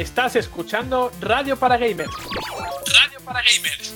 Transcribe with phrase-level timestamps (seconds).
[0.00, 2.08] Estás escuchando Radio para Gamers.
[2.10, 3.92] Radio para Gamers.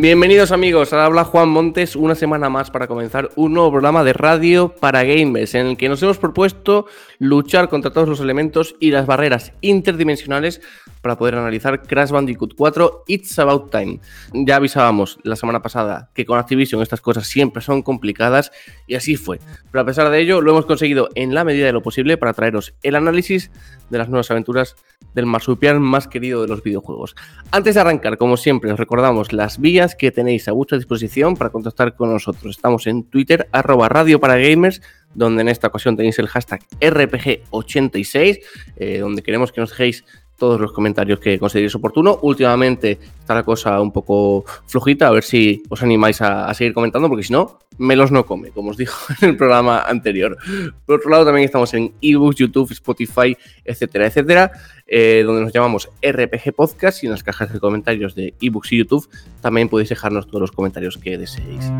[0.00, 4.12] Bienvenidos amigos, ahora habla Juan Montes una semana más para comenzar un nuevo programa de
[4.12, 6.86] radio para gamers en el que nos hemos propuesto
[7.18, 10.60] luchar contra todos los elementos y las barreras interdimensionales
[11.08, 13.98] para poder analizar Crash Bandicoot 4 It's About Time.
[14.34, 18.52] Ya avisábamos la semana pasada que con Activision estas cosas siempre son complicadas
[18.86, 19.40] y así fue.
[19.70, 22.34] Pero a pesar de ello lo hemos conseguido en la medida de lo posible para
[22.34, 23.50] traeros el análisis
[23.88, 24.76] de las nuevas aventuras
[25.14, 27.16] del marsupial más querido de los videojuegos.
[27.52, 31.48] Antes de arrancar, como siempre, os recordamos las vías que tenéis a vuestra disposición para
[31.48, 32.54] contactar con nosotros.
[32.54, 34.82] Estamos en Twitter, arroba radio para gamers,
[35.14, 38.40] donde en esta ocasión tenéis el hashtag RPG86,
[38.76, 40.04] eh, donde queremos que nos dejéis
[40.38, 42.18] todos los comentarios que consideréis oportuno.
[42.22, 47.08] Últimamente está la cosa un poco flojita, a ver si os animáis a, seguir comentando,
[47.08, 50.38] porque si no, melos no come, como os dijo en el programa anterior.
[50.86, 54.52] Por otro lado, también estamos en ebooks, YouTube, Spotify, etcétera, etcétera,
[54.86, 58.78] eh, donde nos llamamos RPG Podcast y en las cajas de comentarios de ebooks y
[58.78, 59.08] YouTube
[59.42, 61.70] también podéis dejarnos todos los comentarios que deseéis.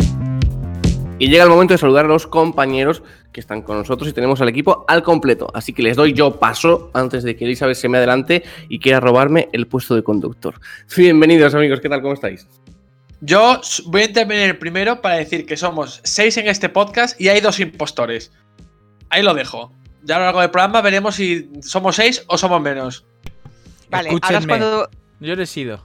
[1.21, 3.03] Y llega el momento de saludar a los compañeros
[3.33, 5.49] que están con nosotros y tenemos al equipo al completo.
[5.53, 9.01] Así que les doy yo paso antes de que Elizabeth se me adelante y quiera
[9.01, 10.61] robarme el puesto de conductor.
[10.97, 12.03] Bienvenidos amigos, ¿qué tal?
[12.03, 12.47] ¿Cómo estáis?
[13.21, 17.41] Yo voy a intervenir primero para decir que somos seis en este podcast y hay
[17.41, 18.31] dos impostores.
[19.11, 19.73] Ahí lo dejo.
[20.05, 23.05] Ya a lo largo del programa veremos si somos seis o somos menos.
[23.91, 24.89] Vale, ahora es cuando...
[25.19, 25.85] Yo no he sido.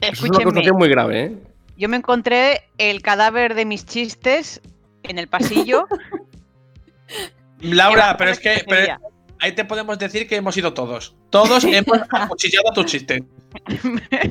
[0.00, 1.36] Es una acusación muy grave, ¿eh?
[1.76, 4.60] Yo me encontré el cadáver de mis chistes
[5.02, 5.86] en el pasillo.
[7.60, 8.98] Laura, pero es que pero
[9.40, 11.14] ahí te podemos decir que hemos ido todos.
[11.30, 13.24] Todos hemos acuchillado tu chiste.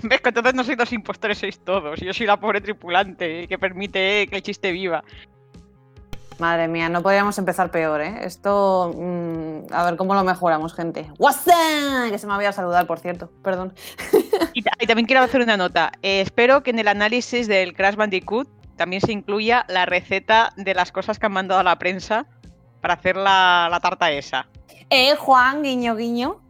[0.03, 1.99] ¿Ves que entonces no sois dos impostores, sois todos.
[1.99, 5.03] Yo soy la pobre tripulante que permite que el chiste viva.
[6.39, 8.19] Madre mía, no podríamos empezar peor, ¿eh?
[8.21, 8.93] Esto.
[8.95, 11.09] Mmm, a ver cómo lo mejoramos, gente.
[11.17, 12.09] ¡WhatsApp!
[12.09, 13.31] Que se me había saludar, por cierto.
[13.41, 13.73] Perdón.
[14.53, 15.91] Y, y también quiero hacer una nota.
[16.01, 20.73] Eh, espero que en el análisis del Crash Bandicoot también se incluya la receta de
[20.73, 22.25] las cosas que han mandado a la prensa
[22.81, 24.47] para hacer la, la tarta esa.
[24.89, 26.41] Eh, Juan, guiño, guiño.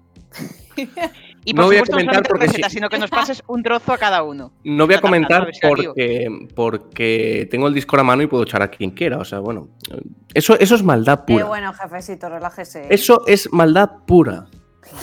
[1.46, 2.78] Y por no voy a supuesto, comentar porque recetas, sí.
[2.78, 4.52] sino que nos pases un trozo a cada uno.
[4.64, 8.70] No voy a comentar porque, porque tengo el Discord a mano y puedo echar a
[8.70, 9.20] quien quiera.
[9.20, 9.70] O sea, bueno,
[10.34, 11.46] eso, eso es maldad pura.
[11.46, 12.88] bueno, jefecito, relájese.
[12.90, 14.46] Eso es maldad pura.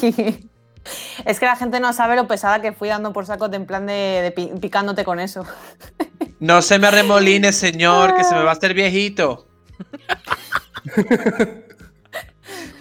[1.25, 3.67] es que la gente no sabe lo pesada que fui dando por saco de en
[3.67, 3.93] plan de,
[4.23, 5.45] de pi- picándote con eso.
[6.41, 9.47] No se me arremoline, señor, que se me va a hacer viejito.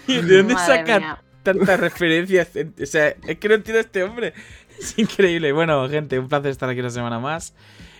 [0.08, 1.16] ¿De dónde sacan.
[1.42, 2.50] Tantas referencias?
[2.80, 4.32] O sea, es que no entiendo a este hombre.
[4.78, 5.52] Es increíble.
[5.52, 7.54] Bueno, gente, un placer estar aquí una semana más.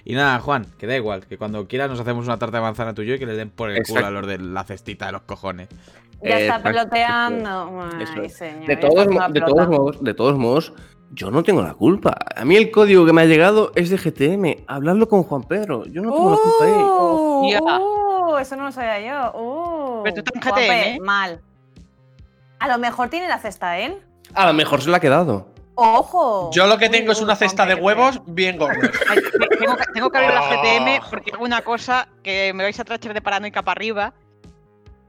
[0.05, 2.93] Y nada, Juan, que da igual, que cuando quieras nos hacemos una tarta de manzana
[2.93, 5.23] tú y que le den por el culo a los de la cestita de los
[5.23, 5.69] cojones.
[6.23, 7.89] Ya está Exacto, peloteando.
[8.17, 9.13] Ay, señor, De todos, de,
[9.67, 10.73] modos, de todos modos,
[11.13, 12.17] yo no tengo la culpa.
[12.35, 14.65] A mí el código que me ha llegado es de GTM.
[14.67, 15.85] Hablarlo con Juan Pedro.
[15.87, 16.73] Yo no tengo la culpa ahí.
[16.73, 17.61] Uh, Ya.
[17.61, 19.01] uh, eso no lo sabía
[19.33, 19.39] yo.
[19.39, 20.99] Uh, Pero tú estás en GTM, ¿eh?
[21.01, 21.41] Mal.
[22.63, 23.99] A lo mejor tiene la cesta él.
[24.35, 25.49] A lo mejor se la ha quedado.
[25.75, 26.51] ¡Ojo!
[26.53, 29.85] Yo lo que Uy, tengo es uy, una cesta de huevos bien te- tengo, que-
[29.95, 30.51] tengo que abrir la Ah.
[30.51, 34.15] GTM porque hago una cosa que me vais a trachar de paranoica para arriba.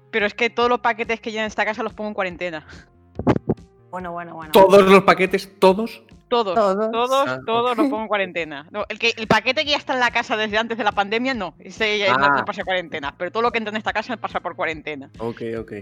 [0.10, 2.66] Pero es que todos los paquetes que llegan a esta casa los pongo en cuarentena.
[3.92, 4.52] Bueno, bueno, bueno.
[4.52, 6.02] Todos los paquetes, todos.
[6.30, 6.92] Todos, Todos.
[6.92, 8.66] todos, Ah, todos los pongo en cuarentena.
[8.72, 10.92] No, el, que, el paquete que ya está en la casa desde antes de la
[10.92, 11.54] pandemia, no.
[11.60, 12.30] Ese ya no, Ah.
[12.40, 13.14] no pasa cuarentena.
[13.18, 15.12] Pero todo lo que entra en esta casa pasa por cuarentena.
[15.20, 15.74] Ok, ok.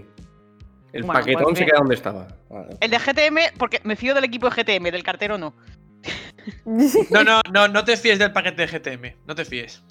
[0.92, 2.28] El Bueno, paquetón pues se queda donde estaba.
[2.50, 2.76] Vale.
[2.80, 5.54] El de GTM, porque me fío del equipo de GTM, del cartero no.
[7.10, 9.16] No, no, no, no te fíes del paquete de GTM.
[9.26, 9.82] No te fíes.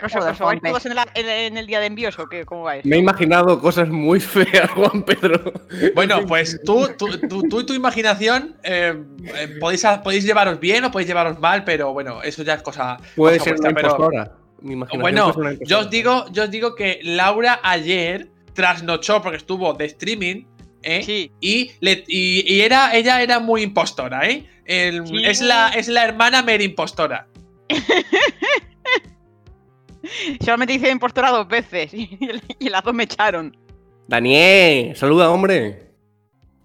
[0.00, 0.68] Cosa, Joder, ¿Os vais Juanpe.
[0.70, 2.46] todos en, la- en- en el día de envíos o qué?
[2.46, 2.88] ¿Cómo va eso?
[2.88, 5.52] Me he imaginado cosas muy feas, Juan Pedro.
[5.94, 8.94] Bueno, pues tú, tú, tú, tú y tu imaginación eh,
[9.24, 12.96] eh, podéis, podéis llevaros bien o podéis llevaros mal, pero bueno, eso ya es cosa.
[13.14, 14.42] Puede cosa ser vuestra, una pero-.
[14.62, 15.34] Mi imaginación Bueno,
[15.66, 20.44] yo os digo, yo os digo que Laura ayer trasnochó porque estuvo de streaming,
[20.82, 21.02] ¿eh?
[21.04, 21.30] Sí.
[21.40, 24.46] Y, le- y, y era, ella era muy impostora, ¿eh?
[24.64, 25.22] El- Sí.
[25.24, 27.26] es, la, es la hermana Mary impostora.
[30.44, 32.18] Solamente hice impostora dos veces y,
[32.58, 33.56] y las dos me echaron.
[34.08, 35.91] Daniel, saluda, hombre.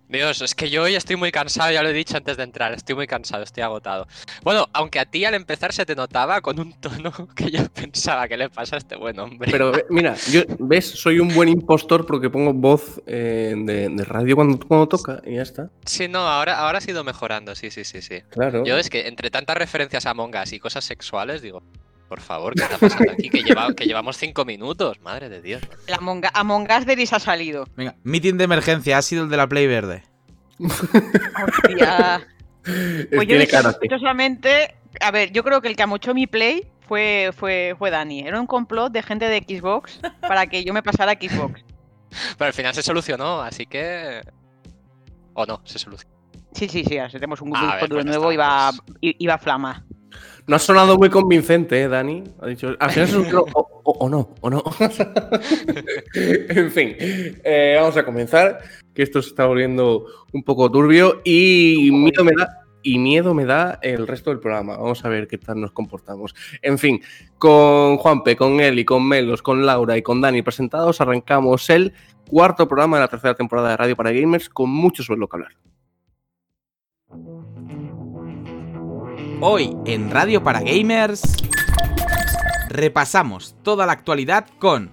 [0.10, 2.74] Dios, es que yo hoy estoy muy cansado, ya lo he dicho antes de entrar,
[2.74, 4.08] estoy muy cansado, estoy agotado.
[4.42, 8.28] Bueno, aunque a ti al empezar se te notaba con un tono que yo pensaba
[8.28, 9.52] que le pasa a este buen hombre.
[9.52, 10.86] Pero ve- mira, yo, ¿ves?
[10.86, 15.36] Soy un buen impostor porque pongo voz eh, de, de radio cuando, cuando toca y
[15.36, 15.70] ya está.
[15.86, 18.22] Sí, no, ahora, ahora has ido mejorando, sí, sí, sí, sí.
[18.30, 18.64] Claro.
[18.66, 21.62] Yo es que entre tantas referencias a Among Us y cosas sexuales, digo,
[22.08, 23.30] por favor, ¿qué está pasando aquí?
[23.30, 25.62] Que, lleva- que llevamos cinco minutos, madre de Dios.
[25.88, 27.66] El Among, Among Us de Liz ha salido.
[27.76, 30.04] Venga, meeting de emergencia, ha sido el de la Play Verde.
[30.60, 32.28] Hostia.
[32.68, 33.28] Es- Pues
[33.90, 34.76] yo solamente.
[35.00, 38.22] A ver, yo creo que el que amochó mi play fue, fue, fue Dani.
[38.28, 41.64] Era un complot de gente de Xbox para que yo me pasara a Xbox.
[42.38, 44.22] Pero al final se solucionó, así que...
[45.34, 46.14] O no, se solucionó.
[46.52, 48.82] Sí, sí, sí, tenemos un grupo ver, de pues nuevo, pues.
[49.02, 49.86] i- iba a flama.
[50.48, 52.24] No ha sonado muy convincente, ¿eh, Dani?
[52.42, 53.46] Ha dicho, al final es un o,
[53.84, 54.64] o- o no, o no.
[56.14, 58.60] en fin, eh, vamos a comenzar,
[58.94, 62.64] que esto se está volviendo un poco turbio y miedo me da.
[62.84, 64.78] Y miedo me da el resto del programa.
[64.78, 66.34] Vamos a ver qué tal nos comportamos.
[66.62, 67.02] En fin,
[67.38, 71.92] con Juanpe, con Eli, con Melos, con Laura y con Dani presentados, arrancamos el
[72.30, 75.36] cuarto programa de la tercera temporada de Radio para Gamers con mucho sobre lo que
[75.36, 75.52] hablar.
[79.40, 81.22] Hoy en Radio para Gamers
[82.70, 84.90] repasamos toda la actualidad con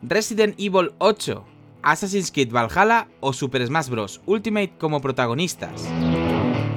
[0.00, 1.44] Resident Evil 8,
[1.82, 4.20] Assassin's Creed Valhalla o Super Smash Bros.
[4.26, 5.88] Ultimate como protagonistas.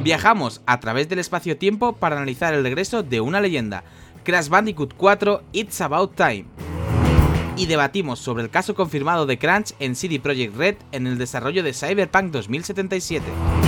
[0.04, 3.84] Viajamos a través del espacio-tiempo para analizar el regreso de una leyenda,
[4.24, 6.46] Crash Bandicoot 4 It's About Time.
[7.58, 11.62] Y debatimos sobre el caso confirmado de Crunch en CD Projekt Red en el desarrollo
[11.62, 13.67] de Cyberpunk 2077.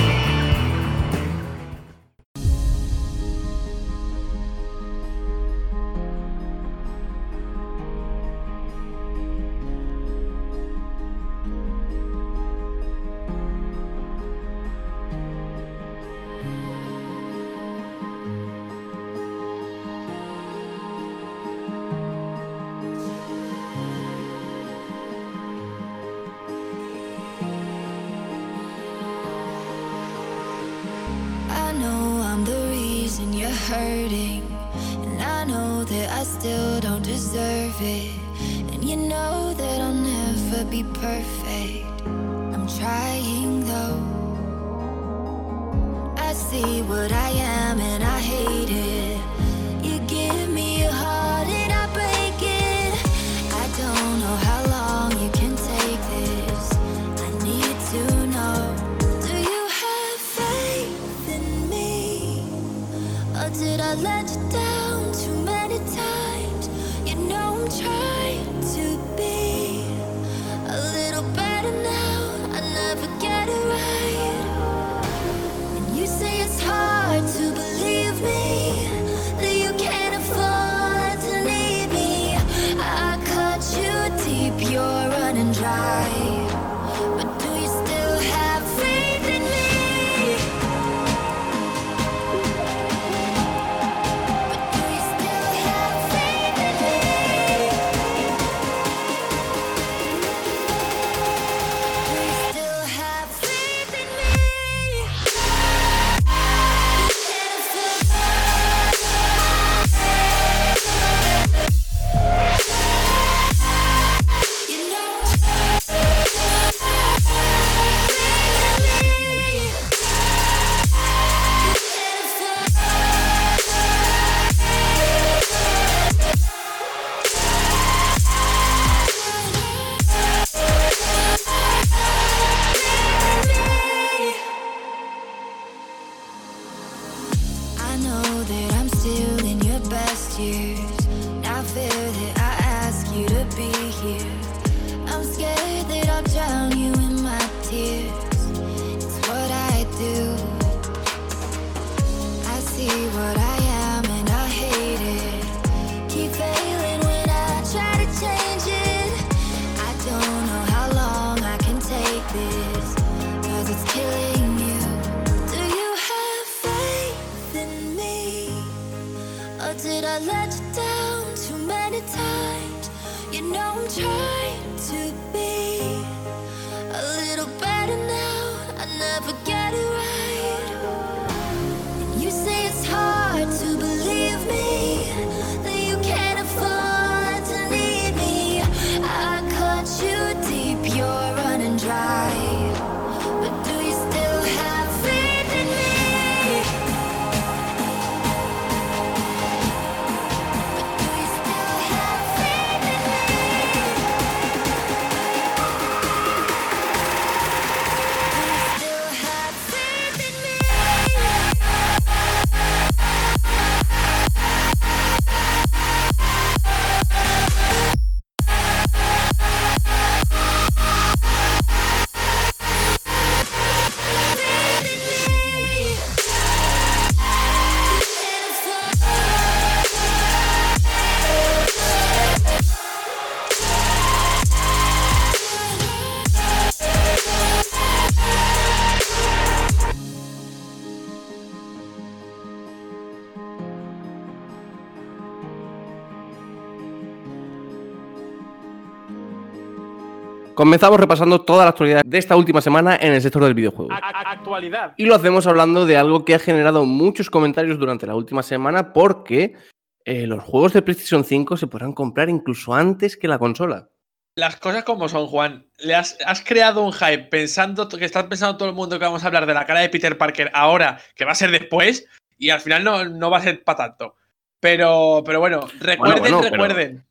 [250.60, 253.94] Comenzamos repasando toda la actualidad de esta última semana en el sector del videojuego.
[253.94, 254.94] Actualidad.
[254.98, 258.92] Y lo hacemos hablando de algo que ha generado muchos comentarios durante la última semana
[258.92, 259.56] porque
[260.04, 263.88] eh, los juegos de PlayStation 5 se podrán comprar incluso antes que la consola.
[264.36, 265.66] Las cosas como son, Juan.
[265.78, 269.24] Le has, has creado un hype pensando que está pensando todo el mundo que vamos
[269.24, 272.06] a hablar de la cara de Peter Parker ahora, que va a ser después,
[272.38, 274.16] y al final no, no va a ser para tanto.
[274.60, 277.06] Pero, pero bueno, recuerden, bueno, recuerden.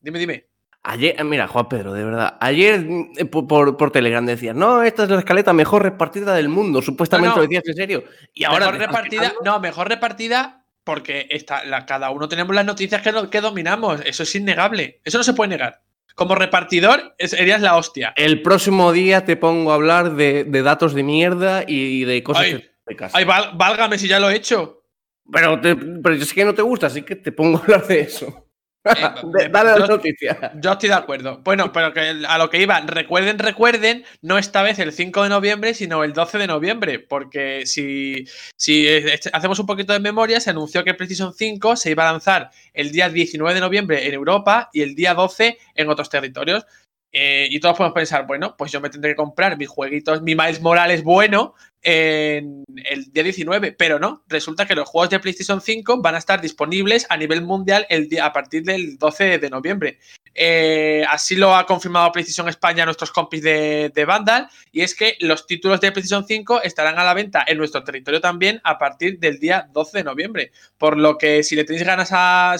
[0.00, 0.49] Dime, dime.
[0.82, 2.36] Ayer, eh, mira, Juan Pedro, de verdad.
[2.40, 2.86] Ayer
[3.18, 6.80] eh, por, por- Telegram decías, no, esta es la escaleta mejor repartida del mundo.
[6.80, 7.42] Supuestamente No, no.
[7.42, 8.04] lo decías en serio.
[8.32, 8.66] Y ahora.
[8.70, 9.32] mejor repartida.
[9.44, 11.28] No, mejor repartida porque
[11.66, 14.00] la- cada uno tenemos las noticias que, que dominamos.
[14.06, 15.00] Eso es innegable.
[15.04, 15.82] Eso no se puede negar.
[16.14, 18.12] Como repartidor, serías la hostia.
[18.16, 22.44] El próximo día te pongo a hablar de, de datos de mierda y de cosas
[22.44, 23.18] Ay, que de casa.
[23.18, 24.82] Ay, válgame si ya lo he hecho.
[25.30, 27.86] Pero, te- pero yo sé que no te gusta, así que te pongo a hablar
[27.86, 28.46] de eso.
[28.84, 28.90] Eh,
[29.50, 30.52] dale la noticia.
[30.56, 31.40] Yo estoy de acuerdo.
[31.44, 35.28] Bueno, pero que a lo que iba, recuerden, recuerden, no esta vez el 5 de
[35.28, 38.24] noviembre, sino el 12 de noviembre, porque si,
[38.56, 38.86] si
[39.32, 42.90] hacemos un poquito de memoria, se anunció que PlayStation 5 se iba a lanzar el
[42.90, 46.64] día 19 de noviembre en Europa y el día 12 en otros territorios.
[47.12, 50.36] Eh, y todos podemos pensar, bueno, pues yo me tendré que comprar mis jueguitos, mi
[50.36, 55.60] Miles Morales bueno en el día 19, pero no, resulta que los juegos de PlayStation
[55.60, 59.50] 5 van a estar disponibles a nivel mundial el día, a partir del 12 de
[59.50, 59.98] noviembre.
[60.34, 65.16] Eh, así lo ha confirmado PlayStation España nuestros compis de, de Vandal, y es que
[65.20, 69.18] los títulos de PlayStation 5 estarán a la venta en nuestro territorio también a partir
[69.18, 70.52] del día 12 de noviembre.
[70.78, 72.56] Por lo que si le tenéis ganas a.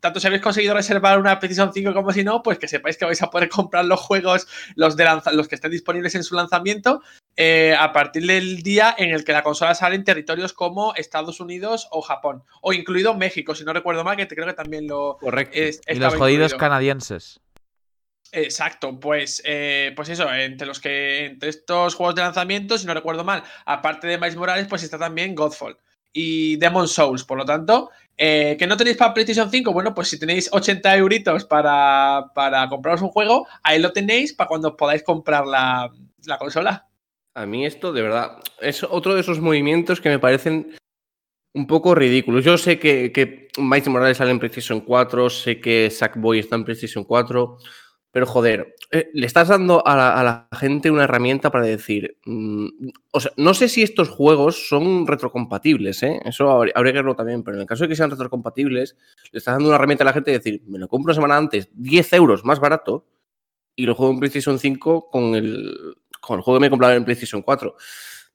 [0.00, 3.04] tanto si habéis conseguido reservar una PlayStation 5 como si no, pues que sepáis que
[3.04, 6.34] vais a poder comprar los juegos, los, de lanza- los que estén disponibles en su
[6.34, 7.02] lanzamiento,
[7.36, 11.40] eh, a partir del día en el que la consola sale en territorios como Estados
[11.40, 14.86] Unidos o Japón, o incluido México, si no recuerdo mal, que te creo que también
[14.86, 15.16] lo.
[15.20, 15.56] Correcto.
[15.58, 16.58] es- Y los jodidos incluido.
[16.58, 17.40] canadienses.
[18.32, 22.94] Exacto, pues, eh, pues eso, entre los que entre estos juegos de lanzamiento, si no
[22.94, 25.76] recuerdo mal, aparte de Miles Morales, pues está también Godfall
[26.12, 27.24] y Demon Souls.
[27.24, 27.90] Por lo tanto,
[28.22, 32.68] eh, que no tenéis para PlayStation 5, bueno, pues si tenéis 80 euritos para, para
[32.68, 35.90] compraros un juego, ahí lo tenéis para cuando podáis comprar la,
[36.26, 36.86] la consola.
[37.34, 40.76] A mí esto, de verdad, es otro de esos movimientos que me parecen
[41.54, 42.44] un poco ridículos.
[42.44, 46.64] Yo sé que, que Miles Morales sale en PlayStation 4, sé que Sackboy está en
[46.64, 47.56] PlayStation 4,
[48.12, 52.66] pero joder, eh, le estás dando a la, gente una herramienta para decir, mm,
[53.12, 56.20] o sea, no sé si estos juegos son retrocompatibles, ¿eh?
[56.24, 58.96] eso habría, habría que verlo también, pero en el caso de que sean retrocompatibles,
[59.30, 61.36] le estás dando una herramienta a la gente de decir, me lo compro una semana
[61.36, 63.06] antes, 10 euros más barato,
[63.76, 66.94] y lo juego en PlayStation 5 con el, con el juego que me he comprado
[66.94, 67.74] en PlayStation 4.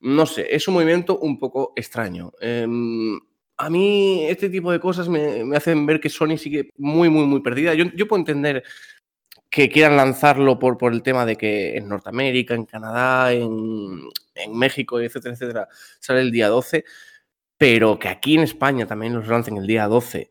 [0.01, 2.32] No sé, es un movimiento un poco extraño.
[2.39, 3.20] Em,
[3.58, 7.25] a mí este tipo de cosas me, me hacen ver que Sony sigue muy, muy,
[7.25, 7.74] muy perdida.
[7.74, 8.63] Yo, yo puedo entender
[9.56, 14.02] que quieran lanzarlo por, por el tema de que en Norteamérica, en Canadá, en,
[14.34, 16.84] en México, etcétera, etcétera, sale el día 12,
[17.58, 20.30] pero que aquí en España también los lancen el día 12,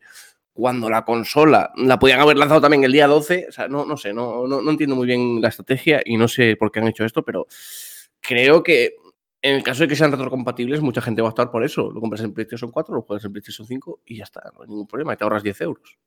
[0.52, 3.96] cuando la consola la podían haber lanzado también el día 12, o sea, no, no
[3.96, 6.88] sé, no, no, no entiendo muy bien la estrategia y no sé por qué han
[6.88, 7.46] hecho esto, pero
[8.20, 8.96] creo que
[9.40, 11.90] en el caso de que sean retrocompatibles, mucha gente va a estar por eso.
[11.90, 14.68] Lo compras en PlayStation 4, lo juegas en PlayStation 5 y ya está, no hay
[14.68, 15.98] ningún problema, y te ahorras 10 euros.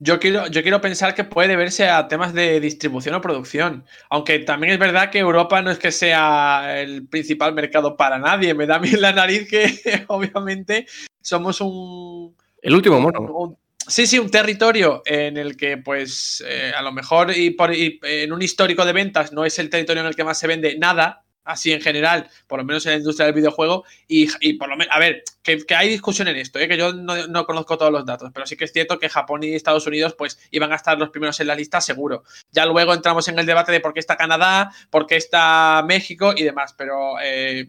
[0.00, 3.84] Yo quiero, yo quiero pensar que puede deberse a temas de distribución o producción.
[4.10, 8.54] Aunque también es verdad que Europa no es que sea el principal mercado para nadie.
[8.54, 10.86] Me da a mí la nariz que obviamente
[11.20, 13.20] somos un, El último mono.
[13.22, 13.56] un-
[13.88, 17.98] sí, sí, un territorio en el que, pues, eh, a lo mejor y por, y
[18.02, 20.78] en un histórico de ventas no es el territorio en el que más se vende
[20.78, 23.84] nada, así en general, por lo menos en la industria del videojuego.
[24.06, 26.68] Y, por lo menos, a ver, que, hay discusión en esto, ¿eh?
[26.68, 29.42] que yo no, no conozco todos los datos, pero sí que es cierto que Japón
[29.42, 32.24] y Estados Unidos, pues, iban a estar los primeros en la lista, seguro.
[32.52, 36.32] Ya luego entramos en el debate de por qué está Canadá, por qué está México
[36.36, 37.68] y demás, pero eh,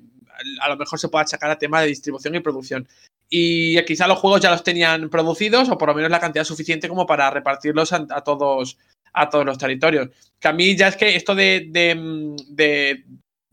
[0.61, 2.87] a lo mejor se puede achacar a tema de distribución y producción
[3.29, 6.89] y quizá los juegos ya los tenían producidos o por lo menos la cantidad suficiente
[6.89, 8.77] como para repartirlos a, todos
[9.13, 10.09] a todos los territorios.
[10.39, 13.05] Que a mí ya es que esto de, de, mm, de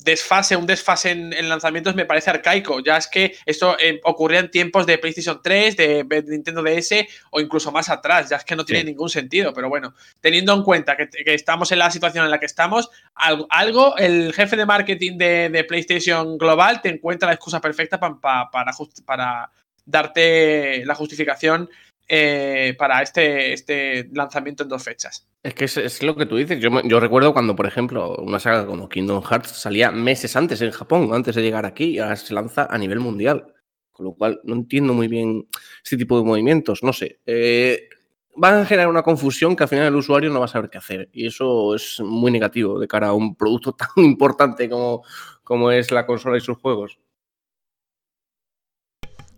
[0.07, 2.81] desfase, un desfase en, en lanzamientos me parece arcaico.
[2.83, 7.05] Ya es que esto eh, ocurría en tiempos de PlayStation 3, de, de Nintendo DS
[7.31, 8.31] o incluso más atrás.
[8.31, 8.87] Ya es que no tiene Sí.
[8.87, 9.53] ningún sentido.
[9.53, 12.89] Pero bueno, teniendo en cuenta que, que estamos en la situación en la que estamos,
[13.15, 18.01] algo, algo el jefe de marketing de, de PlayStation Global te encuentra la excusa perfecta
[18.01, 19.51] pa- pa- para, just- para
[19.85, 21.69] darte la justificación
[22.09, 25.26] eh, para este, este lanzamiento en dos fechas.
[25.43, 26.61] Es que es, es lo que tú dices.
[26.61, 30.73] Yo, yo recuerdo cuando, por ejemplo, una saga como Kingdom Hearts salía meses antes en
[30.73, 33.55] Japón, antes de llegar aquí, y ahora se lanza a nivel mundial.
[33.93, 35.47] Con lo cual, no entiendo muy bien
[35.83, 36.83] este tipo de movimientos.
[36.83, 37.21] No sé.
[37.25, 37.89] Eh,
[38.37, 40.79] van a generar una confusión que al final el usuario no va a saber qué
[40.79, 41.09] hacer.
[41.13, 45.03] Y eso es muy negativo de cara a un producto tan importante como,
[45.43, 46.99] como es la consola y sus juegos.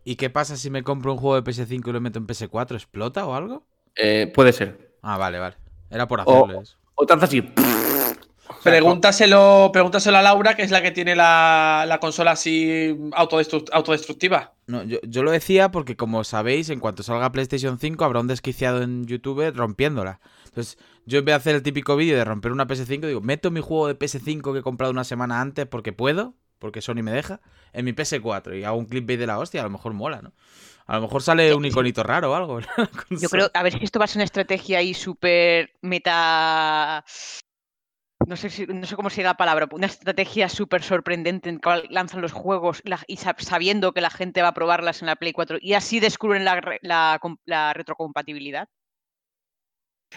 [0.05, 2.75] ¿Y qué pasa si me compro un juego de PS5 y lo meto en PS4?
[2.75, 3.67] ¿Explota o algo?
[3.95, 4.97] Eh, puede ser.
[5.03, 5.57] Ah, vale, vale.
[5.91, 6.77] Era por O- eso.
[6.95, 7.41] O te haces así.
[7.41, 12.97] O sea, Pregúntaselo, pregúntaselo a Laura, que es la que tiene la, la consola así
[13.13, 14.55] autodestru- autodestructiva.
[14.67, 18.27] No, yo, yo lo decía porque, como sabéis, en cuanto salga PlayStation 5 habrá un
[18.27, 20.21] desquiciado en YouTube rompiéndola.
[20.47, 20.77] Entonces,
[21.07, 23.61] yo en vez de hacer el típico vídeo de romper una PS5, digo, meto mi
[23.61, 27.41] juego de PS5 que he comprado una semana antes porque puedo, porque Sony me deja,
[27.73, 30.33] en mi PS4 y hago un clipbait de la hostia, a lo mejor mola, ¿no?
[30.89, 32.61] A lo mejor sale un iconito raro o algo.
[33.11, 37.05] Yo creo, a ver si esto va a ser una estrategia ahí súper meta.
[38.27, 41.87] No sé, si- no sé cómo sería la palabra, una estrategia súper sorprendente en cual
[41.91, 45.17] lanzan los juegos la- y sab- sabiendo que la gente va a probarlas en la
[45.17, 48.69] Play 4 y así descubren la, re- la com- la retrocompatibilidad.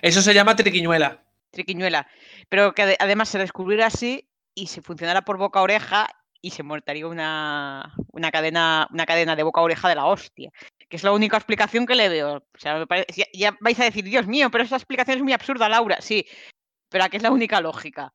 [0.01, 1.23] Eso se llama triquiñuela.
[1.51, 2.07] Triquiñuela.
[2.49, 6.07] Pero que ade- además se descubriera así y se funcionara por boca a oreja
[6.41, 10.51] y se montaría una, una, cadena, una cadena de boca a oreja de la hostia.
[10.89, 12.37] Que es la única explicación que le veo.
[12.37, 15.23] O sea, me parece- ya, ya vais a decir, Dios mío, pero esa explicación es
[15.23, 15.97] muy absurda, Laura.
[16.01, 16.25] Sí,
[16.89, 18.11] pero aquí es la única lógica.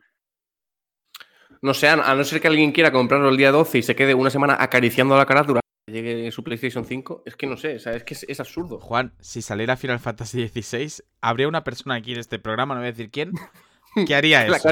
[1.62, 3.96] No sé, a a no ser que alguien quiera comprarlo el día 12 y se
[3.96, 7.76] quede una semana acariciando la carátula que llegue su PlayStation 5, es que no sé,
[7.76, 8.80] o sea, es que es, es absurdo.
[8.80, 12.88] Juan, si saliera Final Fantasy XVI, habría una persona aquí en este programa, no voy
[12.88, 13.30] a decir quién,
[14.06, 14.68] que haría La eso.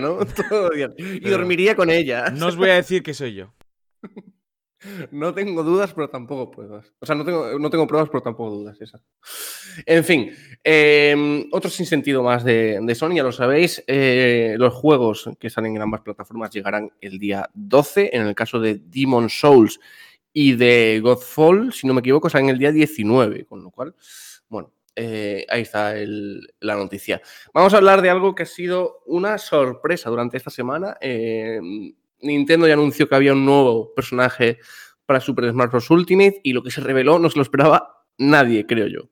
[0.00, 0.18] ¿no?
[0.48, 0.90] Todos los días.
[0.98, 2.30] Y Pero- dormiría con ella.
[2.30, 3.52] No os voy a decir que soy yo.
[5.10, 6.92] No tengo dudas, pero tampoco pruebas.
[7.00, 8.80] O sea, no tengo, no tengo pruebas, pero tampoco dudas.
[8.80, 9.02] Esa.
[9.86, 10.30] En fin,
[10.62, 13.82] eh, otro sinsentido más de, de Sony, ya lo sabéis.
[13.88, 18.10] eh, los juegos que salen en ambas plataformas llegarán el día 12.
[18.12, 19.80] En el caso de Demon Souls
[20.32, 23.46] y de Godfall, si no me equivoco, salen el día 19.
[23.46, 23.96] Con lo cual,
[25.00, 25.94] eh, ahí está
[26.60, 27.22] la noticia.
[27.54, 30.96] Vamos a hablar de algo que ha sido una sorpresa durante esta semana.
[31.00, 31.60] Eh,
[32.20, 34.58] Nintendo ya anunció que había un nuevo personaje
[35.06, 35.90] para Super Smash Bros.
[35.90, 39.08] Ultimate y lo que se reveló no se lo esperaba nadie, creo yo.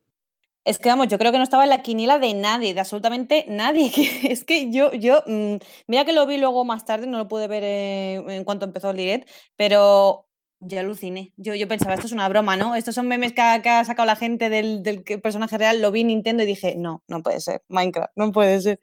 [0.64, 3.44] Es que vamos, yo creo que no estaba en la quiniela de nadie, de absolutamente
[3.48, 3.92] nadie.
[4.28, 7.46] es que yo, yo, mm, mira que lo vi luego más tarde, no lo pude
[7.46, 10.25] ver eh, en cuanto empezó el direct, pero
[10.60, 11.32] yo aluciné.
[11.36, 12.74] Yo, yo pensaba, esto es una broma, ¿no?
[12.74, 15.80] Estos son memes que ha, que ha sacado la gente del, del personaje real.
[15.82, 17.62] Lo vi en Nintendo y dije, no, no puede ser.
[17.68, 18.80] Minecraft, no puede ser.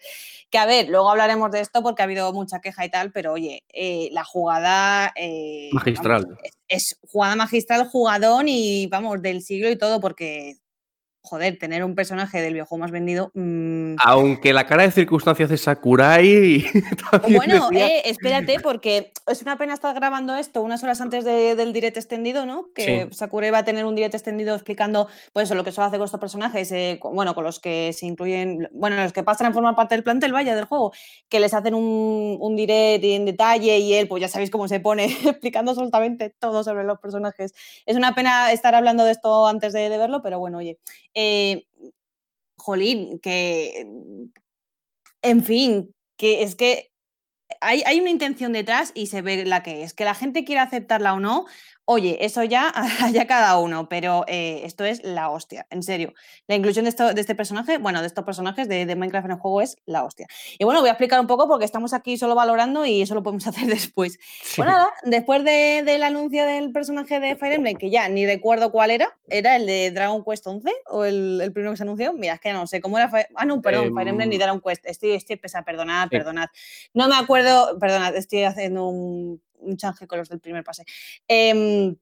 [0.50, 3.34] Que a ver, luego hablaremos de esto porque ha habido mucha queja y tal, pero
[3.34, 5.12] oye, eh, la jugada.
[5.16, 6.38] eh, vamos, Magistral.
[6.44, 10.58] es, es jugada magistral, jugadón y vamos, del siglo y todo, porque.
[11.26, 13.32] Joder, tener un personaje del videojuego más vendido.
[13.34, 16.66] mm, Aunque la cara de circunstancias de Sakurai.
[17.12, 21.24] también Bueno, decía- eh, espérate, porque es una pena estar grabando esto unas horas antes
[21.24, 22.68] de- del direct extendido, ¿no?
[22.76, 23.16] Que Sí.
[23.16, 26.20] Sakurai va a tener un direct extendido explicando, pues, lo que suele hacer con estos
[26.20, 29.76] personajes, eh, con- bueno, con los que se incluyen, bueno, los que pasan a formar
[29.78, 30.92] parte del plantel, vaya, del juego,
[31.30, 34.82] que les hacen un, un direct en detalle y él, pues ya sabéis cómo se
[34.82, 35.06] pone,
[35.40, 37.54] explicando absolutamente todo sobre los personajes.
[37.86, 40.80] Es una pena estar hablando de esto antes de, de verlo, pero bueno, oye.
[41.14, 41.66] Eh,
[42.58, 43.88] jolín, que.
[45.22, 46.92] En fin, que es que
[47.62, 49.94] hay, hay una intención detrás y se ve la que es.
[49.94, 51.46] Que la gente quiera aceptarla o no,
[51.86, 52.74] oye, eso ya,
[53.12, 56.14] ya cada uno, pero eh, esto es la hostia, en serio.
[56.48, 59.32] La inclusión de, esto, de este personaje, bueno, de estos personajes de, de Minecraft en
[59.32, 60.28] el juego es la hostia.
[60.58, 63.24] Y bueno, voy a explicar un poco porque estamos aquí solo valorando y eso lo
[63.24, 64.18] podemos hacer después.
[64.56, 68.72] Pues nada, después de- del anuncio del personaje de Fire Emblem, que ya ni recuerdo
[68.72, 72.14] cuál era, ¿era el de Dragon Quest 11 o el, el primero que se anunció?
[72.14, 73.10] Mira, es que no sé cómo era.
[73.10, 74.86] Fire- Ah, no, perdón, Fire Emblem ni Em, Dragon Quest.
[74.86, 76.10] Estoy, estoy pesada, perdonad, sí.
[76.18, 76.48] perdonad.
[76.94, 80.84] No me acuerdo, perdonad, estoy haciendo un, un change con los del primer pase.
[81.28, 81.96] Em,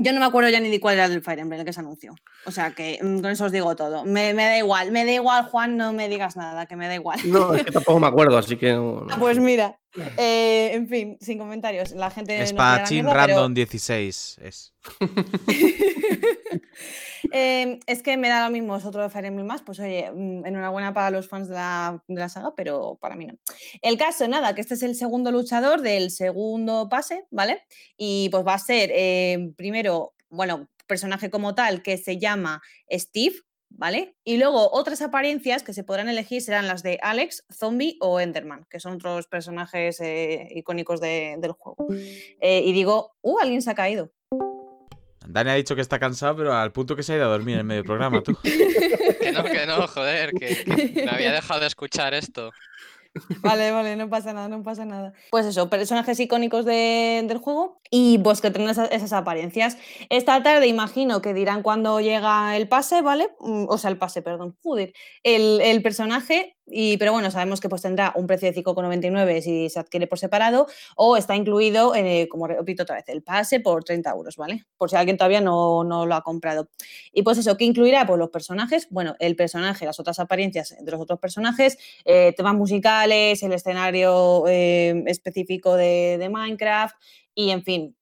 [0.00, 1.80] yo no me acuerdo ya ni de cuál era el Fire Emblem el que se
[1.80, 2.14] anunció.
[2.46, 4.04] O sea que mm, con eso os digo todo.
[4.04, 6.94] Me, me da igual, me da igual, Juan, no me digas nada, que me da
[6.94, 7.18] igual.
[7.24, 9.00] No, es que tampoco me acuerdo, así que no.
[9.00, 9.06] no.
[9.10, 9.80] Ah, Pues mira,
[10.16, 11.92] eh, en fin, sin comentarios.
[11.92, 12.36] La gente.
[12.36, 14.74] la Espadachín mierda, pero, Random 16 es.
[17.32, 19.62] eh, es que me da lo mismo, es otro Fire Emblem más.
[19.62, 23.26] Pues oye, mm, enhorabuena para los fans de la, de la saga, pero para mí
[23.26, 23.34] no.
[23.82, 27.62] El caso, nada, que este es el segundo luchador del segundo pase, ¿vale?
[27.96, 33.36] Y pues va a ser eh, primero, bueno, personaje como tal que se llama Steve,
[33.70, 34.16] ¿vale?
[34.24, 38.66] Y luego otras apariencias que se podrán elegir serán las de Alex, Zombie o Enderman,
[38.70, 41.86] que son otros personajes eh, icónicos de- del juego.
[42.40, 44.10] Eh, y digo, uh, alguien se ha caído.
[45.26, 47.54] Dani ha dicho que está cansado, pero al punto que se ha ido a dormir
[47.54, 48.36] en el medio del programa, tú.
[49.18, 52.50] Que no, que no, joder, que, que me había dejado de escuchar esto.
[53.42, 55.12] Vale, vale, no pasa nada, no pasa nada.
[55.30, 59.78] Pues eso, personajes icónicos de- del juego y pues que tengan esas, esas apariencias.
[60.10, 63.28] Esta tarde imagino que dirán cuando llega el pase, ¿vale?
[63.40, 64.92] Mm, O sea, el pase, perdón, joder.
[65.22, 69.68] El, el personaje, y, pero bueno, sabemos que pues tendrá un precio de 5,99 si
[69.68, 73.84] se adquiere por separado o está incluido, eh, como repito otra vez, el pase por
[73.84, 74.64] 30 euros, ¿vale?
[74.76, 76.68] Por si alguien todavía no, no lo ha comprado.
[77.12, 78.06] Y pues eso, ¿qué incluirá?
[78.06, 82.54] Pues los personajes, bueno, el personaje, las otras apariencias de los otros personajes, eh, temas
[82.54, 86.96] musicales, el escenario eh, específico de, de Minecraft
[87.34, 87.97] y, en fin,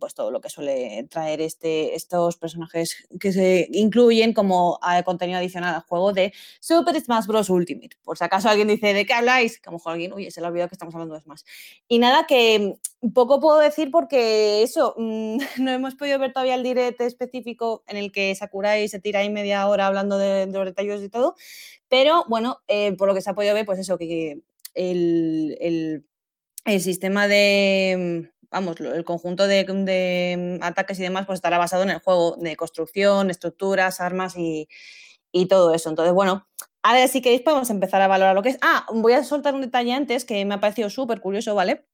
[0.00, 5.38] pues todo lo que suele traer este, estos personajes que se incluyen como eh, contenido
[5.38, 7.48] adicional al juego de Super Smash Bros.
[7.50, 7.96] Ultimate.
[8.02, 9.60] Por si acaso alguien dice, ¿de qué habláis?
[9.60, 11.42] Que a lo mejor alguien, oye, se le ha olvidado que estamos hablando de Smash.
[11.88, 16.54] Y nada, que mm, poco puedo decir porque eso, mm, no hemos podido ver todavía
[16.56, 20.64] el direct específico en el que Sakurai se tira ahí media hora hablando de, los
[20.64, 21.34] detalles y todo,
[21.88, 24.40] pero bueno, eh, por lo que se ha podido ver, pues eso, que
[24.74, 26.06] el, el-
[26.64, 31.58] el sistema de, mm, vamos, el conjunto de, de, mm, ataques y demás, pues estará
[31.58, 34.68] basado en el juego de construcción, estructuras, armas y,
[35.32, 35.90] y todo eso.
[35.90, 36.46] Entonces, bueno,
[36.82, 38.58] ahora si queréis podemos empezar a valorar lo que es.
[38.62, 41.86] Ah, voy a soltar un detalle antes que me ha parecido súper curioso, ¿vale?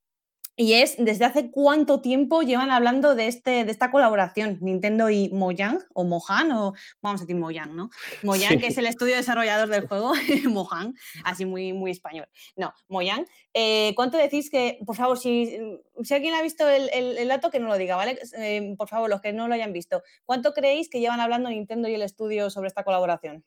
[0.61, 5.29] Y es desde hace cuánto tiempo llevan hablando de, este, de esta colaboración, Nintendo y
[5.29, 7.90] Mojang, o Mohan, o vamos a decir Mojang, ¿no?
[8.25, 10.12] Mojang, que es el estudio desarrollador del juego,
[10.51, 12.27] Mojang, así muy, muy español.
[12.57, 13.25] No, Mojang.
[13.55, 15.57] Eh, ¿Cuánto decís que, por favor, si,
[16.03, 18.18] si alguien ha visto el, el- el dato, que no lo diga, ¿vale?
[18.37, 21.88] Eh, por favor, los que no lo hayan visto, ¿cuánto creéis que llevan hablando Nintendo
[21.88, 23.44] y el estudio sobre esta colaboración?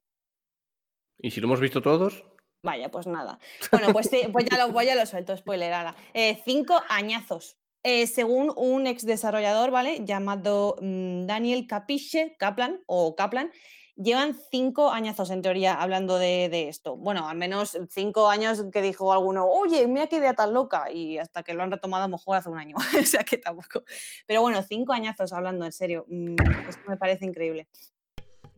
[1.20, 2.24] ¿Y si lo hemos visto todos?
[2.64, 3.40] Vaya, pues nada.
[3.72, 5.74] Bueno, pues, sí, pues ya, lo, pues ya lo suelto, spoiler.
[5.74, 5.96] ala.
[6.14, 7.58] Eh, cinco añazos.
[7.84, 10.06] Eh, según un ex desarrollador, ¿vale?
[10.06, 13.52] Llamado mm, Daniel Capiche, Kaplan o Kaplan,
[13.96, 16.96] llevan cinco añazos en teoría hablando de, de esto.
[16.96, 20.92] Bueno, al menos cinco años que dijo alguno, oye, mira qué idea tan loca.
[20.92, 22.76] Y hasta que lo han retomado a lo mejor hace un año.
[23.02, 23.84] o sea que tampoco.
[24.28, 26.06] Pero bueno, cinco añazos hablando, en serio.
[26.08, 26.36] mm,
[26.70, 27.68] esto me parece increíble.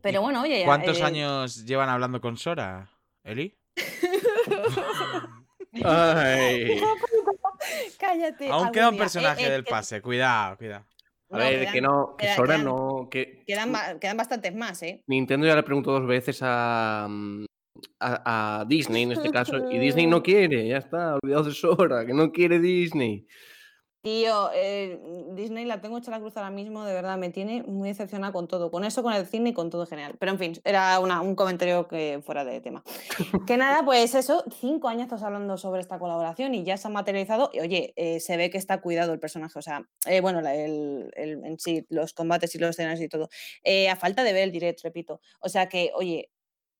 [0.02, 0.64] Pero bueno, oye.
[0.66, 2.90] ¿Cuántos eh, años llevan hablando con Sora,
[3.22, 3.56] Eli?
[5.82, 6.80] Ay.
[7.98, 8.48] Cállate.
[8.48, 8.94] Aún queda un.
[8.94, 10.84] Eh, personaje eh, del que- pase, cuidado, cuidado.
[11.30, 13.08] A ver, quedan- que no, que queda- Sora quedan- no.
[13.10, 15.02] Que Quedan, quedan bastantes más, ¿eh?
[15.06, 17.44] Nintendo ya le preguntó dos veces a, mm,
[18.00, 22.06] a, a Disney en este caso, y Disney no quiere, ya está, olvidaos de Sora,
[22.06, 23.26] que no quiere Disney.
[24.04, 27.88] Tío, eh, Disney la tengo hecha la cruz ahora mismo, de verdad, me tiene muy
[27.88, 30.16] decepcionada con todo, con eso, con el cine y con todo en general.
[30.20, 32.84] Pero en fin, era una- un comentario que fuera de tema.
[33.48, 37.48] que nada, pues eso, cinco años hablando sobre esta colaboración y ya se ha materializado.
[37.54, 40.54] Y oye, eh, se ve que está cuidado el personaje, o sea, eh, bueno, la-
[40.54, 43.30] el, el- en sí, los combates y los escenarios y todo.
[43.62, 45.22] Eh, a falta de ver el direct, repito.
[45.40, 46.28] O sea que, oye.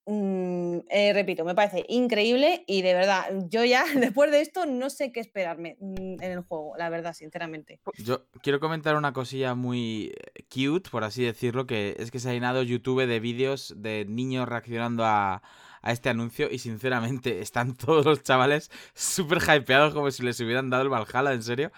[0.07, 4.90] Mm, eh, repito, me parece increíble y de verdad, yo ya después de esto no
[4.90, 7.81] sé qué esperarme mm, en el juego, la verdad, sinceramente.
[7.99, 12.31] Yo quiero comentar una cosilla muy eh, cute, por así decirlo, que es que se
[12.31, 15.43] ha llenado YouTube de vídeos de niños reaccionando a,
[15.85, 20.71] a este anuncio y sinceramente están todos los chavales súper hypeados como si les hubieran
[20.71, 21.71] dado el Valhalla, en serio.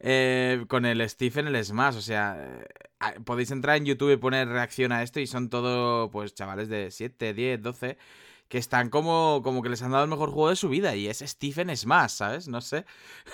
[0.00, 4.16] Eh, con el Steve en el Smash, o sea, eh, podéis entrar en YouTube y
[4.16, 7.98] poner reacción a esto y son todo, pues, chavales de 7, 10, 12,
[8.48, 11.08] que están como, como que les han dado el mejor juego de su vida y
[11.08, 12.48] es Steve en Smash, ¿sabes?
[12.48, 12.84] No sé.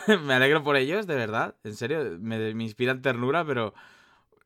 [0.24, 3.74] me alegro por ellos, de verdad, en serio, me, me inspiran ternura, pero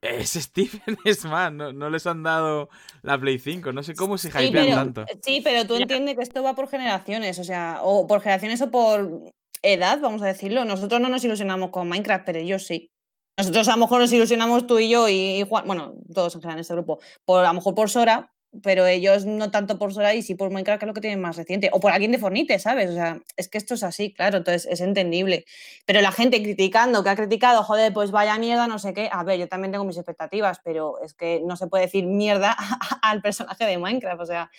[0.00, 2.68] es Stephen Smash, no, no les han dado
[3.02, 5.06] la Play 5, no sé cómo se Sí, hypean pero, tanto.
[5.22, 8.70] sí, pero tú entiendes que esto va por generaciones, o sea, o por generaciones o
[8.70, 10.64] por edad, vamos a decirlo.
[10.64, 12.90] Nosotros no nos ilusionamos con Minecraft, pero ellos sí.
[13.36, 16.58] Nosotros a lo mejor nos ilusionamos tú y yo y Juan, bueno, todos en general
[16.58, 20.14] en este grupo, por, a lo mejor por Sora, pero ellos no tanto por Sora
[20.14, 21.70] y sí por Minecraft, que es lo que tienen más reciente.
[21.72, 22.90] O por alguien de Fornite, ¿sabes?
[22.90, 25.44] O sea, es que esto es así, claro, entonces es entendible.
[25.86, 29.08] Pero la gente criticando, que ha criticado, joder, pues vaya mierda, no sé qué.
[29.12, 32.56] A ver, yo también tengo mis expectativas, pero es que no se puede decir mierda
[33.02, 34.20] al personaje de Minecraft.
[34.20, 34.50] O sea,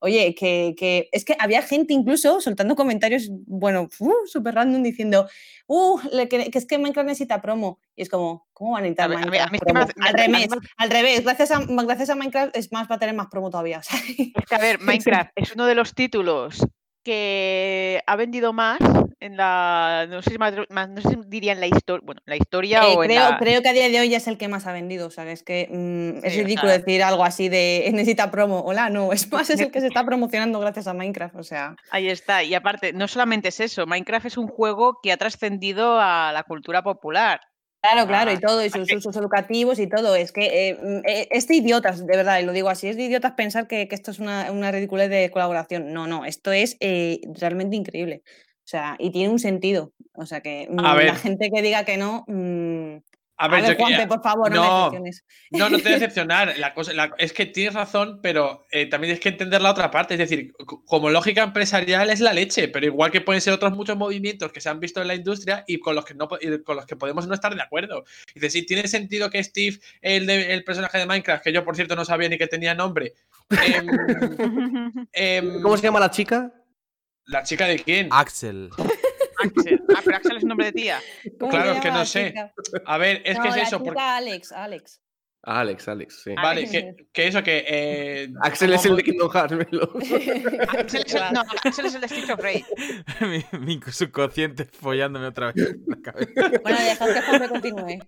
[0.00, 5.28] oye, que, que es que había gente incluso soltando comentarios, bueno, uh, súper random diciendo,
[5.66, 7.80] uh, que, que es que Minecraft necesita promo.
[7.96, 9.80] Y es como, ¿cómo van a necesitar A ver, a mí- a Minecraft mí promo?
[10.06, 11.24] Al revés, al revés.
[11.24, 13.80] Gracias a, gracias a Minecraft es más, va a tener más promo todavía.
[14.38, 16.64] Es que, a ver, Minecraft es uno de los títulos
[17.04, 18.78] que ha vendido más
[19.20, 20.06] en la.
[20.08, 22.02] No sé si, más- no sé si diría en la historia.
[22.04, 23.38] Bueno, en la historia Eh, o en creo, la.
[23.38, 25.06] creo que a día de hoy ya es el que más ha vendido.
[25.06, 28.30] O sea, es que mm, es Sí, o ridículo sea- decir algo así de necesita
[28.30, 28.60] promo.
[28.60, 31.36] Hola, no, es más, es el que se está promocionando gracias a Minecraft.
[31.36, 32.42] O sea, Ahí está.
[32.44, 36.42] Y aparte, no solamente es eso, Minecraft es un juego que ha trascendido a la
[36.44, 37.40] cultura popular.
[37.80, 40.16] claro, claro, y todo, y sus usos educativos y todo.
[40.16, 42.96] Es que eh, mm, eh, es de idiotas, de verdad, y lo digo así, es
[42.96, 45.92] de idiotas pensar que, que esto es una, una ridiculez de colaboración.
[45.92, 48.22] No, no, esto es eh, realmente increíble.
[48.68, 49.92] Sea, y tiene un sentido.
[50.14, 51.06] O sea que mm, A ver.
[51.06, 52.24] la gente que diga que no.
[52.26, 52.96] mm,
[53.40, 55.24] A a ver, ver, yo que- Juanpe, por favor, no, me no, decepciones.
[55.52, 56.58] No, no te voy a decepcionar.
[56.58, 59.92] La cosa, la- es que tienes razón, pero eh, también es que entender la otra
[59.92, 60.14] parte.
[60.14, 60.52] Es decir,
[60.84, 64.60] como lógica empresarial es la leche, pero igual que pueden ser otros muchos movimientos que
[64.60, 67.28] se han visto en la industria y con los que, no, con los que podemos
[67.28, 68.04] no estar de acuerdo.
[68.34, 71.76] Dice, sí, tiene sentido que Steve, el, de- el personaje de Minecraft, que yo por
[71.76, 73.14] cierto no sabía ni que tenía nombre.
[73.50, 73.86] em,
[75.12, 76.52] em, ¿Cómo se llama la chica?
[77.28, 78.08] ¿La chica de quién?
[78.10, 78.70] Axel.
[79.38, 79.82] Axel.
[79.94, 81.00] Ah, pero Axel es nombre de tía.
[81.38, 82.28] ¿Cómo claro, es que no sé.
[82.28, 82.52] chica?
[82.86, 83.76] A ver, es No, que es la eso.
[83.78, 85.00] chica porque- Alex, Alex.
[85.40, 86.34] Alex, Alex, sí.
[86.34, 86.70] vale, Alex.
[86.72, 87.64] que, que eso, que.
[87.68, 89.54] eh, Axel es el de Kingdom Hearts.
[90.68, 92.64] Axel es el, no, Axel es el de Streets of Rage.
[93.20, 96.32] mi, mi subconsciente follándome otra vez en la cabeza.
[96.62, 97.98] Bueno, dejad que Juanpe continúe.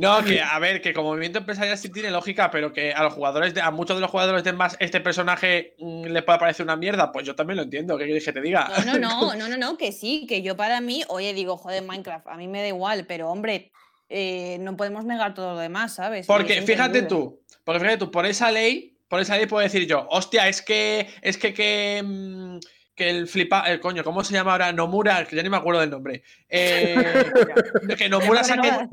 [0.00, 3.12] No, que a ver, que como movimiento empresarial sí tiene lógica, pero que a los
[3.12, 6.64] jugadores, de, a muchos de los jugadores de más este personaje mm, le puede parecer
[6.64, 7.98] una mierda, pues yo también lo entiendo.
[7.98, 8.72] ¿Qué quieres que te diga?
[8.86, 11.82] No, no, no, no, no, no, que sí, que yo para mí, oye, digo, joder,
[11.82, 13.72] Minecraft, a mí me da igual, pero hombre,
[14.08, 16.26] eh, no podemos negar todo lo demás, ¿sabes?
[16.26, 20.06] Porque fíjate tú, porque fíjate tú, por esa ley, por esa ley puedo decir yo,
[20.08, 22.58] hostia, es que, es que, que, mm,
[22.94, 24.72] que el flipa, el coño, ¿cómo se llama ahora?
[24.72, 26.22] Nomura, que ya ni me acuerdo del nombre.
[26.48, 26.94] Eh,
[27.98, 28.88] que Nomura saque,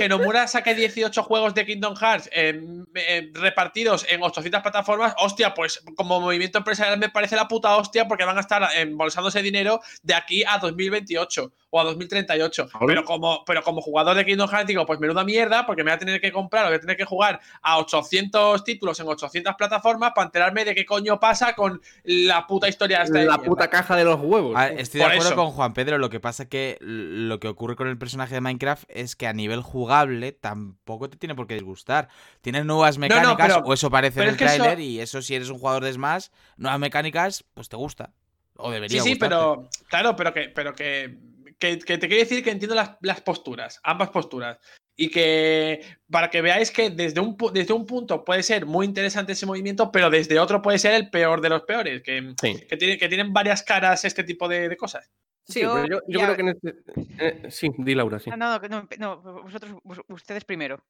[0.00, 2.58] que Nomura saque 18 juegos de Kingdom Hearts eh,
[2.94, 8.08] eh, repartidos en 800 plataformas, hostia, pues como movimiento empresarial me parece la puta hostia
[8.08, 12.68] porque van a estar embolsándose dinero de aquí a 2028 o a 2038.
[12.68, 12.86] Claro.
[12.86, 15.96] Pero como, pero como jugador de Kingdom Hearts digo, pues menuda mierda porque me voy
[15.96, 19.54] a tener que comprar o voy a tener que jugar a 800 títulos en 800
[19.56, 23.44] plataformas para enterarme de qué coño pasa con la puta historia esta de La mierda.
[23.48, 24.56] puta caja de los huevos.
[24.56, 25.36] A ver, estoy de acuerdo eso.
[25.36, 28.40] con Juan Pedro, lo que pasa que l- lo que ocurre con el personaje de
[28.40, 32.08] Minecraft es que a nivel jugable tampoco te tiene por qué disgustar.
[32.40, 35.00] Tienes nuevas no, mecánicas, pero- o eso parece en el es que eso- tráiler, y
[35.00, 38.10] eso si eres un jugador de Smash, nuevas mecánicas, pues te gusta.
[38.56, 39.34] O debería Sí, sí, gustarte.
[39.34, 41.16] pero claro, pero que, pero que,
[41.60, 44.58] que, que te quiero decir que entiendo las, las posturas, ambas posturas.
[44.96, 49.32] Y que para que veáis que desde un, desde un punto puede ser muy interesante
[49.32, 52.02] ese movimiento, pero desde otro puede ser el peor de los peores.
[52.02, 55.10] Que, Sí, que, tiene- que tienen varias caras este tipo de, de cosas.
[55.46, 56.74] sí Yo pero yo, yo ya- creo que en este.
[57.18, 58.28] eh, sí, di Laura, sí.
[58.30, 60.82] No, no, no, no, no, vosotros, vos- ustedes primero.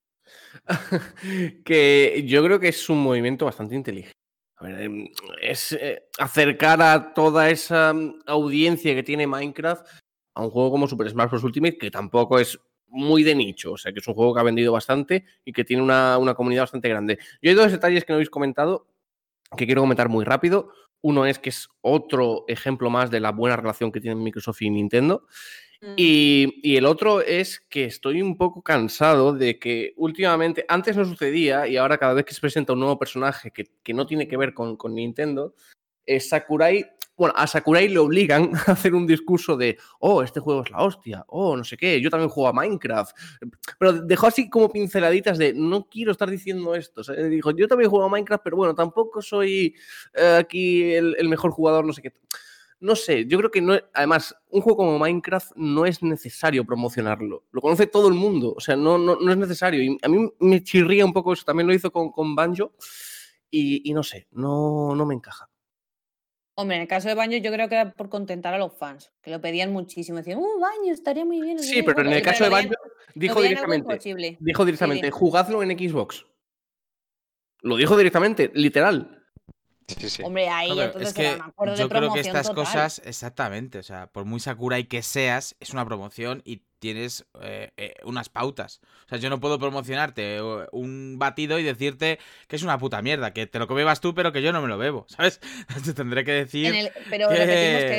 [1.64, 4.14] que yo creo que es un movimiento bastante inteligente.
[4.56, 5.09] A ver, em,
[5.40, 9.87] es eh, acercar a toda esa mm, audiencia que tiene Minecraft
[10.40, 11.44] a un juego como Super Smash Bros.
[11.44, 14.44] Ultimate, que tampoco es muy de nicho, o sea, que es un juego que ha
[14.44, 17.18] vendido bastante y que tiene una, una comunidad bastante grande.
[17.40, 18.88] Yo hay dos detalles que no habéis comentado
[19.57, 20.72] que quiero comentar muy rápido.
[21.03, 24.70] Uno es que es otro ejemplo más de la buena relación que tienen Microsoft y
[24.70, 25.26] Nintendo.
[25.81, 25.94] Mm.
[25.96, 31.05] Y, y el otro es que estoy un poco cansado de que últimamente, antes no
[31.05, 34.29] sucedía y ahora cada vez que se presenta un nuevo personaje que, que no tiene
[34.29, 35.55] que ver con, con Nintendo,
[36.07, 36.85] eh, Sakurai,
[37.20, 40.78] bueno, a Sakurai le obligan a hacer un discurso de, oh, este juego es la
[40.78, 43.14] hostia, oh, no sé qué, yo también juego a Minecraft.
[43.78, 47.02] Pero dejó así como pinceladitas de, no quiero estar diciendo esto.
[47.28, 49.74] Dijo, yo también juego a Minecraft, pero bueno, tampoco soy
[50.14, 52.14] eh, aquí el, el mejor jugador, no sé qué.
[52.80, 53.78] No sé, yo creo que no.
[53.92, 57.44] Además, un juego como Minecraft no es necesario promocionarlo.
[57.52, 58.54] Lo conoce todo el mundo.
[58.56, 59.83] O sea, no, no, no es necesario.
[59.83, 61.44] Y a mí me chirría un poco eso.
[61.44, 62.72] También lo hizo con, con Banjo.
[63.50, 65.49] Y, y no sé, no, no me encaja.
[66.56, 69.10] Hombre, en el caso de Baño yo creo que era por contentar a los fans,
[69.22, 70.18] que lo pedían muchísimo.
[70.18, 71.58] Decían, uh, Baño, estaría muy bien.
[71.58, 72.56] Sí, pero en el caso de lo
[73.14, 74.36] dijo directamente.
[74.40, 75.10] Dijo directamente, sí.
[75.10, 76.26] jugadlo en Xbox.
[77.62, 79.24] Lo dijo directamente, literal.
[79.86, 80.22] Sí, sí.
[80.22, 82.64] Hombre, ahí No, entonces es que era un acuerdo de yo creo que estas total.
[82.64, 87.70] cosas, exactamente, o sea, por muy Sakurai que seas, es una promoción y tienes eh,
[87.76, 88.80] eh, unas pautas.
[89.06, 93.00] O sea, yo no puedo promocionarte eh, un batido y decirte que es una puta
[93.02, 95.40] mierda, que te lo bebas tú, pero que yo no me lo bebo, ¿sabes?
[95.84, 97.36] Te tendré que decir el- pero que,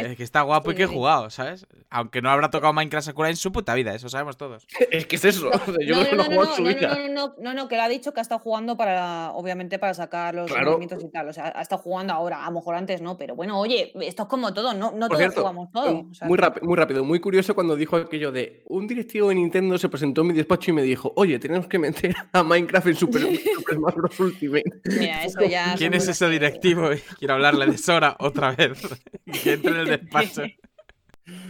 [0.09, 1.65] que que está guapo y sí, que he jugado, ¿sabes?
[1.89, 4.67] Aunque no habrá tocado Minecraft Sakurai en su puta vida, eso sabemos todos.
[4.91, 5.49] Es que es eso.
[5.51, 6.87] yo no, creo que no, no, no, en su no, vida.
[6.89, 9.79] no, no, no, no, no, que le ha dicho que ha estado jugando para, obviamente,
[9.79, 10.71] para sacar los Claro.
[10.71, 11.29] movimientos y tal.
[11.29, 14.23] O sea, ha estado jugando ahora, a lo mejor antes no, pero bueno, oye, esto
[14.23, 16.07] es como todo, no, no Por todos cierto, jugamos todo.
[16.09, 19.77] o sea, muy, muy rápido, muy curioso cuando dijo aquello de un directivo de Nintendo
[19.77, 22.95] se presentó en mi despacho y me dijo, oye, tenemos que meter a Minecraft en
[22.95, 23.21] Super,
[23.55, 24.19] Super Smash Bros.
[24.19, 24.63] Ultimate.
[24.85, 25.75] Mira, eso ya.
[25.77, 26.89] ¿Quién es ese directivo?
[27.19, 28.81] Quiero hablarle de Sora otra vez.
[29.43, 30.43] que entre en el despacho.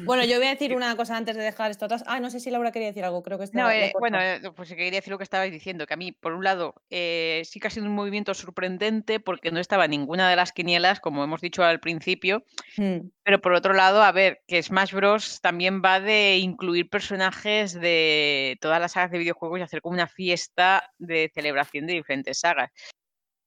[0.03, 2.03] Bueno, yo voy a decir una cosa antes de dejar esto atrás.
[2.07, 3.69] Ah, no sé si Laura quería decir algo, creo que estaba.
[3.69, 6.33] No, eh, bueno, eh, pues quería decir lo que estabais diciendo, que a mí, por
[6.33, 10.35] un lado, eh, sí que ha sido un movimiento sorprendente porque no estaba ninguna de
[10.35, 12.43] las quinielas, como hemos dicho al principio,
[12.77, 13.09] Hmm.
[13.23, 15.41] pero por otro lado, a ver, que Smash Bros.
[15.41, 20.07] también va de incluir personajes de todas las sagas de videojuegos y hacer como una
[20.07, 22.71] fiesta de celebración de diferentes sagas.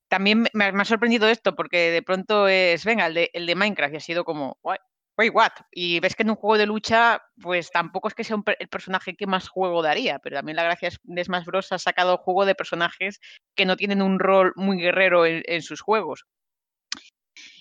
[0.08, 3.94] También me, ha sorprendido esto porque de pronto es, venga, el de, el de Minecraft
[3.94, 4.78] y ha sido como, guay,
[5.16, 5.52] Wait, what?
[5.70, 8.68] Y ves que en un juego de lucha, pues tampoco es que sea un el
[8.68, 11.70] personaje que más juego daría, pero también la gracia es de Smash Bros.
[11.70, 13.20] ha sacado juego de personajes
[13.54, 16.24] que no tienen un rol muy guerrero en, sus juegos.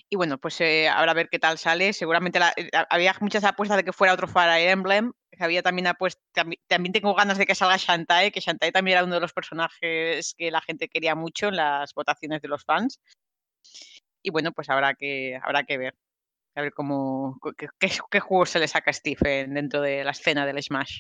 [0.10, 1.94] Y bueno, pues eh, ahora a ver qué tal sale.
[1.94, 5.12] Seguramente la- eh, ha- había muchas apuestas de que fuera otro Fire Emblem.
[5.40, 9.06] Había también apuestas, también, también tengo ganas de que salga Shantae, que Shantae también era
[9.06, 13.00] uno de los personajes que la gente quería mucho en las votaciones de los fans.
[14.24, 15.96] Y bueno, pues habrá que, habrá que ver.
[16.56, 20.12] A ver cómo, qué, qué, qué juego se le saca a Stephen dentro de la
[20.12, 21.00] escena del Smash.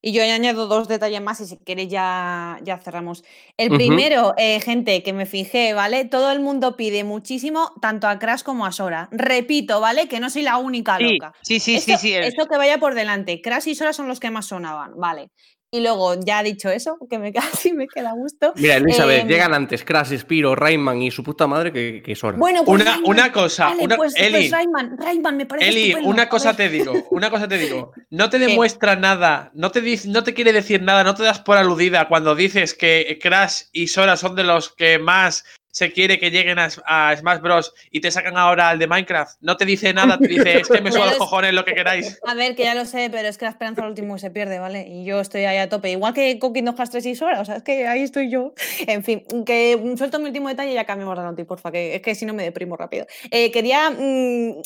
[0.00, 3.22] Y yo añado dos detalles más y si queréis ya, ya cerramos.
[3.56, 6.04] El primero, eh, gente, que me fijé, ¿vale?
[6.04, 9.08] Todo el mundo pide muchísimo, tanto a Crash como a Sora.
[9.12, 10.08] Repito, ¿vale?
[10.08, 11.32] Que no soy la única Sí, loca.
[11.42, 12.14] sí, sí, esto, sí, sí.
[12.14, 13.40] esto que vaya por delante.
[13.40, 15.30] Crash y Sora son los que más sonaban, vale.
[15.74, 17.32] Y luego, ya dicho eso, que me
[17.62, 18.52] casi me queda a gusto.
[18.56, 22.36] Mira, Elizabeth, Em, llegan antes Crash, Spiro, Rayman y su puta madre que, que Sora.
[22.36, 25.70] Bueno, pues Una, Rayman, una cosa, vale, una, pues, Eli, pues Rayman, Rayman me parece
[25.70, 27.92] Eli, estupendo, una cosa te digo, una cosa te digo.
[28.10, 28.48] No te ¿Qué?
[28.48, 32.06] demuestra nada, no te, dice, no te quiere decir nada, no te das por aludida
[32.06, 36.58] cuando dices que Crash y Sora son de los que más se quiere que lleguen
[36.58, 37.74] a, a Smash Bros.
[37.90, 39.38] y te sacan ahora al de Minecraft.
[39.40, 42.20] No te dice nada, te dice, es que me suena los cojones lo que queráis.
[42.26, 44.58] A ver, que ya lo sé, pero es que la esperanza al último se pierde,
[44.58, 44.86] ¿vale?
[44.86, 45.90] Y yo estoy ahí a tope.
[45.90, 48.52] Igual que con Kingdom Hearts 3 y Sora, o sea, es que ahí estoy yo.
[48.86, 52.02] En fin, que suelto mi último detalle y ya cambiamos de noti, porfa, que es
[52.02, 53.06] que si no me deprimo rápido.
[53.30, 54.60] Eh, quería, mm,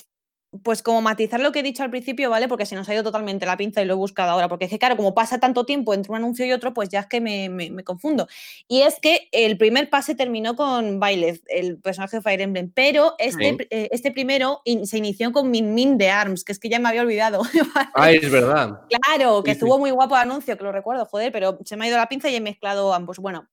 [0.63, 2.49] pues como matizar lo que he dicho al principio, ¿vale?
[2.49, 4.49] Porque se nos ha ido totalmente la pinza y lo he buscado ahora.
[4.49, 7.01] Porque es que, claro, como pasa tanto tiempo entre un anuncio y otro, pues ya
[7.01, 8.27] es que me, me- me confundo.
[8.69, 13.15] Y es que el primer pase terminó con Byleth, el personaje de Fire Emblem, pero
[13.19, 13.57] este, Sí.
[13.71, 16.79] eh, este primero in- se inició con Min Min de ARMS, que es que ya
[16.79, 17.43] me había olvidado.
[17.95, 18.81] Ah, es verdad.
[18.89, 19.65] Claro, que Sí, sí.
[19.65, 22.09] estuvo muy guapo el anuncio, que lo recuerdo, joder, pero se me ha ido la
[22.09, 23.19] pinza y he mezclado ambos.
[23.19, 23.49] Bueno,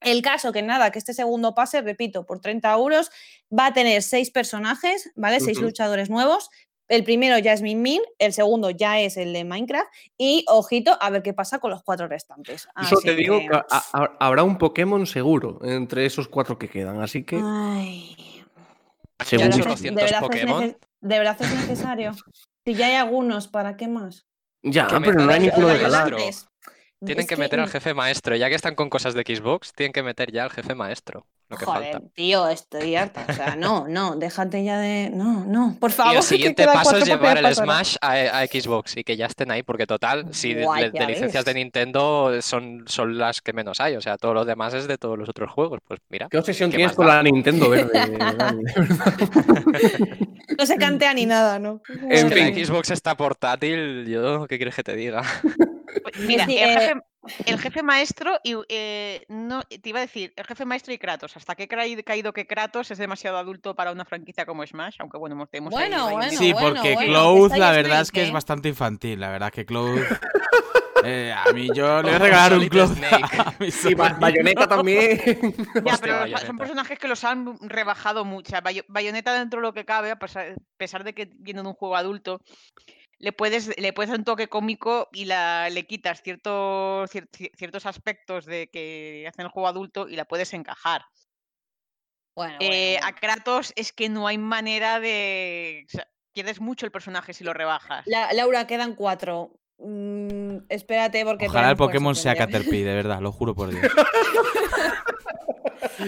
[0.00, 3.10] el caso que nada, que este segundo pase, repito, por 30 euros,
[3.56, 5.40] va a tener seis personajes, ¿vale?
[5.40, 6.50] Seis luchadores nuevos.
[6.88, 9.86] El primero ya es Min Min, el segundo ya es el de Minecraft
[10.18, 12.66] y ojito a ver qué pasa con los cuatro restantes.
[12.82, 16.68] Eso te digo que- que ha- ha- habrá un Pokémon seguro entre esos cuatro que
[16.68, 18.16] quedan, así que Ay,
[19.30, 20.62] Ya ¿de verdad- 200 de verdad es Pokémon.
[20.64, 22.12] nece- ¿De verdad es necesario?
[22.66, 24.26] si ya hay algunos, ¿para qué más?
[24.62, 26.18] Ya, pero no hay ninguno de maestro.
[27.04, 28.36] Tienen Es que meter al jefe maestro.
[28.36, 31.26] Ya que están con cosas de Xbox, tienen que meter ya al jefe maestro.
[31.50, 32.08] Lo que Joder, falta.
[32.14, 33.26] tío, estoy harta.
[33.28, 35.10] O sea, no, no, déjate ya de.
[35.12, 36.14] No, no, por favor.
[36.14, 39.50] Y el siguiente paso es llevar el Smash a, a Xbox y que ya estén
[39.50, 41.54] ahí, porque total, si de, Guay, de- licencias de.
[41.54, 45.18] Nintendo son, son las que menos hay, o sea, todo lo demás es de todos
[45.18, 45.80] los otros juegos.
[45.86, 48.00] Pues mira, ¿Qué obsesión ¿Qué tienes con la Nintendo verde?
[50.58, 51.80] No se cantea ni nada, ¿no?
[51.88, 52.58] En es que fin.
[52.58, 55.22] la Xbox está portátil, yo, ¿qué quieres que te diga?
[55.42, 56.94] Pues Mira, Sí, eh,
[57.46, 61.36] el jefe maestro, y, eh, no, te iba a decir, el jefe maestro y Kratos.
[61.36, 65.18] Hasta que he caído que Kratos es demasiado adulto para una franquicia como Smash, aunque
[65.18, 66.30] bueno, tenemos ahí Bueno.
[66.30, 68.32] Sí, porque bueno, Cloud, la verdad es que es ¿eh?
[68.32, 69.20] bastante infantil.
[69.20, 70.00] La verdad que Cloud.
[71.04, 72.96] eh, a mí yo le voy a regalar un Cloud.
[73.60, 75.20] Y Bayonetta también.
[75.84, 76.46] Ya, pero Bayonetta.
[76.46, 78.56] son personajes que los han rebajado mucho.
[78.62, 81.68] Bayo- Bayonetta dentro de lo que cabe, a pesar, a pesar de que viene de
[81.68, 82.40] un juego adulto,
[83.20, 87.52] le puedes, le puedes dar un toque cómico y la, le quitas ciertos, cier- cier-
[87.56, 91.04] ciertos aspectos de que hacen el juego adulto y la puedes encajar.
[92.34, 95.84] Bueno, Eh, bueno, A Kratos es que no hay manera de...
[95.86, 98.04] o sea, pierdes mucho el personaje si lo rebajas.
[98.06, 99.52] La- Laura, quedan cuatro.
[99.78, 101.46] Mm, espérate, porque.
[101.46, 102.34] Ojalá el Pokémon sea.
[102.34, 103.82] Caterpie, de verdad, lo juro por Dios.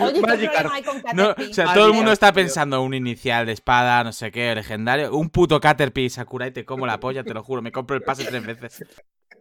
[0.00, 0.52] Oye, ¿qué Magikarp.
[0.52, 1.50] problema hay con No, Caterpie?
[1.50, 2.42] o sea, todo el mundo está tío.
[2.42, 5.14] pensando un inicial de espada, no sé qué, legendario.
[5.16, 7.62] Un puto Caterpie Sakurai te como la polla, te lo juro.
[7.62, 8.84] Me compro el pase tres veces.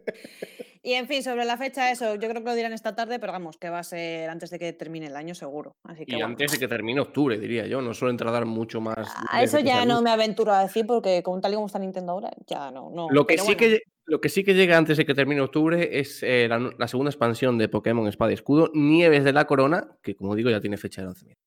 [0.84, 3.32] Y en fin, sobre la fecha, eso, yo creo que lo dirán esta tarde, pero
[3.32, 5.76] vamos, que va a ser antes de que termine el año, seguro.
[5.84, 6.26] Así que Y bueno.
[6.26, 7.80] antes de que termine octubre, diría yo.
[7.80, 8.98] No suelen tardar mucho más.
[9.30, 11.78] A de eso ya no me aventuro a decir porque con tal y como está
[11.78, 12.90] Nintendo ahora, ya no.
[12.90, 13.58] no Lo que, pero sí bueno.
[13.60, 17.10] que, lo que sí que llega antes de que termine octubre es eh, la, segunda
[17.10, 20.76] expansión de Pokémon Espada y Escudo, Nieves de la Corona, que como digo ya tiene
[20.78, 21.40] fecha de lanzamiento.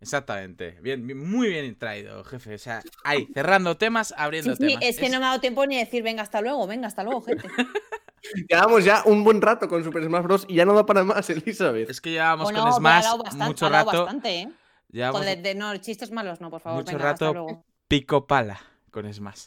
[0.00, 0.76] Exactamente.
[0.82, 2.54] Bien, bien- muy bien traído, jefe.
[2.54, 4.84] O sea, ahí, cerrando temas, abriendo Sí, sí, temas.
[4.84, 7.22] es que no me ha dado tiempo ni decir venga hasta luego, venga hasta luego,
[7.22, 7.46] gente.
[8.48, 10.44] Llevamos ya un buen rato con Super Smash Bros.
[10.48, 11.90] y ya no da para más, Elizabeth.
[11.90, 14.04] Es que llevábamos Bueno, con Smash bastante, mucho rato.
[14.04, 14.48] bastante, ¿eh?
[14.90, 16.78] Llevamos Joder, de, no, chistes malos no, por favor.
[16.80, 17.64] mucho venga, rato luego.
[17.88, 18.60] pico pala
[18.90, 19.46] con Smash.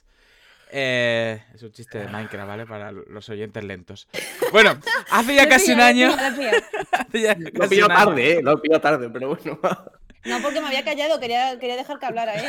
[0.70, 2.66] Eh, es un chiste de Minecraft, ¿vale?
[2.66, 4.08] Para los oyentes lentos.
[4.52, 4.78] Bueno,
[5.12, 6.08] hace ya casi un año.
[6.14, 6.58] lo he pillado.
[6.92, 9.30] hace ya Lo he casi pillado un año- tarde, eh, lo he pillado tarde, pero
[9.36, 9.60] bueno.
[10.26, 12.46] No, porque me había callado, quería, quería dejar que hablara él.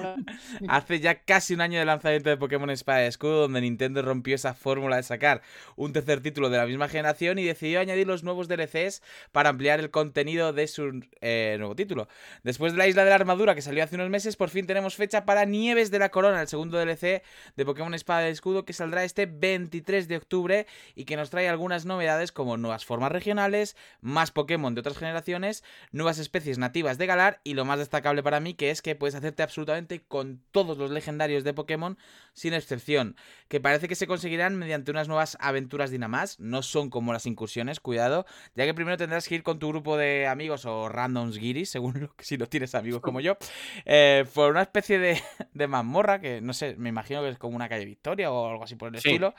[0.00, 0.16] Luego.
[0.68, 4.34] Hace ya casi un año de lanzamiento de Pokémon Espada y Escudo, donde Nintendo rompió
[4.34, 5.42] esa fórmula de sacar
[5.76, 9.02] un tercer título de la misma generación y decidió añadir los nuevos DLCs
[9.32, 12.08] para ampliar el contenido de su eh, nuevo título.
[12.42, 14.96] Después de la Isla de la Armadura, que salió hace unos meses, por fin tenemos
[14.96, 17.22] fecha para Nieves de la Corona, el segundo DLC
[17.56, 21.48] de Pokémon Espada y Escudo, que saldrá este 23 de octubre y que nos trae
[21.48, 27.06] algunas novedades como nuevas formas regionales, más Pokémon de otras generaciones, nuevas especies nativas de
[27.06, 30.78] Galar y lo más destacable para mí que es que puedes hacerte absolutamente con todos
[30.78, 31.98] los legendarios de Pokémon
[32.32, 33.16] sin excepción,
[33.48, 37.80] que parece que se conseguirán mediante unas nuevas aventuras Dynamax, no son como las incursiones,
[37.80, 38.24] cuidado,
[38.54, 42.00] ya que primero tendrás que ir con tu grupo de amigos o randoms guiris, según
[42.00, 43.36] lo si no tienes amigos como yo,
[43.84, 45.20] eh, por una especie de,
[45.52, 48.62] de mazmorra que no sé, me imagino que es como una calle Victoria o algo
[48.62, 49.08] así por el Sí.
[49.08, 49.34] estilo.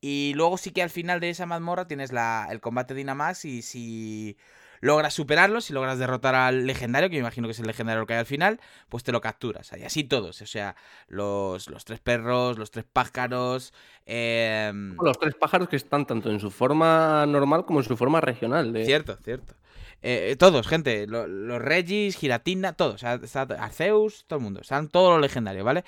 [0.00, 3.62] Y luego sí que al final de esa mazmorra tienes la, el combate Dynamax y
[3.62, 4.36] si
[4.80, 8.14] logras superarlo, si logras derrotar al legendario, que me imagino que es el legendario que
[8.14, 9.70] hay al final, pues te lo capturas.
[9.78, 10.76] Y así todos, o sea,
[11.08, 13.72] los, los tres perros, los tres pájaros,
[14.06, 18.20] em, Los tres pájaros que están tanto en su forma normal como en su forma
[18.20, 18.72] regional.
[18.84, 19.54] Cierto, cierto.
[20.02, 21.06] Eh, eh, todos, gente.
[21.06, 22.96] lo- los Regis, Giratina, todos.
[22.96, 23.18] O sea,
[23.58, 24.60] Arceus, todo el mundo.
[24.60, 25.82] Están todos los legendarios, ¿vale?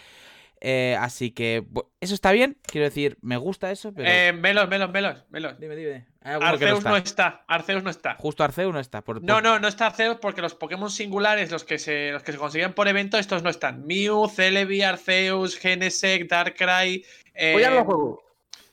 [0.61, 1.65] Eh, así que
[2.01, 2.57] eso está bien.
[2.63, 4.09] Quiero decir, me gusta eso, pero.
[4.11, 5.61] Eh, Melos, Melos, Melos, Melos.
[5.61, 6.07] dime, dime.
[6.23, 7.45] Arceus no no está.
[7.47, 8.15] Arceus no está.
[8.17, 9.03] Justo Arceus no está.
[9.03, 12.23] Por, No, por- no, no está Arceus porque los Pokémon singulares, los que se, los
[12.23, 13.87] que se consiguen por evento, estos no están.
[13.87, 17.05] Mew, Celebi, Arceus, Genesect, Darkrai.
[17.35, 18.23] eh, ya no lo juego.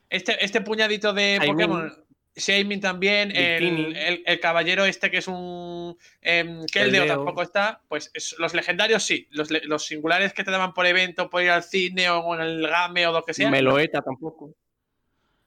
[0.10, 1.42] este, este puñadito de.
[1.46, 2.03] Pokémon.
[2.36, 5.98] Shaming también, el, el- el caballero este que es un.
[6.22, 7.06] em, Keldeo Keldeo.
[7.16, 7.82] tampoco está.
[7.88, 9.28] Pues es- los legendarios sí.
[9.32, 12.68] Los, los singulares que te daban por evento, por ir al cine o en el
[12.68, 13.50] game o lo que sea.
[13.52, 14.56] Meloeta tampoco.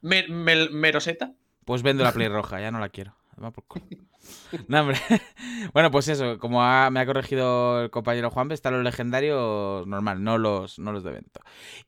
[0.02, 1.32] Me- Meroseta.
[1.64, 3.16] Pues vendo la Play roja, ya no la quiero.
[4.68, 4.98] No, hombre.
[5.72, 6.58] bueno, pues eso, como
[6.90, 11.10] me ha corregido el compañero Juan, están los legendarios normal, no los, no los de
[11.10, 11.40] evento.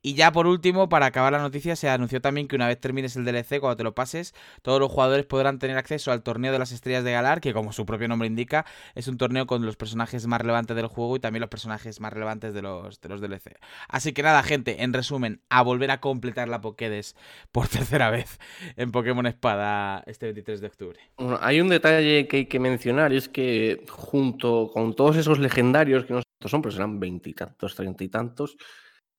[0.03, 3.16] Y ya por último, para acabar la noticia, se anunció también que una vez termines
[3.16, 6.59] el DLC, cuando te lo pases, todos los jugadores podrán tener acceso al torneo de
[6.59, 9.76] las estrellas de Galar, que como su propio nombre indica, es un torneo con los
[9.76, 13.20] personajes más relevantes del juego y también los personajes más relevantes de los, de los
[13.20, 13.59] DLC.
[13.88, 17.16] Así que nada, gente, en resumen, a volver a completar la Pokédex
[17.53, 18.38] por tercera vez
[18.76, 21.01] en Pokémon Espada este 23 de octubre.
[21.41, 26.05] Hay un detalle que hay que mencionar, y es que junto con todos esos legendarios,
[26.05, 28.57] que no son, pero serán veintitantos, treinta y tantos,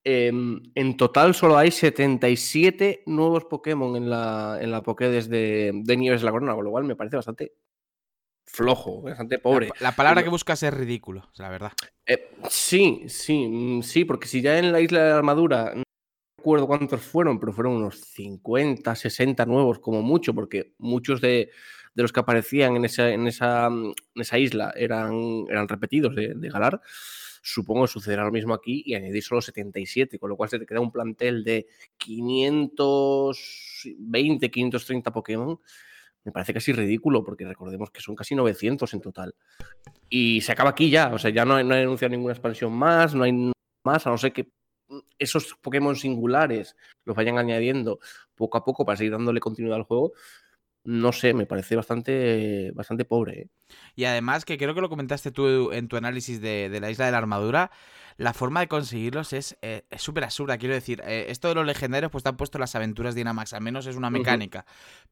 [0.03, 5.97] em, en total solo hay 77 nuevos Pokémon en la, en la Pokédex de, de
[5.97, 7.53] Nieves de la Corona, con lo cual me parece bastante
[8.45, 9.67] flojo, bastante pobre.
[9.79, 11.71] La, la palabra Pero- que buscas es ridículo, la verdad.
[12.05, 15.83] Eh, sí, sí, mm, sí, porque si ya en la isla de la armadura, no
[16.37, 21.51] recuerdo cuántos fueron, pero fueron unos 50, 60 nuevos como mucho, porque muchos de,
[21.93, 26.33] de los que aparecían en esa, en esa, en esa isla eran, eran repetidos de,
[26.35, 26.81] de Galar.
[27.41, 30.65] Supongo que sucederá lo mismo aquí y añadir solo 77, con lo cual se te
[30.65, 31.67] queda un plantel de
[31.97, 35.59] 520, 530 Pokémon.
[36.25, 39.33] Me parece casi ridículo, porque recordemos que son casi 900 en total.
[40.09, 43.15] Y se acaba aquí ya, o sea, ya no, no hay anunciado ninguna expansión más,
[43.15, 43.53] no hay
[43.85, 44.51] más, a no ser que
[45.17, 46.75] esos Pokémon singulares
[47.05, 47.99] los vayan añadiendo
[48.35, 50.11] poco a poco para seguir dándole continuidad al juego.
[50.83, 53.41] No sé, me parece bastante, bastante pobre.
[53.41, 53.47] ¿eh?
[53.95, 57.05] Y además, que creo que lo comentaste tú en tu análisis de, de la isla
[57.05, 57.69] de la armadura,
[58.17, 60.57] la forma de conseguirlos es eh, súper absurda.
[60.57, 63.61] Quiero decir, eh, esto de los legendarios, pues te han puesto las aventuras Dynamax, al
[63.61, 64.65] menos es una mecánica.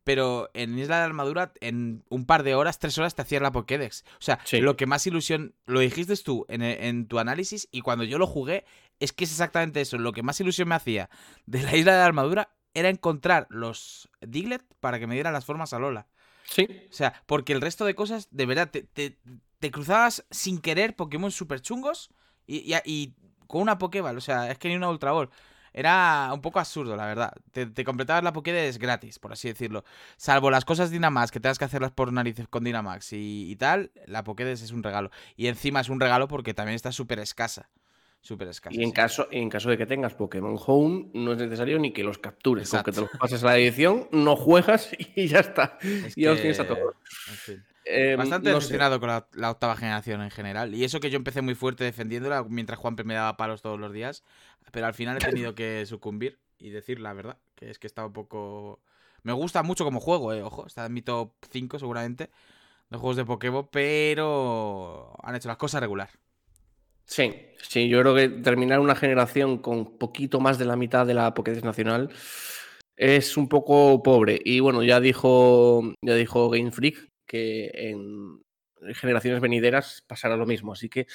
[0.04, 3.42] Pero en Isla de la Armadura, en un par de horas, tres horas, te hacías
[3.42, 4.04] la Pokédex.
[4.14, 4.60] O sea, Sí.
[4.62, 8.28] lo que más ilusión, lo dijiste tú en, en tu análisis, y cuando yo lo
[8.28, 8.66] jugué,
[9.00, 9.98] es que es exactamente eso.
[9.98, 11.10] Lo que más ilusión me hacía
[11.46, 15.46] de la Isla de la Armadura era encontrar los Diglett para que me dieran las
[15.46, 16.08] formas a Lola.
[16.44, 16.68] Sí.
[16.90, 19.18] O sea, porque el resto de cosas, de verdad, te, te-
[19.60, 22.10] te cruzabas sin querer Pokémon super chungos
[22.46, 23.14] y, y- y
[23.48, 24.18] con una Pokéball.
[24.18, 25.30] O sea, es que ni una Ultra Ball.
[25.74, 27.34] Era un poco absurdo, la verdad.
[27.52, 29.84] Te, te completabas la Pokédex gratis, por así decirlo.
[30.16, 33.92] Salvo las cosas Dynamax, que tengas que hacerlas por narices con Dynamax y, y tal,
[34.08, 35.12] la Pokédex es un regalo.
[35.36, 37.70] Y encima es un regalo porque también está súper escasa.
[38.28, 38.76] Súper escasa.
[38.76, 38.94] Y en sí.
[38.94, 42.70] caso, en caso de que tengas Pokémon Home, no es necesario ni que los captures.
[42.70, 43.10] Con que te Exacto.
[43.14, 45.78] los pases a la edición, no juegas y ya está.
[45.82, 46.94] Es y ya los tienes a todos.
[47.30, 47.64] en fin.
[47.86, 50.76] Eh, Bastante no decepcionado con la, la octava generación en general.
[50.76, 53.94] Y eso que yo empecé muy fuerte defendiéndola mientras Juanpe me daba palos todos los
[53.94, 54.26] días.
[54.74, 57.38] Pero al final he tenido que sucumbir y decir la verdad.
[57.56, 58.82] Que es que estaba un poco.
[59.24, 60.44] Me gusta mucho como juego, eh.
[60.44, 62.30] Ojo, está en mi top 5 seguramente.
[62.90, 63.70] De juegos de Pokémon.
[63.72, 66.10] Pero han hecho las cosas regular.
[67.08, 71.14] Sí, sí, yo creo que terminar una generación con poquito más de la mitad de
[71.14, 72.10] la Pokédex nacional
[72.98, 74.40] es un poco pobre.
[74.44, 78.42] Y bueno, ya dijo, ya dijo Game Freak que en,
[78.96, 80.74] generaciones venideras pasará lo mismo.
[80.74, 81.08] Así que,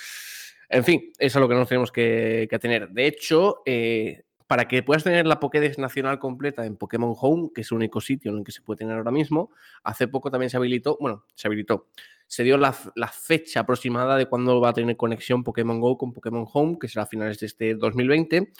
[0.68, 2.88] en fin, eso es lo que nos tenemos que, que tener.
[2.88, 4.22] De hecho, eh,
[4.52, 8.02] para que puedas tener la Pokédex nacional completa en Pokémon Home, que es el único
[8.02, 9.50] sitio en el que se puede tener ahora mismo,
[9.82, 11.88] hace poco también se habilitó, bueno, se habilitó,
[12.26, 16.46] se dio la, fecha aproximada de cuándo va a tener conexión Pokémon Go con Pokémon
[16.52, 18.52] Home, que será a finales de este 2020,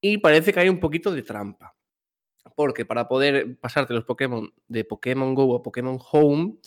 [0.00, 1.74] y parece que hay un poquito de trampa.
[2.54, 6.58] Porque para poder pasarte los Pokémon de Pokémon Go a Pokémon Home,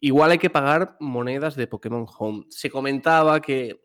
[0.00, 2.46] igual hay que pagar monedas de Pokémon Home.
[2.48, 3.84] Se comentaba que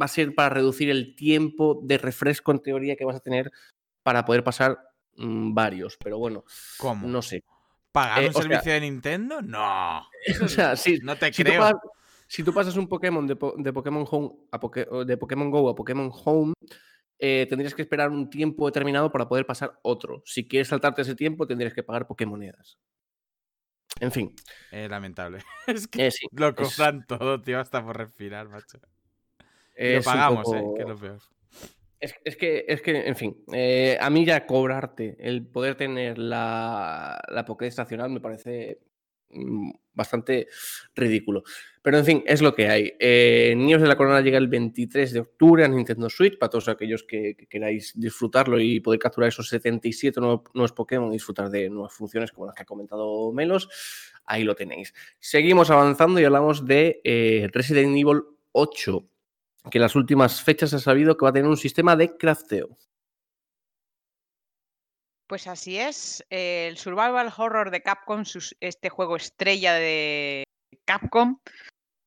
[0.00, 3.50] va a ser para reducir el tiempo de refresco en teoría que vas a tener
[4.02, 4.78] para poder pasar
[5.16, 5.96] mm, varios.
[6.02, 6.44] Pero bueno,
[6.78, 7.06] ¿Cómo?
[7.06, 7.44] no sé.
[7.92, 9.40] ¿Pagar Eh, un sea- servicio de Nintendo?
[9.42, 10.06] No.
[10.42, 11.62] O sea, sí, No te si tú, creo.
[11.62, 11.80] pas-
[12.26, 15.68] si tú pasas un Pokémon de, Po- de Pokémon Home a Poké- de Pokémon Go
[15.68, 16.54] a Pokémon Home,
[17.18, 20.22] eh, tendrías que esperar un tiempo determinado para poder pasar otro.
[20.26, 22.76] Si quieres saltarte ese tiempo, tendrías que pagar Pokémonedas.
[24.00, 24.34] En fin,
[24.72, 25.38] Es lamentable.
[25.68, 26.26] Es que eh, sí.
[26.32, 28.80] lo es- cobran todo, tío, hasta por respirar, macho.
[29.76, 31.18] Lo pagamos, poco- eh, que es lo peor.
[32.00, 36.18] Es, es que, es que, en fin, eh, a mí ya cobrarte el poder tener
[36.18, 38.78] la, la Pokédex nacional me parece
[39.30, 40.48] mm, bastante
[40.94, 41.44] ridículo.
[41.80, 42.92] Pero en fin, es lo que hay.
[42.98, 46.68] Eh, Niños de la Corona llega el 23 de octubre a Nintendo Switch, para todos
[46.68, 51.48] aquellos que, que queráis disfrutarlo y poder capturar esos 77 nuevos, nuevos Pokémon y disfrutar
[51.48, 53.68] de nuevas funciones como las que ha comentado Melos.
[54.26, 54.92] Ahí lo tenéis.
[55.20, 58.22] Seguimos avanzando y hablamos de eh, Resident Evil
[58.52, 59.08] 8
[59.70, 62.76] que en las últimas fechas ha sabido que va a tener un sistema de crafteo.
[65.26, 66.24] Pues así es.
[66.30, 68.24] eh, El Survival Horror de Capcom,
[68.60, 70.44] este juego estrella de
[70.84, 71.38] Capcom,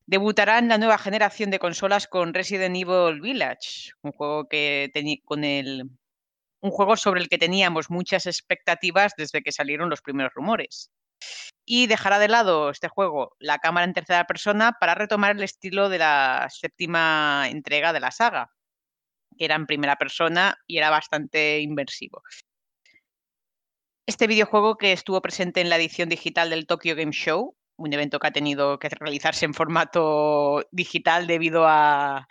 [0.05, 4.91] debutará en la nueva generación de consolas con Resident Evil Village, un juego que
[5.25, 5.89] con el
[6.59, 10.89] un juego sobre el que teníamos muchas expectativas desde que salieron los primeros rumores.
[11.65, 15.89] Y dejará de lado este juego la cámara en tercera persona para retomar el estilo
[15.89, 18.51] de la séptima entrega de la saga,
[19.37, 22.21] que era en primera persona y era bastante inmersivo.
[24.05, 28.19] Este videojuego que estuvo presente en la edición digital del Tokyo Game Show, un evento
[28.19, 32.27] que ha tenido que realizarse en formato digital debido a,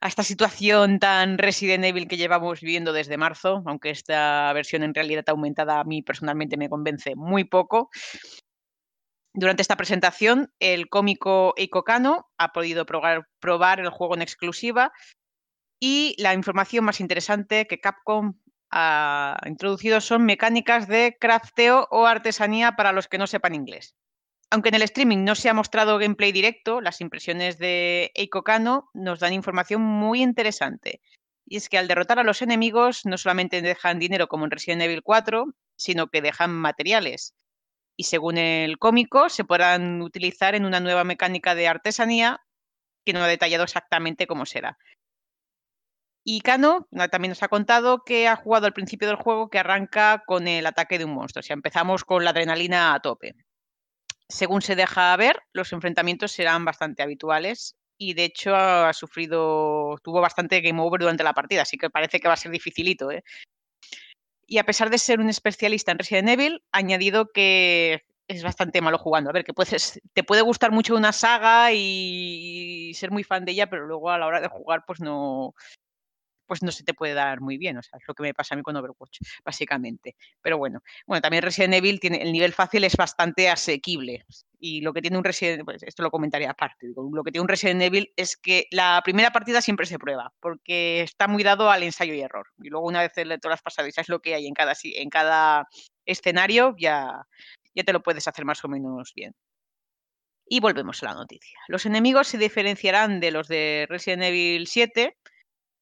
[0.00, 4.94] a esta situación tan Resident Evil que llevamos viviendo desde marzo, aunque esta versión en
[4.94, 7.90] realidad aumentada a mí personalmente me convence muy poco.
[9.34, 14.92] Durante esta presentación, el cómico Eiko Kano ha podido probar, probar el juego en exclusiva
[15.80, 18.34] y la información más interesante que Capcom
[18.70, 23.94] ha introducido son mecánicas de crafteo o artesanía para los que no sepan inglés.
[24.50, 28.88] Aunque en el streaming no se ha mostrado gameplay directo, las impresiones de Eiko Kano
[28.94, 31.02] nos dan información muy interesante.
[31.46, 34.82] Y es que al derrotar a los enemigos no solamente dejan dinero como en Resident
[34.82, 35.46] Evil 4,
[35.76, 37.34] sino que dejan materiales.
[37.96, 42.40] Y según el cómico, se podrán utilizar en una nueva mecánica de artesanía
[43.04, 44.78] que no ha detallado exactamente cómo será.
[46.24, 49.58] Y Kano na- también nos ha contado que ha jugado al principio del juego que
[49.58, 51.40] arranca con el ataque de un monstruo.
[51.40, 53.34] O sea, empezamos con la adrenalina a tope.
[54.30, 60.20] Según se deja ver, los enfrentamientos serán bastante habituales y de hecho ha sufrido, tuvo
[60.20, 63.10] bastante game over durante la partida, así que parece que va a ser dificilito.
[63.10, 63.24] ¿eh?
[64.46, 68.82] Y a pesar de ser un especialista en Resident Evil, ha añadido que es bastante
[68.82, 69.30] malo jugando.
[69.30, 73.44] A ver, que puedes, te puede gustar mucho una saga y, y ser muy fan
[73.44, 75.54] de ella, pero luego a la hora de jugar, pues no,
[76.48, 77.76] pues no se te puede dar muy bien.
[77.76, 80.16] O sea, es lo que me pasa a mí con Overwatch, básicamente.
[80.42, 84.24] Pero bueno, bueno, también Resident Evil tiene el nivel fácil es bastante asequible.
[84.58, 86.88] Y lo que tiene un Resident pues esto lo comentaré aparte.
[86.88, 90.32] digo, lo que tiene un Resident Evil es que la primera partida siempre se prueba,
[90.40, 92.48] porque está muy dado al ensayo y error.
[92.58, 95.68] Y luego una vez has pasado y sabes lo que hay en cada, en cada
[96.06, 97.26] escenario, ya,
[97.74, 99.34] ya te lo puedes hacer más o menos bien.
[100.50, 101.58] Y volvemos a la noticia.
[101.68, 105.14] Los enemigos se diferenciarán de los de Resident Evil 7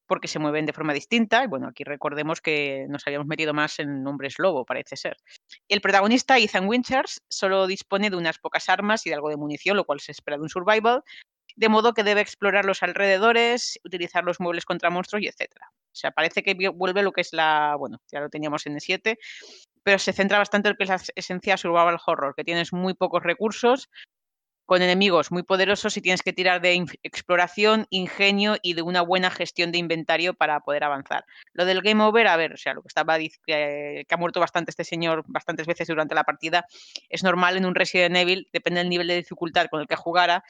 [0.07, 1.43] porque se mueven de forma distinta.
[1.43, 5.17] Y bueno, aquí recordemos que nos habíamos metido más en hombres lobo, parece ser.
[5.67, 9.77] El protagonista, Ethan Winters, solo dispone de unas pocas armas y de algo de munición,
[9.77, 11.03] lo cual se espera de un survival,
[11.55, 15.71] de modo que debe explorar los alrededores, utilizar los muebles contra monstruos y etcétera.
[15.73, 18.81] O sea, parece que vuelve lo que es la, bueno, ya lo teníamos en el
[18.81, 19.17] 7,
[19.81, 22.93] pero se centra bastante en lo que es la esencia survival horror, que tienes muy
[22.93, 23.89] pocos recursos,
[24.67, 29.31] con enemigos muy poderosos y tienes que tirar de exploración, ingenio y de una buena
[29.31, 31.25] gestión de inventario para poder avanzar.
[31.53, 34.41] Lo del game over, a ver, o sea, lo que estaba que, que ha muerto
[34.41, 36.65] bastante este señor bastantes veces durante la partida,
[37.07, 40.43] es normal en un Resident Evil, depende del nivel de dificultad con el que jugara,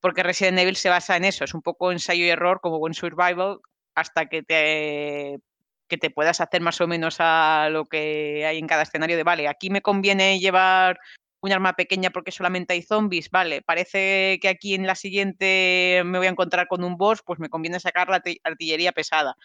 [0.00, 2.94] porque Resident Evil se basa en eso, es un poco ensayo y error como buen
[2.94, 3.60] survival
[3.94, 5.38] hasta que te
[5.86, 9.22] que te puedas hacer más o menos a lo que hay en cada escenario de,
[9.22, 10.98] vale, aquí me conviene llevar
[11.44, 16.16] un arma pequeña porque solamente hay zombies, vale, parece que aquí en la siguiente me
[16.16, 19.36] voy a encontrar con un boss, pues me conviene sacar la arti- artillería pesada.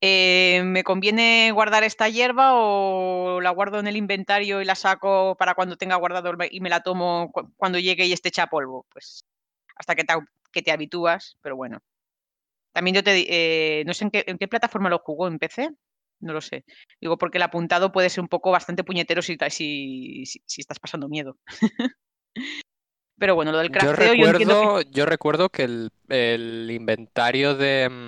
[0.00, 5.36] Eh, ¿Me conviene guardar esta hierba o la guardo en el inventario y la saco
[5.36, 8.84] para cuando tenga guardado y me la tomo cu- cuando llegue y esté hecha polvo?
[8.92, 9.24] Pues
[9.76, 10.14] hasta que te,
[10.52, 11.80] que te habitúas, pero bueno.
[12.72, 15.70] También yo te eh, no sé en qué, en qué plataforma lo jugó, ¿en PC?
[16.20, 16.64] No lo sé.
[17.00, 20.78] Digo, porque el apuntado puede ser un poco bastante puñetero si, si, si- si estás
[20.80, 21.36] pasando miedo.
[23.18, 24.44] Pero bueno, lo del Yo crafteo yo, que...
[24.44, 28.06] recuerdo, yo recuerdo que el, el inventario de, mm,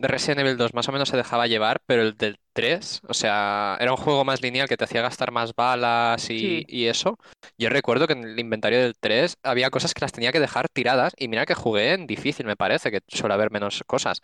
[0.00, 3.14] de Resident Evil 2 más o menos se dejaba llevar, pero el del 3, o
[3.14, 6.64] sea, era un juego más lineal que te hacía gastar más balas y, Sí.
[6.66, 7.18] y eso.
[7.56, 10.68] Yo recuerdo que en el inventario del 3 había cosas que las tenía que dejar
[10.68, 14.22] tiradas y mira que jugué en difícil, me parece, que suele haber menos cosas.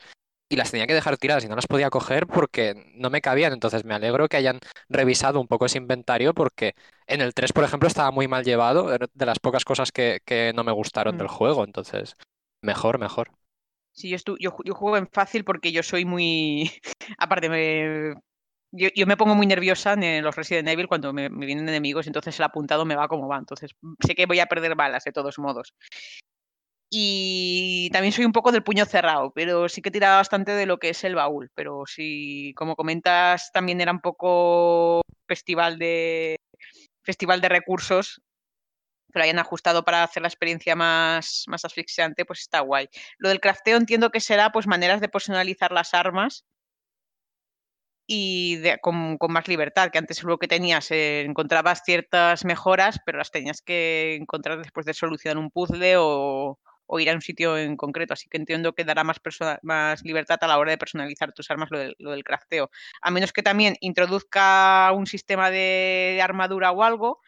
[0.49, 3.53] Y las tenía que dejar tiradas y no las podía coger porque no me cabían.
[3.53, 6.74] Entonces me alegro que hayan revisado un poco ese inventario porque
[7.07, 10.53] en el 3, por ejemplo, estaba muy mal llevado, de las pocas cosas que, que
[10.55, 11.18] no me gustaron Mm.
[11.18, 11.64] del juego.
[11.64, 12.16] Entonces,
[12.62, 13.30] mejor, mejor.
[13.92, 16.70] Sí, yo, estu- yo, yo juego en fácil porque yo soy muy...
[17.18, 18.14] Aparte, me...
[18.72, 22.07] Yo, yo me pongo muy nerviosa en los Resident Evil cuando me, me vienen enemigos,
[22.09, 23.38] entonces el apuntado me va como va.
[23.38, 23.70] Entonces
[24.07, 25.74] sé que voy a perder balas de todos modos.
[26.97, 30.78] Y también soy un poco del puño cerrado, pero sí que tiraba bastante de lo
[30.78, 31.51] que es el baúl.
[31.55, 36.36] Pero si, como comentas, también era un poco festival de
[37.03, 38.22] festival de recursos
[39.12, 42.88] que lo hayan ajustado para hacer la experiencia más, más asfixiante, pues está guay.
[43.18, 46.45] Lo del crafteo entiendo que será pues maneras de personalizar las armas
[48.07, 52.99] y de- con, con más libertad, que antes lo que tenías, eh, encontrabas ciertas mejoras,
[53.07, 57.22] pero las tenías que encontrar después de solucionar un puzzle o, o ir a un
[57.22, 58.14] sitio en concreto.
[58.14, 61.51] Así que entiendo que dará más, persona- más libertad a la hora de personalizar tus
[61.51, 62.70] armas lo del, lo del crafteo.
[63.03, 67.20] A menos que también introduzca un sistema de armadura o algo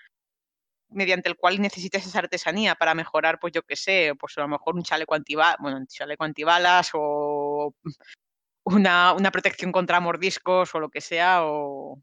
[0.88, 4.48] mediante el cual necesites esa artesanía para mejorar, pues yo qué sé, pues a lo
[4.48, 7.74] mejor un chaleco antibalas, bueno, un chaleco antibalas o
[8.64, 12.00] una, una protección contra mordiscos o lo que sea, o,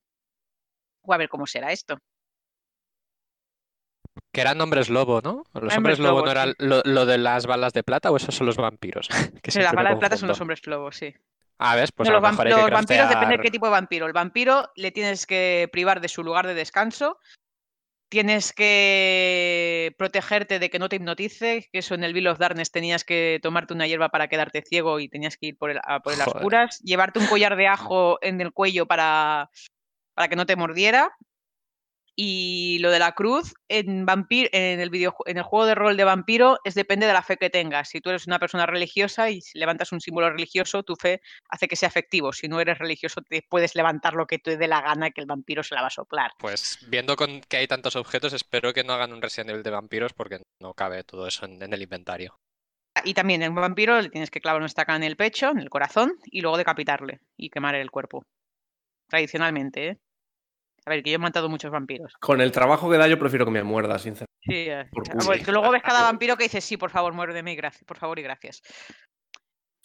[1.01, 1.97] o a ver cómo será esto.
[4.32, 5.43] Que eran hombres lobo, ¿no?
[5.53, 6.55] Los Hombres hombres lobo lobo, no eran sí.
[6.59, 9.07] lo, lo de las balas de plata o esos son los vampiros.
[9.43, 11.14] Que Sí, las balas de plata son los hombres lobos, sí.
[11.59, 11.91] Ah, ¿ves?
[11.91, 13.66] Pues No, a lo los, vam- mejor hay que los vampiros depende de qué tipo
[13.68, 14.05] de vampiro.
[14.07, 17.20] El vampiro le tienes que privar de su lugar de descanso,
[18.09, 22.72] tienes que protegerte de que no te hipnotice, que eso en el Bill of Darkness
[22.72, 25.99] tenías que tomarte una hierba para quedarte ciego y tenías que ir por, el, a
[26.01, 26.38] por el a Joder.
[26.38, 29.49] oscuras, llevarte un collar de ajo en el cuello para,
[30.14, 31.11] para que no te mordiera.
[32.16, 35.97] Y lo de la cruz en, vampir, en, el videojue- en el juego de rol
[35.97, 37.89] de vampiro es depende de la fe que tengas.
[37.89, 41.76] Si tú eres una persona religiosa y levantas un símbolo religioso, tu fe hace que
[41.76, 42.32] sea efectivo.
[42.32, 45.28] Si no eres religioso, te puedes levantar lo que te dé la gana que el
[45.28, 46.32] vampiro se la va a soplar.
[46.38, 49.72] Pues viendo con que hay tantos objetos, espero que no hagan un Resident Evil de
[49.72, 52.39] vampiros porque no cabe todo eso en, en el inventario.
[53.05, 55.57] Y también en un vampiro le tienes que clavar una estaca en el pecho, en
[55.57, 58.24] el corazón, y luego decapitarle y quemar el cuerpo.
[59.09, 59.97] Tradicionalmente, ¿eh?
[60.86, 62.14] A ver, que yo he matado muchos vampiros.
[62.20, 64.34] Con el trabajo que da, yo prefiero que me muerda, sinceramente.
[64.42, 67.56] Sí, eh, Por ah, luego ves cada vampiro que dice, sí, por favor, muérdeme, y
[67.56, 68.62] gracias, por favor y gracias.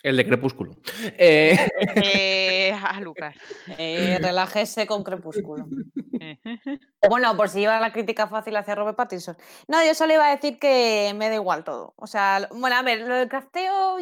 [0.02, 0.76] El de Crepúsculo.
[1.18, 1.56] Eh,
[1.96, 3.34] Eh, a Lucas.
[3.78, 5.66] Eh, relájese con Crepúsculo.
[6.20, 6.38] Eh,
[7.00, 9.36] O Bueno, por si lleva la crítica fácil hacia Robert Pattinson.
[9.68, 11.94] No, yo solo iba a decir que me da igual todo.
[11.96, 13.98] O sea, bueno, a ver, lo del crafteo.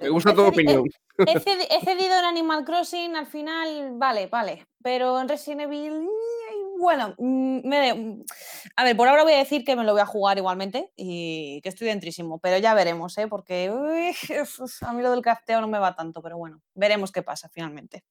[0.00, 0.84] me gusta tu opinión.
[1.18, 4.66] He, he cedi- he cedido en Animal Crossing, al final, vale, vale.
[4.82, 6.08] Pero en Resident Evil,
[6.78, 7.96] bueno, mm, me da-
[8.76, 11.60] a ver, por ahora voy a decir que me lo voy a jugar igualmente y
[11.62, 13.28] que estoy dentrísimo, pero ya veremos, ¿eh?
[13.28, 14.12] Porque uy,
[14.82, 18.04] a mí lo del crafteo no me va tanto, pero bueno, veremos qué pasa finalmente.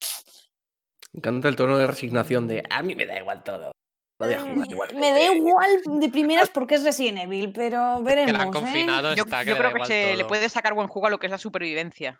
[1.13, 3.71] Me encanta el tono de resignación de a mí me da igual todo.
[4.19, 4.95] Lo voy a jugar igual.
[4.95, 8.45] Me da igual de primeras porque es Resident Evil, pero Que veremos.
[8.45, 8.49] ¿eh?
[8.51, 11.19] confinado Yo, está que yo creo que se le puede sacar buen jugo a lo
[11.19, 12.19] que es la supervivencia.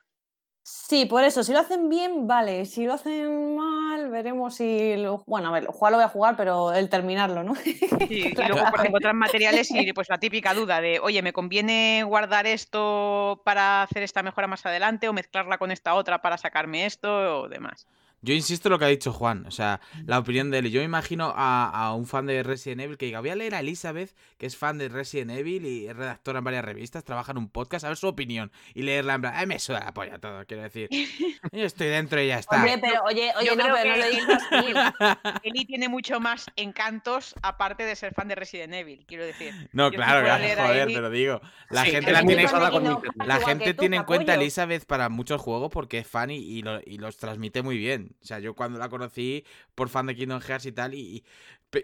[0.68, 2.66] Sí, por eso, si lo hacen bien, vale.
[2.66, 5.24] Si lo hacen mal, veremos si lo.
[5.28, 7.53] Bueno, a ver, jugar lo voy a jugar, pero el terminarlo, ¿no?
[8.07, 12.03] Sí, y luego pues, encontrar materiales y pues la típica duda de, oye, ¿me conviene
[12.03, 16.88] guardar esto para hacer esta mejora más adelante o mezclarla con esta otra para sacarme
[16.88, 17.88] esto o demás?
[18.26, 20.72] Yo insisto en lo que ha dicho Juan, o sea, la opinión de él.
[20.72, 23.56] Yo me imagino a, a un fan de Resident Evil que diga, voy a leer
[23.56, 27.32] a Elizabeth, que es fan de Resident Evil y es redactora en varias revistas, trabaja
[27.32, 29.94] en un podcast, a ver su opinión y leerla en plan, ay, me suda la
[29.94, 30.90] polla todo, quiero decir.
[31.52, 32.64] Yo estoy dentro y ya está.
[32.64, 35.40] Oye, pero, oye, oye, yo no, pero no que- lo digas así.
[35.44, 39.54] Eli tiene mucho más encantos aparte de ser fan de Resident Evil, quiero decir.
[39.72, 42.44] No, Yo claro, claro, joder, Eli- pero digo, la Sí, gente la tiene...
[42.44, 43.02] no.
[43.26, 44.36] La gente tú, tiene en cuenta a.
[44.36, 48.14] Elizabeth para muchos juegos porque es fan y, y lo- y los transmite muy bien.
[48.22, 49.45] O sea, yo cuando la conocí
[49.76, 51.24] por fan de Kingdom Hearts y tal, y,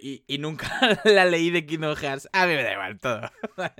[0.01, 0.67] y, y nunca
[1.05, 2.29] la leí de Kingdom Hearts.
[2.33, 3.21] A mí me da igual todo.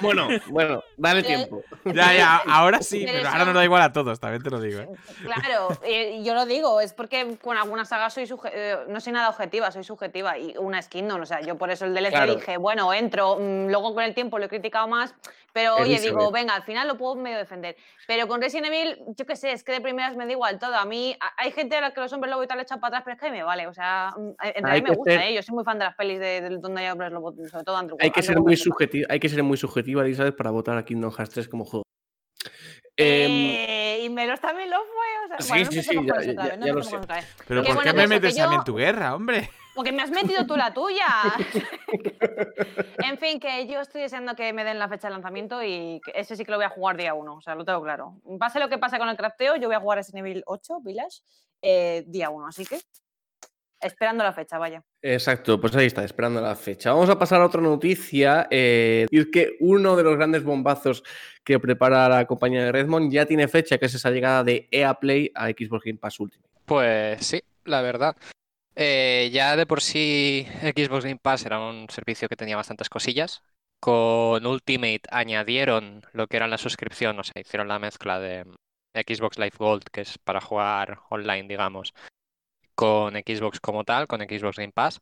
[0.00, 1.62] Bueno, bueno, dale tiempo.
[1.84, 4.80] ya, ya, ahora sí, Pero ahora nos da igual a todos, también te lo digo.
[4.80, 4.88] ¿eh?
[5.24, 9.12] Claro, eh, yo lo digo, es porque con algunas sagas soy suje- eh, no soy
[9.12, 12.10] nada objetiva, soy subjetiva y una skin no, o sea, yo por eso el DLC
[12.10, 12.34] Claro.
[12.34, 15.14] dije, bueno, entro, mm, luego con el tiempo lo he criticado más,
[15.52, 17.76] pero oye, digo, venga, al final lo puedo medio defender.
[18.06, 20.74] Pero con Resident Evil, yo qué sé, es que de primeras me da igual todo.
[20.74, 22.98] A mí, hay gente a la que los hombres lobo y tal le echan para
[22.98, 24.94] atrás, pero es que a mí me vale, o sea, mm, en Hay realidad me
[24.96, 25.34] gusta, ser- ¿eh?
[25.34, 27.76] yo soy muy fan de las pelis de, de donde hay hombres lobo, sobre todo
[27.76, 28.64] Andrew Hay que ser Andrew muy Garfield.
[28.72, 31.82] subjetiva, hay que ser muy subjetiva, Elizabeth, para votar a Kingdom Hearts 3 como juego.
[32.96, 36.02] Em, Eh, y Melos también lo fue, o sea, Sí, bueno, no sí, sí, ya-
[36.02, 37.26] ya- vez, no ya lo empecemos otra vez.
[37.48, 39.50] Pero Que ¿por bueno, qué que me metes a mí en yo- tu guerra, hombre?
[39.74, 41.06] Porque me has metido tú la tuya.
[43.04, 46.36] en fin, que yo estoy deseando que me den la fecha de lanzamiento y ese
[46.36, 47.36] sí que lo voy a jugar día uno.
[47.36, 48.20] O sea, lo tengo claro.
[48.38, 51.20] Pase lo que pase con el crafteo, yo voy a jugar ese nivel 8, Village,
[51.62, 52.46] eh, día uno.
[52.46, 52.78] Así que
[53.80, 54.82] esperando la fecha, vaya.
[55.00, 56.92] Exacto, pues ahí está, esperando la fecha.
[56.92, 58.46] Vamos a pasar a otra noticia.
[58.50, 61.02] eh, y es que uno de los grandes bombazos
[61.44, 64.94] que prepara la compañía de Redmond ya tiene fecha, que es esa llegada de EA
[64.94, 66.48] Play a Xbox Game Pass Ultimate.
[66.64, 68.16] Pues sí, la verdad.
[68.74, 73.42] Eh, ya de por sí Xbox Game Pass era un servicio que tenía bastantes cosillas.
[73.80, 78.44] Con Ultimate añadieron lo que era la suscripción, o sea, hicieron la mezcla de
[78.94, 81.92] Xbox Live Gold, que es para jugar online, digamos,
[82.74, 85.00] con Xbox como tal, con Xbox Game Pass.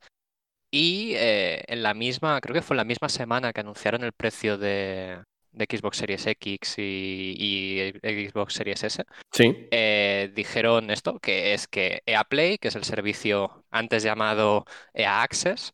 [0.71, 4.13] Y eh, en la misma, creo que fue en la misma semana que anunciaron el
[4.13, 7.35] precio de, de Xbox Series X y,
[8.03, 9.69] y Xbox Series S Sí.
[9.71, 15.23] eh, dijeron esto, que es que EA Play, que es el servicio antes llamado EA
[15.23, 15.73] Access,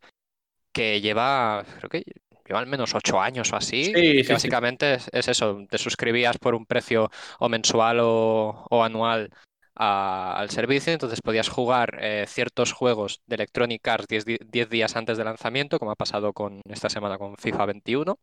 [0.73, 2.05] que lleva, creo que
[2.47, 4.33] lleva al menos ocho años o así, Sí, que sí, sí.
[4.33, 9.31] básicamente es, es eso, te suscribías por un precio o mensual o, o anual
[9.75, 14.69] a- al servicio, entonces podías jugar eh, ciertos juegos de Electronic Arts 10, di- 10
[14.71, 18.19] días antes del lanzamiento, como ha pasado con esta semana con FIFA 21.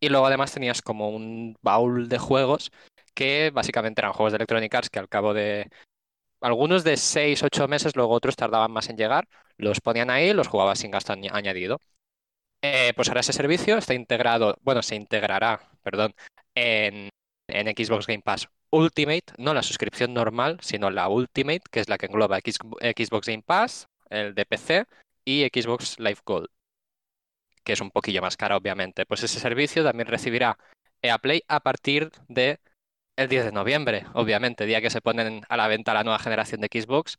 [0.00, 2.72] Y luego además tenías como un baúl de juegos
[3.14, 5.68] que básicamente eran juegos de Electronic Arts que al cabo de
[6.40, 9.28] algunos de 6, 8 meses, luego otros tardaban más en llegar,
[9.58, 11.80] los ponían ahí y los jugabas sin gasto añ- añadido.
[12.62, 16.14] Eh, pues ahora ese servicio está integrado, bueno, se integrará, perdón,
[16.54, 17.08] en,
[17.48, 21.98] en Xbox Game Pass Ultimate, no la suscripción normal, sino la Ultimate, que es la
[21.98, 24.84] que engloba Xbox Game Pass, el de PC
[25.24, 26.48] y Xbox Live Gold,
[27.64, 29.06] que es un poquillo más cara, obviamente.
[29.06, 30.56] Pues ese servicio también recibirá
[31.02, 32.60] EA Play a partir de
[33.16, 36.60] el 10 de noviembre, obviamente, día que se ponen a la venta la nueva generación
[36.60, 37.18] de Xbox.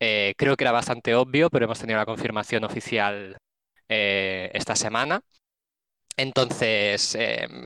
[0.00, 3.38] Eh, creo que era bastante obvio, pero hemos tenido la confirmación oficial
[3.88, 5.22] eh, esta semana.
[6.16, 7.64] Entonces, em,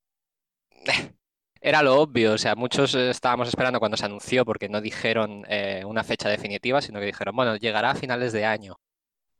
[1.61, 5.85] era lo obvio, o sea, muchos estábamos esperando cuando se anunció porque no dijeron eh,
[5.87, 8.77] una fecha definitiva, sino que dijeron, bueno, llegará a finales de año.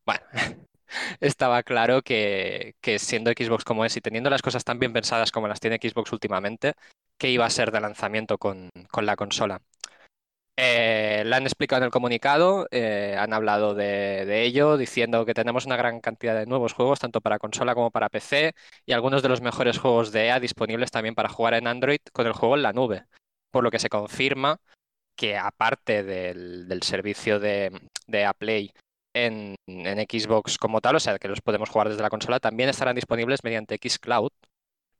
[0.07, 0.23] Bueno,
[1.21, 5.49] estaba claro que, siendo Xbox como es y teniendo las cosas tan bien pensadas como
[5.49, 6.75] las tiene Xbox últimamente,
[7.19, 8.71] que iba a ser de lanzamiento con,
[9.01, 9.61] la consola.
[10.59, 15.67] Eh, la han explicado en el comunicado, eh, han hablado de, ello, diciendo que tenemos
[15.67, 18.55] una gran cantidad de nuevos juegos, tanto para consola como para PC,
[18.87, 22.27] y algunos de los mejores juegos de EA disponibles también para jugar en Android con
[22.27, 23.05] el juego en la nube.
[23.51, 24.59] Por lo que se confirma
[25.17, 27.71] que aparte del, servicio de,
[28.07, 28.73] de Play
[29.17, 32.69] en, en Xbox como tal, o sea, que los podemos jugar desde la consola, también
[32.71, 34.31] estarán disponibles mediante Xcloud,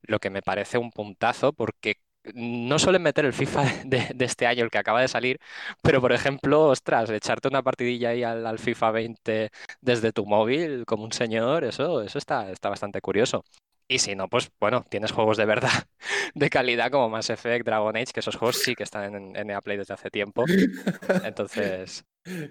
[0.03, 1.97] lo que me parece un puntazo porque
[2.35, 5.39] no suelen meter el FIFA de, de este año, el que acaba de salir,
[5.83, 9.51] pero por ejemplo, ostras, echarte una partidilla ahí al, al FIFA 20
[9.81, 13.45] desde tu móvil como un señor, eso, eso está, está bastante curioso.
[13.89, 15.71] Y si no, pues bueno, tienes juegos de verdad
[16.35, 19.51] de calidad como Mass Effect, Dragon Age, que esos juegos sí que están en, en
[19.51, 20.45] EA Play desde hace tiempo.
[21.23, 22.05] Entonces,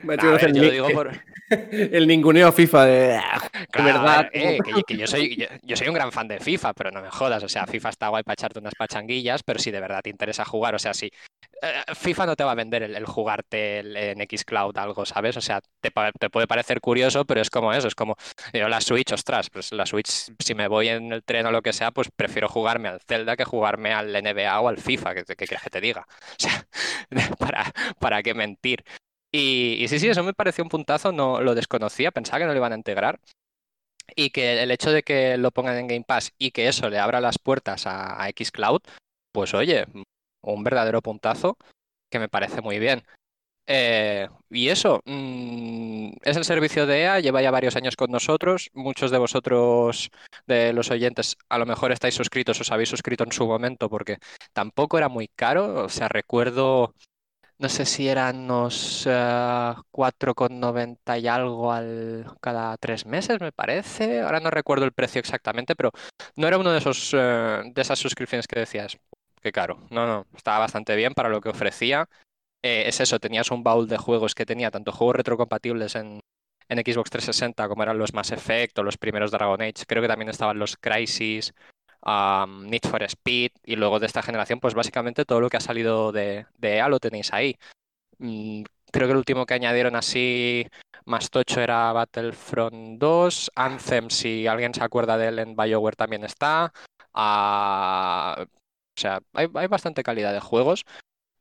[0.03, 1.11] Gracia ver, el yo lo ni- digo por...
[1.71, 4.29] el ninguneo FIFA de, "Ah, Claro, verdad.
[4.33, 7.01] eh, que, que yo soy, yo, yo soy un gran fan de FIFA, pero no
[7.01, 7.43] me jodas.
[7.43, 10.45] O sea, FIFA está guay para echarte unas pachanguillas, pero si de verdad te interesa
[10.45, 11.07] jugar, o sea, si
[11.61, 15.37] eh, FIFA no te va a vender el, el jugarte el- en Xcloud algo, ¿sabes?
[15.37, 18.15] O sea, te, te puede parecer curioso, pero es como eso, es como
[18.53, 20.07] yo la Switch, ostras, pues la Switch,
[20.39, 23.35] si me voy en el tren o lo que sea, pues prefiero jugarme al Zelda
[23.35, 26.07] que jugarme al NBA o al FIFA, que, que que te diga.
[26.39, 26.65] O sea,
[27.39, 28.83] para, para qué mentir.
[29.37, 32.57] Y, sí, sí, eso me pareció un puntazo, no lo desconocía, pensaba que no lo
[32.57, 33.19] iban a integrar.
[34.15, 36.99] Y que el hecho de que lo pongan en Game Pass y que eso le
[36.99, 38.79] abra las puertas a, a Xcloud,
[39.33, 39.85] pues oye,
[40.41, 41.57] un verdadero puntazo
[42.09, 43.03] que me parece muy bien.
[43.67, 48.69] Eh, y eso, mm, es el servicio de EA, lleva ya varios años con nosotros.
[48.73, 50.11] Muchos de vosotros,
[50.47, 54.19] de los oyentes, a lo mejor estáis suscritos, os habéis suscrito en su momento porque
[54.53, 55.83] tampoco era muy caro.
[55.85, 56.93] O sea, recuerdo
[57.57, 59.11] no sé si eran unos eh,
[59.91, 64.21] 4,90 y algo al, cada tres meses, me parece.
[64.21, 65.91] Ahora no recuerdo el precio exactamente, pero
[66.35, 68.97] no era uno de esos eh, de esas suscripciones que decías,
[69.41, 69.79] qué caro.
[69.89, 72.09] No, no, estaba bastante bien para lo que ofrecía.
[72.63, 76.19] Eh, es eso, tenías un baúl de juegos que tenía tanto juegos retrocompatibles en,
[76.67, 79.85] en Xbox 360 como eran los Mass Effect o los primeros Dragon Age.
[79.87, 80.75] Creo que también estaban los
[82.05, 86.11] Need for Speed y luego de esta generación, pues básicamente todo lo que ha salido
[86.11, 87.57] de, de lo tenéis ahí.
[88.19, 90.67] Mm, creo que el último que añadieron así
[91.05, 96.23] más tocho era Battlefront 2, Anthem, si alguien se acuerda de él en BioWare también
[96.23, 96.71] está.
[97.13, 100.83] Ah, o sea, hay, hay bastante calidad de juegos.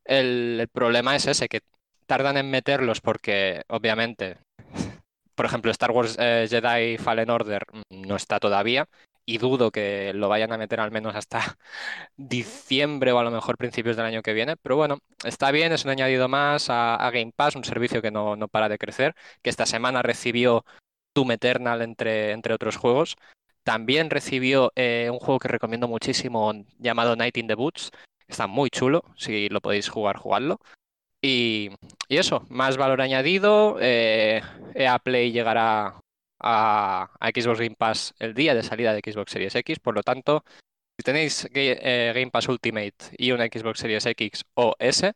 [0.05, 1.61] El, el problema es ese, que
[2.07, 4.39] tardan en meterlos porque obviamente,
[5.35, 8.89] por ejemplo, Star Wars eh, Jedi Fallen Order mm, no está todavía
[9.27, 11.41] y dudo que lo vayan a meter al menos hasta
[12.16, 14.57] diciembre o a lo mejor principios del año que viene.
[14.57, 18.37] Pero bueno, está bien, es un añadido más a, Game Pass, un servicio que no,
[18.37, 20.64] no para de crecer, que esta semana recibió
[21.14, 23.16] Doom Eternal entre, entre otros juegos.
[23.62, 27.91] También recibió eh, un juego que recomiendo muchísimo llamado Night in the Boots.
[28.29, 30.61] Está muy chulo, si lo podéis jugar, jugadlo.
[31.22, 31.70] Y,
[32.09, 33.79] y eso, más valor añadido.
[33.81, 34.43] eh,
[34.75, 35.97] EA Play llegará
[36.45, 39.80] a, a Xbox Game Pass el día de salida de Xbox Series X.
[39.80, 40.45] Por lo tanto,
[40.99, 45.12] si tenéis eh, Game Pass Ultimate y una Xbox Series X o S,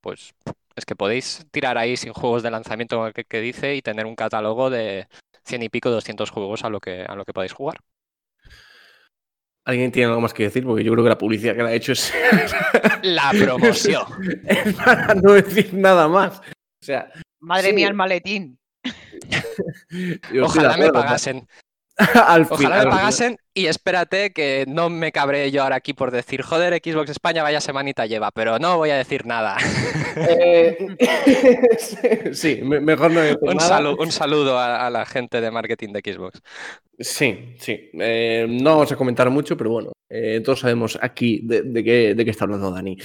[0.00, 0.32] pues
[0.76, 3.82] es que podéis tirar ahí sin juegos de lanzamiento como el que, que dice y
[3.82, 5.08] tener un catálogo de
[5.44, 7.78] 100 y pico, 200 juegos a lo que, a lo que podéis jugar.
[9.64, 10.64] ¿Alguien tiene algo más que decir?
[10.64, 12.14] Porque yo creo que la publicidad que le ha hecho es,
[13.02, 14.04] La promoción.
[14.46, 16.38] es para no decir nada más.
[16.40, 17.10] O sea,
[17.40, 17.74] Madre Sí.
[17.74, 18.58] mía, el maletín.
[20.42, 21.46] Ojalá me pagasen.
[22.14, 26.12] al Ojalá final, me pagasen y espérate que no me cabré yo ahora aquí por
[26.12, 29.56] decir, joder, Xbox España vaya semanita lleva, pero no voy a decir nada.
[30.16, 30.78] Eh,
[32.32, 33.80] sí, me- mejor no decir Un, nada.
[33.80, 36.40] salu- un saludo a, a la gente de marketing de Xbox.
[37.00, 37.90] Sí, sí.
[37.94, 42.14] Eh, no vamos a comentar mucho, pero bueno, eh, todos sabemos aquí de, de qué,
[42.14, 42.96] de qué está hablando Dani.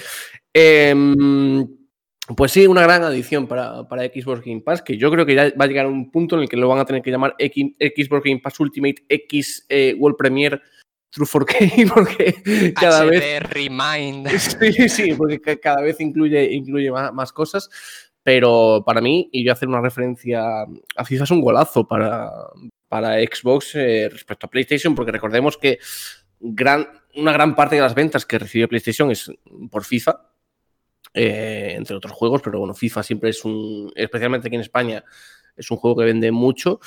[0.54, 1.68] Em,
[2.38, 5.52] pues sí, una gran adición para, para Xbox Game Pass, que yo creo que ya
[5.60, 7.36] va a llegar a un punto en el que lo van a tener que llamar
[7.38, 10.62] X- Xbox Game Pass Ultimate X eh, World Premiere
[11.10, 14.28] True 4K, porque cada HD vez Remind.
[14.40, 17.70] Sí, sí, porque ca- cada vez incluye, incluye más, más cosas.
[18.24, 20.62] Pero para mí, y yo hacer una referencia
[20.96, 22.32] a FIFA es un golazo para,
[22.88, 25.78] para Xbox eh, respecto a PlayStation, porque recordemos que
[26.40, 29.30] gran, una gran parte de las ventas que recibe PlayStation es
[29.70, 30.30] por FIFA,
[31.14, 35.04] eh, entre otros juegos, pero bueno, FIFA siempre es un, especialmente aquí en España,
[35.56, 36.80] es un juego que vende mucho.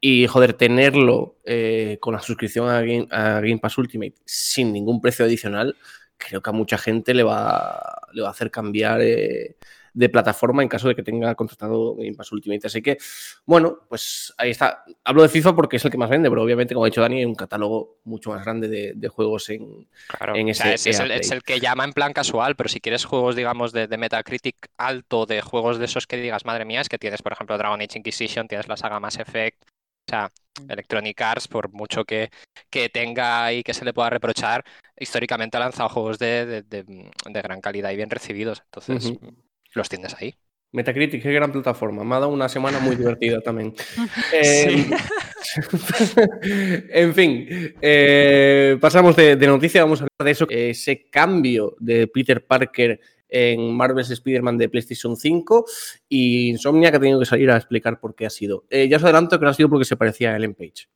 [0.00, 5.24] Y joder, tenerlo eh, con la suscripción a Game, a Pass Ultimate sin ningún precio
[5.24, 5.76] adicional,
[6.18, 9.56] creo que a mucha gente le va, le va a hacer cambiar eh,
[9.94, 12.66] de plataforma en caso de que tenga contratado Game Pass Ultimate.
[12.66, 12.98] Así que,
[13.46, 14.84] bueno, pues ahí está.
[15.04, 17.20] Hablo de FIFA porque es el que más vende, pero obviamente, como ha dicho Dani,
[17.20, 20.90] hay un catálogo mucho más grande de, de juegos en, Claro, en o sea, ese
[20.90, 23.86] es, es el, es que llama en plan casual, pero si quieres juegos, digamos, de,
[23.86, 27.32] de Metacritic alto, de juegos de esos que digas, madre mía, es que tienes, por
[27.32, 30.30] ejemplo, Dragon Age Inquisition, tienes la saga Mass Effect, o sea,
[30.68, 32.30] Electronic Arts, por mucho que,
[32.70, 34.64] que tenga y que se le pueda reprochar,
[34.98, 39.12] históricamente ha lanzado juegos de, de- gran calidad y bien recibidos, entonces.
[39.74, 40.34] Los tienes ahí.
[40.72, 42.02] Metacritic, qué gran plataforma.
[42.02, 43.74] Me ha dado una semana muy divertida también.
[43.76, 44.32] Sí.
[44.32, 44.90] Eh,
[46.90, 47.46] en fin,
[47.80, 53.00] eh, pasamos de, de noticia, vamos a hablar de eso, ese cambio de Peter Parker
[53.28, 55.64] en Marvel's Spider-Man de PlayStation 5
[56.08, 58.64] y Insomnia que ha tenido que salir a explicar por qué ha sido.
[58.70, 60.88] Eh, ya os adelanto que no ha sido porque se parecía a Ellen Page.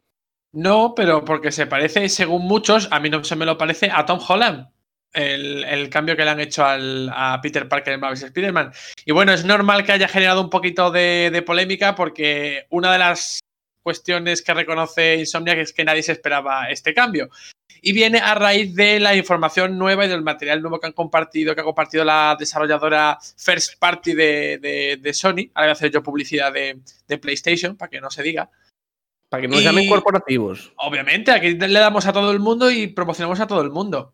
[0.53, 4.07] No, pero porque se parece, según muchos, a mí no se me lo parece, a
[4.07, 4.69] Tom Holland.
[5.13, 8.73] El, el cambio que le han hecho al- a Peter Parker en Marvel's Spider-Man.
[9.05, 12.99] Y bueno, es normal que haya generado un poquito de, de polémica porque una de
[12.99, 13.41] las
[13.83, 17.31] cuestiones que reconoce Insomnia es que nadie se esperaba este cambio.
[17.81, 21.55] Y viene a raíz de la información nueva y del material nuevo que han compartido,
[21.55, 25.49] que ha compartido la desarrolladora First Party de, de- de Sony.
[25.55, 28.51] Ahora voy a hacer yo publicidad de, de PlayStation, para que no se diga.
[29.31, 30.73] Para que no nos Y- llamen corporativos.
[30.77, 34.13] Obviamente, aquí le damos a todo el mundo y promocionamos a todo el mundo.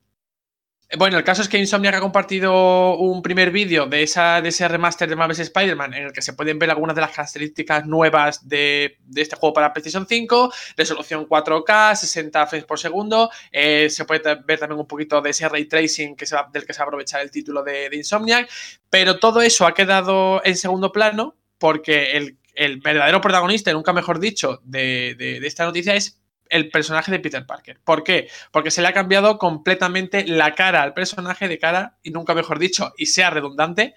[0.95, 4.51] Eh, Bueno, el caso es que Insomniac ha compartido un primer vídeo de, esa, de
[4.51, 7.87] ese remaster de Marvel's Spider-Man en el que se pueden ver algunas de las características
[7.87, 14.05] nuevas de, este juego para PlayStation 5, resolución 4K, 60 frames por segundo, eh, se
[14.05, 16.85] puede ver también un poquito de ese ray tracing que se del que se va
[16.85, 18.49] a aprovechar el título de, Insomniac,
[18.91, 24.61] pero todo eso ha quedado en segundo plano porque el, verdadero protagonista, nunca mejor dicho,
[24.65, 26.24] de esta noticia es
[26.55, 27.81] el personaje de Peter Parker.
[27.85, 28.29] ¿Por qué?
[28.53, 32.59] Porque se le ha cambiado completamente la cara al personaje de cara, y nunca mejor
[32.59, 33.95] dicho, y sea redundante,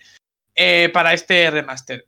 [0.55, 2.07] eh, para este remaster.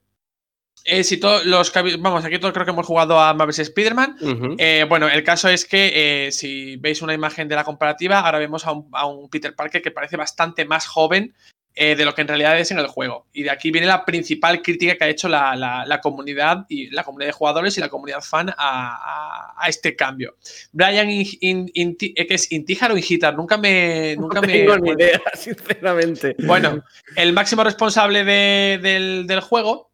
[0.86, 4.18] Eh, si todos los vamos, aquí todos creo que hemos jugado a Marvel's Spider-Man.
[4.58, 8.40] Eh, bueno, el caso es que eh, si veis una imagen de la comparativa, ahora
[8.40, 11.36] vemos a un, a un Peter Parker que parece bastante más joven
[11.76, 13.28] eh, de lo que en realidad es en el juego.
[13.32, 16.90] Y de aquí viene la principal crítica que ha hecho la, la- la comunidad y
[16.90, 20.36] la comunidad de jugadores y la comunidad fan a, a- a este cambio.
[20.72, 23.36] Brian In- In- eh, ¿qué es Intíjar o Ingitar?
[23.36, 24.16] Nunca me.
[24.18, 25.04] Nunca no me tengo ni acuerdo.
[25.04, 26.36] idea, sinceramente.
[26.46, 26.84] Bueno,
[27.16, 29.92] el máximo responsable de- del, del juego,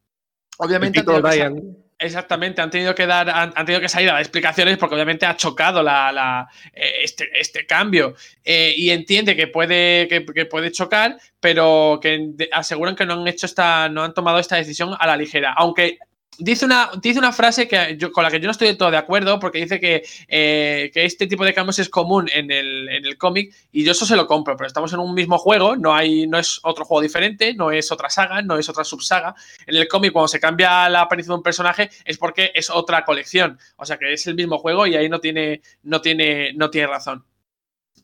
[0.58, 1.02] obviamente.
[1.02, 1.22] Tito
[1.98, 5.38] Exactamente, han tenido que dar, han, tenido que salir a dar explicaciones porque obviamente ha
[5.38, 10.72] chocado la, la- eh, este, este cambio Eh, y entiende que puede, que, que puede
[10.74, 15.08] chocar, pero que aseguran que no han hecho esta, no han tomado esta decisión a
[15.08, 15.54] la ligera.
[15.58, 15.98] Aunque
[16.40, 18.98] dice una, dice una frase que con la que yo no estoy del todo de
[18.98, 23.06] acuerdo, porque dice que, eh, que este tipo de cambios es común en el, en
[23.06, 25.94] el cómic, y yo eso se lo compro, pero estamos en un mismo juego, no
[25.94, 29.76] hay, no es otro juego diferente, no es otra saga, no es otra subsaga en
[29.76, 33.60] el cómic cuando se cambia la aparición de un personaje es porque es otra colección.
[33.78, 36.88] O sea que es el mismo juego y ahí no tiene, no tiene, no tiene
[36.88, 37.26] razón.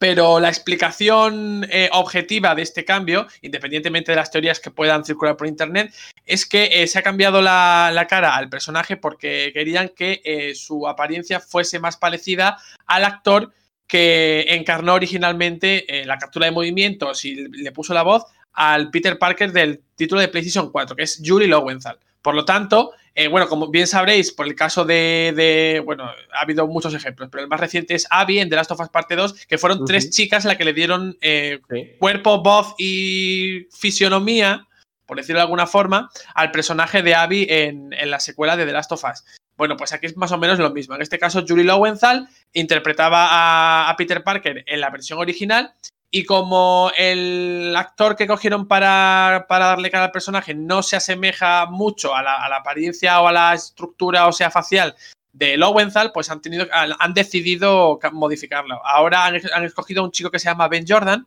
[0.01, 5.37] Pero la explicación eh, objetiva de este cambio, independientemente de las teorías que puedan circular
[5.37, 5.93] por internet,
[6.25, 10.87] es que eh, se ha cambiado la, cara al personaje porque querían que eh, su
[10.87, 13.53] apariencia fuese más parecida al actor
[13.85, 18.23] que encarnó originalmente la captura de movimientos y le puso la voz
[18.53, 21.99] al Peter Parker del título de PlayStation 4, que es Yuri Lowenthal.
[22.23, 26.41] Por lo tanto, eh, bueno, como bien sabréis, por el caso de, de- Bueno, ha
[26.41, 29.15] habido muchos ejemplos, pero el más reciente es Abby en The Last of Us Parte
[29.15, 31.91] 2, que fueron tres chicas las que le dieron eh, Sí.
[31.99, 34.65] cuerpo, voz y fisionomía,
[35.05, 38.71] por decirlo de alguna forma, al personaje de Abby en, en la secuela de The
[38.71, 39.23] Last of Us.
[39.57, 40.95] Bueno, pues aquí es más o menos lo mismo.
[40.95, 45.73] En este caso, Julie Lowenthal interpretaba a, a Peter Parker en la versión original
[46.13, 51.65] y como el actor que cogieron para, para darle cara al personaje no se asemeja
[51.67, 54.93] mucho a la, apariencia o a la estructura o sea facial
[55.31, 58.85] de Lowenthal, pues han, tenido, han decidido ca- modificarlo.
[58.85, 61.25] Ahora han, escogido a un chico que se llama Ben Jordan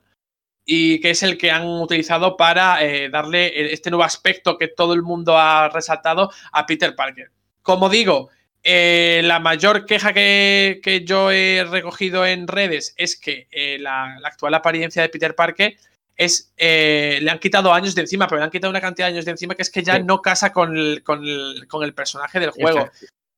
[0.66, 4.92] y que es el que han utilizado para eh, darle este nuevo aspecto que todo
[4.92, 7.30] el mundo ha resaltado a Peter Parker.
[7.62, 8.28] Como digo,
[8.64, 14.16] eh, la mayor queja que, que yo he recogido en redes es que eh, la,
[14.20, 15.76] la actual apariencia de Peter Parker
[16.16, 19.14] es eh, le han quitado años de encima, pero le han quitado una cantidad de
[19.14, 20.02] años de encima que es que ya Sí.
[20.04, 22.90] no casa con el, con el- con el personaje del juego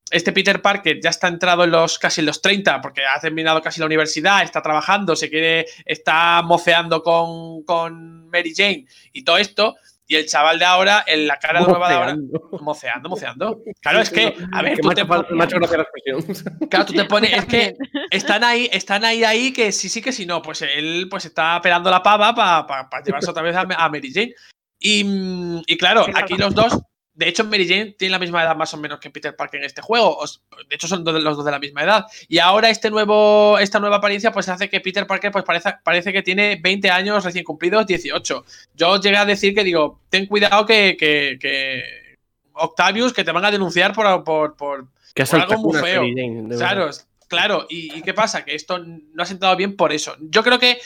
[0.09, 3.61] este Peter Parker ya está entrado en los casi en los 30 porque ha terminado
[3.61, 9.37] casi la universidad, está trabajando, se quiere, está moceando con, con Mary Jane y todo
[9.37, 9.75] esto.
[10.09, 12.59] Y el chaval de ahora, en la cara de nueva de ahora, Moceando.
[12.61, 13.61] moceando, moceando.
[13.81, 15.77] Claro, es que, a ver, Que tú te, hecho fal- pon- me ha hecho gracia
[15.77, 16.59] la expresión.
[16.69, 17.75] claro, tú te pones, es que
[18.11, 20.41] están ahí, están ahí, ahí, que sí, sí, que sí, no.
[20.41, 24.33] Pues él pues está pelando la pava para llevarse otra vez a, a Mary Jane.
[24.79, 26.79] Y, mm, y claro, aquí los dos,
[27.17, 29.65] de hecho, Mary Jane tiene la misma edad más o menos que Peter Parker en
[29.65, 30.23] este juego.
[30.69, 32.05] De hecho, son los dos de la misma edad.
[32.27, 36.13] Y ahora este nuevo, esta nueva apariencia pues hace que Peter Parker pues parece, parece
[36.13, 38.45] que tiene 20 años recién cumplidos, 18.
[38.75, 42.17] Yo llegué a decir que digo, ten cuidado que, que, que
[42.53, 46.01] Octavius, que te van a denunciar por, por, por, Que Por algo muy feo.
[46.01, 46.49] Jane.
[46.55, 46.91] Claro,
[47.27, 47.65] claro.
[47.67, 48.45] ¿Y, y qué pasa?
[48.45, 50.15] Que esto no ha sentado bien por eso.
[50.19, 50.77] Yo creo que,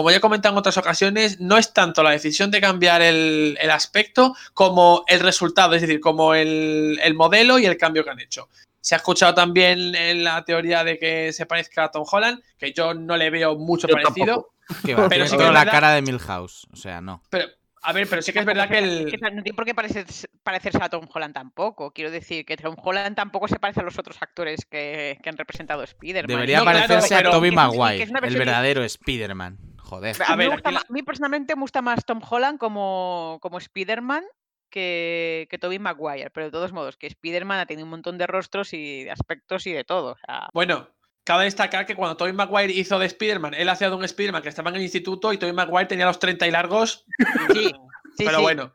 [0.00, 3.56] como ya he comentado en otras ocasiones, no es tanto la decisión de cambiar el,
[3.60, 8.10] el aspecto como el resultado, es decir, como el, el modelo y el cambio que
[8.10, 8.48] han hecho.
[8.80, 12.72] Se ha escuchado también en la teoría de que se parezca a Tom Holland, que
[12.72, 14.26] yo no le veo mucho Yo parecido.
[14.26, 14.54] tampoco.
[14.86, 16.66] Que va, Pero sí que la verdad- cara de Milhouse.
[16.72, 17.22] O sea, no.
[17.28, 17.46] Pero,
[17.82, 19.04] a ver, pero sí que es verdad que el.
[19.20, 21.90] No tiene por qué parecerse, parecerse a Tom Holland tampoco.
[21.92, 25.36] Quiero decir que Tom Holland tampoco se parece a los otros actores que, que han
[25.36, 26.28] representado a Spider-Man.
[26.28, 29.58] Debería No, parecerse a Tobey Maguire, el verdadero Spider-Man.
[29.90, 30.16] Joder.
[30.26, 32.58] A ver, me gusta aquí la- ma- a mí personalmente me gusta más Tom Holland
[32.58, 34.24] como, como Spider-Man
[34.70, 38.26] que, que Tobey Maguire, pero de todos modos, que Spider-Man ha tenido un montón de
[38.26, 40.12] rostros y de aspectos y de todo.
[40.12, 40.88] o sea, Bueno,
[41.24, 44.48] cabe destacar que cuando Tobey Maguire hizo de Spider-Man, él hacía de un Spider-Man que
[44.48, 47.04] estaba en el instituto y Tobey Maguire tenía los 30 y largos.
[47.52, 47.72] Sí, sí,
[48.24, 48.42] pero sí.
[48.42, 48.72] bueno.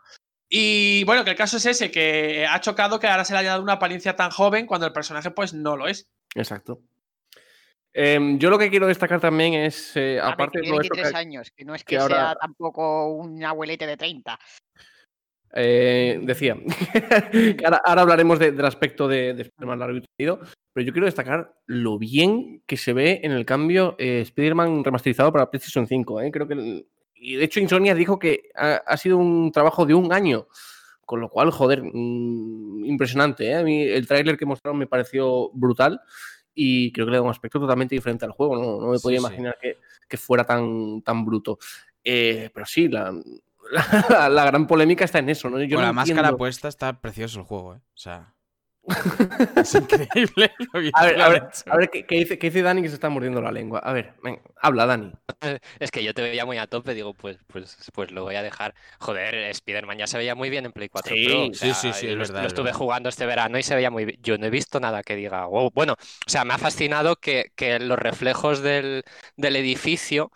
[0.50, 3.52] Y bueno, que el caso es ese, que ha chocado que ahora se le haya
[3.52, 6.08] dado una apariencia tan joven cuando el personaje pues no lo es.
[6.36, 6.82] Exacto.
[7.98, 10.80] Em, yo lo que quiero destacar también es, eh, A ver, aparte que de tiene
[10.80, 14.38] 23 que- años, que no es que que ahora- sea tampoco un abuelete de 30.
[15.58, 16.58] Eh, decía,
[17.66, 20.40] ahora, ahora hablaremos de- del aspecto de, de Spider-Man largo y tendido,
[20.74, 25.32] pero yo quiero destacar lo bien que se ve en el cambio eh, Spider-Man remasterizado
[25.32, 26.20] para PlayStation 5.
[26.22, 26.32] eh.
[26.32, 29.94] Creo que, el- y de hecho, Insomnia dijo que ha, ha sido un trabajo de
[29.94, 30.48] un año,
[31.06, 33.56] con lo cual, joder, mm, impresionante.
[33.56, 36.02] A mí el tráiler que mostraron me pareció brutal
[36.56, 38.56] y creo que le da un aspecto totalmente diferente al juego.
[38.56, 39.32] No, no me podía Sí, sí.
[39.34, 39.78] imaginar que,
[40.08, 41.60] que fuera tan, tan bruto.
[42.04, 43.12] Eh, pero sí, la,
[44.10, 45.62] la, la gran polémica está en eso, ¿no?
[45.62, 47.78] Yo Con no la máscara entiendo- puesta está precioso el juego, ¿eh?
[47.78, 48.34] O sea.
[49.56, 52.82] Es increíble lo A ver, a ver, a ver ¿qué, qué dice, qué dice Dani
[52.82, 53.80] que se está mordiendo la lengua.
[53.80, 55.12] A ver, venga, habla, Dani.
[55.80, 58.44] Es que yo te veía muy a tope, digo, pues, pues, pues lo voy a
[58.44, 58.76] dejar.
[59.00, 61.48] Joder, Spider-Man ya se veía muy bien en Play 4 Sí, Pro.
[61.48, 62.74] o sí, sí, es lo, verdad, lo es estuve verdad.
[62.74, 64.20] jugando este verano y se veía muy bien.
[64.22, 65.72] Yo no he visto nada que diga, wow.
[65.74, 69.04] Bueno, o sea, me ha fascinado que, que los reflejos del,
[69.38, 70.32] del edificio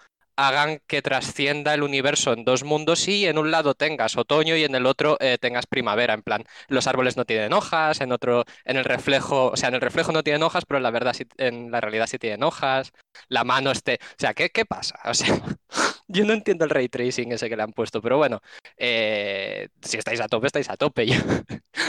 [0.48, 4.64] hagan que trascienda el universo en dos mundos y en un lado tengas otoño y
[4.64, 6.14] en el otro eh, tengas primavera.
[6.14, 9.76] En plan, los árboles no tienen hojas, en otro, en el reflejo, o sea, en
[9.76, 12.44] el reflejo no tienen hojas, pero en la verdad sí- en la realidad sí tienen
[12.44, 12.92] hojas.
[13.28, 14.00] La mano esté.
[14.02, 14.96] O sea, ¿qué, qué pasa?
[16.10, 18.42] yo no entiendo el ray tracing ese que le han puesto, pero bueno,
[18.78, 21.06] eh, si estáis a tope, estáis a tope.
[21.08, 21.16] Yo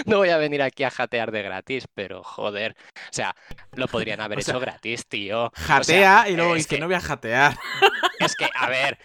[0.06, 2.76] no voy a venir aquí a jatear de gratis, pero joder.
[2.94, 3.34] O sea,
[3.72, 5.46] lo podrían haber O sea, hecho gratis, tío.
[5.46, 7.56] O sea, Jatea y luego es dice, que- no voy a jatear.
[8.20, 8.98] es que, a ver,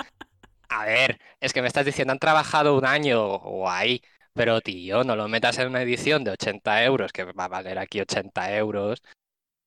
[0.69, 4.01] a ver, es que me estás diciendo, han trabajado un año, guay,
[4.33, 7.79] pero tío, no lo metas en una edición de 80 euros, que va a valer
[7.79, 9.01] aquí 80 euros,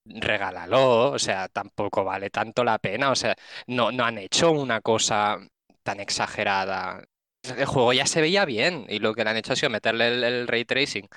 [0.08, 3.34] regálalo, o sea, tampoco vale tanto la pena, o sea,
[3.66, 5.38] no, no han hecho una cosa
[5.82, 7.04] tan exagerada.
[7.42, 10.08] El juego ya se veía bien y lo que le han hecho ha sido meterle
[10.08, 11.08] el, ray tracing,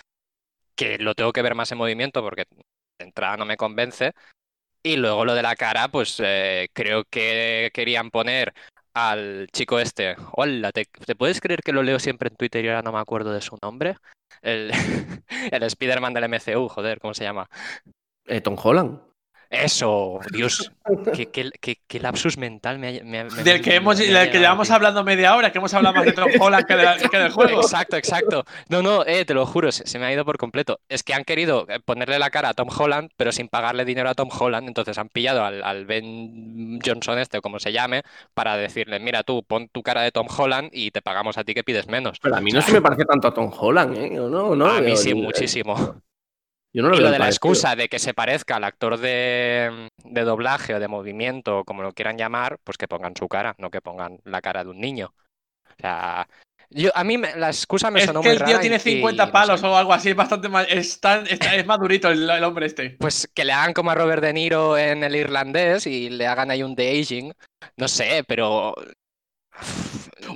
[0.76, 2.46] que lo tengo que ver más en movimiento porque
[3.00, 4.14] de entrada no me convence.
[4.84, 8.54] Y luego lo de la cara, pues eh, creo que querían poner
[8.94, 10.16] al chico este.
[10.34, 13.00] Hola, ¿te, te puedes creer que lo leo siempre en Twitter y ahora no me
[13.00, 13.96] acuerdo de su nombre?
[14.42, 14.72] El,
[15.52, 17.48] el Spider-Man del MCU, joder, ¿cómo se llama?
[18.26, 19.00] Eh, Tom Holland.
[19.54, 20.72] Eso, Dios,
[21.14, 24.32] qué, qué- qué- qué lapsus mental me ha, me me Del que, hemos, me del
[24.32, 24.76] que llevamos tío.
[24.78, 27.32] hablando media hora, que hemos hablado más de Tom Holland que, de la- que del
[27.34, 27.60] juego.
[27.62, 28.46] Exacto, exacto.
[28.70, 30.80] No, no, eh, te lo juro, se, se me ha ido por completo.
[30.88, 34.08] Es que han querido eh, ponerle la cara a Tom Holland, pero sin pagarle dinero
[34.10, 34.70] a Tom Holland.
[34.70, 38.04] Entonces han pillado al, al Ben Johnson este, o como se llame,
[38.34, 41.54] para decirle, mira tú, pon tu cara de Tom Holland y te pagamos a ti
[41.54, 42.20] que pides menos.
[42.22, 44.18] Pero a mí no se me parece tanto a Tom Holland, ¿eh?
[44.18, 46.02] ¿O No, no, a mí sí, muchísimo.
[46.74, 47.36] Yo no lo Y veo lo de la parecido.
[47.52, 51.82] excusa de que se parezca al actor de, de doblaje o de movimiento, o como
[51.84, 54.80] lo quieran llamar, pues que pongan su cara, no que pongan la cara de un
[54.80, 55.14] niño.
[55.70, 56.28] O sea,
[56.70, 58.76] yo, a mí me- la excusa me Es sonó que muy el tío rara tiene
[58.78, 59.34] y- y 50 no sé.
[59.34, 60.66] palos o algo así, es bastante más.
[60.70, 62.92] Es, tan- es madurito el, el hombre este.
[62.92, 66.52] Pues que le hagan como a Robert De Niro en el irlandés y le hagan
[66.52, 67.34] ahí un de aging.
[67.76, 68.74] No sé, pero.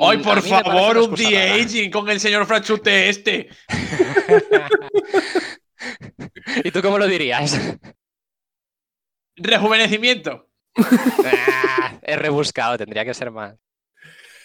[0.01, 0.97] ¡Ay, Mm, por favor!
[0.97, 1.29] Un rara.
[1.29, 3.47] de-aging con el señor Franchute este.
[6.63, 7.59] ¿Y tú cómo lo dirías?
[9.37, 10.49] Rejuvenecimiento.
[10.77, 13.55] Ah, es rebuscado, tendría que ser más.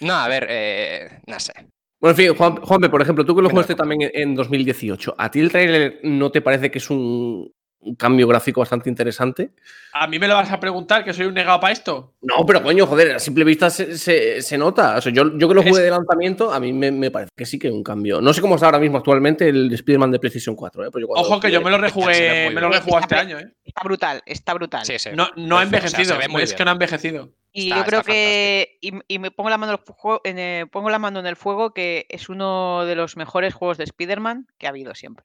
[0.01, 1.53] No, a ver, eh, no sé.
[2.01, 5.15] Bueno, en fin, Juan, Juanpe, por ejemplo, tú que lo jugaste también en en 2018,
[5.19, 7.53] ¿a ti el trailer no te parece que es un,
[7.83, 9.51] un cambio gráfico bastante interesante?
[9.93, 12.15] ¿A mí me lo vas a preguntar que soy un negado para esto?
[12.21, 14.97] No, pero coño, joder, a simple vista se, se- se nota.
[14.97, 17.31] O sea, yo, yo que lo Es- jugué de lanzamiento, a mí me, me parece
[17.37, 18.21] que sí que es un cambio.
[18.21, 20.85] No sé cómo está ahora mismo actualmente el Spider-Man de PlayStation 4.
[20.85, 20.89] ¿eh?
[20.93, 23.53] Pero yo cuando Ojo que yo me lo rejugué, me lo rejugué este año, ¿eh?
[23.65, 24.85] Está brutal, está brutal.
[24.85, 25.11] Sí, sí.
[25.15, 26.17] No, no ha O sea, envejecido.
[26.17, 26.57] se es bien.
[26.57, 27.31] que no ha envejecido.
[27.53, 28.79] Y Está- yo creo que.
[28.81, 29.81] Y, y me pongo la, mano
[30.25, 33.79] en el- pongo la mano en el fuego que es uno de los mejores juegos
[33.79, 35.25] de Spider-Man que ha habido siempre.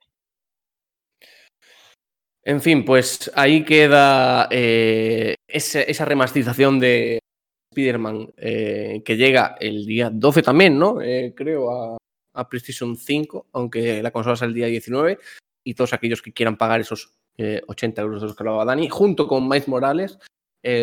[2.47, 7.17] En fin, pues ahí queda eh, esa, remasterización de
[7.71, 11.01] Spider-Man eh, que llega el día 12 también, ¿no?
[11.01, 11.97] Eh, creo a,
[12.35, 15.17] a PlayStation 5, aunque la consola es el día 19.
[15.63, 18.89] Y todos aquellos que quieran pagar esos eh, 80 euros de los que hablaba Dani,
[18.89, 20.19] junto con Miles Morales,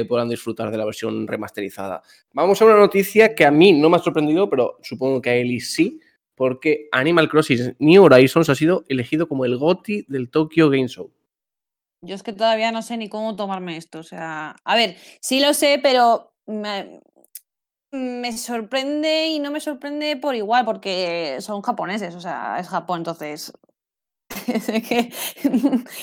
[0.08, 2.02] podrán disfrutar de la versión remasterizada.
[2.32, 5.34] Vamos a una noticia que a mí no me ha sorprendido, pero supongo que a
[5.34, 5.98] Eli sí,
[6.36, 11.10] porque Animal Crossing New Horizons ha sido elegido como el GOTY del Tokyo Game Show.
[12.02, 14.00] Yo es que todavía no sé ni cómo tomarme esto.
[14.00, 17.00] O sea, a ver, sí lo sé, pero me,
[17.92, 23.00] me sorprende y no me sorprende por igual, porque son japoneses, o sea, es Japón,
[23.00, 23.52] entonces.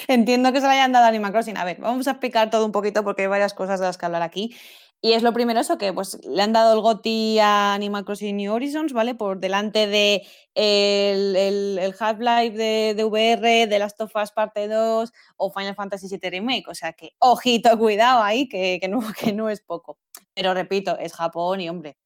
[0.08, 1.58] entiendo que se le hayan dado a Animal Crossing.
[1.58, 4.06] A ver, vamos a explicar todo un poquito porque hay varias cosas de las que
[4.06, 4.56] hablar aquí.
[5.02, 8.36] Y es lo primero eso, que pues le han dado el GOTY a Animal Crossing
[8.36, 9.16] New Horizons, ¿vale?
[9.16, 15.14] Por delante de el, el- Half-Life de, de VR, de Last of Us Parte 2
[15.38, 16.66] o Final Fantasy VII Remake.
[16.68, 19.98] O sea que, ojito, cuidado ahí, que, que no, que no es poco.
[20.34, 21.98] Pero repito, es Japón y, hombre,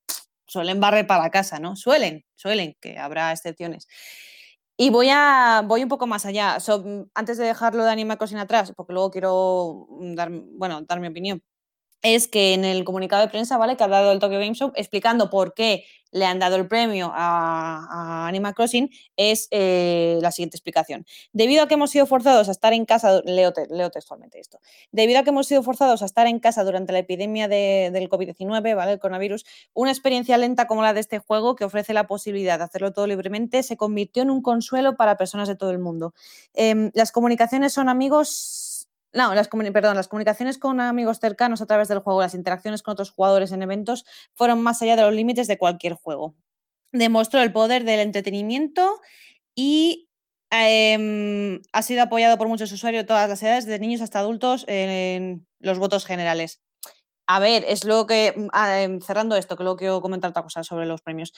[0.47, 1.75] suelen barrer para la casa, ¿no?
[1.75, 3.87] Suelen, suelen, que habrá excepciones.
[4.77, 6.57] Y voy, a, voy un poco más allá.
[7.15, 11.41] Antes de dejarlo de Animal Crossing atrás, porque luego quiero dar, bueno, dar mi opinión.
[12.03, 13.77] Es que en el comunicado de prensa, ¿vale?
[13.77, 17.11] Que ha dado el Tokyo Game Show explicando por qué le han dado el premio
[17.11, 21.07] a, a Animal Crossing, es eh, la siguiente explicación.
[21.31, 24.59] Debido a que hemos sido forzados a estar en casa, leo, te- leo textualmente esto,
[24.91, 28.09] debido a que hemos sido forzados a estar en casa durante la epidemia de- del
[28.09, 28.91] COVID-19, ¿vale?
[28.91, 29.43] El coronavirus,
[29.73, 33.07] una experiencia lenta como la de este juego, que ofrece la posibilidad de hacerlo todo
[33.07, 36.13] libremente, se convirtió en un consuelo para personas de todo el mundo.
[36.53, 38.62] Em, las comunicaciones son amigos.
[39.13, 43.51] No, las, comunicaciones con amigos cercanos a través del juego, las interacciones con otros jugadores
[43.51, 46.35] en eventos fueron más allá de los límites de cualquier juego.
[46.91, 48.99] Demostró el poder del entretenimiento
[49.55, 50.09] y
[50.49, 54.65] em, ha sido apoyado por muchos usuarios de todas las edades, desde niños hasta adultos,
[54.67, 56.61] en los votos generales.
[57.27, 60.43] A ver, es lo que, mm, ah, em, cerrando esto, que luego quiero comentar otra
[60.43, 61.33] cosa sobre los premios.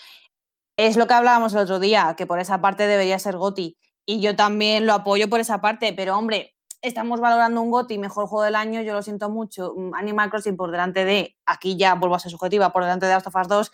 [0.78, 3.78] Es lo que hablábamos el otro día, que por esa parte debería ser GOTI.
[4.06, 6.55] Y yo también lo apoyo por esa parte, pero hombre,
[6.88, 9.74] estamos valorando un GOTI mejor juego del año, yo lo siento mucho.
[9.94, 13.28] Animal Crossing por delante de, aquí ya vuelvo a ser subjetiva, por delante de Last
[13.28, 13.72] of Us 2.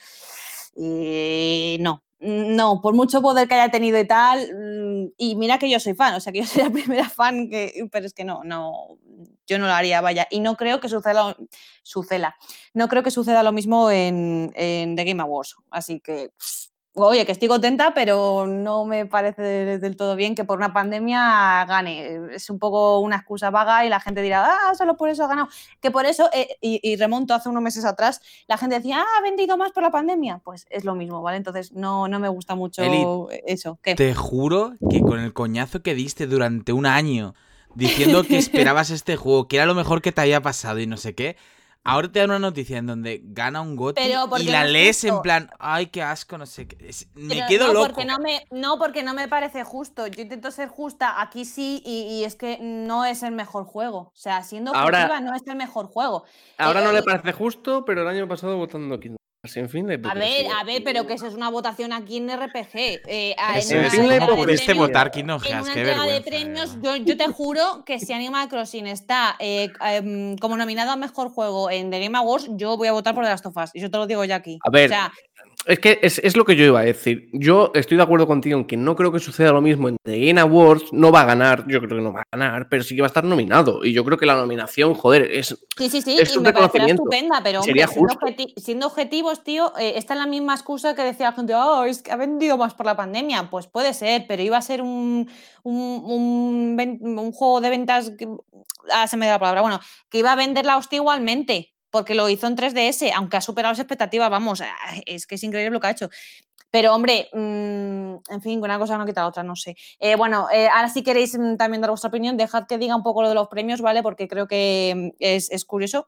[0.78, 5.80] Y no, no, por mucho poder que haya tenido y tal, y mira que yo
[5.80, 8.44] soy fan, o sea que yo soy la primera fan, que, pero es que no,
[8.44, 8.98] no,
[9.48, 11.36] yo no lo haría, vaya, y no creo que suceda,
[11.84, 12.36] suceda,
[12.74, 16.32] no creo que suceda lo mismo en The Game Awards, así que,
[16.94, 20.74] oye, que estoy contenta, pero no me parece de- del todo bien que por una
[20.74, 25.10] pandemia gane, es un poco una excusa vaga y la gente dirá, ah, solo por
[25.10, 25.48] eso ha ganado,
[25.80, 29.06] que por eso, eh, y, y remonto hace unos meses atrás, la gente decía, ah,
[29.18, 30.40] ha vendido más por la pandemia.
[30.44, 31.38] Pues es lo mismo, ¿vale?
[31.38, 33.06] Entonces no, no me gusta mucho Eli,
[33.48, 33.80] eso.
[33.82, 33.96] ¿Qué?
[33.96, 37.36] Te juro que con el coñazo que diste durante un año
[37.74, 40.98] diciendo que esperabas este juego, que era lo mejor que te había pasado y no
[40.98, 41.38] sé qué,
[41.84, 44.02] ahora te dan una noticia en donde gana un GOTY
[44.40, 46.90] y la es lees en plan, ay, qué asco, no sé qué.
[46.90, 47.88] Es- me Pero quedo no, loco.
[47.88, 50.08] Porque no, me, no, porque no me parece justo.
[50.08, 53.98] Yo intento ser justa, aquí sí, y, y es que no es el mejor juego.
[54.00, 56.24] O sea, siendo Ahora- objetiva, no es el mejor juego.
[56.58, 60.14] Ahora Eh, no le y- parece justo, pero el año pasado votando Kingdom De A
[60.14, 63.02] ver, a ver, pero que eso es una votación aquí en RPG.
[63.08, 65.42] eh, a- Ese- en una fin, de pudiste premios- votar Kingdom En
[65.74, 65.80] qué
[66.14, 66.98] de premios, verdad.
[67.00, 71.32] yo, yo te juro que si Animal Crossing está eh, em, como nominado a mejor
[71.32, 73.72] juego en The Game Awards, yo voy a votar por The Last of Us.
[73.74, 74.60] Y yo te lo digo ya aquí.
[74.64, 75.12] A ver, O sea,
[75.66, 77.30] Es que es, es lo que yo iba a decir.
[77.34, 80.20] Yo estoy de acuerdo contigo en que no creo que suceda lo mismo en The
[80.26, 80.92] Game Awards.
[80.92, 83.06] No va a ganar, yo creo que no va a ganar, pero sí que va
[83.06, 83.86] a estar nominado.
[83.86, 85.50] Y yo creo que la nominación, joder, es.
[85.78, 88.26] Sí, sí, sí, es y un me parecerá estupenda, pero hombre, Sería siendo, justo.
[88.26, 91.84] objeti- siendo objetivos, tío, eh, esta es la misma excusa que decía la gente, oh,
[91.84, 93.50] es que ha vendido más por la pandemia.
[93.52, 95.30] Pues puede ser, pero iba a ser un,
[95.64, 98.28] un, un juego de ventas, que-
[98.92, 99.80] ah, se me da la palabra, bueno,
[100.10, 103.74] que iba a vender la hostia igualmente, porque lo hizo en 3DS, aunque ha superado
[103.74, 104.68] las expectativas, vamos, ah,
[105.06, 106.10] es que es increíble lo que ha hecho.
[106.72, 109.76] Pero, hombre, mm, en fin, una cosa no quita otra, no sé.
[110.00, 113.04] Eh, bueno, eh, ahora si queréis mm, también dar vuestra opinión, dejad que diga un
[113.04, 114.02] poco lo de los premios, ¿vale?
[114.02, 116.08] Porque creo que mm, es, es curioso.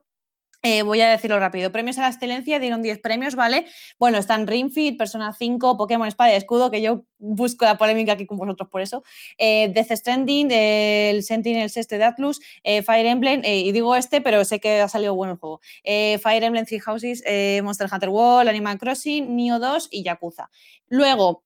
[0.65, 1.73] Eh, voy a decirlo rápido.
[1.73, 3.65] Premios a la excelencia, dieron 10 premios, ¿vale?
[3.99, 8.13] Bueno, están Ring Fit, Persona 5, Pokémon Espada y Escudo, que yo busco la polémica
[8.13, 9.03] aquí con vosotros por eso.
[9.37, 14.45] Eh, Death Stranding, el Sentinels este de Atlus, eh, Fire Emblem, y digo este, pero
[14.45, 15.59] sé que ha salido bueno el juego.
[15.83, 17.21] Fire Emblem Three Houses,
[17.61, 20.49] Monster Hunter World, Animal Crossing, Nioh 2 y Yakuza.
[20.87, 21.43] Luego,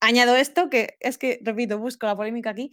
[0.00, 2.72] añado esto, que es que, repito, busco la polémica aquí.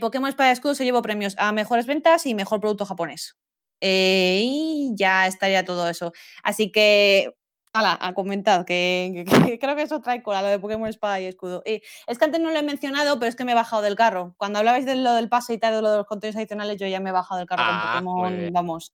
[0.00, 3.36] Pokémon Espada y Escudo se llevó premios a mejores ventas y mejor producto japonés.
[3.84, 6.12] Eh, y ya estaría todo eso.
[6.44, 7.34] Así que,
[7.72, 11.18] hala, a comentar, que, que- que creo que eso trae cola, lo de Pokémon Espada
[11.20, 11.62] y Escudo.
[11.64, 13.96] Eh, es que antes no lo he mencionado, pero es que me he bajado del
[13.96, 14.34] carro.
[14.38, 16.86] Cuando hablabais de lo del pase y tal, de lo de los contenidos adicionales, yo
[16.86, 18.52] ya me he bajado del carro Ah, con muy Pokémon, bien.
[18.52, 18.92] vamos.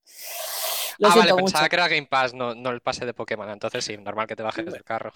[0.99, 3.49] Lo ah, vale, pensaba que era Game Pass, no, no el pase de Pokémon.
[3.51, 5.12] Entonces sí, normal que te bajes del carro.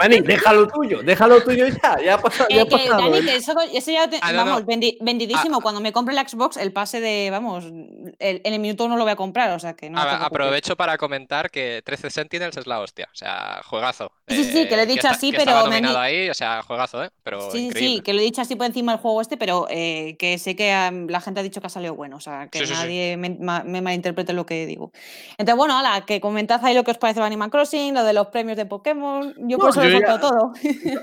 [0.00, 1.96] Dani, déjalo tuyo, déjalo tuyo ya.
[2.04, 2.48] Ya ha pasado.
[2.50, 3.24] Ya Eh, ha pasado, Dani, ¿eh?
[3.24, 4.66] que eso, eso ya, te- Ah, no, vamos, no.
[4.66, 5.60] vendi- vendidísimo.
[5.60, 9.02] Cuando me compre la Xbox, el pase de, vamos, el- en el minuto no lo
[9.04, 9.98] voy a comprar, o sea que no.
[9.98, 13.08] Ah, aprovecho para comentar que 13 Sentinels es la hostia.
[13.12, 14.12] O sea, juegazo.
[14.28, 16.62] Sí, sí, sí, que lo he dicho está- así, que pero me ahí, o sea,
[16.62, 17.10] juegazo, ¿eh?
[17.22, 17.96] Pero Sí, sí, increíble.
[17.96, 20.54] sí, que lo he dicho así por encima del juego este, pero eh, que sé
[20.56, 22.74] que am, la gente ha dicho que ha salido bueno, o sea, que Sí, sí,
[22.74, 22.80] sí.
[22.80, 24.92] nadie me, ma- me malinterprete lo que digo.
[25.38, 28.12] Entonces, bueno, ala, que comentad ahí lo que os parece el Animal Crossing, lo de
[28.12, 30.52] los premios de Pokémon, yo No, por eso lo he ya- todo.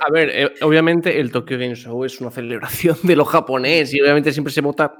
[0.08, 4.00] A ver, eh, obviamente el Tokyo Game Show es una celebración de lo japonés y
[4.02, 4.96] obviamente siempre se vota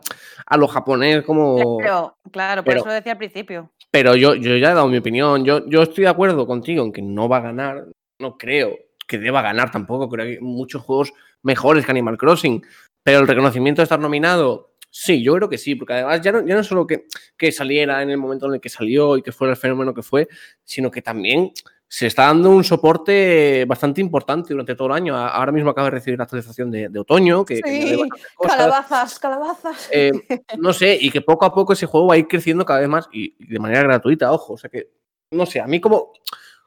[0.46, 1.78] a lo japonés como...
[1.78, 3.72] Claro, claro, por pero- eso lo decía al principio.
[3.92, 5.44] Pero yo, yo ya he dado mi opinión.
[5.46, 7.86] Yo, yo estoy de acuerdo contigo en que no va a ganar.
[8.20, 8.78] No creo
[9.08, 10.08] que deba ganar tampoco.
[10.10, 12.64] Creo que hay muchos juegos mejores que Animal Crossing.
[13.04, 15.76] Pero el reconocimiento de estar nominado, sí, yo creo que sí.
[15.76, 17.06] Porque además ya no, ya no solo que,
[17.38, 20.02] que saliera en el momento en el que salió y que fuera el fenómeno que
[20.04, 20.28] fue,
[20.64, 21.52] sino que también
[21.92, 25.16] se está dando un soporte bastante importante durante todo el año.
[25.18, 27.98] Ahora mismo acaba de recibir la actualización de, de otoño, que, Sí,
[28.36, 28.58] cosas.
[28.58, 29.90] calabazas, calabazas.
[29.92, 30.12] Eh,
[30.60, 32.90] no sé, y que poco a poco ese juego va a ir creciendo cada vez
[32.90, 34.54] más y, y de manera gratuita, ojo.
[34.54, 34.92] O sea que,
[35.32, 36.14] no sé, a mí como,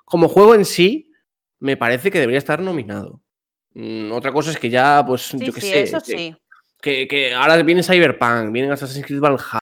[0.05, 1.09] como juego en sí,
[1.61, 3.21] me parece que debería estar nominado.
[3.75, 5.83] Mm, otra cosa es que ya, pues, Sí, yo qué sí, sé.
[5.83, 6.37] eso que- sí.
[6.83, 9.61] Que, que ahora viene Cyberpunk, vienen Assassin's Creed Valhalla,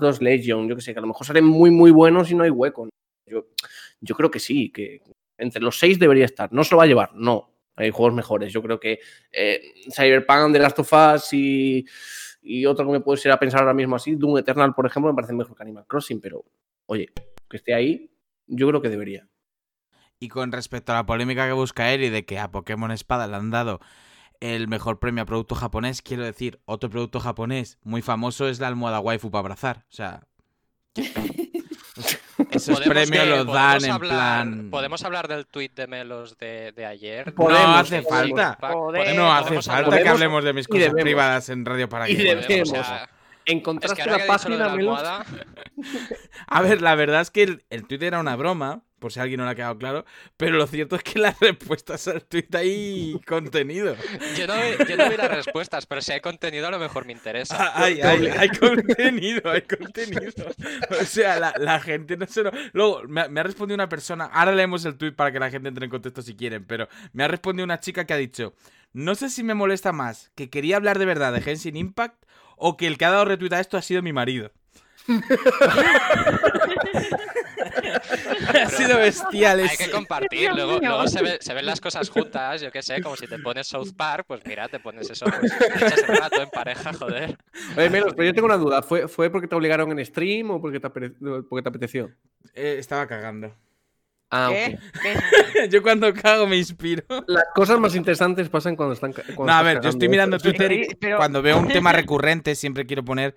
[0.00, 2.44] los Legion, yo que sé, que a lo mejor salen muy, muy buenos y no
[2.44, 2.88] hay hueco.
[3.26, 3.46] Yo,
[4.00, 5.00] yo creo que sí, que
[5.38, 6.52] entre los seis debería estar.
[6.52, 7.50] No se lo va a llevar, no.
[7.76, 8.52] Hay juegos mejores.
[8.52, 9.00] Yo creo que
[9.32, 11.86] eh, Cyberpunk, The Last of Us y,
[12.42, 15.10] y otro que me puede ser a pensar ahora mismo así, Doom Eternal, por ejemplo,
[15.10, 16.44] me parece mejor que Animal Crossing, pero
[16.86, 17.08] oye,
[17.48, 18.10] que esté ahí,
[18.46, 19.26] yo creo que debería.
[20.18, 23.36] Y con respecto a la polémica que busca Eri de que a Pokémon Espada le
[23.36, 23.80] han dado
[24.40, 28.68] el mejor premio a producto japonés, quiero decir, otro producto japonés muy famoso es la
[28.68, 29.84] almohada waifu para abrazar.
[29.90, 30.26] O sea,
[32.50, 34.70] esos Podemos- premios los dan en hablar- plan...
[34.70, 37.34] ¿Podemos hablar del tuit de Melos de, de ayer?
[37.34, 38.58] Podemos, no hace falta.
[39.14, 41.02] No hace podemos falta hablar- que hablemos de mis cosas debemos.
[41.02, 42.48] privadas en Radio para Y Gamers.
[42.48, 42.70] debemos.
[42.70, 43.10] O sea, es
[43.54, 44.98] ¿Encontraste que ahora la lo de página, la Melos?
[44.98, 45.24] almohada,
[46.46, 49.22] A ver, la verdad es que el, el tuit era una broma, por si a
[49.24, 50.04] alguien no le ha quedado claro,
[50.36, 53.96] pero lo cierto es que las respuestas al tuit hay contenido.
[54.36, 57.04] yo no, vi, yo no vi las respuestas, pero si hay contenido a lo mejor
[57.06, 57.56] me interesa.
[57.58, 60.44] Ah, Hay, hay, hay contenido, hay contenido.
[61.00, 62.52] O sea, la, la gente no se lo...
[62.72, 65.50] Luego, me, ha- me ha respondido una persona, ahora leemos el tweet para que la
[65.50, 68.54] gente entre en contexto si quieren, pero me ha respondido una chica que ha dicho,
[68.92, 72.22] no sé si me molesta más que quería hablar de verdad de Genshin Impact
[72.56, 74.52] o que el que ha dado retweet a esto ha sido mi marido.
[78.54, 79.60] Ha sido bestial.
[79.60, 83.16] Hay que compartir, luego, se, ve- se ven las cosas juntas, yo qué sé, como
[83.16, 86.50] si te pones South Park, pues mira, te pones eso, pues echas el rato en
[86.50, 87.36] pareja, joder.
[87.76, 88.82] Oye, Melos, pero yo tengo una duda.
[88.82, 92.10] ¿Fue, ¿Fue porque te obligaron en stream o porque te, porque te apeteció?
[92.54, 93.54] Eh, estaba cagando.
[94.32, 94.78] Ah, ¿Qué?
[95.70, 97.02] Yo cuando cago me inspiro.
[97.26, 99.12] Las cosas más interesantes pasan cuando están.
[99.12, 100.08] cuando No, a ver, yo estoy ¿eh?
[100.08, 103.34] mirando Twitter y Sí, pero- cuando veo un tema recurrente siempre quiero poner,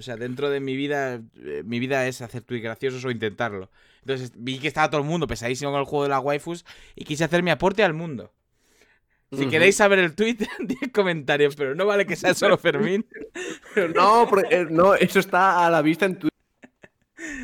[0.00, 3.70] o sea, dentro de mi vida, eh, mi vida es hacer tweets graciosos o intentarlo.
[4.00, 6.64] Entonces vi que estaba todo el mundo pesadísimo con el juego de las waifus
[6.96, 8.32] y quise hacer mi aporte al mundo.
[9.32, 13.06] Si queréis saber el tweet, 10 comentarios, pero no vale que sea solo Fermín.
[13.94, 16.30] No, porque- eh, no, eso está a la vista en Twitter.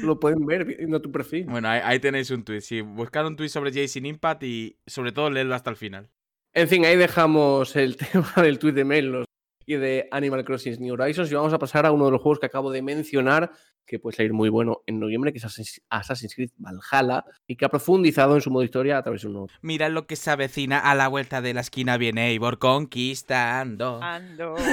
[0.03, 1.45] Lo pueden ver viendo tu perfil.
[1.45, 2.63] Bueno, ahí, ahí tenéis un tweet.
[2.63, 6.09] Sí, buscar un tweet sobre Jason Impact y sobre todo leerlo hasta el final.
[6.55, 9.26] En fin, ahí dejamos el tema del tweet de Melos
[9.67, 12.39] y de Animal Crossing New Horizons y vamos a pasar a uno de los juegos
[12.39, 13.51] que acabo de mencionar,
[13.85, 17.69] que puede salir muy bueno en noviembre, que es Assassin's- Creed Valhalla y que ha
[17.69, 19.49] profundizado en su modo historia a través de un nuevo.
[19.63, 24.01] Mirad lo que se avecina a la vuelta de la esquina viene Eivor conquistando.
[24.03, 24.57] Ando.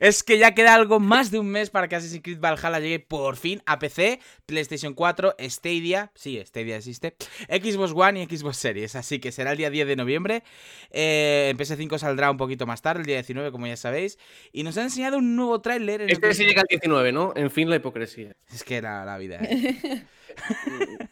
[0.00, 3.00] Es que ya queda algo más de un mes para que Assassin's Creed Valhalla llegue
[3.00, 7.16] por fin a PC, PlayStation 4, Stadia, sí, Stadia existe,
[7.48, 10.42] Xbox One y Xbox Series, así que será el día 10 de noviembre.
[10.90, 14.18] Eh, en PS5 saldrá un poquito más tarde, el día 19, como ya sabéis,
[14.52, 16.02] y nos ha enseñado un nuevo tráiler.
[16.02, 17.32] en Este sí llega al 19, ¿no?
[17.36, 18.36] En fin, la hipocresía.
[18.52, 19.38] Es que la, la vida.
[19.42, 20.04] ¿eh?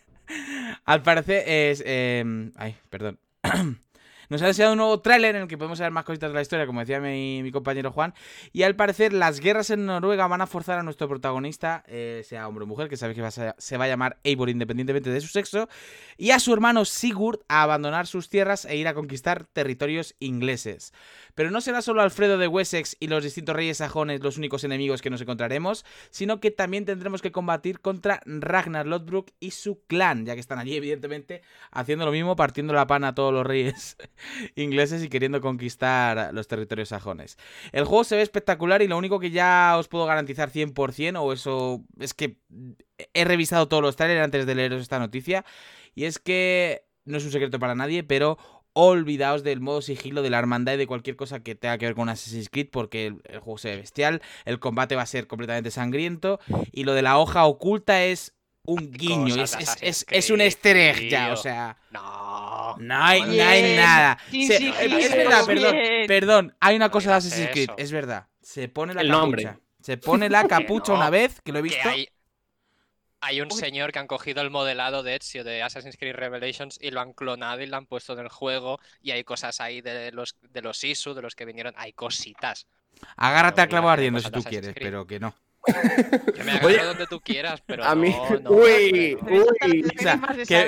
[0.85, 1.83] Al parecer es.
[1.85, 3.19] eh, ay, perdón.
[4.31, 6.41] Nos ha enseñado un nuevo tráiler en el que podemos saber más cositas de la
[6.41, 8.15] historia, como decía mi, mi compañero Juan.
[8.55, 12.49] Y al parecer, las guerras en Noruega van a forzar a nuestro protagonista, eh, sea
[12.49, 15.11] hombre o mujer, que sabéis que va a ser- se va a llamar Eivor independientemente
[15.11, 15.69] de su sexo,
[16.17, 20.95] y a su hermano Sigurd a abandonar sus tierras e ir a conquistar territorios ingleses.
[21.35, 25.03] Pero no será solo Alfredo de Wessex y los distintos reyes sajones los únicos enemigos
[25.03, 30.27] que nos encontraremos, sino que también tendremos que combatir contra Ragnar Lodbrok y su clan,
[30.27, 33.97] ya que están allí, evidentemente, haciendo lo mismo, partiendo la pana a todos los reyes
[34.55, 37.39] ingleses y queriendo conquistar los territorios sajones.
[37.73, 41.33] El juego se ve espectacular y lo único que ya os puedo garantizar 100%, o
[41.33, 42.39] eso es que
[43.13, 45.45] he revisado todos los trailers antes de leeros esta noticia,
[45.95, 48.39] y es que no es un secreto para nadie, pero
[48.75, 51.95] olvidaos del modo sigilo, de la hermandad y de cualquier cosa que tenga que ver
[51.95, 55.27] con Assassin's Creed, porque el, el juego se ve bestial, el combate va a ser
[55.27, 56.39] completamente sangriento,
[56.73, 58.35] y lo de la hoja oculta es
[58.67, 61.77] un guiño, cosas es, de es, Assassin's es, es un easter egg ya, o sea...
[61.91, 62.77] No.
[62.79, 64.19] No hay, no hay nada.
[64.31, 65.77] Se- sigilo, es verdad, perdón,
[66.09, 66.57] perdón.
[66.61, 68.27] Hay una cosa de Assassin's Creed, es verdad.
[68.43, 69.21] Se pone la El capucha.
[69.21, 69.59] nombre.
[69.81, 71.89] Se pone la capucha no, una vez, que lo he Que visto.
[71.89, 72.09] hay,
[73.25, 76.91] hay un señor que han cogido el modelado de Ezio de Assassin's Creed Revelations y
[76.91, 78.79] lo han clonado y lo han puesto en el juego.
[79.01, 81.73] Y hay cosas ahí de los, de los ISU, de los que vinieron.
[81.77, 82.67] Hay cositas.
[83.17, 85.35] Agárrate a clavo ardiendo si tú quieres, pero que no.
[86.37, 88.11] Yo me agarro donde tú quieras, pero A mí.
[88.11, 89.85] no, no, uy, pero- uy.
[89.99, 90.21] O sea,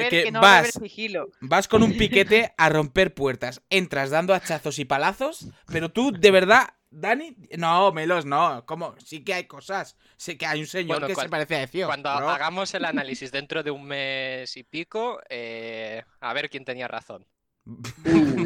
[0.08, 1.28] que- no vas- sigilo.
[1.40, 3.60] Vas con un piquete a romper puertas.
[3.70, 8.64] Entras dando hachazos y palazos, pero tú de verdad Dani, no, Melos, no.
[8.64, 8.94] ¿Cómo?
[9.04, 9.96] Sí que hay cosas.
[10.16, 11.86] Sí que hay un señor Bueno, que se cuan- parece a Ezio.
[11.86, 12.30] Cuando bro.
[12.30, 17.26] hagamos el análisis dentro de un mes y pico, eh, a ver quién tenía razón.
[17.66, 17.74] Uh.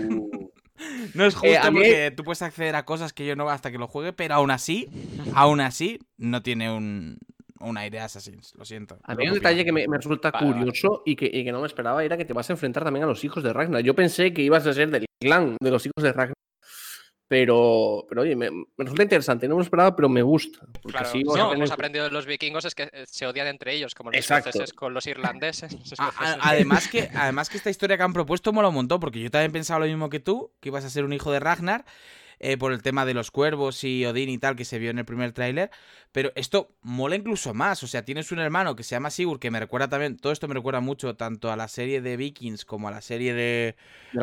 [1.14, 3.70] No es justo Eh, mí- porque tú puedes acceder a cosas que yo no hasta
[3.70, 4.88] que lo juegue, pero aún así,
[5.34, 7.18] aún así, no tiene un,
[7.60, 8.52] un aire Assassin's.
[8.56, 8.98] Lo siento.
[9.02, 10.58] A mí un detalle que me, me resulta Vale, vale.
[10.58, 13.04] curioso Y, que, y que no me esperaba era que te vas a enfrentar también
[13.04, 13.82] a los hijos de Ragnar.
[13.82, 16.34] Yo pensé que ibas a ser del clan de los hijos de Ragnar.
[17.34, 19.46] Pero, pero oye, me, me resulta interesante.
[19.46, 20.58] No me lo esperaba, pero me gusta.
[20.82, 23.72] Porque Claro, algo tener- hemos aprendido de los vikingos es que eh, se odian entre
[23.72, 24.48] ellos, como los Exacto.
[24.48, 25.72] escoceses con los irlandeses.
[25.78, 28.74] los A- a- escoceses- además, que, además que esta historia que han propuesto mola un
[28.74, 31.30] montón, porque yo también pensaba lo mismo que tú, que ibas a ser un hijo
[31.30, 31.84] de Ragnar,
[32.40, 34.98] eh, por el tema de los cuervos y Odín y tal, que se vio en
[34.98, 35.70] el primer tráiler,
[36.12, 39.50] pero esto mola incluso más, o sea, tienes un hermano que se llama Sigurd, que
[39.50, 42.88] me recuerda también, todo esto me recuerda mucho tanto a la serie de Vikings como
[42.88, 43.76] a la serie de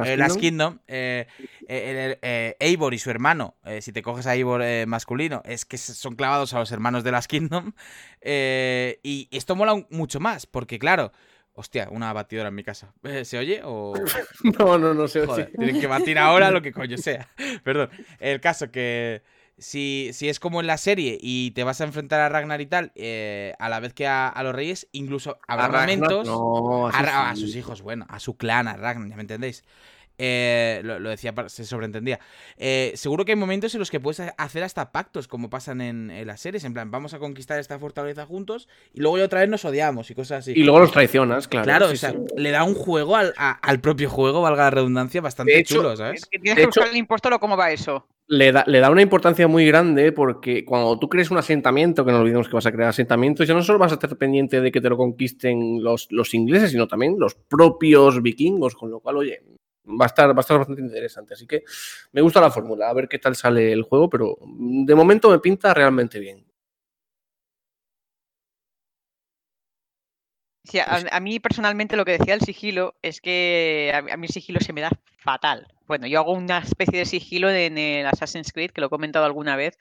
[0.03, 0.79] eh, Last Kingdom.
[0.87, 1.27] Eh,
[1.67, 6.53] eh, Eivor y su hermano, si te coges a Eivor masculino, es que son clavados
[6.53, 7.73] a los hermanos de Last Kingdom.
[8.23, 11.11] y esto mola mucho más, porque claro,
[11.57, 12.93] hostia, una batidora en mi casa.
[13.03, 13.93] Eh, ¿Se oye o.?
[14.59, 15.07] No, no, no.
[15.07, 15.57] Joder, sí.
[15.57, 17.27] tienen que batir ahora lo que coño sea.
[17.63, 17.89] Perdón.
[18.19, 19.21] El caso que.
[19.59, 22.67] Si, si es como en la serie y te vas a enfrentar a Ragnar y
[22.67, 26.27] tal, eh, a la vez que a, a los reyes, incluso habrá A Ragnar, momentos.
[26.27, 29.63] no, A, a sus hijos, bueno, a su clan, a Ragnar, ya me entendéis.
[30.17, 32.19] Eh, lo, lo decía, se sobreentendía.
[32.57, 35.81] Eh, seguro que hay momentos en los que puedes ha- hacer hasta pactos, como pasan
[35.81, 36.63] en, en las series.
[36.63, 40.09] En plan, vamos a conquistar esta fortaleza juntos y luego ya otra vez nos odiamos
[40.09, 40.53] y cosas así.
[40.55, 41.65] Y luego los traicionas, claro.
[41.65, 42.17] claro, sí, o sea, sí.
[42.35, 45.75] le da un juego al, a- al propio juego, valga la redundancia, bastante De hecho,
[45.75, 46.25] chulo, ¿sabes?
[46.25, 48.07] Que tienes De que hecho- buscar el impuesto o cómo va eso.
[48.29, 52.11] le da, le da una importancia muy grande porque cuando tú crees un asentamiento, que
[52.11, 54.71] no olvidemos que vas a crear asentamientos, ya no solo vas a estar pendiente de
[54.71, 59.17] que te lo conquisten los, los ingleses, sino también los propios vikingos, con lo cual,
[59.17, 59.41] oye,
[59.87, 61.33] va a estar, va a estar bastante interesante.
[61.33, 61.63] Así que
[62.11, 65.39] me gusta la fórmula, a ver qué tal sale el juego, pero de momento me
[65.39, 66.45] pinta realmente bien.
[70.63, 74.33] Sí, a, mí personalmente lo que decía el sigilo es que a, a mí el
[74.33, 75.67] sigilo se me da fatal.
[75.87, 79.25] Bueno, yo hago una especie de sigilo en el Assassin's Creed, que lo he comentado
[79.25, 79.77] alguna vez,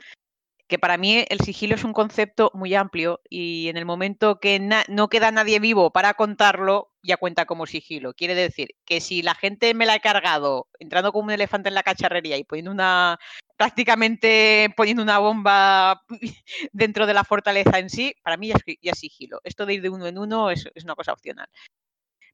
[0.69, 4.59] que para mí el sigilo es un concepto muy amplio y en el momento que
[4.89, 8.15] no queda nadie vivo para contarlo, ya cuenta como sigilo.
[8.15, 11.75] Quiere decir que si la gente me la ha cargado entrando como un elefante en
[11.77, 13.19] la cacharrería y poniendo una
[13.57, 16.03] prácticamente poniendo una bomba
[16.73, 19.41] dentro de la fortaleza en sí, para mí ya es, ya es sigilo.
[19.45, 21.47] Esto de ir de uno en uno es, es una cosa opcional.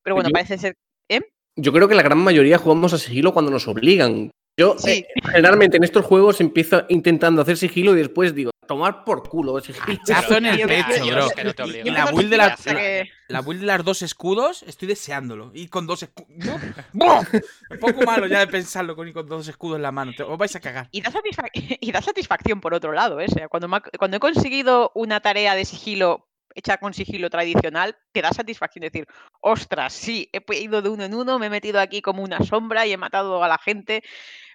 [0.02, 0.76] Pero bueno, Yo- parece ser.
[1.54, 4.30] Yo creo que la gran mayoría jugamos a sigilo cuando nos obligan.
[4.58, 4.90] Yo, Sí.
[4.90, 9.58] eh, generalmente en estos juegos empiezo intentando hacer sigilo y después digo, tomar por culo
[9.60, 9.98] sigilo.
[10.02, 11.26] Hachazo en el pecho, yo- bro.
[11.26, 13.82] es que no te la build de a la- la- que- La build de las
[13.82, 15.50] dos escudos, estoy deseándolo.
[15.54, 16.28] Y con dos escudos.
[16.92, 20.12] Un poco malo ya de pensarlo con, y con dos escudos en la mano.
[20.14, 20.88] Te- os vais a cagar.
[20.92, 21.50] Y da, satisfac-
[21.80, 23.26] y da satisfacción por otro lado, ¿eh?
[23.30, 27.30] O sea, cuando, me ha- cuando he conseguido una tarea de sigilo hecha con sigilo
[27.30, 29.06] tradicional, te da satisfacción decir,
[29.40, 32.86] ostras, sí, he ido de uno en uno, me he metido aquí como una sombra
[32.86, 34.02] y he matado a la gente,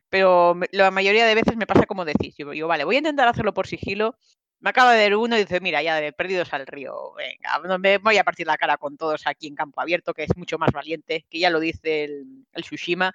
[0.10, 3.28] pero la mayoría de veces me pasa como decís, yo digo, vale, voy a intentar
[3.28, 4.16] hacerlo por sigilo,
[4.60, 7.78] me acaba de dar uno y dice, mira, ya de perdidos al río, venga, no
[7.78, 10.58] me voy a partir la cara con todos aquí en campo abierto, que es mucho
[10.58, 13.14] más valiente, que ya lo dice el, el Tsushima,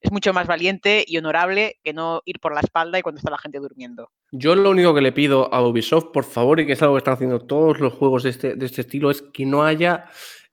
[0.00, 3.30] es mucho más valiente y honorable que no ir por la espalda y cuando está
[3.30, 4.10] la gente durmiendo.
[4.30, 6.98] Yo lo único que le pido a Ubisoft, por favor, y que es algo que
[6.98, 10.06] están haciendo todos los juegos de este, de este estilo, es que no haya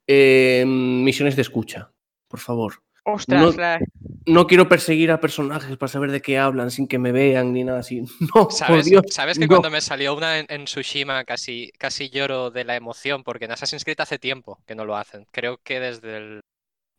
[0.06, 1.92] eh, misiones de escucha.
[2.28, 2.82] Por favor.
[3.04, 3.80] Ostras, No- la-
[4.26, 7.64] No quiero perseguir a personajes para saber de qué hablan sin que me vean ni
[7.64, 8.02] nada así.
[8.34, 9.02] No, por ¿Sabes, Dios.
[9.10, 9.48] sabes que no.
[9.48, 13.24] cuando me salió una en, en Tsushima casi, casi lloro de la emoción?
[13.24, 15.26] Porque en Assassin's Creed hace tiempo que no lo hacen.
[15.32, 16.40] Creo que desde el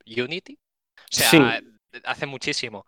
[0.05, 0.55] Unity.
[0.55, 1.39] O sea, Sí.
[2.03, 2.85] hace muchísimo.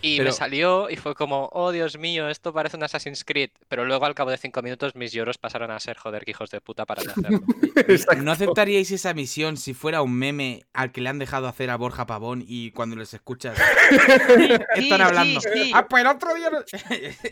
[0.00, 3.50] Y Pero- me salió y fue como, oh Dios mío, esto parece un Assassin's Creed.
[3.68, 6.50] Pero luego al cabo de cinco minutos mis lloros pasaron a ser joder, que hijos
[6.50, 7.40] de puta para de hacerlo.
[8.24, 11.76] ¿No aceptaríais esa misión si fuera un meme al que le han dejado hacer a
[11.76, 13.56] Borja Pavón y cuando les escuchas
[14.36, 14.48] Sí,
[14.84, 15.40] están hablando?
[15.40, 15.72] sí, sí.
[15.74, 16.50] Ah, pues el otro día.
[16.50, 16.58] no-".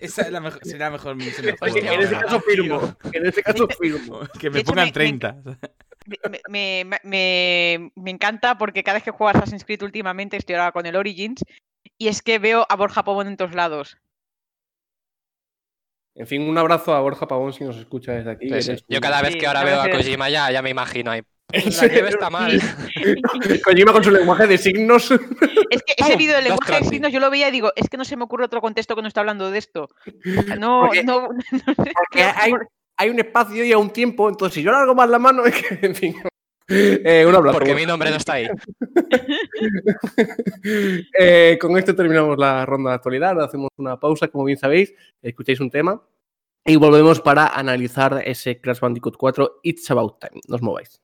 [0.00, 1.76] Esa es la mejor, sería la mejor misión del juego.
[1.76, 2.96] En ese caso firmo.
[3.12, 4.20] En ese caso firmo.
[4.38, 5.36] Que me De hecho, pongan me- me- 30.
[6.06, 6.18] me,
[6.48, 10.72] me- me- me- me encanta porque cada vez que juego Assassin's Creed últimamente, estoy ahora
[10.72, 11.44] con el Origins,
[12.02, 13.96] y es que veo a Borja Pavón en todos lados.
[16.16, 18.48] En fin, un abrazo a Borja Pavón si nos escucha desde aquí.
[18.48, 21.22] Eres Yo cada vez que ahora veo a Kojima ya, ya me imagino ahí.
[21.52, 22.60] ¿En La nieve está mal.
[23.64, 25.12] Kojima con su lenguaje de signos.
[25.12, 26.18] Es que ese ¡Pum!
[26.18, 28.24] vídeo del lenguaje de signos yo lo veía y digo, es que no se me
[28.24, 29.88] ocurre otro contexto que no está hablando de esto.
[30.58, 31.92] No, Porque- no, no sé.
[31.94, 32.52] Porque hay,
[32.96, 35.54] hay un espacio y a un tiempo, entonces si yo largo más la mano, es
[35.54, 36.16] que, en fin.
[36.68, 37.58] Eh, un abrazo.
[37.58, 38.48] Porque mi nombre no está ahí.
[41.18, 43.40] Eh, con esto terminamos la ronda de actualidad.
[43.42, 44.94] Hacemos una pausa, como bien sabéis.
[45.20, 46.02] Escucháis un tema.
[46.64, 50.40] Y volvemos para analizar ese Crash Bandicoot 4 It's About Time.
[50.48, 51.02] No os mováis.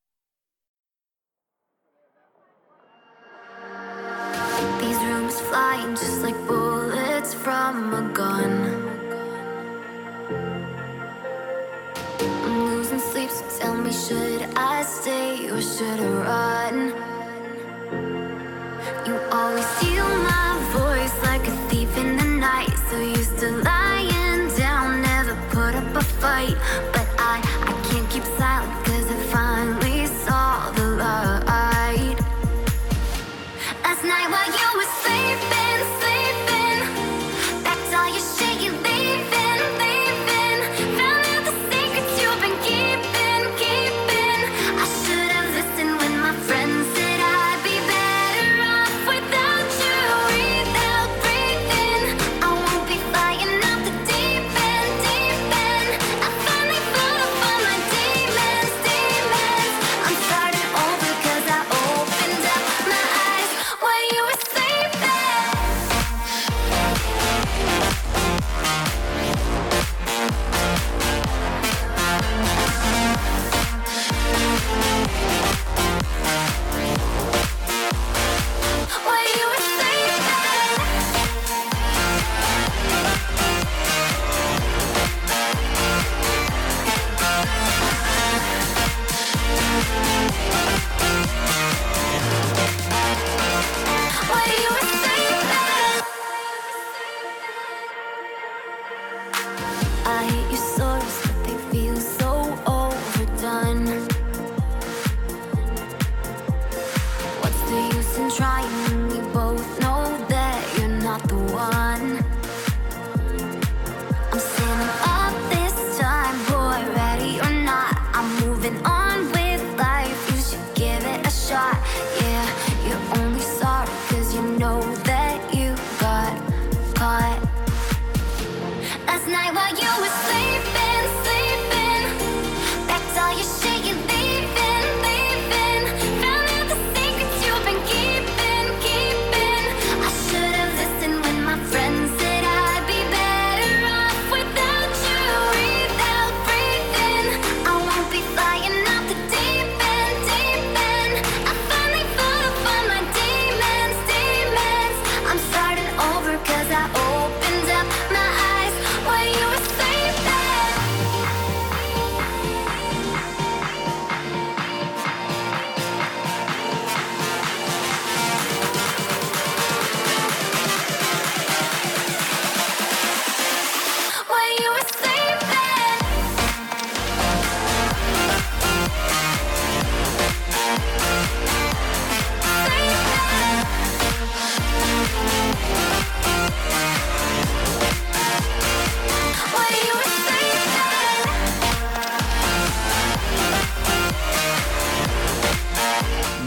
[15.09, 16.76] say you shouldn't run.
[19.06, 20.38] You always steal my.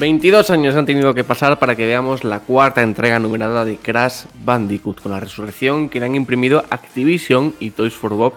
[0.02, 4.24] 22 años han tenido que pasar para que veamos la cuarta entrega numerada de Crash
[4.44, 8.34] Bandicoot, con la resurrección que le han imprimido Activision y Toys for Bob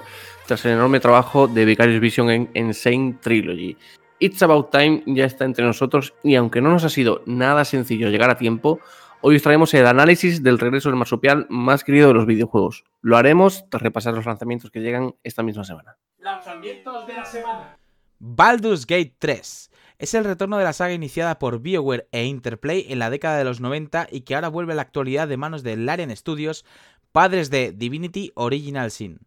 [0.46, 3.78] tras el enorme trabajo de Vicarious Vision en Insane Trilogy.
[4.18, 8.10] It's About Time ya está entre nosotros y aunque no nos ha sido nada sencillo
[8.10, 8.80] llegar a tiempo,
[9.22, 12.84] hoy os traemos el análisis del regreso del marsupial más querido de los videojuegos.
[13.00, 15.96] Lo haremos tras repasar los lanzamientos que llegan esta misma semana.
[16.18, 17.78] Lanzamientos de la semana.
[18.18, 22.98] Baldur's Gate 3 es el retorno de la saga iniciada por BioWare e Interplay en
[22.98, 25.76] la década de los 90 y que ahora vuelve a la actualidad de manos de
[25.76, 26.64] Larian Studios,
[27.12, 29.20] padres de Divinity Original Sin.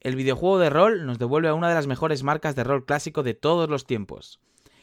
[0.00, 3.22] El videojuego de rol nos devuelve a una de las mejores marcas de rol clásico
[3.22, 4.40] de todos los tiempos.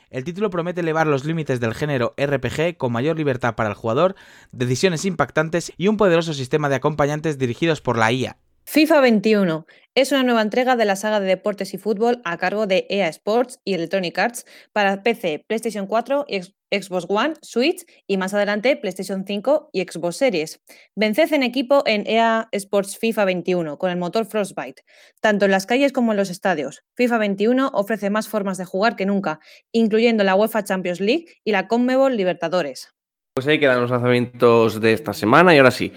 [0.09, 4.15] El título promete elevar los límites del género RPG con mayor libertad para el jugador,
[4.51, 8.37] decisiones impactantes y un poderoso sistema de acompañantes dirigidos por la IA,
[8.71, 9.65] FIFA 21
[9.95, 13.07] es una nueva entrega de la saga de deportes y fútbol a cargo de EA
[13.07, 18.35] Sports y Electronic Arts para PC, PlayStation 4 y Ex- Xbox One, Switch y más
[18.35, 20.61] adelante PlayStation 5 y Xbox Series.
[20.95, 24.83] Venced en equipo en EA Sports FIFA 21 con el motor Frostbite,
[25.19, 26.83] tanto en las calles como en los estadios.
[26.95, 29.39] FIFA 21 ofrece más formas de jugar que nunca,
[29.71, 32.93] incluyendo la UEFA Champions League y la Conmebol Libertadores.
[33.33, 35.91] Pues ahí quedan los lanzamientos de esta semana y ahora sí,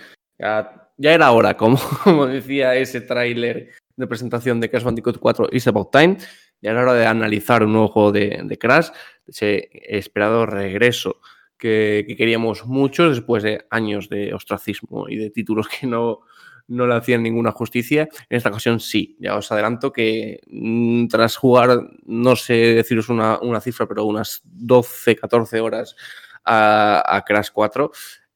[1.03, 1.79] ya era hora, como,
[2.27, 6.17] decía ese tráiler de presentación de Crash Bandicoot 4 It's About Time,
[6.63, 8.91] ya era hora de analizar un nuevo juego de, Crash.
[9.27, 11.21] ese esperado regreso
[11.59, 16.21] que, que queríamos muchos después de años de ostracismo y de títulos que no,
[16.69, 18.09] no le hacían ninguna justicia.
[18.29, 23.41] En esta ocasión sí, ya os adelanto que mm, tras jugar, no sé deciros una,
[23.41, 25.97] una cifra, pero unas 12, 14 horas
[26.45, 27.91] a, a Crash 4,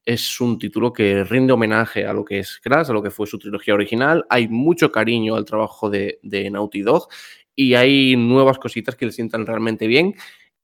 [0.07, 3.27] es un título que rinde homenaje a lo que es Crash, a lo que fue
[3.27, 4.25] su trilogía original.
[4.31, 7.09] Hay mucho cariño al trabajo de, Naughty Dog
[7.57, 10.15] y hay nuevas cositas que le sientan realmente bien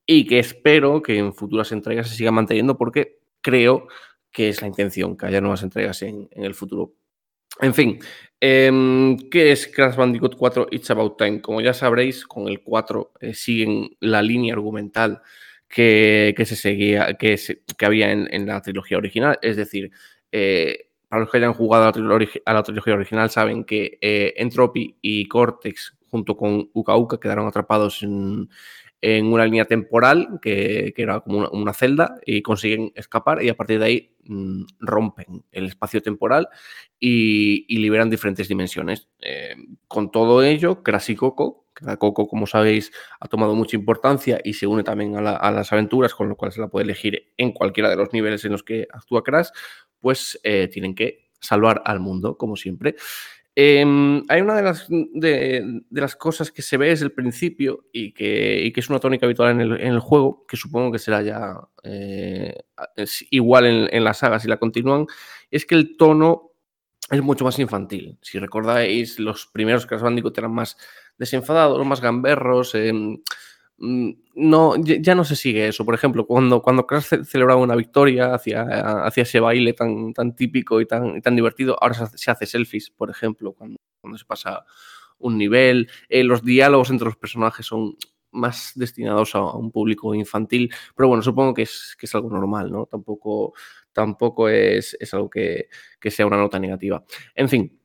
[0.06, 3.88] y que espero que en futuras entregas se siga manteniendo porque creo
[4.30, 6.94] que es la intención, que haya nuevas entregas en, en el futuro.
[7.60, 7.98] En fin,
[8.40, 11.42] em, ¿qué es Crash Bandicoot 4 It's About Time?
[11.42, 15.20] Como ya sabréis, con el 4 eh, siguen la línea argumental
[15.72, 17.40] que, se seguía, que,
[17.78, 19.38] que había en, en la trilogía original.
[19.40, 19.90] Es decir,
[20.30, 25.26] eh, para los que hayan jugado a la, trilogía, original, saben que eh, Entropy y
[25.28, 28.50] Cortex, junto con Uka Uka, quedaron atrapados en,
[29.00, 33.56] en una línea temporal que, que era como una, celda y consiguen escapar y a
[33.56, 36.48] partir de ahí mm, rompen el espacio temporal
[37.00, 39.08] y, y liberan diferentes dimensiones.
[39.20, 39.56] Eh,
[39.88, 44.54] con todo ello, Crash y Coco, la Coco, como sabéis, ha tomado mucha importancia y
[44.54, 47.32] se une también a, la- a las aventuras, con lo cual se la puede elegir
[47.36, 49.48] en cualquiera de los niveles en los que actúa Crash,
[50.00, 52.96] pues eh, tienen que salvar al mundo, como siempre.
[53.54, 54.62] Em, hay una de
[56.00, 59.72] las, cosas que se ve desde el principio y que, es una tónica habitual en
[59.72, 62.54] el, juego, que supongo que será ya eh,
[63.30, 65.06] igual en, en la saga si la continúan,
[65.50, 66.52] es que el tono
[67.10, 68.18] es mucho más infantil.
[68.22, 70.78] Si recordáis, los primeros Crash Bandicoot eran más
[71.18, 72.74] desenfadados, más gamberros.
[72.74, 73.18] em,
[73.78, 75.84] mm, no, ya no se sigue eso.
[75.84, 78.62] Por ejemplo, cuando, cuando Crash ce- celebraba una victoria, hacía,
[79.06, 82.30] hacía ese baile tan, tan típico y tan, y tan divertido, ahora se hace, se
[82.30, 84.64] hace selfies, por ejemplo, cuando, cuando se pasa
[85.18, 85.88] un nivel.
[86.08, 87.96] Eh, los diálogos entre los personajes son
[88.32, 92.30] más destinados a, a un público infantil, pero bueno, supongo que es, que es algo
[92.30, 92.86] normal, ¿no?
[92.86, 93.52] Tampoco,
[93.92, 95.68] tampoco es, es algo que,
[96.00, 97.04] que sea una nota negativa.
[97.34, 97.78] En fin,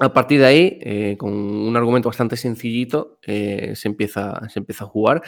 [0.00, 4.84] a partir de ahí, eh, con un argumento bastante sencillito, eh, se, empieza, se empieza
[4.84, 5.22] a jugar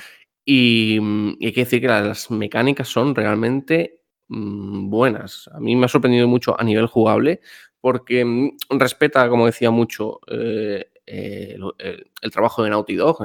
[0.45, 5.51] y, mm, hay que decir que las mecánicas son realmente mm, buenas.
[5.53, 7.41] A mí me ha sorprendido mucho a nivel jugable
[7.81, 13.19] porque mm, respeta, como decía mucho, eh, el, trabajo de Naughty Dog.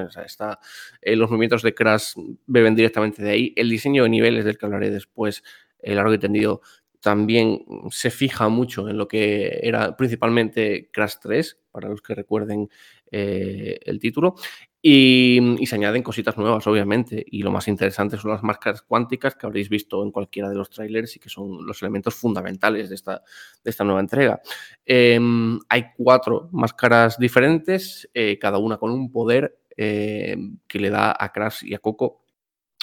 [1.03, 2.15] los movimientos de Crash
[2.47, 3.53] beben directamente de ahí.
[3.55, 5.43] El diseño de niveles, del que hablaré después,
[5.81, 6.61] largo y tendido,
[7.01, 12.69] también se fija mucho en lo que era principalmente Crash 3, para los que recuerden
[13.11, 14.35] eh, el título.
[14.81, 17.25] Y, y se añaden cositas nuevas, obviamente.
[17.29, 20.69] Y lo más interesante son las máscaras cuánticas que habréis visto en cualquiera de los
[20.69, 23.21] trailers y que son los elementos fundamentales de esta,
[23.63, 24.41] de esta nueva entrega.
[24.85, 30.35] Em, hay cuatro máscaras diferentes, eh, cada una con un poder eh,
[30.67, 32.18] que le da a Crash y a Coco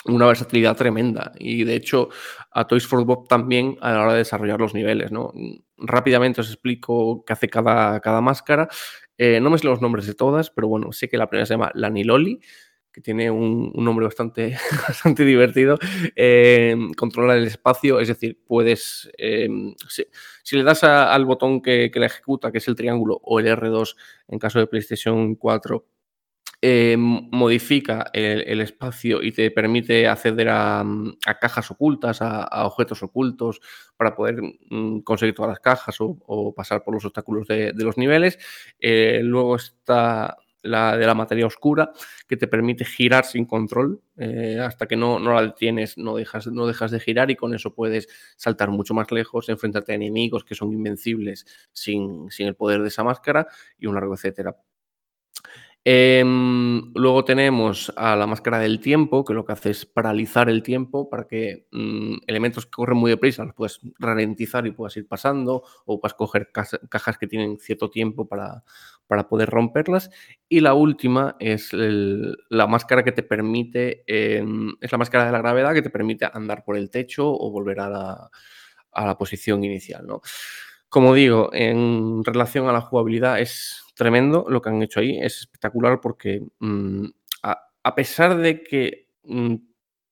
[0.08, 1.32] una versatilidad tremenda.
[1.38, 2.08] Y de hecho,
[2.50, 5.12] a Toys for Bob también a la hora de desarrollar los niveles.
[5.12, 5.32] ¿no?
[5.76, 8.68] Rápidamente os explico qué hace cada, cada máscara.
[9.18, 11.54] Eh, no me sé los nombres de todas, pero bueno, sé que la primera se
[11.54, 12.40] llama Laniloli,
[12.92, 14.56] que tiene un, un nombre bastante,
[14.88, 15.78] bastante divertido.
[16.14, 19.10] Eh, controla el espacio, es decir, puedes.
[19.18, 19.48] eh,
[20.42, 23.46] si, le das al botón que, que la ejecuta, que es el triángulo, o el
[23.46, 23.96] R2
[24.28, 25.84] en caso de PlayStation 4,
[26.62, 30.84] eh, modifica el, espacio y te permite acceder a,
[31.40, 33.60] cajas ocultas, a, objetos ocultos,
[33.96, 38.38] para poder mm, conseguir todas las cajas o, pasar por los obstáculos de, los niveles.
[38.80, 41.92] Eh, luego está la de la materia oscura,
[42.26, 44.00] que te permite girar sin control.
[44.16, 47.54] eh, hasta que no, no la detienes, no dejas, no dejas de girar y con
[47.54, 52.56] eso puedes saltar mucho más lejos, enfrentarte a enemigos que son invencibles sin, sin el
[52.56, 53.46] poder de esa máscara
[53.78, 54.56] y un largo etcétera.
[55.88, 60.64] Em, luego tenemos a la máscara del tiempo, que lo que hace es paralizar el
[60.64, 65.06] tiempo para que mm, elementos que corren muy deprisa los puedas ralentizar y puedas ir
[65.06, 68.64] pasando, o puedas coger cajas que tienen cierto tiempo para,
[69.06, 70.10] para poder romperlas.
[70.48, 75.38] Y la última es la máscara que te permite, em, es la máscara de la
[75.38, 78.30] gravedad que te permite andar por el techo o volver a la,
[78.90, 80.20] a la posición inicial, ¿no?
[80.96, 85.40] Como digo, en relación a la jugabilidad es tremendo lo que han hecho ahí, es
[85.40, 87.04] espectacular porque mm,
[87.42, 89.56] a, a pesar de que mm,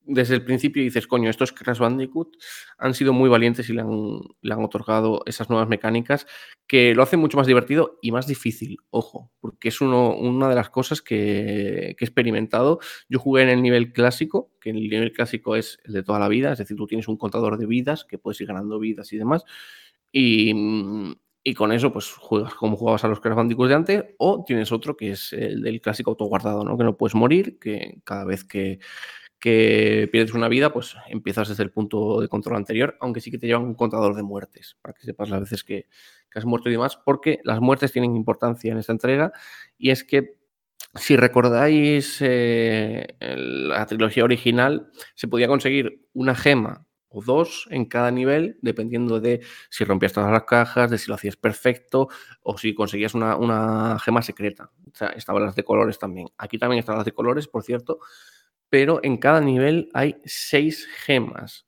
[0.07, 2.37] desde el principio dices, coño, esto es Crash Bandicoot,
[2.77, 6.27] han sido muy valientes y le han, le han otorgado esas nuevas mecánicas
[6.67, 10.55] que lo hacen mucho más divertido y más difícil, ojo, porque es uno- una de
[10.55, 12.81] las cosas que, que he experimentado.
[13.09, 16.29] Yo jugué en el nivel clásico, que el nivel clásico es el de toda la
[16.29, 19.17] vida, es decir, tú tienes un contador de vidas que puedes ir ganando vidas y
[19.17, 19.45] demás.
[20.17, 24.05] Y, mm, y con eso, pues juegas como jugabas a los Crash Bandicoot de antes,
[24.17, 26.79] o tienes otro que es el del clásico autoguardado, ¿no?
[26.79, 28.79] Que no puedes morir, que cada vez que,
[29.41, 33.47] pierdes una vida, pues empiezas desde el punto de control anterior, aunque sí que te
[33.47, 35.87] llevan un contador de muertes, para que sepas las veces que,
[36.35, 39.33] has muerto y demás, porque las muertes tienen importancia en esta entrega,
[39.77, 40.37] y es que
[40.95, 46.84] si recordáis eh, la trilogía original, se podía conseguir una gema
[47.15, 51.15] o dos en cada nivel, dependiendo de si rompías todas las cajas, de si lo
[51.15, 52.09] hacías perfecto
[52.43, 54.71] o si conseguías una, una gema secreta.
[54.93, 56.29] O sea, estaban las de colores también.
[56.39, 57.99] Aquí también están las de colores, por cierto,
[58.69, 61.67] pero en cada nivel hay seis gemas.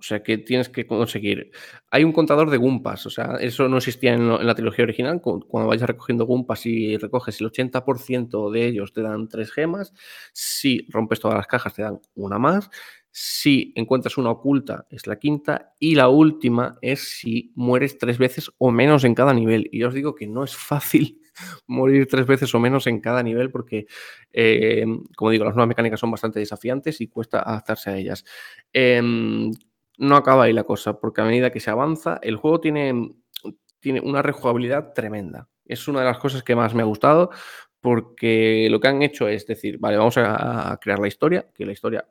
[0.00, 1.50] O sea que tienes que conseguir.
[1.90, 5.20] Hay un contador de Gumpas, o sea, eso no existía en, en la trilogía original.
[5.20, 9.92] cu- Cuando vayas recogiendo Gumpas y recoges el 80% de ellos, te dan tres gemas.
[10.32, 12.70] Si rompes todas las cajas, te dan una más.
[13.20, 15.74] Si encuentras una oculta, es la quinta.
[15.80, 19.68] Y la última es si mueres tres veces o menos en cada nivel.
[19.72, 21.20] Y os digo que no es fácil
[21.66, 23.86] morir tres veces o menos en cada nivel porque,
[24.32, 24.86] eh,
[25.16, 28.24] como digo, las nuevas mecánicas son bastante desafiantes y cuesta adaptarse a ellas.
[28.72, 29.50] Em,
[29.96, 33.16] no acaba ahí la cosa, porque a medida que se avanza, el juego tiene,
[33.80, 35.48] tiene una rejugabilidad tremenda.
[35.64, 37.30] Es una de las cosas que más me ha gustado,
[37.80, 41.72] porque lo que han hecho es decir, vale, vamos a crear la historia, que la
[41.72, 42.06] historia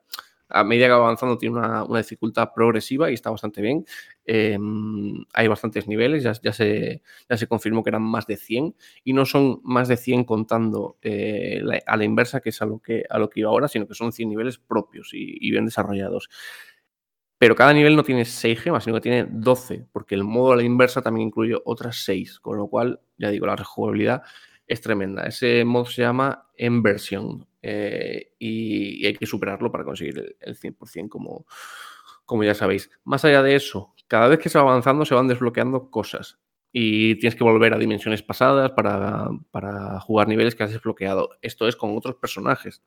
[0.50, 3.86] a medida que va avanzando tiene una, una dificultad progresiva y está bastante bien.
[4.26, 8.76] Em, hay bastantes niveles, ya, ya se, ya se confirmó que eran más de 100
[9.04, 12.80] y no son más de 100 contando eh, a la inversa, que es a lo
[12.80, 15.66] que, a lo que iba ahora, sino que son 100 niveles propios y, y bien
[15.66, 16.30] desarrollados.
[17.40, 20.56] Pero cada nivel no tiene 6 gemas, sino que tiene 12, porque el modo a
[20.56, 24.24] la inversa también incluye otras 6, con lo cual, ya digo, la rejugabilidad
[24.68, 25.24] es tremenda.
[25.26, 31.10] Ese modo se llama Inversion eh, y, hay que superarlo para conseguir el, el 100%,
[31.10, 31.46] como,
[32.26, 32.90] como ya sabéis.
[33.04, 36.40] Más allá de eso, cada vez que se va avanzando se van desbloqueando cosas
[36.72, 41.30] y tienes que volver a dimensiones pasadas para, para jugar niveles que has desbloqueado.
[41.42, 42.84] Esto es con otros personajes.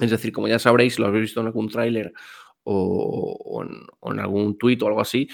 [0.00, 2.12] Es decir, como ya sabréis, lo habéis visto en algún tráiler
[2.62, 3.64] o,
[4.00, 5.28] o en algún tuit o algo así,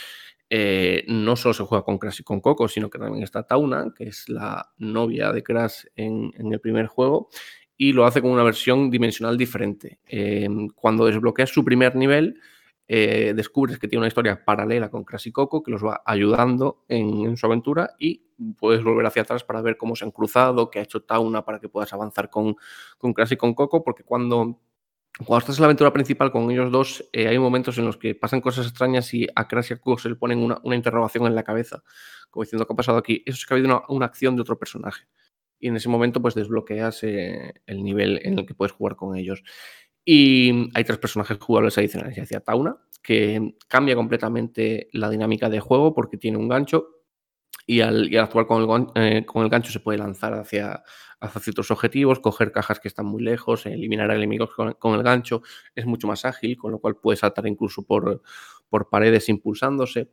[0.48, 3.92] eh, no solo se juega con Crash y con Coco, sino que también está Tauna,
[3.96, 7.28] que es la novia de Crash en, el primer juego,
[7.76, 9.98] y lo hace con una versión dimensional diferente.
[10.06, 12.40] Eh, cuando desbloqueas su primer nivel,
[12.88, 16.84] eh, descubres que tiene una historia paralela con Crash y Coco que los va ayudando
[16.86, 18.22] en, en, su aventura y
[18.56, 21.58] puedes volver hacia atrás para ver cómo se han cruzado, qué ha hecho Tauna para
[21.58, 22.56] que puedas avanzar con,
[22.96, 24.60] con Crash y con Coco, porque cuando
[25.24, 28.14] cuando estás en la aventura principal con ellos dos, eh, hay momentos en los que
[28.14, 31.42] pasan cosas extrañas y a Crash y se le ponen una, una, interrogación en la
[31.42, 31.82] cabeza,
[32.30, 33.22] como diciendo, ¿qué ha pasado aquí?
[33.24, 35.06] Eso es que ha habido una, una acción de otro personaje.
[35.58, 39.16] Y en ese momento, pues desbloqueas eh, el nivel en el que puedes jugar con
[39.16, 39.42] ellos.
[40.04, 42.14] Y hay tres personajes jugables adicionales.
[42.14, 46.95] Ya decía Tauna, que cambia completamente la dinámica de juego porque tiene un gancho
[47.66, 50.84] y al, y al actuar con el, eh, con el, gancho se puede lanzar hacia,
[51.20, 55.42] hacia ciertos objetivos, coger cajas que están muy lejos, eliminar enemigos con, con, el gancho.
[55.74, 58.22] Es mucho más ágil, con lo cual puede saltar incluso por,
[58.68, 60.10] por paredes impulsándose.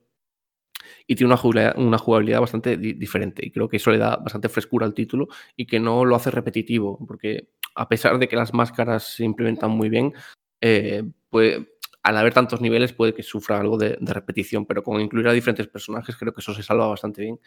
[1.07, 3.45] Y tiene una jugabilidad, una jugabilidad bastante di diferente.
[3.45, 6.31] Y creo que eso le da bastante frescura al título y que no lo hace
[6.31, 10.13] repetitivo, porque a pesar de que las máscaras se implementan muy bien,
[10.61, 11.72] eh, puede,
[12.03, 15.67] al haber tantos niveles puede que sufra algo de, repetición, pero con incluir a diferentes
[15.67, 17.39] personajes creo que eso se salva bastante bien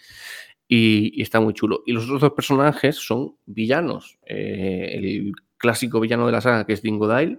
[0.67, 1.83] y, está muy chulo.
[1.87, 4.19] Y los otros dos personajes son villanos.
[4.27, 7.39] Eh, el clásico villano de la saga que es Dingo Dile,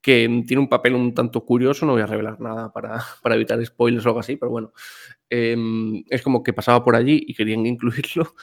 [0.00, 3.00] que tiene un papel un tanto curioso, no voy a revelar nada para,
[3.36, 4.72] evitar spoilers o algo así, pero bueno,
[5.28, 5.56] eh,
[6.08, 8.34] es como que pasaba por allí y querían incluirlo,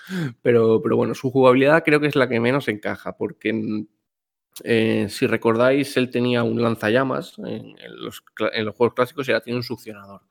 [0.42, 3.86] pero, pero bueno, su jugabilidad creo que es la que menos encaja, porque
[4.64, 8.24] eh, si recordáis, él tenía un lanzallamas en, los,
[8.76, 10.22] juegos clásicos y ahora tiene un succionador.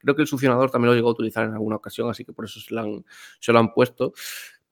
[0.00, 2.44] Creo que el succionador también lo llegó a utilizar en alguna ocasión, así que por
[2.44, 4.12] eso se lo han, puesto.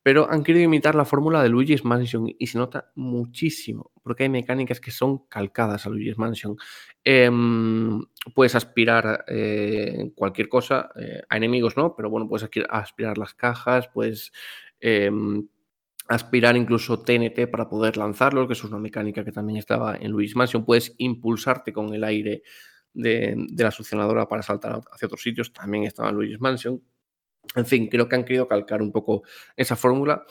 [0.02, 4.28] Pero han querido imitar la fórmula de Luigi's Mansion y se nota muchísimo, porque hay
[4.28, 6.56] mecánicas que son calcadas a Luigi's Mansion.
[7.04, 7.30] Eh,
[8.34, 13.88] puedes aspirar eh, cualquier cosa, eh, a enemigos no, pero bueno, puedes aspirar las cajas,
[13.88, 14.32] puedes
[14.80, 15.46] em,
[16.12, 20.36] aspirar incluso TNT para poder lanzarlo, que es una mecánica que también estaba en Luigi's
[20.36, 20.64] Mansion.
[20.64, 22.42] Puedes impulsarte con el aire
[22.92, 26.82] de, la succionadora para saltar hacia otros sitios, también estaba en Luigi's Mansion.
[27.56, 29.22] En fin, creo que han querido calcar un poco
[29.56, 30.24] esa fórmula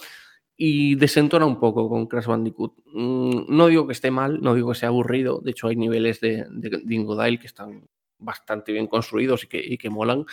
[0.55, 2.75] y desentona un poco con Crash Bandicoot.
[2.93, 6.21] Mm, no digo que esté mal, no digo que sea aburrido, de hecho hay niveles
[6.21, 7.87] de, de que están
[8.19, 10.25] bastante bien construidos y que, y que molan,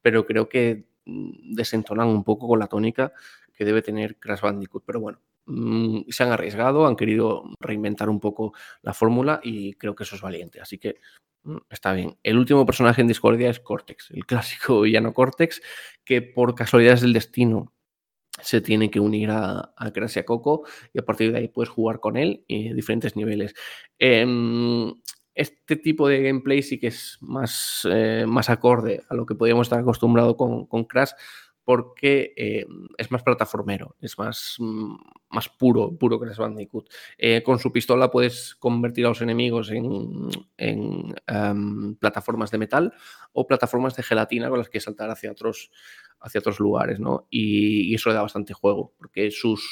[0.00, 3.12] pero creo que mm, desentonan un poco con la tónica
[3.54, 4.84] que debe tener Crash Bandicoot.
[4.86, 9.94] Pero bueno, mmm, se han arriesgado, han querido reinventar un poco la fórmula y creo
[9.94, 10.60] que eso es valiente.
[10.60, 10.96] Así que
[11.44, 12.16] mmm, está bien.
[12.22, 15.62] El último personaje en Discordia es Cortex, el clásico villano Cortex,
[16.04, 17.72] que por casualidades del destino
[18.42, 21.68] se tiene que unir a, Crash y a Coco y a partir de ahí puedes
[21.68, 23.54] jugar con él en diferentes niveles.
[23.98, 24.26] Eh,
[25.34, 29.66] este tipo de gameplay sí que es más, eh, más acorde a lo que podríamos
[29.66, 31.10] estar acostumbrados con, con Crash,
[31.64, 32.66] porque eh,
[32.98, 34.96] es más plataformero, es más, mm,
[35.30, 36.90] más puro, puro Crash Bandicoot.
[37.16, 40.28] Eh, con su pistola puedes convertir a los enemigos en,
[40.58, 42.92] en, em, plataformas de metal
[43.32, 45.70] o plataformas de gelatina con las que saltar hacia otros,
[46.20, 47.26] hacia otros lugares, ¿no?
[47.30, 49.62] Y, eso le da bastante juego, porque sus,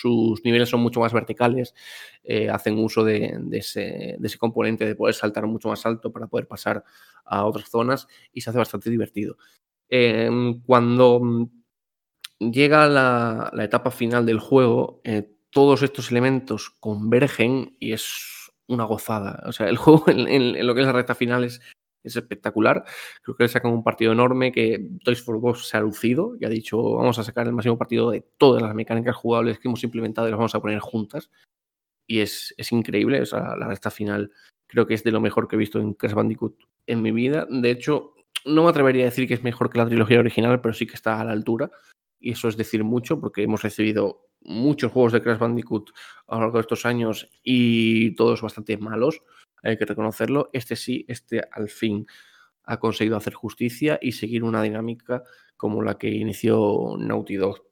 [0.00, 1.74] sus niveles son mucho más verticales,
[2.22, 6.26] eh, hacen uso de, ese, de, ese, componente de poder saltar mucho más alto para
[6.26, 6.84] poder pasar
[7.24, 9.36] a otras zonas y se hace bastante divertido.
[9.94, 10.30] Eh,
[10.64, 11.50] cuando
[12.38, 18.84] llega la, la, etapa final del juego, eh, todos estos elementos convergen y es una
[18.84, 19.42] gozada.
[19.46, 21.60] O sea, el juego en, en, en lo que es la recta final es,
[22.02, 22.84] es espectacular.
[23.22, 26.46] Creo que le sacan un partido enorme que Toys for Bob se ha lucido y
[26.46, 29.84] ha dicho vamos a sacar el máximo partido de todas las mecánicas jugables que hemos
[29.84, 31.30] implementado y las vamos a poner juntas.
[32.06, 34.32] Y es, es increíble, o sea, la recta final
[34.66, 36.56] creo que es de lo mejor que he visto en Crash Bandicoot
[36.86, 37.46] en mi vida.
[37.48, 38.14] De hecho,
[38.44, 40.94] no me atrevería a decir que es mejor que la trilogía original, pero sí que
[40.94, 41.70] está a la altura.
[42.20, 45.90] Y eso es decir mucho porque hemos recibido muchos juegos de Crash Bandicoot
[46.28, 49.22] a lo largo de estos años y todos bastante malos
[49.62, 50.50] hay que reconocerlo.
[50.52, 52.06] Este sí, este al fin
[52.64, 55.22] ha conseguido hacer justicia y seguir una dinámica
[55.56, 57.71] como la que inició Naughty Dog.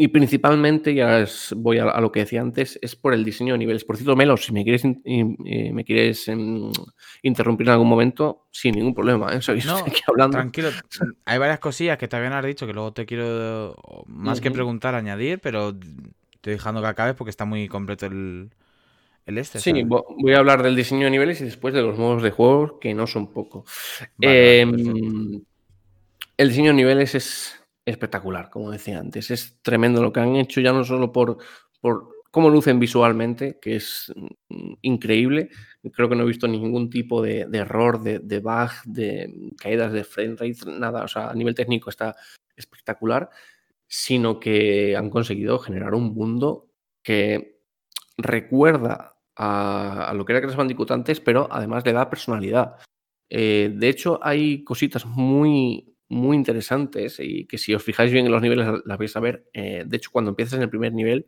[0.00, 1.24] Y principalmente, ya
[1.56, 3.84] voy a, a, lo que decía antes, es por el diseño de niveles.
[3.84, 6.36] Por cierto, Melos, si me quieres, eh, me quieres eh,
[7.22, 9.34] interrumpir en algún momento, sin ningún problema.
[9.34, 9.40] ¿eh?
[9.66, 10.36] No, aquí hablando.
[10.36, 10.70] Tranquilo,
[11.24, 13.74] hay varias cosillas que te habían dicho que luego te quiero,
[14.06, 14.42] más uh -huh.
[14.44, 15.70] que preguntar, añadir, pero
[16.32, 18.50] estoy dejando que acabes porque está muy completo el,
[19.26, 19.58] el este.
[19.58, 19.84] Sí, ¿sabes?
[19.88, 22.94] voy a hablar del diseño de niveles y después de los modos de juego, que
[22.94, 23.64] no son poco.
[24.16, 25.42] Vale, eh, vale,
[26.36, 27.57] el diseño de niveles es
[27.90, 29.30] espectacular, como decía antes.
[29.30, 31.38] Es tremendo lo que han hecho, ya no solo por,
[31.80, 34.12] por cómo lucen visualmente, que es
[34.48, 35.50] mm, increíble.
[35.92, 40.36] Creo que no he visto ningún tipo de, error, de, bug, de caídas de frame
[40.36, 41.04] rate, nada.
[41.04, 42.16] O sea, a nivel técnico está
[42.56, 43.30] espectacular,
[43.86, 46.70] sino que han conseguido generar un mundo
[47.02, 47.60] que
[48.16, 52.76] recuerda a, a lo que era Crash Bandicoot antes, pero además le da personalidad.
[53.30, 58.32] Eh, de hecho, hay cositas muy, muy interesantes y que si os fijáis bien en
[58.32, 59.48] los niveles las vais a ver.
[59.52, 61.26] Eh, de hecho, cuando empiezas en el primer nivel,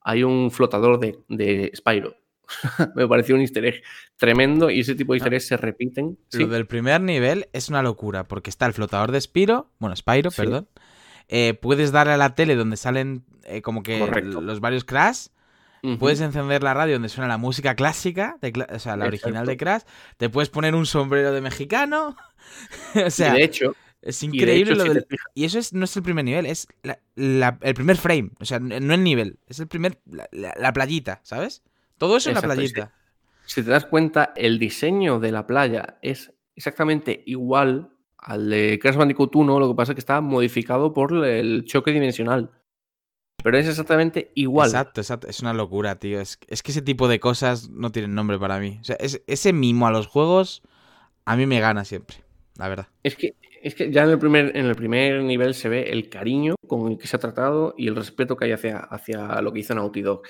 [0.00, 2.16] hay un flotador de, de Spyro.
[2.94, 3.82] Me pareció un easter egg
[4.16, 6.18] tremendo y ese tipo de easter eggs se repiten.
[6.32, 6.44] Lo ¿sí?
[6.44, 10.36] del primer nivel es una locura porque está el flotador de Spyro, bueno, Spyro, sí.
[10.42, 10.68] perdón.
[11.28, 14.40] Eh, puedes darle a la tele donde salen eh, como que Correcto.
[14.40, 15.28] los varios Crash.
[15.84, 15.98] Uh -huh.
[15.98, 19.26] Puedes encender la radio donde suena la música clásica, de, o sea, la Exacto.
[19.28, 19.82] original de Crash.
[20.16, 22.16] Te puedes poner un sombrero de mexicano.
[23.06, 25.06] o sea, y de hecho, es increíble hecho, lo si del...
[25.34, 28.30] Y eso es, no es el primer nivel, es la, la, el primer frame.
[28.40, 29.98] O sea, no el nivel, es el primer.
[30.06, 31.62] La, la playita, ¿sabes?
[31.98, 32.46] Todo eso Exacto.
[32.46, 32.92] en la playita.
[33.46, 38.78] Si, si, te das cuenta, el diseño de la playa es exactamente igual al de
[38.80, 42.50] Crash Bandicoot 1, lo que pasa es que está modificado por el choque dimensional.
[43.42, 44.68] Pero es exactamente igual.
[44.68, 45.28] Exacto, exacto.
[45.28, 46.20] Es una locura, tío.
[46.20, 48.78] Es, es que ese tipo de cosas no tienen nombre para mí.
[48.80, 50.62] O sea, es, ese mimo a los juegos
[51.24, 52.18] a mí me gana siempre,
[52.56, 52.88] la verdad.
[53.02, 56.08] Es que es que ya en el, primer, en el primer nivel se ve el
[56.08, 59.52] cariño con el que se ha tratado y el respeto que hay hacia, hacia lo
[59.52, 60.22] que hizo Naughty Dog.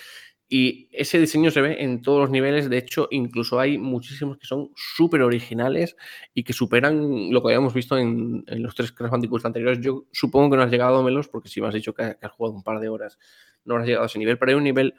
[0.54, 4.46] Y ese diseño se ve en todos los niveles, de hecho, incluso hay muchísimos que
[4.46, 5.96] son súper originales
[6.34, 9.80] y que superan lo que habíamos visto en, en los tres Crash Bandicoot anteriores.
[9.80, 12.32] Yo supongo que no has llegado a Melos, porque si me has dicho que, has
[12.32, 13.18] jugado un par de horas,
[13.64, 14.92] no has llegado a ese nivel, pero hay un nivel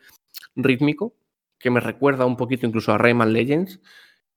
[0.56, 1.16] rítmico
[1.60, 3.80] que me recuerda un poquito incluso a Rayman Legends,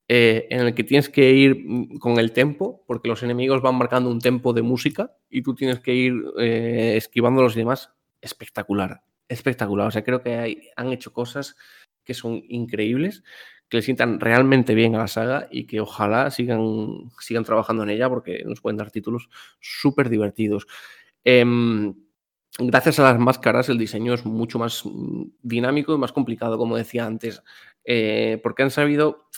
[0.08, 3.76] eh, en el que tienes que ir mm, con el tempo, porque los enemigos van
[3.76, 7.92] marcando un tempo de música y tú tienes que ir eh, esquivando los demás.
[8.20, 9.88] Espectacular, espectacular.
[9.88, 11.56] O sea, creo que han hecho cosas
[12.04, 13.24] que son increíbles,
[13.68, 17.90] que le sientan realmente bien a la saga y que ojalá sigan, sigan trabajando en
[17.90, 19.28] ella porque nos pueden dar títulos
[19.60, 20.66] súper divertidos.
[21.24, 21.44] Eh,
[22.58, 26.76] gracias a las máscaras el diseño es mucho más mm, dinámico y más complicado, como
[26.76, 27.42] decía antes,
[27.84, 29.28] eh, porque han sabido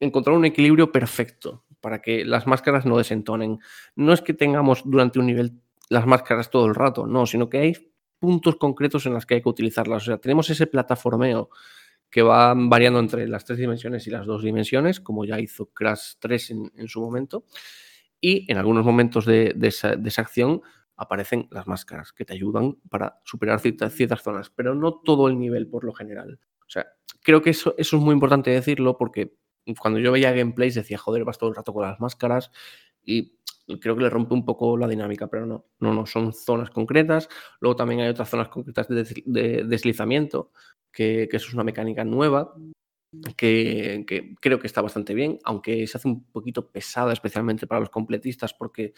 [0.00, 3.58] encontrar un equilibrio perfecto para que las máscaras no desentonen.
[3.96, 7.58] No es que tengamos durante un nivel las máscaras todo el rato, no, sino que
[7.58, 10.02] hay puntos concretos en los que hay que utilizarlas.
[10.02, 11.50] O sea, tenemos ese plataformeo
[12.10, 16.14] que va variando entre las tres dimensiones y las dos dimensiones, como ya hizo Crash
[16.18, 17.44] 3 en, su momento.
[18.20, 20.62] Y en algunos momentos de, de, esa, de, esa, acción
[20.96, 25.38] aparecen las máscaras que te ayudan para superar ciertas, ciertas zonas, pero no todo el
[25.38, 26.40] nivel por lo general.
[26.60, 26.86] O sea,
[27.22, 29.36] creo que eso, eso es muy importante decirlo porque
[29.80, 32.50] cuando yo veía gameplays decía, joder, vas todo el rato con las máscaras
[33.04, 33.38] y
[33.80, 37.28] creo que le rompe un poco la dinámica, pero no, no, no, son zonas concretas.
[37.60, 40.52] Luego también hay otras zonas concretas de, de deslizamiento,
[40.92, 42.54] que, que, eso es una mecánica nueva
[43.36, 44.04] que,
[44.40, 48.52] creo que está bastante bien, aunque se hace un poquito pesada, especialmente para los completistas,
[48.52, 48.92] porque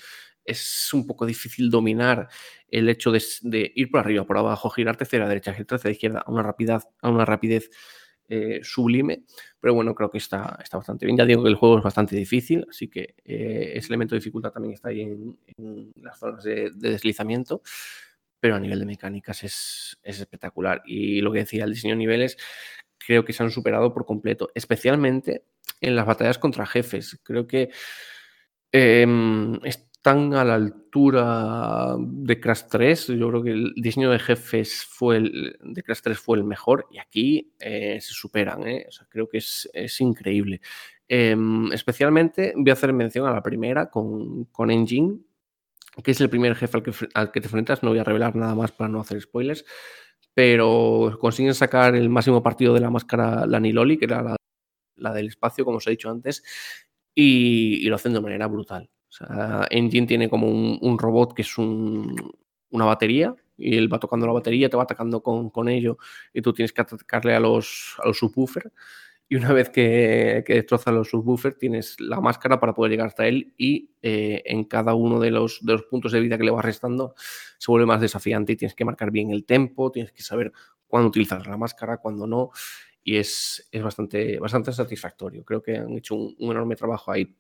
[0.45, 2.29] es un poco difícil dominar
[2.69, 3.23] el hecho de,
[3.75, 6.43] ir por arriba, por abajo, girarte hacia la derecha, girarte hacia la izquierda a una
[6.43, 7.71] rapidez, a una rapidez
[8.31, 9.25] eh, sublime,
[9.61, 11.19] pero bueno, creo que está, está bastante bien.
[11.19, 14.53] Ya digo que el juego es bastante difícil, así que eh, ese elemento de dificultad
[14.53, 17.63] también está ahí en, las zonas de, de deslizamiento
[18.41, 20.81] pero a nivel de mecánicas es, es, espectacular.
[20.87, 22.39] Y lo que decía, el diseño de niveles
[22.97, 25.45] creo que se han superado por completo, especialmente
[25.81, 27.21] en las batallas contra jefes.
[27.23, 27.71] Creo que
[28.73, 29.07] eh,
[30.01, 33.09] están a la altura de Crash 3.
[33.09, 36.87] Yo creo que el diseño de jefes fue el, de Crash 3 fue el mejor
[36.91, 38.67] y aquí eh, se superan.
[38.67, 38.87] ¿eh?
[38.89, 40.63] O sea, creo que es, es increíble.
[41.07, 45.19] especialmente voy a hacer mención a la primera con, con Engine,
[46.03, 46.79] que es el primer jefe
[47.13, 47.83] al que, te enfrentas.
[47.83, 49.67] No voy a revelar nada más para no hacer spoilers,
[50.33, 54.37] pero consiguen sacar el máximo partido de la máscara Laniloli, que era la,
[54.97, 56.43] la, del espacio, como os he dicho antes,
[57.15, 58.89] y, lo hacen de manera brutal.
[59.11, 62.15] O sea, Engine tiene como un, robot que es un,
[62.71, 65.99] una batería, y él va tocando la batería, te va atacando con, ello,
[66.33, 68.71] y tú tienes que atacarle a los, a los subwoofers
[69.29, 73.29] y una vez que, que destrozas los subwoofers tienes la máscara para poder llegar hasta
[73.29, 76.65] él y eh, en cada uno de los, de puntos de vida que le vas
[76.65, 80.51] restando se vuelve más desafiante y tienes que marcar bien el tempo, tienes que saber
[80.89, 82.51] cuándo utilizar la máscara, cuándo no
[83.05, 85.45] y es, bastante satisfactorio.
[85.45, 87.35] Creo que han hecho un, un enorme trabajo ahí.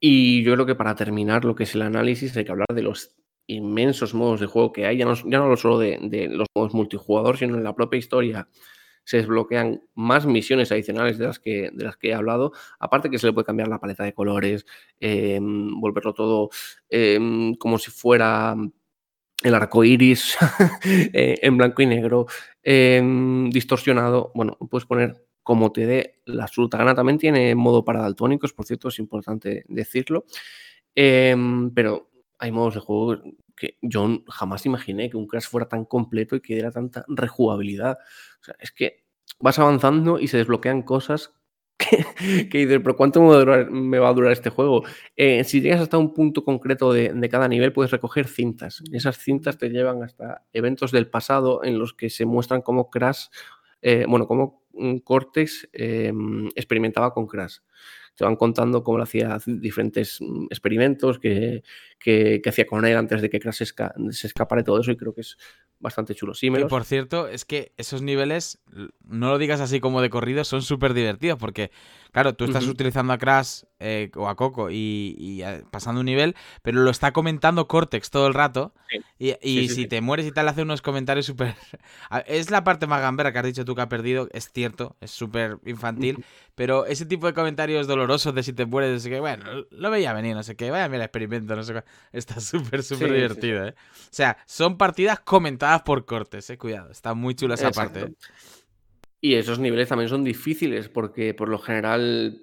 [0.00, 2.82] Y yo creo que para terminar lo que es el análisis hay que hablar de
[2.82, 3.16] los
[3.46, 6.74] inmensos modos de juego que hay, ya no, ya no solo de, de los modos
[6.74, 8.48] multijugador, sino en la propia historia
[9.06, 13.18] se desbloquean más misiones adicionales de las que, de las que he hablado, aparte que
[13.18, 14.66] se le puede cambiar la paleta de colores,
[15.00, 16.50] eh, volverlo todo
[16.90, 17.18] eh,
[17.58, 18.56] como si fuera
[19.42, 20.36] el arco iris
[20.84, 22.26] eh, en blanco y negro,
[22.64, 26.92] em, distorsionado, bueno, puedes poner como te dé la absoluta gana.
[26.92, 30.24] También tiene modo para daltónicos, por cierto, es importante decirlo.
[30.92, 32.10] Em, pero
[32.40, 33.22] hay modos de juego
[33.54, 37.96] que yo jamás imaginé que un Crash fuera tan completo y que diera tanta rejugabilidad.
[38.40, 39.04] O sea, es que
[39.38, 41.32] vas avanzando y se desbloquean cosas
[41.78, 44.82] que, dices, pero ¿cuánto me va a durar, este juego?
[45.14, 48.82] Eh, si llegas hasta un punto concreto de, de, cada nivel, puedes recoger cintas.
[48.90, 53.26] Esas cintas te llevan hasta eventos del pasado en los que se muestran cómo Crash,
[53.82, 54.65] eh, bueno, cómo
[55.04, 56.12] Cortex eh,
[56.54, 57.58] experimentaba con Crash
[58.16, 61.62] te van contando cómo lo hacía diferentes mm, experimentos que,
[61.98, 64.90] que, que, hacía con él antes de que Crash esca se escapara y todo eso,
[64.90, 65.36] y creo que es
[65.78, 66.34] bastante chulo.
[66.34, 68.58] Sí, y por cierto, es que esos niveles,
[69.04, 71.70] no lo digas así como de corrido, son súper divertidos, porque,
[72.12, 72.72] claro, tú estás uh -huh.
[72.72, 76.90] utilizando a Crash eh, o a Coco y, y, eh, pasando un nivel, pero lo
[76.90, 78.98] está comentando Cortex todo el rato, sí.
[79.18, 81.54] y, y sí, sí, si te mueres y tal, hace unos comentarios súper...
[82.26, 85.10] es la parte más gambera que has dicho tú que ha perdido, es cierto, es
[85.10, 86.24] súper infantil, uh -huh.
[86.54, 89.90] pero ese tipo de comentarios dolorosos de si te mueres, no sé qué, bueno, lo
[89.90, 93.12] veía venir, no sé qué, vaya mira el experimento, no sé qué, está súper, súper
[93.12, 93.74] divertido, ¿eh?
[93.76, 98.00] O sea, son partidas comentadas por cortes, eh, cuidado, está muy chula esa Exacto.
[98.00, 98.12] parte.
[98.12, 98.16] ¿eh?
[99.20, 102.42] Y esos niveles también son difíciles porque por lo general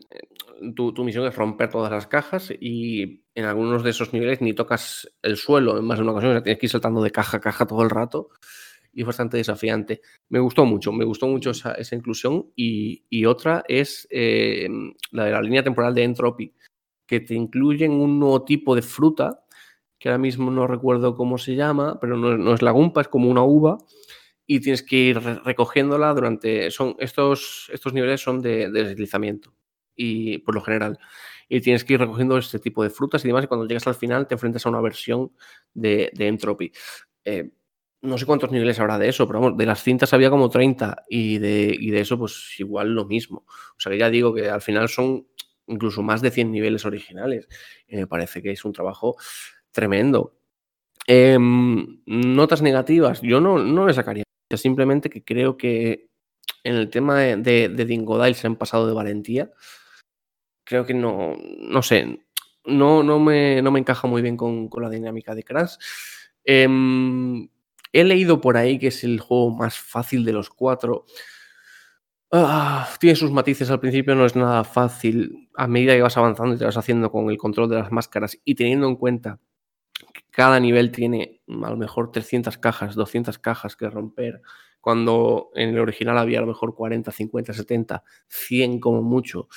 [0.76, 4.54] tu, tu, misión es romper todas las cajas y en algunos de esos niveles ni
[4.54, 7.12] tocas el suelo en más de una ocasión, o sea, tienes que ir saltando de
[7.12, 8.30] caja a caja todo el rato
[8.94, 10.02] y es bastante desafiante.
[10.30, 14.68] Me gustó mucho, me gustó mucho esa, inclusión y, otra es eh,
[15.12, 16.54] la de la línea temporal de Entropy,
[17.08, 19.44] que te incluyen un nuevo tipo de fruta
[20.04, 23.08] que ahora mismo no recuerdo cómo se llama, pero no, no es la gumpa, es
[23.08, 23.78] como una uva,
[24.46, 26.70] y tienes que ir recogiéndola durante.
[26.72, 29.56] Son, estos, estos niveles son de, de, deslizamiento,
[29.96, 31.00] y por lo general.
[31.48, 33.96] Y tienes que ir recogiendo este tipo de frutas y demás, y cuando llegas al
[33.96, 35.32] final te enfrentas a una versión
[35.74, 36.74] de, de Entropy.
[37.24, 37.52] Eh,
[38.04, 41.06] no sé cuántos niveles habrá de eso, pero vamos, de las cintas había como 30
[41.10, 43.46] y de, y de eso pues igual lo mismo.
[43.48, 45.26] O sea que ya digo que al final son
[45.68, 47.48] incluso más de 100 niveles originales.
[47.88, 49.16] Y me parece que es un trabajo
[49.72, 50.36] tremendo.
[51.08, 54.24] Eh, notas negativas, yo no, no le sacaría.
[54.54, 56.10] Simplemente que creo que
[56.66, 59.50] en el tema de, de, de Dingodile se han pasado de valentía.
[60.66, 62.20] Creo que no, no sé,
[62.66, 65.76] no, no, me, no me encaja muy bien con, con la dinámica de Crash.
[66.44, 66.68] Eh,
[67.94, 71.06] he leído por ahí que es el juego más fácil de los cuatro.
[72.32, 75.50] Ah, tiene sus matices al principio, no es nada fácil.
[75.56, 78.38] A medida que vas avanzando y te vas haciendo con el control de las máscaras
[78.44, 79.40] y teniendo en cuenta
[80.32, 84.42] cada nivel tiene a lo mejor 300 cajas, 200 cajas que romper,
[84.82, 89.48] cuando en el original había a lo mejor 40, 50, 70, 100 como mucho.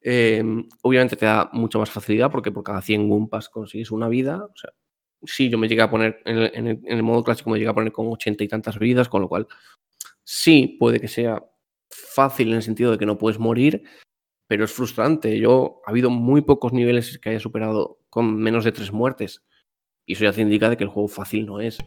[0.00, 0.42] Eh,
[0.82, 4.44] obviamente te da mucha más facilidad porque por cada 100 Gumpas consigues una vida.
[4.44, 4.70] O sea,
[5.24, 7.58] sí, yo me llegué a poner en el, en el, en el modo clásico, me
[7.58, 9.46] llegué a poner con 80 y tantas vidas, con lo cual
[10.24, 11.44] sí puede que sea
[11.90, 13.82] fácil en el sentido de que no puedes morir,
[14.46, 15.38] pero es frustrante.
[15.38, 19.44] Yo ha habido muy pocos niveles que haya superado con menos de tres muertes.
[20.06, 21.78] Y eso ya te indica de que el juego fácil no es.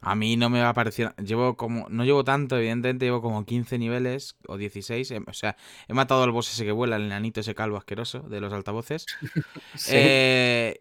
[0.00, 1.14] A mí no me va a parecer.
[1.16, 1.88] Llevo como.
[1.88, 5.10] No llevo tanto, evidentemente, llevo como 15 niveles o 16.
[5.10, 5.56] em, O sea,
[5.88, 9.06] he matado al boss ese que vuela, el enanito ese calvo asqueroso de los altavoces.
[9.74, 9.92] Sí.
[9.94, 10.80] Eh,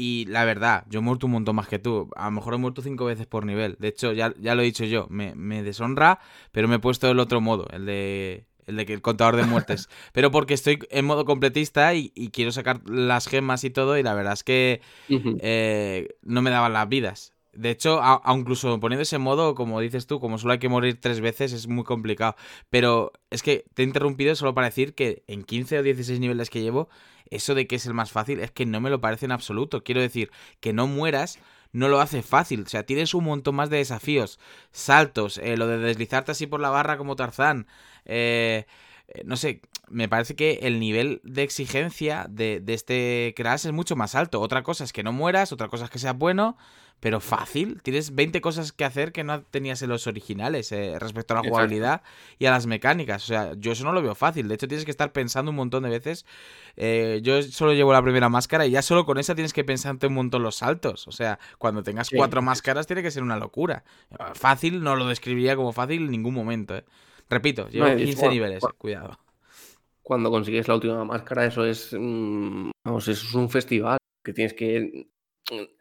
[0.00, 2.08] y la verdad, yo he muerto un montón más que tú.
[2.14, 3.74] A lo mejor he muerto cinco veces por nivel.
[3.80, 5.08] De hecho, ya, ya lo he dicho yo.
[5.10, 6.20] Me, me deshonra,
[6.52, 8.46] pero me he puesto el otro modo, el de.
[8.68, 9.88] El de que el contador de muertes.
[10.12, 13.98] pero porque estoy en modo completista y, y quiero sacar las gemas y todo.
[13.98, 17.32] Y la verdad es que eh, no me daban las vidas.
[17.52, 21.00] De hecho, a- incluso poniendo ese modo, como dices tú, como solo hay que morir
[21.00, 22.36] tres veces, es muy complicado.
[22.70, 26.50] Pero es que te he interrumpido solo para decir que en 15 o 16 niveles
[26.50, 26.88] que llevo,
[27.30, 29.82] eso de que es el más fácil es que no me lo parece en absoluto.
[29.84, 30.30] Quiero decir,
[30.60, 31.38] que no mueras
[31.72, 32.62] no lo hace fácil.
[32.62, 34.38] O sea, tienes un montón más de desafíos,
[34.70, 37.66] saltos, eh, lo de deslizarte así por la barra como Tarzán.
[38.04, 38.64] eh,
[39.08, 43.72] eh, no sé, me parece que el nivel de exigencia de, de este Crash es
[43.72, 44.40] mucho más alto.
[44.40, 46.56] Otra cosa es que no mueras, otra cosa es que seas bueno,
[47.00, 47.80] pero fácil.
[47.82, 51.40] Tienes 20 cosas que hacer que no tenías en los originales eh, respecto a la
[51.40, 51.54] Exacto.
[51.54, 52.02] jugabilidad
[52.40, 53.22] y a las mecánicas.
[53.22, 54.48] O sea, yo eso no lo veo fácil.
[54.48, 56.26] De hecho, tienes que estar pensando un montón de veces.
[56.76, 60.08] Eh, yo solo llevo la primera máscara y ya solo con esa tienes que pensarte
[60.08, 61.06] un montón los saltos.
[61.06, 62.16] O sea, cuando tengas Sí.
[62.16, 63.84] cuatro máscaras tiene que ser una locura.
[64.34, 66.76] Fácil no lo describiría como fácil en ningún momento.
[66.76, 66.84] eh.
[67.30, 68.74] Repito, llevo No, y 15 bueno, niveles, bueno.
[68.78, 69.18] cuidado.
[70.08, 71.92] Cuando consigues la última máscara, eso es.
[71.92, 75.06] mm, Vamos, eso es un festival que tienes que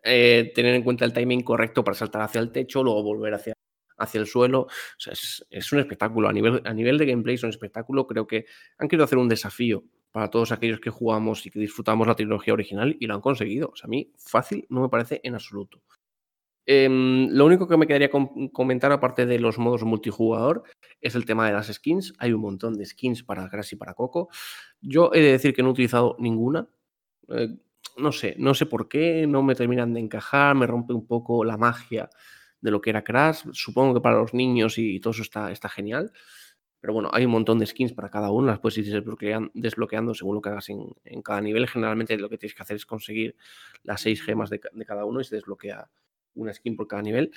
[0.03, 3.53] eh, tener en cuenta el timing correcto para saltar hacia el techo, luego volver hacia,
[3.97, 4.67] hacia el suelo.
[5.09, 6.27] Es, es un espectáculo.
[6.27, 8.05] A nivel, a nivel de gameplay es un espectáculo.
[8.05, 8.45] Creo que
[8.77, 12.53] han querido hacer un desafío para todos aquellos que jugamos y que disfrutamos la trilogía
[12.53, 13.69] original y lo han conseguido.
[13.71, 15.81] O sea, a mí fácil no me parece en absoluto.
[16.69, 20.64] Em, lo único que me quedaría com- comentar, aparte de los modos multijugador,
[20.99, 22.14] es el tema de las skins.
[22.19, 24.27] Hay un montón de skins para Crash y para Coco.
[24.81, 26.68] Yo he de decir que no he utilizado ninguna.
[27.30, 27.57] Eh,
[27.98, 31.44] no sé, no sé por qué, no me terminan de encajar, me rompe un poco
[31.45, 32.10] la magia
[32.61, 33.45] de lo que era Crash.
[33.53, 36.11] Supongo que para los niños y todo eso está, genial.
[36.81, 40.14] Pero bueno, hay un montón de skins para cada uno, las puedes ir desbloquean- desbloqueando
[40.14, 41.68] según lo que hagas en, cada nivel.
[41.68, 43.35] Generalmente lo que tienes que hacer es conseguir
[43.84, 45.89] las seis gemas de cada uno y se desbloquea
[46.38, 47.31] una skin por cada nivel.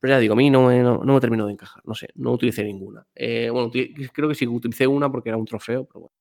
[0.00, 2.08] Pero ya digo, a mí no me, no, no me terminó de encajar, no sé,
[2.16, 3.06] no utilicé ninguna.
[3.14, 3.70] Eh, bueno,
[4.12, 6.12] creo que sí utilicé una porque era un trofeo, pero bueno,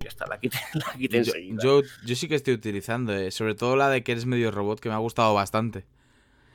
[0.00, 1.32] ya está, la quité, la quité Yo,
[1.62, 4.80] yo, yo sí que estoy utilizando, eh, sobre todo la de que eres medio robot,
[4.80, 5.84] que me ha gustado bastante.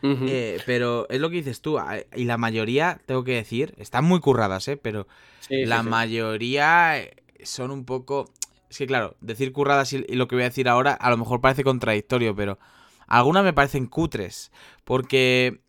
[0.02, 1.78] Eh, pero es lo que dices tú,
[2.14, 4.76] y la mayoría, tengo que decir, están muy curradas, ¿eh?
[4.76, 5.08] Pero
[5.40, 5.88] Sí, la sí.
[5.90, 8.30] mayoría eh, son un poco...
[8.70, 11.16] Es que claro, decir curradas y, y lo que voy a decir ahora a lo
[11.18, 12.60] mejor parece contradictorio, pero
[13.08, 14.52] algunas me parecen cutres,
[14.84, 15.62] porque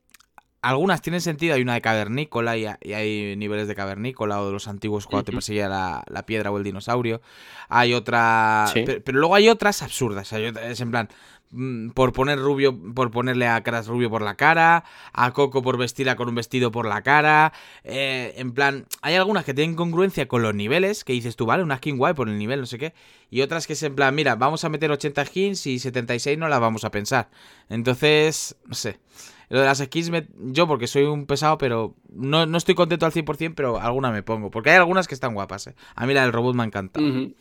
[0.63, 4.47] algunas tienen sentido, hay una de cavernícola y, ha- y hay niveles de cavernícola o
[4.47, 7.21] de los antiguos cuando te perseguía la, la piedra o el dinosaurio.
[7.69, 8.65] Hay otra...
[8.73, 8.83] Sí.
[8.87, 11.09] Pero, pero luego hay otras absurdas, hay es en plan...
[11.55, 15.79] mm, Por poner rubio, por ponerle a Crash rubio por la cara, a Coco por
[15.79, 17.53] vestirla con un vestido por la cara.
[17.85, 21.63] eh, en plan, hay algunas que tienen congruencia con los niveles, que dices tú, vale,
[21.63, 22.95] una skin guay por el nivel, no sé qué.
[23.31, 26.49] Y otras que es en plan, mira, vamos a meter 80 skins y 76 no
[26.49, 27.31] las vamos a pensar.
[27.69, 28.99] Entonces, no sé.
[29.51, 33.05] Lo de las skins, me- yo porque soy un pesado, pero no, no estoy contento
[33.07, 34.51] al 100%, pero alguna me pongo.
[34.51, 35.75] Porque hay algunas que están guapas, ¿eh?
[35.95, 37.07] A mí la del robot me ha encantado.
[37.07, 37.35] Ujú.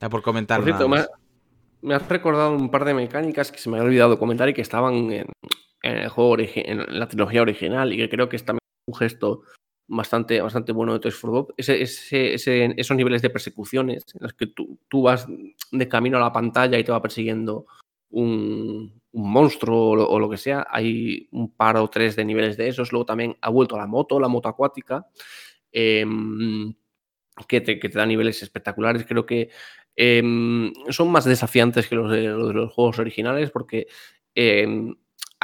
[0.00, 1.10] Ya por comentar Por cierto, nada más.
[1.84, 4.62] Me has recordado un par de mecánicas que se me había olvidado comentar y que
[4.62, 5.26] estaban en,
[5.82, 9.42] el juego en la trilogía original y que creo que es también un gesto
[9.86, 11.54] bastante, bastante bueno de Toys for Bob.
[11.56, 15.26] Ese, ese- ese- esos niveles de persecuciones en los que tú, tú vas
[15.72, 17.66] de camino a la pantalla y te va persiguiendo
[18.10, 20.66] un, un monstruo o lo, o lo que sea.
[20.70, 22.92] Hay un par o tres de niveles de esos.
[22.92, 25.06] Luego también ha vuelto la moto, la moto acuática.
[25.72, 26.74] em,
[27.48, 29.04] que te, que te da niveles espectaculares.
[29.06, 29.50] Creo que
[29.96, 33.86] em, son más desafiantes que los de, los de los juegos originales porque
[34.34, 34.94] em,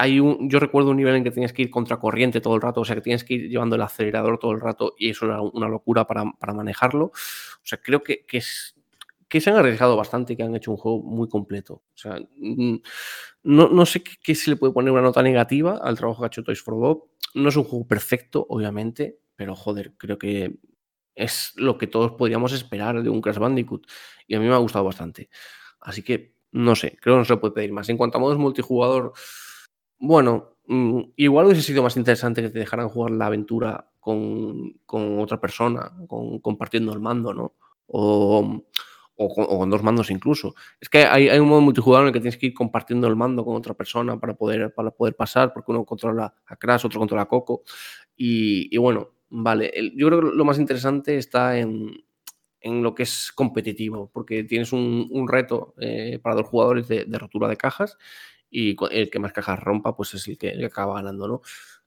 [0.01, 2.62] hay un, yo recuerdo un nivel en que tenías que ir contra corriente todo el
[2.62, 5.27] rato, o sea que tienes que ir llevando el acelerador todo el rato y eso
[5.27, 7.06] era una locura para, para manejarlo.
[7.06, 8.74] O sea, creo que, que, es,
[9.28, 11.74] que se han arriesgado bastante y que han hecho un juego muy completo.
[11.74, 15.98] O sea, no, no sé qué, qué se le puede poner una nota negativa al
[15.98, 17.05] trabajo que ha hecho Toys for Bob.
[17.35, 20.56] No es un juego perfecto, obviamente, pero joder, creo que
[21.20, 23.86] es lo que todos podríamos esperar de un Crash Bandicoot.
[24.26, 25.28] Y a mí me ha gustado bastante.
[25.80, 27.88] Así que, no sé, creo que no se puede pedir más.
[27.88, 29.12] En cuanto a modos multijugador,
[29.98, 35.20] bueno, mm, igual hubiese sido más interesante que te dejaran jugar la aventura con, con
[35.20, 37.55] otra persona, con, compartiendo el mando, ¿no?
[37.86, 38.62] O,
[39.22, 40.55] o con, dos mandos incluso.
[40.80, 43.16] Es que hay, hay un modo multijugador en el que tienes que ir compartiendo el
[43.16, 46.98] mando con otra persona para poder, para poder pasar, porque uno controla a Crash, otro
[46.98, 47.62] controla a Coco.
[48.16, 52.05] Y, y bueno, Vale, yo creo que lo más interesante está en,
[52.61, 57.48] en lo que es competitivo, porque tienes un, reto eh, para dos jugadores de, rotura
[57.48, 57.97] de cajas
[58.51, 61.43] y el que más cajas rompa, pues es el que, acaba ganando, ¿no?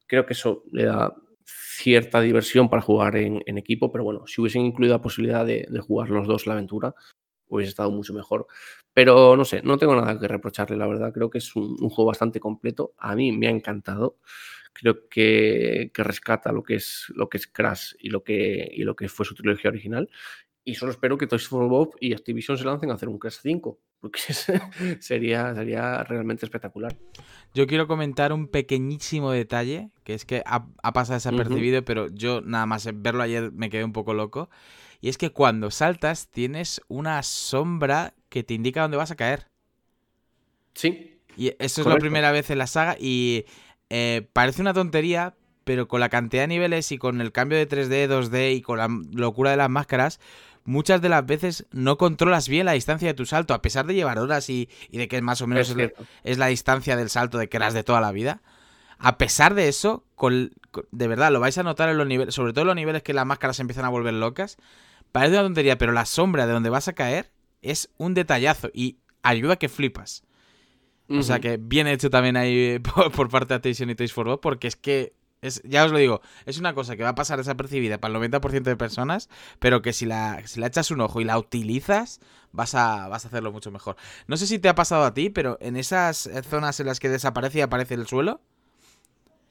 [0.07, 1.15] Creo que eso le da
[1.45, 5.79] cierta diversión para jugar en, equipo, pero bueno, si hubiesen incluido la posibilidad de, de
[5.81, 6.95] jugar los dos la aventura,
[7.47, 8.47] hubiese estado mucho mejor.
[8.93, 11.11] Pero no sé, no tengo nada que reprocharle, la verdad.
[11.13, 12.93] Creo que es un, un juego bastante completo.
[12.97, 14.17] A mí me ha encantado.
[14.73, 18.83] Creo que, que rescata lo que es lo que es Crash y lo que, y
[18.83, 20.09] lo que fue su trilogía original.
[20.65, 23.39] Y solo espero que Toys for Bob y Activision se lancen a hacer un Crash
[23.41, 24.19] 5, porque
[24.99, 26.95] sería, sería realmente espectacular.
[27.53, 32.41] Yo quiero comentar un pequeñísimo detalle, que es que ha, ha pasado desapercibido, pero yo
[32.41, 34.49] nada más verlo ayer me quedé un poco loco.
[35.01, 39.47] Y es que cuando saltas tienes una sombra que te indica dónde vas a caer.
[40.73, 41.99] Sí, Y eso es la Correcto.
[42.01, 43.45] primera vez en la saga y
[43.95, 47.69] eh, parece una tontería, pero con la cantidad de niveles y con el cambio de
[47.69, 50.19] 3D, 2D y con la locura de las máscaras,
[50.65, 53.93] muchas de las veces no controlas bien la distancia de tu salto, a pesar de
[53.93, 56.05] llevar horas y, y de que más o menos es es, la, cierto.
[56.23, 58.41] es la distancia del salto de Crash de toda la vida.
[58.97, 62.33] A pesar de eso, con- con- de verdad, lo vais a notar en los niveles,
[62.33, 64.57] sobre todo en los niveles que las máscaras se empiezan a volver locas.
[65.11, 68.97] Parece una tontería, pero la sombra de donde vas a caer es un detallazo y
[69.21, 70.23] ayuda que flipas.
[71.09, 74.25] O sea que bien hecho también ahí por, por parte de Activision y Toys for
[74.25, 77.15] Bob, porque es que, es, ya os lo digo, es una cosa que va a
[77.15, 81.01] pasar desapercibida para el 90% de personas, pero que si la, si la echas un
[81.01, 82.21] ojo y la utilizas,
[82.53, 83.97] vas a, vas a hacerlo mucho mejor.
[84.27, 86.99] No sé si te ha pasado a ti, pero en esas eh, zonas en las
[87.01, 88.41] que desaparece y aparece el suelo,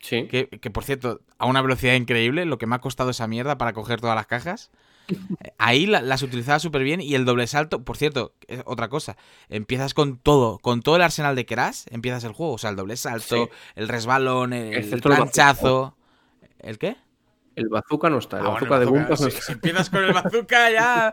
[0.00, 0.26] Sí.
[0.26, 3.56] que, que, por cierto, a una velocidad increíble, lo que me ha costado esa mierda
[3.56, 4.72] para coger todas las cajas.
[5.58, 9.16] Ahí la- las utilizaba súper bien y el doble salto, por cierto, es otra cosa.
[9.48, 12.52] Empiezas con todo, con todo el arsenal de Crash, empiezas el juego.
[12.54, 13.50] O sea, el doble salto, Sí.
[13.76, 15.96] el resbalón, el, planchazo.
[16.58, 16.96] ¿El qué?
[17.54, 18.38] El bazooka no está.
[18.38, 19.46] El Ah, bueno, bazooka de bazooka, Gunkas no si, está.
[19.46, 21.12] si empiezas con el bazooka ya.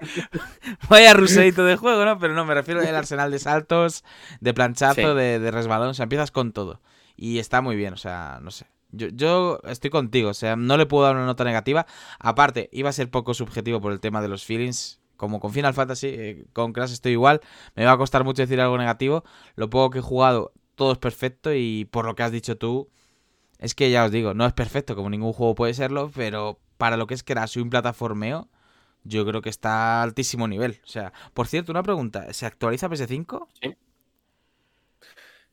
[0.89, 2.17] Vaya ruseito de juego, ¿no?
[2.19, 4.03] Pero no, me refiero al arsenal de saltos,
[4.39, 5.17] de planchazo, Sí.
[5.17, 5.89] de, de resbalón.
[5.89, 6.81] O sea, empiezas con todo.
[7.17, 8.67] Y está muy bien, o sea, no sé.
[8.91, 11.85] Yo, estoy contigo, o sea, no le puedo dar una nota negativa.
[12.19, 14.99] Aparte, iba a ser poco subjetivo por el tema de los feelings.
[15.15, 17.41] Como con Final Fantasy, eh, con Crash estoy igual.
[17.75, 19.23] Me va a costar mucho decir algo negativo.
[19.55, 21.53] Lo poco que he jugado, todo es perfecto.
[21.53, 22.89] Y por lo que has dicho tú,
[23.59, 26.97] es que ya os digo, no es perfecto, como ningún juego puede serlo, pero para
[26.97, 28.49] lo que es Crash y un plataformeo,
[29.03, 30.79] yo creo que está a altísimo nivel.
[30.83, 33.47] O sea, por cierto, una pregunta, ¿se actualiza PS5?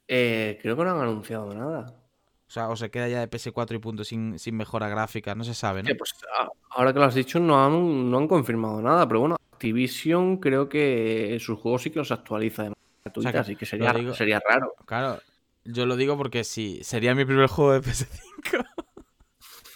[0.08, 2.05] Eh, creo que no han anunciado nada.
[2.48, 5.42] O sea, o se queda ya de PS4 y punto sin, sin mejora gráfica, no
[5.44, 5.90] se sabe, ¿no?
[5.98, 9.36] Pues a- ahora que lo has dicho, no han, no han confirmado nada, pero bueno,
[9.52, 13.66] Activision creo que sus juegos sí que los actualiza de manera gratuita, que así que
[13.66, 14.74] sería, digo- sería raro.
[14.86, 15.20] Claro,
[15.64, 18.64] yo lo digo porque si sería mi primer juego de PS5.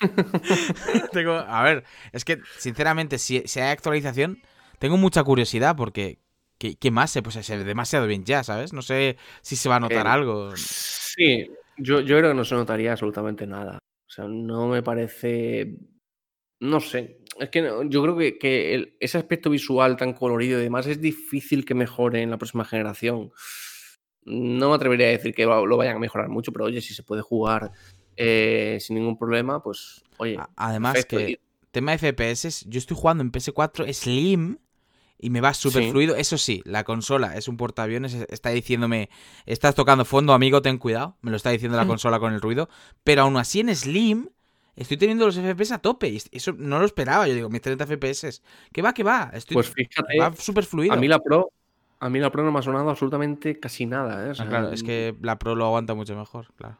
[1.12, 4.40] tengo, a ver, es que sinceramente, si, si hay actualización,
[4.78, 6.18] tengo mucha curiosidad porque
[6.58, 8.72] ¿qué, qué más se pues se ve demasiado bien ya, ¿sabes?
[8.72, 10.50] No sé si se va a notar Eh, algo.
[10.56, 11.50] Sí,
[11.80, 13.78] yo, yo creo que no se notaría absolutamente nada.
[14.08, 15.78] O sea, no me parece.
[16.60, 17.18] No sé.
[17.38, 20.86] Es que no- yo creo que, que el- ese aspecto visual tan colorido y demás
[20.86, 23.30] es difícil que mejore en la próxima generación.
[24.24, 27.02] No me atrevería a decir que lo vayan a mejorar mucho, pero oye, si se
[27.02, 27.72] puede jugar
[28.16, 30.38] eh, sin ningún problema, pues oye.
[30.56, 31.16] Además perfecto.
[31.16, 31.40] que
[31.70, 34.58] tema FPS, yo estoy jugando en PS4 Slim
[35.20, 35.90] y me va súper Sí.
[35.90, 36.16] fluido.
[36.16, 39.10] Eso sí, la consola es un portaaviones, es- está diciéndome,
[39.46, 41.16] estás tocando fondo, amigo, ten cuidado.
[41.20, 42.68] Me lo está diciendo la consola con el ruido.
[43.04, 44.28] Pero aún así en Slim
[44.76, 46.08] estoy teniendo los FPS a tope.
[46.08, 47.26] Y eso no lo esperaba.
[47.28, 48.40] Yo digo, mis 30 FPS.
[48.72, 49.30] ¿Qué va, qué va?
[49.34, 50.94] Estoy, Pues fíjate, va súper fluido.
[50.94, 51.50] a mí la Pro,
[52.00, 54.26] a mí la Pro no me ha sonado absolutamente casi nada.
[54.26, 54.30] ¿eh?
[54.30, 56.78] O Ah, claro, es que la Pro lo aguanta mucho mejor, claro.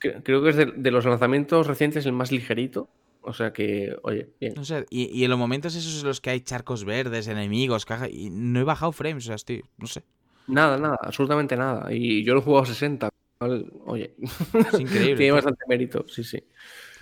[0.00, 2.88] cre- creo que es de, de los lanzamientos recientes el más ligerito.
[3.22, 4.54] O sea que, oye, bien.
[4.56, 7.84] No sé, y, y en los momentos esos en los que hay charcos verdes, enemigos,
[7.84, 10.02] caja, y no he bajado frames, o sea, estoy, no sé.
[10.46, 11.92] Nada, nada, absolutamente nada.
[11.92, 13.08] Y yo lo he jugado a 60.
[13.38, 13.66] ¿vale?
[13.86, 15.16] Oye, Es increíble.
[15.16, 16.42] tiene bastante mérito, sí, sí.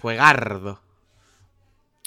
[0.01, 0.81] Juegardo.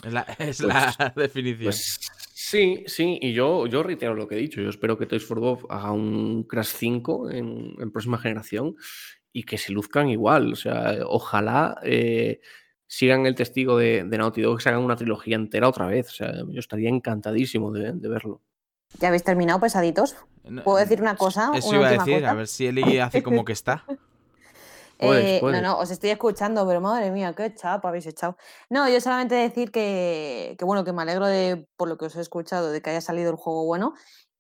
[0.04, 1.66] Es la, es la definición.
[1.66, 2.00] Pues
[2.34, 4.62] sí, sí, y yo, yo reitero lo que he dicho.
[4.62, 8.76] Yo espero que Toys for Bob haga un Crash 5 en, en próxima generación
[9.34, 10.54] y que se luzcan igual.
[10.54, 12.40] O sea, ojalá eh,
[12.92, 16.10] sigan el testigo de, de Naughty Dog, que se hagan una trilogía entera otra vez.
[16.10, 18.42] O sea, yo estaría encantadísimo de, de verlo.
[19.00, 20.18] ¿Ya habéis terminado, pesaditos?
[20.44, 21.52] No, ¿Puedo decir una cosa?
[21.56, 22.32] Eso una iba a decir, cosa?
[22.32, 23.86] a ver si Eli hace como que está.
[24.98, 25.62] Puedes, Eh, puedes.
[25.62, 28.36] No, no, os estoy escuchando, pero madre mía, qué chapa habéis echado.
[28.70, 32.16] No, yo solamente decir que, que, bueno, que me alegro de, por lo que os
[32.18, 33.94] he escuchado, de que haya salido el juego bueno.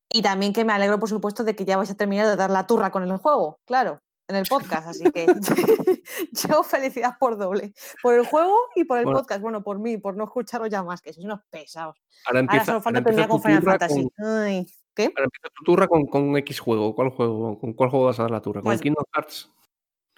[0.10, 2.49] Y también que me alegro, por supuesto, de que ya vais a terminar de dar
[2.49, 3.60] la turra con el juego.
[3.65, 4.02] Claro,
[4.32, 5.26] en el podcast, así que
[6.32, 7.74] yo felicidad por doble.
[8.02, 9.20] Por el juego y por el Bueno.
[9.20, 9.41] podcast.
[9.41, 11.98] Bueno, por mí, por no escucharos ya más, que sois unos pesados.
[12.26, 14.10] Ahora Ahora empieza, solo falta terminar con Final Fantasy.
[14.18, 15.03] con- Ay, ¿qué?
[15.06, 16.95] ahora empieza tu turra con, con X juego.
[16.95, 17.60] ¿Cuál juego?
[17.60, 18.62] ¿Con cuál juego vas a dar la turra?
[18.62, 19.52] ¿Con Pues- Kingdom Hearts?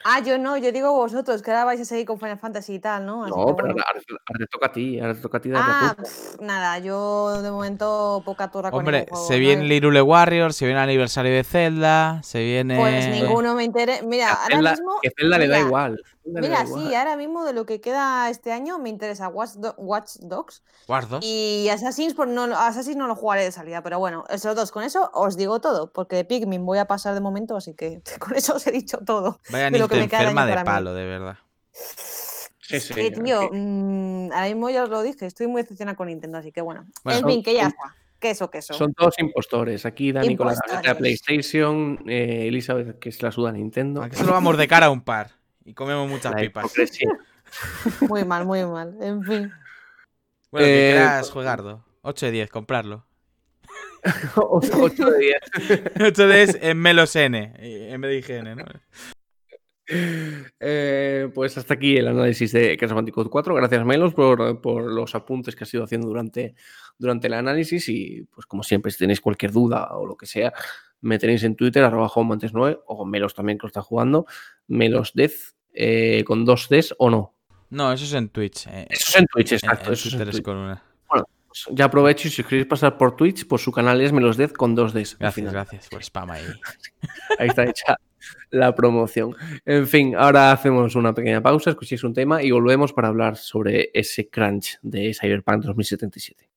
[0.06, 2.80] Ah, yo no, yo digo vosotros, que ahora vais a seguir con Final Fantasy y
[2.80, 3.24] tal, ¿no?
[3.24, 3.84] Así No, que pero bueno.
[3.88, 5.00] ahora, ahora te toca a ti.
[5.00, 6.04] Ahora te toca a ti Ah, turra.
[6.04, 9.40] pf, nada, yo de momento poca turra con Hombre, ningún juego, se ¿no?
[9.40, 12.78] viene Lirule Warriors, se viene el aniversario de Zelda, se viene.
[12.78, 14.04] Pues ninguno me interesa.
[14.04, 14.92] Mira, ahora Zelda- mismo.
[15.02, 16.02] que Zelda le da igual.
[16.24, 16.88] Zelda le da Mira, igual.
[16.90, 20.64] sí, ahora mismo de lo que queda este año me interesa Watch, Do- Watch Dogs
[20.88, 21.26] Watch Dogs.
[21.26, 24.84] y Assassin's, pues no, Assassin's no lo jugaré de salida, pero bueno, esos dos, con
[24.84, 28.36] eso os digo todo, porque de Pikmin voy a pasar de momento, así que con
[28.36, 29.40] eso os he dicho todo.
[29.50, 30.66] Vaya de lo que Nintendo me enferma de para mí.
[30.66, 31.38] palo, de verdad.
[31.72, 33.56] Sí, sí, Eh, tío, aquí.
[33.58, 36.86] mm, ahora mismo ya os lo dije, estoy muy decepcionada con Nintendo, así que bueno.
[37.04, 37.96] Bueno, en fin, que ya está.
[38.20, 38.74] Queso, queso.
[38.74, 39.86] Son todos impostores.
[39.86, 40.96] Aquí Dani con la de Impostores.
[40.98, 44.02] PlayStation, eh, Elizabeth que se la suda a Nintendo.
[44.02, 45.32] Aquí solo vamos de cara a un par
[45.66, 46.66] y comemos muchas La pipas.
[46.66, 47.10] hipocresía.
[48.10, 48.96] Muy mal, muy mal.
[49.02, 49.52] En fin.
[50.52, 51.86] Bueno, que Eh, quieras juegarlo.
[52.02, 53.06] 8 de 10, comprarlo.
[54.36, 55.92] 8 de 10.
[56.02, 58.66] 8 de 10 en Melos N, en vez de IGN, ¿no?
[60.60, 63.56] Eh, pues hasta aquí el análisis de Bandicoot 4.
[63.56, 66.56] Gracias, Melos, por, por los apuntes que has ido haciendo durante,
[66.98, 67.88] durante el análisis.
[67.90, 70.54] Y pues como siempre, si tenéis cualquier duda o lo que sea,
[71.02, 74.26] me tenéis en Twitter, arroba juanmontes9, o Melos también que lo está jugando.
[74.68, 77.36] Melosdez, eh, con dos Ds o no.
[77.70, 78.68] No, eso es en Twitch.
[78.68, 79.88] eh, Eso es en Twitch, exacto.
[79.88, 80.42] en eso es en Twitch.
[80.44, 80.84] con una.
[81.10, 84.54] Pues ya aprovecho y si os queréis pasar por Twitch, pues su canal es Melosdez
[84.54, 85.18] con dos Ds.
[85.20, 86.42] Gracias, gracias por spam ahí.
[87.40, 87.96] Ahí está hecha
[88.54, 89.36] la promoción.
[89.66, 93.90] En fin, ahora hacemos una pequeña pausa, escuchéis un tema y volvemos para hablar sobre
[93.94, 96.50] ese crunch de Cyberpunk 2077.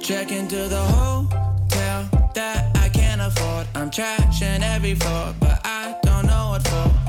[0.00, 3.66] Check into the hotel that I can't afford.
[3.74, 7.05] I'm trashing every floor, but I don't know what for.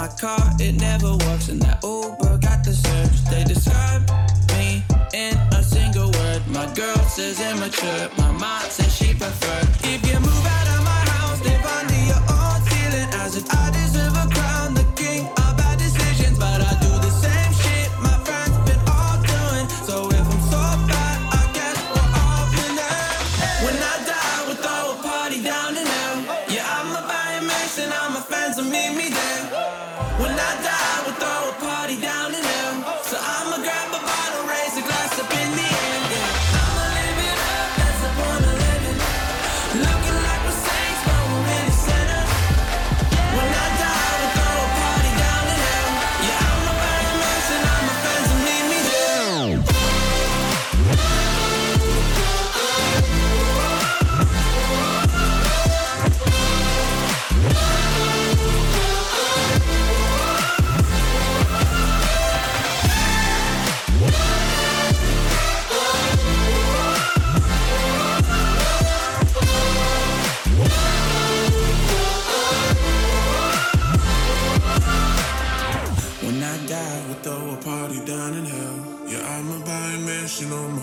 [0.00, 3.18] My car it never works, and that Uber got the surge.
[3.30, 4.02] They describe
[4.54, 4.82] me
[5.12, 6.40] in a single word.
[6.48, 9.60] My girl says immature, my mom says she prefer.
[9.84, 10.59] If you move out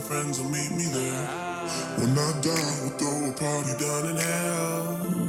[0.07, 1.27] friends will meet me there.
[1.99, 5.27] When I die, we'll throw a party down in hell.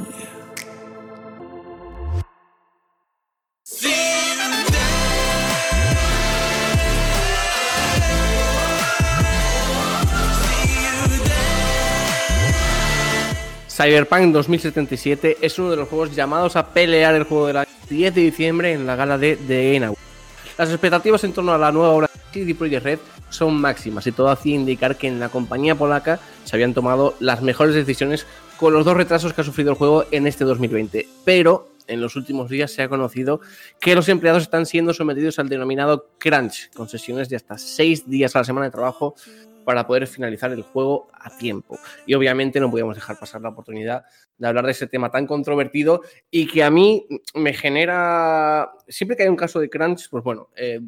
[13.67, 18.21] Cyberpunk 2077 es uno de los juegos llamados a pelear el juego del 10 de
[18.21, 20.03] diciembre en la gala de The Game Awards.
[20.57, 22.99] Las expectativas en torno a la nueva obra de CD Projekt Red
[23.29, 27.41] son máximas y todo hacía indicar que en la compañía polaca se habían tomado las
[27.41, 28.25] mejores decisiones
[28.57, 31.07] con los dos retrasos que ha sufrido el juego en este 2020.
[31.23, 33.41] Pero en los últimos días se ha conocido
[33.79, 38.35] que los empleados están siendo sometidos al denominado crunch, con sesiones de hasta seis días
[38.35, 39.15] a la semana de trabajo
[39.65, 41.77] para poder finalizar el juego a tiempo.
[42.05, 44.03] Y obviamente no podíamos dejar pasar la oportunidad
[44.37, 46.01] de hablar de ese tema tan controvertido
[46.31, 50.49] y que a mí me genera, siempre que hay un caso de crunch, pues bueno,
[50.55, 50.79] eh,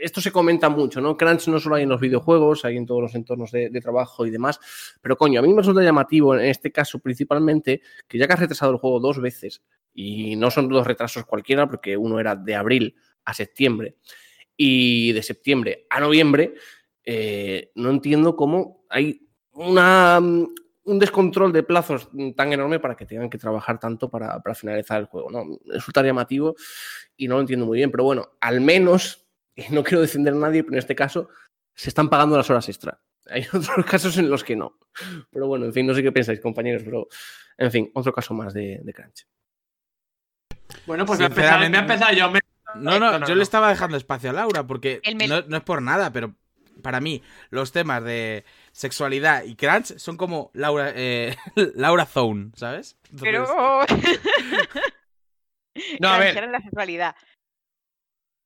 [0.00, 1.16] esto se comenta mucho, ¿no?
[1.16, 4.30] Crunch no solo hay en los videojuegos, hay en todos los entornos de, trabajo y
[4.30, 4.60] demás,
[5.00, 8.40] pero coño, a mí me resulta llamativo en este caso principalmente que ya que has
[8.40, 9.62] retrasado el juego dos veces,
[9.94, 12.94] y no son dos retrasos cualquiera, porque uno era de abril
[13.24, 13.96] a septiembre
[14.56, 16.54] y de septiembre a noviembre,
[17.04, 23.30] eh, no entiendo cómo hay una, un descontrol de plazos tan enorme para que tengan
[23.30, 25.30] que trabajar tanto para, para finalizar el juego.
[25.30, 25.58] ¿no?
[25.66, 26.54] Resulta llamativo
[27.16, 29.26] y no lo entiendo muy bien, pero bueno, al menos,
[29.70, 31.28] no quiero defender a nadie, pero en este caso
[31.74, 33.00] se están pagando las horas extra.
[33.28, 34.78] Hay otros casos en los que no.
[35.30, 37.08] Pero bueno, en fin, no sé qué pensáis, compañeros, pero
[37.56, 39.26] en fin, otro caso más de, de crunch.
[40.86, 42.30] Bueno, pues voy a empezar, voy a empezar yo.
[42.30, 42.40] Me...
[42.76, 46.12] No, no, yo le estaba dejando espacio a Laura porque no, no, es por nada,
[46.12, 46.34] pero
[46.82, 51.36] para mí los temas de sexualidad y crunch son como Laura, eh,
[51.74, 52.96] Laura Zone, ¿sabes?
[53.10, 53.22] Entonces...
[53.22, 53.46] Pero...
[56.00, 56.48] no, a ver.
[56.48, 57.14] la sexualidad.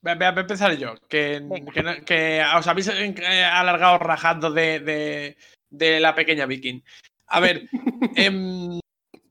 [0.05, 5.39] Voy a, empezar yo, que, que, que, os habéis alargado rajando de, de,
[5.71, 6.85] de la pequeña viking.
[7.29, 7.63] A ver,
[8.15, 8.79] eh,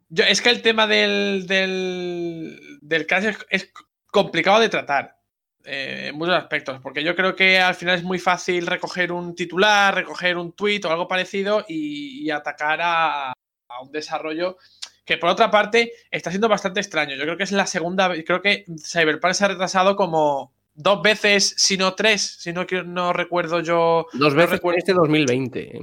[0.10, 3.72] yo, es que el tema del, del, del crash es, es,
[4.08, 5.16] complicado de tratar
[5.64, 9.36] eh, en muchos aspectos, porque yo creo que al final es muy fácil recoger un
[9.36, 14.58] titular, recoger un tweet o algo parecido y, y atacar a, a, un desarrollo
[15.06, 17.16] que por otra parte está siendo bastante extraño.
[17.16, 21.54] Yo creo que es la segunda, creo que Cyberpunk se ha retrasado como dos veces,
[21.58, 24.08] si no tres, si no, no recuerdo yo.
[24.14, 24.78] Dos veces no recuerdo.
[24.80, 25.80] este 2020.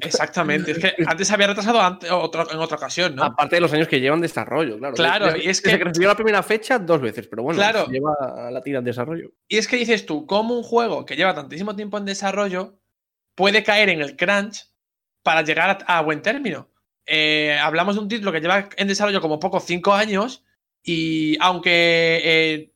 [0.00, 0.72] Exactamente.
[0.72, 3.24] Es que antes había retrasado antes, otro, en otra ocasión, ¿no?
[3.24, 4.94] Aparte de los años que llevan desarrollo, claro.
[4.94, 5.78] Claro, desde, y es que.
[5.78, 7.86] Que recibió la primera fecha, dos veces, pero bueno, claro.
[7.86, 9.32] lleva la tira en desarrollo.
[9.48, 12.78] Y es que dices tú, ¿cómo un juego que lleva tantísimo tiempo en desarrollo
[13.34, 14.66] puede caer en el crunch
[15.22, 16.70] para llegar a, a buen término?
[17.06, 20.44] Eh, hablamos de un título que lleva en desarrollo como poco cinco años
[20.82, 22.20] y aunque.
[22.24, 22.72] Eh,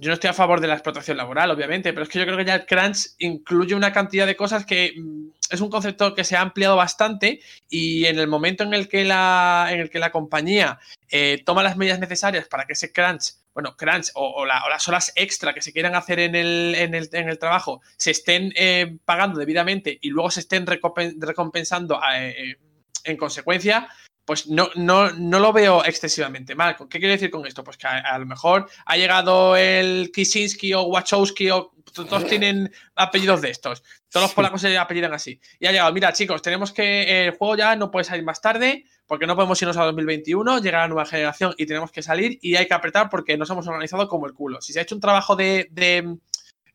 [0.00, 2.38] yo no estoy a favor de la explotación laboral, obviamente, pero es que yo creo
[2.38, 6.24] que ya el crunch incluye una cantidad de cosas que mm, es un concepto que
[6.24, 9.98] se ha ampliado bastante y en el momento en el que la, en el que
[9.98, 10.78] la compañía
[11.10, 14.88] eh, toma las medidas necesarias para que ese crunch, bueno, crunch o, la, o las
[14.88, 18.54] horas extra que se quieran hacer en el, en el, en el trabajo se estén
[18.56, 22.56] eh, pagando debidamente y luego se estén recompensando eh,
[23.04, 23.88] en consecuencia,
[24.24, 26.76] pues no, no, no, lo veo excesivamente mal.
[26.76, 27.64] ¿Qué quiero decir con esto?
[27.64, 32.72] Pues que a, a lo mejor ha llegado el Kisinski o Wachowski o todos tienen
[32.94, 33.82] apellidos de estos.
[34.08, 35.40] Todos los polacos se apellidan así.
[35.58, 38.84] Y ha llegado, mira chicos, tenemos que, el juego ya no puede salir más tarde
[39.06, 42.54] porque no podemos irnos a 2021, llega la nueva generación y tenemos que salir y
[42.54, 44.60] hay que apretar porque nos hemos organizado como el culo.
[44.60, 46.16] Si se ha hecho un trabajo de, de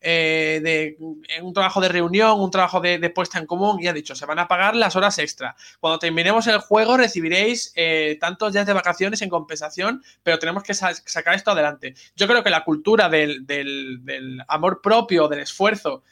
[0.00, 0.96] eh, de
[1.42, 4.38] un trabajo de reunión, un trabajo de, puesta en común y ha dicho, se van
[4.38, 5.56] a pagar las horas extra.
[5.80, 10.74] Cuando terminemos el juego recibiréis eh, tantos días de vacaciones en compensación, pero tenemos que
[10.74, 11.94] sa sacar esto adelante.
[12.14, 16.02] Yo creo que la cultura del, del, amor propio, del esfuerzo,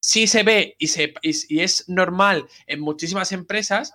[0.00, 3.94] sí se ve y, se, y es normal en muchísimas empresas,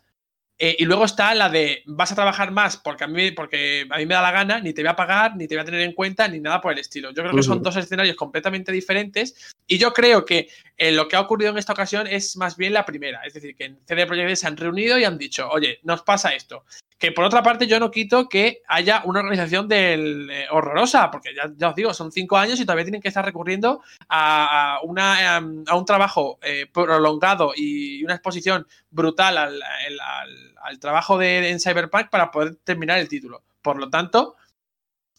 [0.62, 3.98] eh, y luego está la de vas a trabajar más porque a, mí, porque a
[3.98, 5.80] mí me da la gana, ni te voy a pagar, ni te voy a tener
[5.80, 7.12] en cuenta, ni nada por el estilo.
[7.12, 11.16] Yo creo que son dos escenarios completamente diferentes y yo creo que eh, lo que
[11.16, 13.22] ha ocurrido en esta ocasión es más bien la primera.
[13.26, 16.34] Es decir, que en CD Projekt se han reunido y han dicho, oye, nos pasa
[16.34, 16.66] esto.
[16.98, 21.34] Que por otra parte yo no quito que haya una organización del, eh, horrorosa, porque
[21.34, 24.82] ya, ya, os digo, son cinco años y todavía tienen que estar recurriendo a, a,
[24.82, 30.49] una, a un trabajo eh, prolongado y una exposición brutal al, al, al
[30.80, 33.44] trabajo de, en Cyberpunk para poder terminar el título.
[33.62, 34.36] Por lo tanto,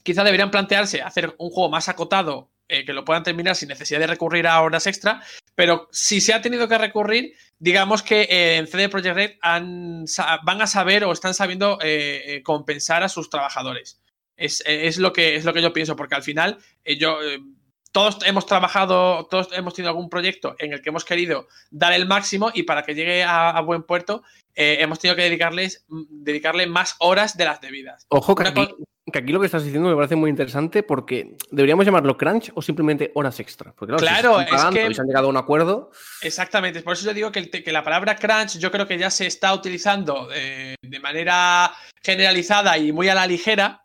[0.03, 3.99] quizá deberían plantearse hacer un juego más acotado eh, que lo puedan terminar sin necesidad
[3.99, 5.23] de recurrir a horas extra,
[5.55, 10.63] pero si se ha tenido que recurrir, digamos que eh, en CD Projekt Red van
[10.63, 14.01] a saber o están sabiendo eh, compensar a sus trabajadores.
[14.37, 16.59] Es, es, lo que, es lo que yo pienso, porque al final
[16.99, 17.19] yo
[17.93, 22.07] todos hemos trabajado, todos hemos tenido algún proyecto en el que hemos querido dar el
[22.07, 24.23] máximo y para que llegue a, a buen puerto
[24.55, 28.07] eh, hemos tenido que dedicarles, dedicarle más horas de las debidas.
[28.09, 28.69] Ojo, que aquí,
[29.11, 32.63] que aquí, lo que estás diciendo me parece muy interesante porque deberíamos llamarlo crunch o
[32.63, 33.73] simplemente horas extra.
[33.73, 35.93] Porque claro, claro si es que y se han llegado a un acuerdo.
[36.23, 39.11] Exactamente, por eso yo digo que, el, que la palabra crunch yo creo que ya
[39.11, 41.73] se está utilizando eh, de manera
[42.03, 43.85] generalizada y muy a la ligera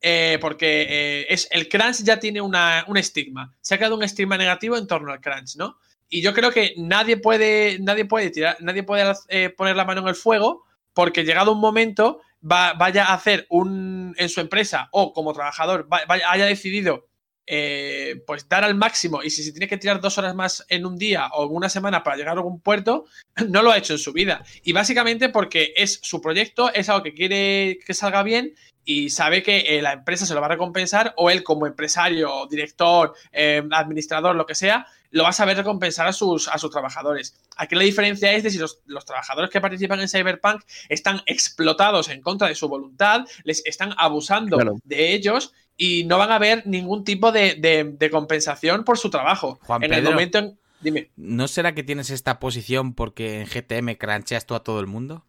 [0.00, 3.54] eh, porque eh, es, el crunch ya tiene una, un estigma.
[3.60, 5.78] Se ha creado un estigma negativo en torno al crunch, ¿no?
[6.08, 10.02] Y yo creo que nadie puede, nadie puede tirar, nadie puede eh, poner la mano
[10.02, 14.88] en el fuego porque llegado un momento va- vaya a hacer un en su empresa
[14.92, 17.06] o como trabajador va- vaya- haya decidido
[17.46, 20.84] eh, pues dar al máximo y si se tiene que tirar dos horas más en
[20.84, 23.06] un día o en una semana para llegar a algún puerto,
[23.48, 24.44] no lo ha hecho en su vida.
[24.62, 28.54] Y básicamente porque es su proyecto, es algo que quiere que salga bien
[28.84, 32.46] y sabe que eh, la empresa se lo va a recompensar o él como empresario,
[32.48, 36.70] director, eh, administrador, lo que sea, lo va a saber recompensar a sus, a sus
[36.70, 37.36] trabajadores.
[37.56, 42.08] Aquí la diferencia es de si los, los trabajadores que participan en Cyberpunk están explotados
[42.10, 44.76] en contra de su voluntad, les están abusando Claro.
[44.84, 49.10] de ellos y no van a ver ningún tipo de, de- de compensación por su
[49.10, 49.58] trabajo.
[49.62, 50.12] Juan en el Pedro.
[50.12, 50.58] momento en...
[50.80, 51.10] Dime.
[51.16, 55.24] ¿No será que tienes esta posición porque en GTM crancheas tú a todo el mundo?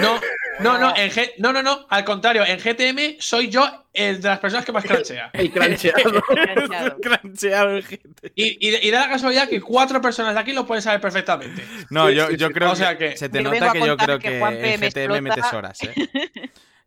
[0.00, 0.18] No,
[0.60, 4.28] no, no, en G- no, no, no, al contrario, en GTM soy yo el de
[4.28, 5.28] las personas que más crunchea.
[5.34, 6.22] El crancheado.
[6.30, 6.96] Enganchado.
[7.02, 8.30] Crancheado en GTM.
[8.36, 11.62] Y, y, y da la casualidad que cuatro personas de aquí lo pueden saber perfectamente.
[11.90, 12.52] No, Sí, yo, sí, yo sí.
[12.54, 14.84] creo O sea que, que- se te nota que yo creo que que en GTM
[14.84, 15.20] explota.
[15.20, 15.94] metes horas, ¿eh?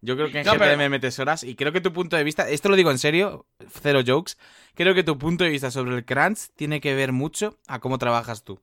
[0.02, 2.24] Yo creo que en No, GTM pero- metes horas y creo que tu punto de
[2.24, 3.46] vista, esto lo digo en serio,
[3.82, 4.34] cero jokes,
[4.76, 7.98] creo que tu punto de vista sobre el crunch tiene que ver mucho a cómo
[7.98, 8.60] trabajas tú.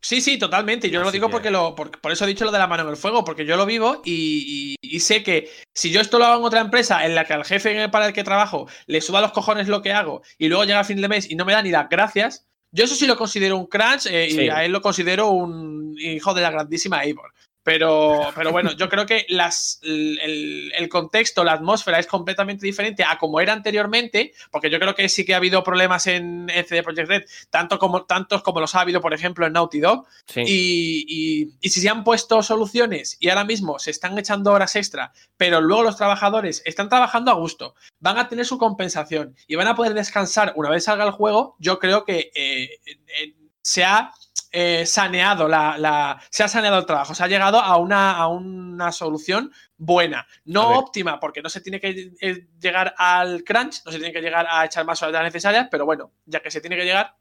[0.00, 0.90] Sí, sí, totalmente.
[0.90, 2.82] Yo lo digo que- porque lo, por, por eso he dicho lo de la mano
[2.82, 6.18] en el fuego, porque yo lo vivo y, y- y sé que si yo esto
[6.18, 9.00] lo hago en otra empresa en la que al jefe para el que trabajo le
[9.00, 11.46] suba los cojones lo que hago y luego llega a fin de mes y no
[11.46, 14.40] me da ni las gracias, yo eso sí lo considero un crunch eh, Sí.
[14.42, 17.32] y a él lo considero un hijo de la grandísima Eivor.
[17.64, 23.16] Pero, pero bueno, yo creo que las, el, contexto, la atmósfera es completamente diferente a
[23.18, 26.82] como era anteriormente, porque yo creo que sí que ha habido problemas en, en CD
[26.82, 30.42] Projekt Red, tanto como, tantos como los ha habido, por ejemplo, en Naughty Dog, Sí.
[30.46, 34.76] y, y- y si se han puesto soluciones y ahora mismo se están echando horas
[34.76, 39.54] extra, pero luego los trabajadores están trabajando a gusto, van a tener su compensación y
[39.56, 43.84] van a poder descansar una vez salga el juego, yo creo que eh, eh, se
[43.84, 44.12] ha
[44.54, 48.28] eh, saneado la, la- se ha saneado el trabajo, se ha llegado a una, a
[48.28, 53.90] una solución buena, no óptima, porque no se tiene que eh, llegar al crunch, no
[53.92, 56.50] se tiene que llegar a echar más horas de las necesarias, pero bueno, ya que
[56.50, 57.16] se tiene que llegar,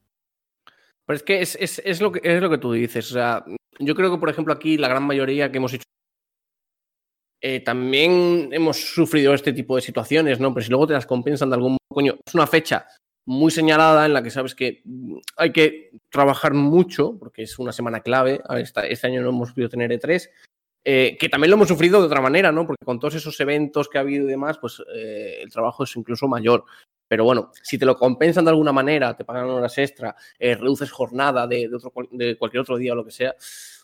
[1.05, 3.09] Pero es que es, es- es lo que es lo que tú dices.
[3.11, 3.43] O sea,
[3.79, 5.83] yo creo que, por ejemplo, aquí la gran mayoría que hemos hecho.
[7.41, 10.53] eh, también hemos sufrido este tipo de situaciones, ¿no?
[10.53, 12.87] Pero si luego te las compensan de algún coño, es una fecha
[13.25, 17.71] muy señalada en la que sabes que mm, hay que trabajar mucho, porque es una
[17.71, 18.41] semana clave.
[18.57, 20.29] Este año no hemos podido tener E3.
[20.85, 22.67] eh, que también lo hemos sufrido de otra manera, ¿no?
[22.67, 25.95] Porque con todos esos eventos que ha habido y demás, pues eh, el trabajo es
[25.95, 26.65] incluso mayor.
[27.07, 30.91] Pero bueno, si te lo compensan de alguna manera, te pagan horas extra, eh, reduces
[30.91, 33.35] jornada de, otro, de cualquier otro día o lo que sea,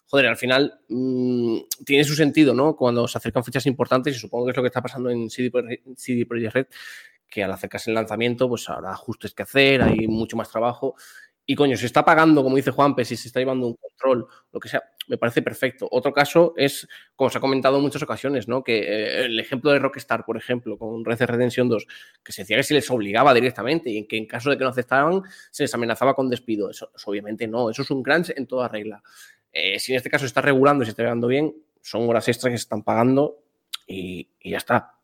[0.07, 2.75] joder, al final mm, tiene su sentido, ¿no?
[2.75, 5.51] Cuando se acercan fechas importantes, y supongo que es lo que está pasando en CD,
[5.95, 6.67] CD Projekt Red,
[7.29, 10.95] que al acercarse el lanzamiento, pues habrá ajustes que hacer, hay mucho más trabajo.
[11.45, 14.59] Y coño, se está pagando, como dice Juanpe, si se está llevando un control, lo
[14.59, 15.87] que sea, me parece perfecto.
[15.89, 18.63] Otro caso es, como se ha comentado en muchas ocasiones, ¿no?
[18.63, 21.87] Que eh, el ejemplo de Rockstar, por ejemplo, con Red Dead Redemption 2,
[22.23, 24.63] que se decía que se les obligaba directamente y en que en caso de que
[24.63, 26.69] no aceptaran, se les amenazaba con despido.
[26.69, 29.01] Eso, obviamente no, eso es un crunch en toda regla.
[29.51, 32.27] Eh, si en este caso se está regulando y se está llevando bien, son horas
[32.27, 33.39] extras que se están pagando
[33.87, 34.98] y ya está.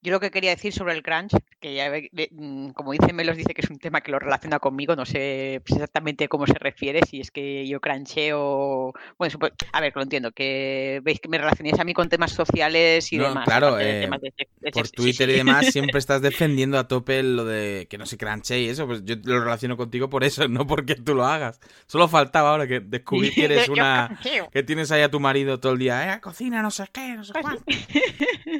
[0.00, 1.90] Yo lo que quería decir sobre el crunch, que ya
[2.30, 5.56] mm, como dice Melos, dice que es un tema que lo relaciona conmigo, no sé
[5.56, 8.92] exactamente cómo se refiere, si es que yo cruncheo.
[9.18, 12.08] Bueno, supo- a ver, que lo entiendo, que veis que me relacionéis a mí con
[12.08, 13.44] temas sociales y No, demás.
[13.44, 15.34] claro, de eh, temas de- de- Por Twitter sí.
[15.34, 18.86] y demás siempre estás defendiendo a tope lo de que no se cranche y eso,
[18.86, 21.58] pues yo lo relaciono contigo por eso, no porque tú lo hagas.
[21.88, 24.16] Solo faltaba ahora que descubrir que eres una...
[24.52, 27.24] que tienes ahí a tu marido todo el día, eh, cocina, no sé qué, no
[27.24, 27.58] sé cuál.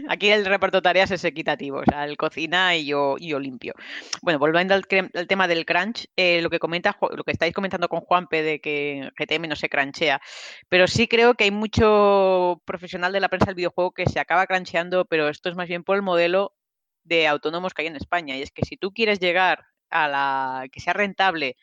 [0.09, 3.75] Aquí el reparto tareas es equitativo, o sea, cocina y yo, yo limpio.
[4.23, 8.01] Bueno, volviendo al, tema del crunch, eh, lo que comenta, lo que estáis comentando con
[8.01, 10.21] Juanpe de que GTM no se cranchea,
[10.69, 14.47] pero sí creo que hay mucho profesional de la prensa del videojuego que se acaba
[14.47, 16.55] crancheando, pero esto es más bien por el modelo
[17.05, 18.37] de autónomos que hay en España.
[18.37, 21.57] Y es que si tú quieres llegar a la que sea rentable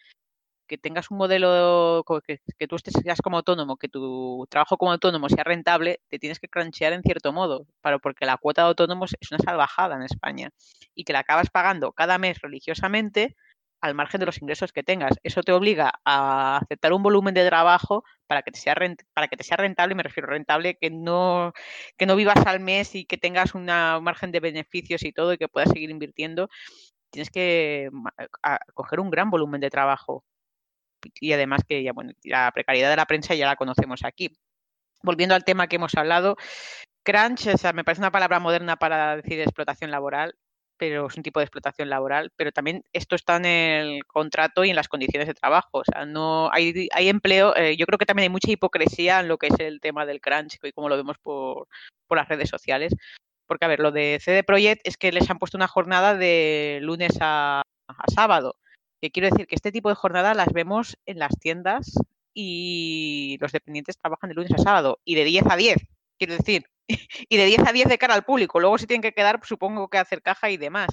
[0.67, 4.91] que tengas un modelo, que, que tú estés, seas como autónomo, que tu trabajo como
[4.91, 8.69] autónomo sea rentable, te tienes que crunchear en cierto modo, para, porque la cuota de
[8.69, 10.49] autónomos es una salvajada en España
[10.95, 13.35] y que la acabas pagando cada mes religiosamente
[13.81, 15.13] al margen de los ingresos que tengas.
[15.23, 19.27] Eso te obliga a aceptar un volumen de trabajo para que te sea, rent- para
[19.27, 21.53] que te sea rentable, me refiero rentable, que no,
[21.97, 25.33] que no vivas al mes y que tengas una, un margen de beneficios y todo
[25.33, 26.49] y que puedas seguir invirtiendo.
[27.11, 27.89] Tienes que
[28.43, 30.25] a- coger un gran volumen de trabajo
[31.19, 34.31] y además que ya, bueno, la precariedad de la prensa ya la conocemos aquí.
[35.03, 36.35] Volviendo al tema que hemos hablado,
[37.03, 40.35] crunch, o sea, me parece una palabra moderna para decir explotación laboral.
[40.77, 44.71] pero es un tipo de explotación laboral, pero también esto está en el contrato y
[44.71, 45.69] en las condiciones de trabajo.
[45.79, 49.29] O sea, no hay, hay empleo, eh, yo creo que también hay mucha hipocresía en
[49.29, 51.67] lo que es el tema del crunch y como lo vemos por,
[52.07, 52.93] por las redes sociales.
[53.47, 56.79] Porque, a ver, lo de CD Projekt es que les han puesto una jornada de
[56.81, 58.55] lunes a, a sábado.
[59.11, 61.93] Quiero decir que este tipo de jornadas las vemos en las tiendas
[62.33, 65.77] y los dependientes trabajan de lunes a sábado y de 10 a 10,
[66.17, 66.65] quiero decir,
[67.29, 68.59] y de 10 a 10 de cara al público.
[68.59, 70.89] Luego se tienen que quedar, supongo que hacer caja y demás.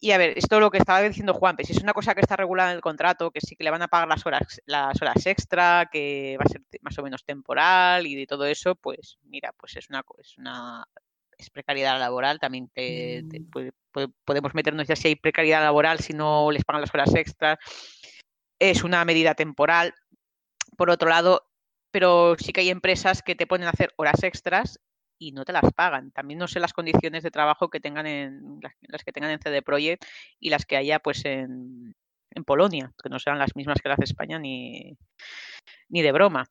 [0.00, 2.20] Y a ver, esto es lo que estaba diciendo Juan, si es una cosa que
[2.20, 5.02] está regulada en el contrato, que sí que le van a pagar las horas, las
[5.02, 9.18] horas extra, que va a ser más o menos temporal y de todo eso, pues
[9.24, 10.86] mira, pues es una, es una
[11.38, 16.00] es precariedad laboral, también te- te puede- puede- podemos meternos ya si hay precariedad laboral,
[16.00, 17.58] si no les pagan las horas extras.
[18.58, 19.94] Es una medida temporal.
[20.76, 21.48] Por otro lado,
[21.92, 24.80] pero sí que hay empresas que te ponen a hacer horas extras
[25.20, 26.10] y no te las pagan.
[26.10, 29.62] También no sé las condiciones de trabajo que tengan en las, que tengan en CD
[29.62, 30.04] Projekt
[30.38, 31.94] y las que haya pues en,
[32.30, 34.96] en Polonia, que no serán las mismas que las de España ni,
[35.88, 36.46] ni de broma.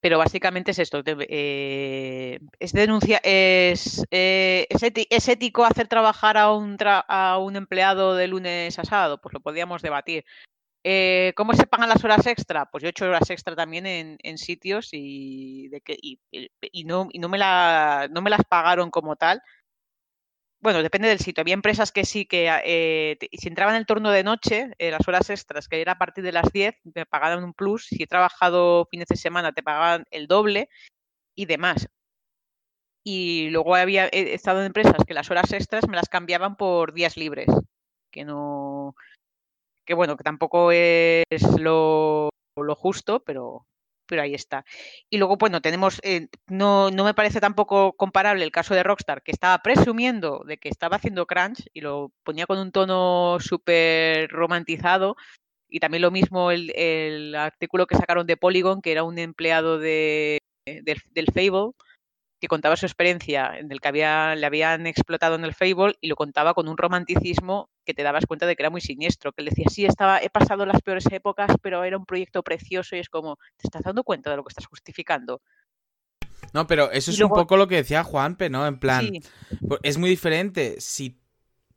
[0.00, 6.38] Pero básicamente es esto, eh, es denuncia, es, eh, es, éti- es ético hacer trabajar
[6.38, 10.24] a un, tra- a un empleado de lunes a sábado, pues lo podríamos debatir.
[10.84, 12.66] Eh, ¿Cómo se pagan las horas extra?
[12.66, 16.20] Pues yo he hecho horas extra también en, en sitios y, de que, y-
[16.60, 19.42] y no, y no, me la, no me las pagaron como tal.
[20.60, 21.40] Bueno, depende del sitio.
[21.40, 24.90] Había empresas que sí, que eh, te- si entraba en el turno de noche, eh,
[24.90, 27.86] las horas extras, que era a partir de las 10, me pagaban un plus.
[27.86, 30.68] Si he trabajado fines de semana, te pagaban el doble
[31.36, 31.88] y demás.
[33.04, 36.92] Y luego había he estado en empresas que las horas extras me las cambiaban por
[36.92, 37.46] días libres,
[38.10, 38.94] que no,
[39.86, 41.24] que bueno, que tampoco es
[41.60, 42.30] lo
[42.76, 43.66] justo, pero,
[44.10, 44.64] pero ahí está.
[45.08, 49.22] Y luego, bueno, tenemos, eh, no, no me parece tampoco comparable el caso de Rockstar,
[49.22, 54.28] que estaba presumiendo de que estaba haciendo crunch y lo ponía con un tono súper
[54.30, 55.16] romantizado.
[55.68, 59.78] Y también lo mismo el, el artículo que sacaron de Polygon, que era un empleado
[59.78, 61.70] de, del, del Fable,
[62.40, 66.08] que contaba su experiencia en el que había, le habían explotado en el Fable y
[66.08, 69.42] lo contaba con un romanticismo que te dabas cuenta de que era muy siniestro, que
[69.42, 73.00] él decía, sí, estaba, he pasado las peores épocas, pero era un proyecto precioso y
[73.00, 75.42] es como, ¿te estás dando cuenta de lo que estás justificando?
[76.52, 78.66] No, pero eso Y es luego- un poco lo que decía Juanpe, ¿no?
[78.66, 79.20] En plan, Sí,
[79.68, 81.20] Pues Es muy diferente si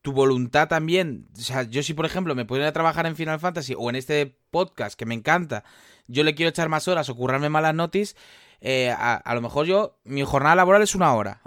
[0.02, 3.16] tu voluntad también, o sea, yo si por ejemplo me puedo ir a trabajar en
[3.16, 5.64] Final Fantasy o en este podcast que me encanta,
[6.08, 8.16] yo le quiero echar más horas o currarme malas notis,
[8.66, 11.42] eh, a, a lo mejor yo, mi jornada laboral es una hora,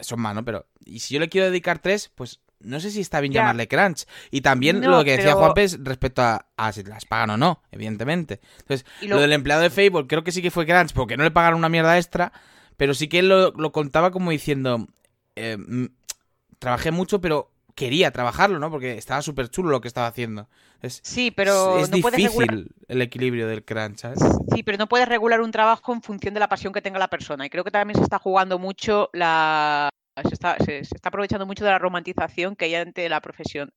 [0.00, 0.44] son más, ¿no?
[0.46, 3.42] Pero, y si yo le quiero dedicar tres, pues no sé si está bien Ya.
[3.42, 4.06] llamarle crunch.
[4.30, 7.28] Y también No, lo que decía pero- Juanpe es respecto a, a si las pagan
[7.30, 8.40] o no, evidentemente.
[8.60, 11.24] Entonces, lo lo- del empleado de Fable creo que sí que fue crunch porque no
[11.24, 12.32] le pagaron una mierda extra,
[12.78, 14.86] pero sí que lo, lo contaba como diciendo,
[15.36, 15.86] eh, mm,
[16.58, 18.70] trabajé mucho, pero quería trabajarlo, ¿no?
[18.70, 20.48] Porque estaba súper chulo lo que estaba haciendo.
[20.84, 24.20] Es, sí, pero es no difícil regular, el equilibrio del crunch, ¿sabes?
[24.54, 27.08] sí, pero no puedes regular un trabajo en función de la pasión que tenga la
[27.08, 27.46] persona.
[27.46, 29.88] Y creo que también se está jugando mucho la
[30.22, 33.72] se está, se, se está aprovechando mucho de la romantización que hay ante la profesión.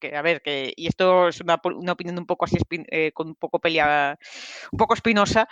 [0.00, 3.12] Que, a ver, que, y esto es una, una opinión un poco así, espin- eh,
[3.12, 4.18] con un poco pelea,
[4.72, 5.46] un poco espinosa,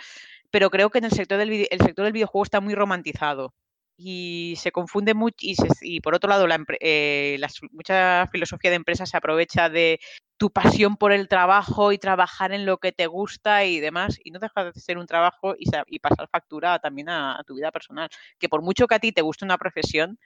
[0.51, 3.53] pero creo que en el sector del, el sector del videojuego está muy romantizado
[3.97, 5.35] y se confunde mucho.
[5.41, 7.39] Y, se- y por otro lado, la, eh,
[7.71, 9.99] mucha filosofía de empresa se aprovecha de
[10.37, 14.29] tu pasión por el trabajo y trabajar en lo que te gusta y demás, y
[14.31, 17.55] no deja de ser un trabajo y, sa- y pasar factura también a, a tu
[17.55, 18.09] vida personal.
[18.39, 20.19] Que por mucho que a ti te guste una profesión,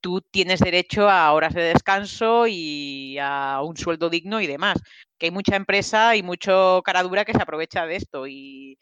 [0.00, 4.78] tú tienes derecho a horas de descanso y a un sueldo digno y demás.
[5.18, 8.78] Que hay mucha empresa y mucho cara dura que se aprovecha de esto y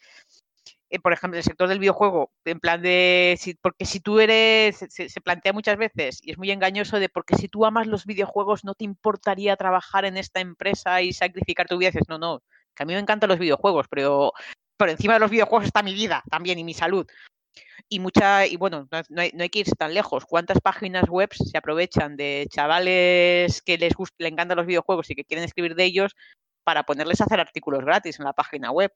[0.95, 5.09] eh, por ejemplo, el sector del videojuego, en plan de, porque si tú eres, se-
[5.23, 8.75] plantea muchas veces, y es muy engañoso, de porque si tú amas los videojuegos no
[8.75, 12.43] te importaría trabajar en esta empresa y sacrificar tu vida, dices, no, no,
[12.75, 14.33] que a mí me encantan los videojuegos, pero
[14.77, 17.07] por encima de los videojuegos está mi vida también y mi salud.
[17.89, 20.25] Y mucha, y bueno, no, hay, no hay que irse tan lejos.
[20.27, 25.15] ¿Cuántas páginas web se aprovechan de chavales que les gust- le encantan los videojuegos y
[25.15, 26.15] que quieren escribir de ellos
[26.65, 28.93] para ponerles a hacer artículos gratis en la página web?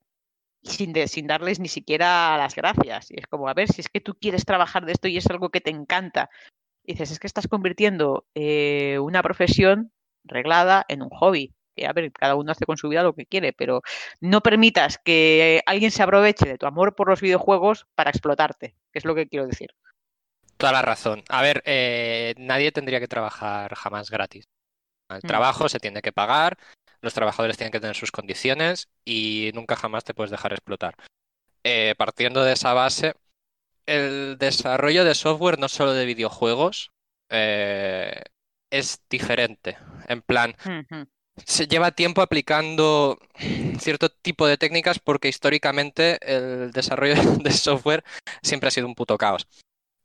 [0.62, 3.10] Sin, de- sin darles ni siquiera las gracias.
[3.10, 5.26] Y es como, a ver, si es que tú quieres trabajar de esto y es
[5.28, 6.30] algo que te encanta.
[6.84, 9.92] Y dices, es que estás convirtiendo eh, una profesión
[10.24, 11.54] reglada en un hobby.
[11.76, 13.82] Que, a ver, cada uno hace con su vida lo que quiere, pero
[14.20, 18.98] no permitas que alguien se aproveche de tu amor por los videojuegos para explotarte, que
[18.98, 19.70] es lo que quiero decir.
[20.56, 21.22] Toda la razón.
[21.28, 24.48] A ver, eh, nadie tendría que trabajar jamás gratis.
[25.08, 25.26] El Mm.
[25.28, 26.58] trabajo se tiene que pagar,
[27.00, 30.94] los trabajadores tienen que tener sus condiciones y nunca jamás te puedes dejar explotar.
[31.64, 33.14] Eh, partiendo de esa base,
[33.86, 36.92] el desarrollo de software no solo de videojuegos,
[37.30, 38.22] eh,
[38.70, 39.78] es diferente.
[40.08, 40.54] En plan,
[41.44, 43.18] se lleva tiempo aplicando
[43.78, 48.04] cierto tipo de técnicas porque históricamente el desarrollo de software
[48.42, 49.46] siempre ha sido un puto caos.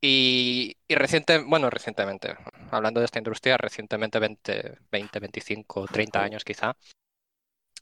[0.01, 2.35] Y, y reciente, bueno, recientemente,
[2.73, 6.75] hablando de esta industria, recientemente 20, 20, 25, 30 años quizá,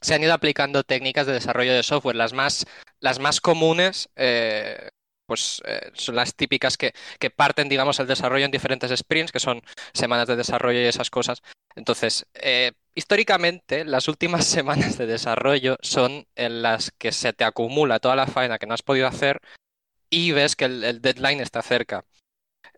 [0.01, 2.15] se han ido aplicando técnicas de desarrollo de software.
[2.15, 2.65] Las más,
[2.99, 4.89] las más comunes, eh,
[5.27, 9.39] pues eh, son las típicas que, que parten, digamos, el desarrollo en diferentes sprints, que
[9.39, 9.61] son
[9.93, 11.41] semanas de desarrollo y esas cosas.
[11.75, 17.99] Entonces, eh, históricamente, las últimas semanas de desarrollo son en las que se te acumula
[17.99, 19.39] toda la faena que no has podido hacer
[20.09, 22.05] y ves que el, el deadline está cerca.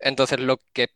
[0.02, 0.90] Entonces, lo que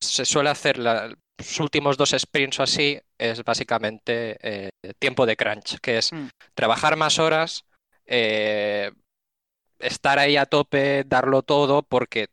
[0.00, 5.36] se suele hacer la- los últimos dos sprints o así es básicamente eh, tiempo de
[5.36, 6.28] crunch, que es Mm.
[6.54, 7.64] trabajar más horas,
[8.06, 8.90] eh,
[9.78, 12.28] estar ahí a tope, darlo todo, porque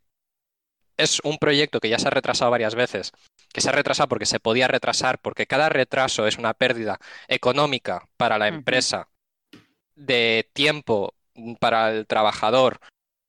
[0.97, 3.11] es un proyecto que ya se ha retrasado varias veces,
[3.53, 8.09] que se ha retrasado porque se podía retrasar, porque cada retraso es una pérdida económica
[8.17, 9.07] para la empresa,
[9.95, 11.13] de tiempo
[11.59, 12.79] para el trabajador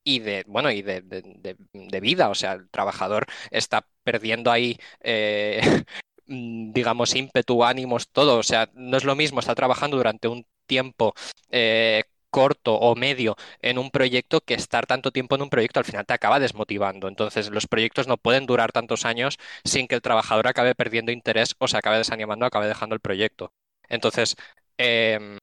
[0.05, 2.31] y de, bueno, y de, de- de- de vida.
[2.31, 5.61] O sea, el trabajador está perdiendo ahí, eh,
[6.27, 8.39] mm, digamos, ímpetu, ánimos, todo.
[8.39, 11.15] O sea, no es lo mismo estar trabajando durante un tiempo
[11.51, 15.87] eh, corto o medio en un proyecto que estar tanto tiempo en un proyecto al
[15.87, 17.09] final te acaba desmotivando.
[17.09, 21.55] Entonces, los proyectos no pueden durar tantos años sin que el trabajador acabe perdiendo interés
[21.59, 23.53] o se acabe desanimando, acabe dejando el proyecto.
[23.89, 24.37] Entonces,
[24.79, 25.39] em,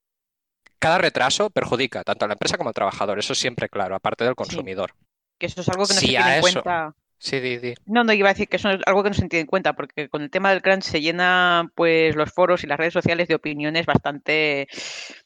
[0.80, 3.20] cada retraso perjudica tanto a la empresa como al trabajador.
[3.20, 4.94] Eso es siempre claro, aparte del consumidor.
[5.38, 6.62] Que eso es algo que no Sí, se tiene a en eso.
[6.62, 6.94] cuenta.
[7.26, 7.74] Sí, di, di.
[7.88, 9.74] No, no, iba a decir que eso es algo que no se tiene en cuenta,
[9.74, 13.28] porque con el tema del crunch se llena pues los foros y las redes sociales
[13.28, 14.68] de opiniones bastante,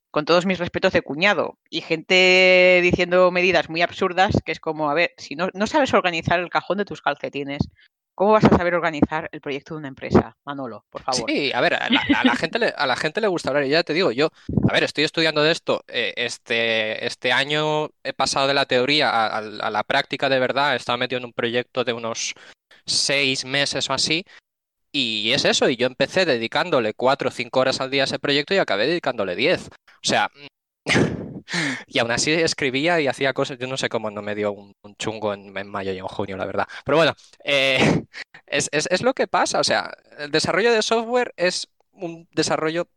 [0.09, 1.59] con todos mis respetos, de cuñado.
[1.69, 5.93] Y gente diciendo medidas muy absurdas, que es como, a ver, si no, no sabes
[5.93, 7.67] organizar el cajón de tus calcetines,
[8.19, 10.35] ¿cómo vas a saber organizar el proyecto de una empresa?
[10.43, 11.31] Manolo, por favor.
[11.31, 13.63] Sí, a ver, a la, a la gente le, a la gente le gusta hablar.
[13.63, 14.27] Y ya te digo, yo,
[14.69, 15.85] a ver, estoy estudiando de esto.
[15.87, 20.37] eh, este, este año he pasado de la teoría a, a- a la práctica de
[20.37, 20.73] verdad.
[20.73, 22.33] He estado metido en un proyecto de unos
[22.85, 24.25] seis meses o así.
[24.91, 25.69] Y es eso.
[25.69, 28.85] Y yo empecé dedicándole cuatro o cinco horas al día a ese proyecto y acabé
[28.85, 29.69] dedicándole diez.
[29.69, 30.29] O sea,
[31.87, 33.57] y aún así escribía y hacía cosas.
[33.57, 36.07] Yo no sé cómo no me dio un, un chungo en, en mayo y en
[36.07, 36.67] junio, la verdad.
[36.85, 37.13] Pero bueno,
[37.43, 37.77] eh,
[38.47, 39.59] es, es- es lo que pasa.
[39.59, 42.87] O sea, el desarrollo de software es un desarrollo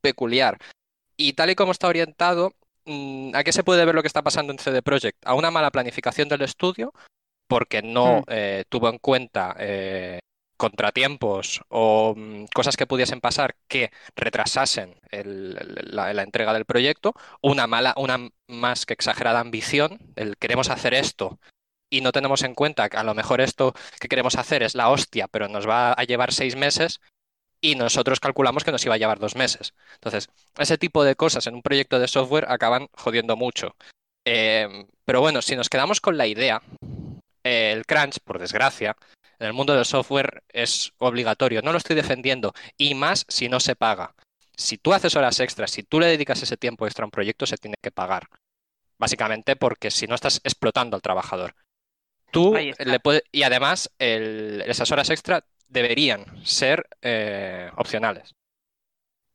[0.00, 0.58] peculiar.
[1.16, 2.54] Y tal y como está orientado,
[2.86, 5.18] mm, ¿a qué se puede ver lo que está pasando en CD Projekt?
[5.24, 6.92] A una mala planificación del estudio,
[7.48, 8.24] porque no Mm.
[8.28, 10.18] eh, tuvo en cuenta eh,
[10.62, 15.58] contratiempos o mm, cosas que pudiesen pasar que retrasasen el-
[15.90, 21.40] la, entrega del proyecto, una mala, una más que exagerada ambición, el queremos hacer esto
[21.90, 24.88] y no tenemos en cuenta que a lo mejor esto que queremos hacer es la
[24.88, 27.00] hostia, pero nos va a llevar seis meses
[27.60, 29.74] y nosotros calculamos que nos iba a llevar dos meses.
[29.94, 33.74] Entonces, ese tipo de cosas en un proyecto de software acaban jodiendo mucho.
[34.24, 36.62] Eh, pero bueno, si nos quedamos con la idea,
[37.42, 38.96] el crunch, por desgracia,
[39.42, 41.62] en el mundo del software es obligatorio.
[41.62, 44.14] No lo estoy defendiendo, y más si no se paga.
[44.56, 47.44] Si tú haces horas extras, si tú le dedicas ese tiempo extra a un proyecto,
[47.46, 48.28] se tiene que pagar.
[48.98, 51.54] Básicamente porque si no estás explotando al trabajador.
[52.30, 53.22] Tú le puedes.
[53.32, 58.34] Y además, el- esas horas extra deberían ser eh, opcionales.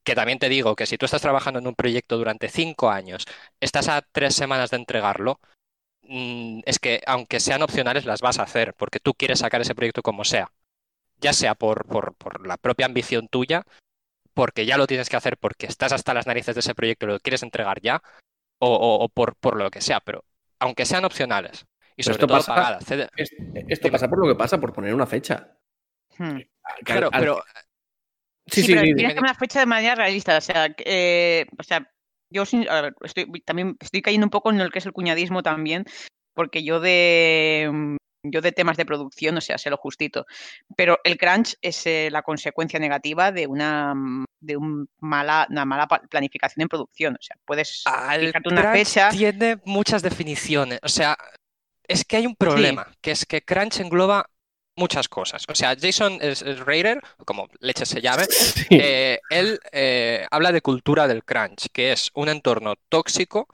[0.06, 3.26] Que también te digo que si tú estás trabajando en un proyecto durante cinco años,
[3.60, 5.42] estás a tres semanas de entregarlo,
[6.66, 10.02] es que aunque sean opcionales, las vas a hacer, porque tú quieres sacar ese proyecto
[10.02, 10.52] como sea.
[11.20, 13.64] Ya sea por, por, por la propia ambición tuya,
[14.34, 17.10] porque ya lo tienes que hacer, porque estás hasta las narices de ese proyecto y
[17.10, 18.02] lo quieres entregar ya,
[18.60, 20.24] o, o- o por, por lo que sea, pero
[20.60, 22.86] aunque sean opcionales y sobre esto todo pasa- pagadas.
[22.86, 23.32] CD Es-
[23.68, 25.58] Esto pasa por lo que pasa, por poner una fecha.
[26.18, 26.38] Hmm.
[26.64, 27.44] Al- Claro, al- pero
[28.50, 30.38] Sí, sí, pero sí, tienes que una fecha de manera realista.
[30.38, 31.92] O sea, eh, o sea
[32.30, 35.44] yo a ver, estoy, también estoy cayendo un poco en lo que es el cuñadismo
[35.44, 35.86] también,
[36.34, 40.26] porque yo de mm, yo de temas de producción, o sea, sé lo justito.
[40.76, 45.66] Pero el crunch es eh, la consecuencia negativa de una mm, de un mala, una
[45.66, 47.16] mala planificación en producción.
[47.16, 49.10] O sea, puedes Al fijarte una fecha.
[49.10, 50.80] tiene muchas definiciones.
[50.84, 51.18] O sea,
[51.88, 54.30] es que hay un problema, que es que crunch engloba
[54.78, 55.44] muchas cosas.
[55.50, 56.20] O sea, Jason
[56.66, 58.66] Rader, como leche se llame, sí.
[58.72, 63.48] eh, él eh, habla de cultura del crunch, que es un entorno tóxico,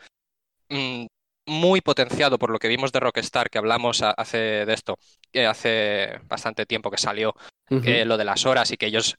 [0.69, 1.05] mm,
[1.45, 4.97] muy potenciado por lo que vimos de Rockstar, que hablamos hace de esto,
[5.33, 7.35] eh, hace bastante tiempo que salió,
[7.69, 9.15] eh, lo de las horas y que ellos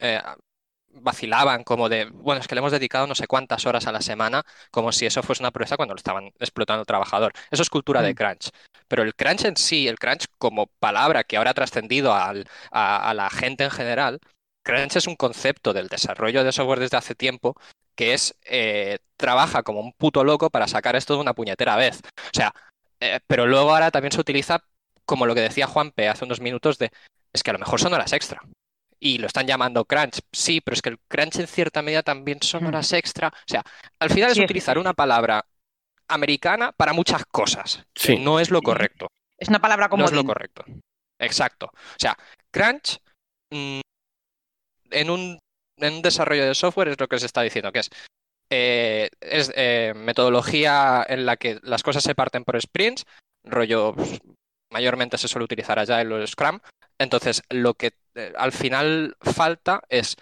[0.94, 4.00] vacilaban como de, bueno, es que le hemos dedicado no sé cuántas horas a la
[4.00, 7.32] semana, como si eso fuese una prueba cuando lo estaban explotando el trabajador.
[7.50, 8.16] Eso es cultura de Mm.
[8.16, 8.50] crunch.
[8.88, 12.32] Pero el crunch en sí, el crunch como palabra que ahora ha trascendido a,
[12.70, 14.20] a la gente en general,
[14.62, 17.56] crunch es un concepto del desarrollo de software desde hace tiempo
[17.94, 22.00] que es, eh, trabaja como un puto loco para sacar esto de una puñetera vez.
[22.16, 22.52] O sea,
[23.00, 24.64] eh, pero luego ahora también se utiliza
[25.04, 26.90] como lo que decía Juanpe hace unos minutos de,
[27.32, 28.40] es que a lo mejor son horas extra.
[29.04, 30.20] Y lo están llamando crunch.
[30.32, 32.66] Sí, pero es que el crunch en cierta medida también son Mm.
[32.68, 33.28] horas extra.
[33.28, 33.62] O sea,
[33.98, 35.44] al final es Sí, utilizar una palabra
[36.08, 37.84] americana para muchas cosas.
[37.92, 39.08] que no es lo correcto.
[39.38, 40.64] Es una palabra como No es lo correcto.
[41.18, 41.66] Exacto.
[41.66, 42.16] O sea,
[42.50, 42.98] crunch
[43.50, 43.80] mm,
[44.90, 45.38] en un,
[45.76, 47.90] en un desarrollo de software es lo que se está diciendo, que es,
[48.50, 53.04] eh, es eh, metodología en la que las cosas se parten por sprints,
[53.44, 54.18] rollo, pues,
[54.72, 56.58] mayormente se suele utilizar Agile o Scrum.
[56.98, 60.16] Entonces, lo que eh, al final falta es,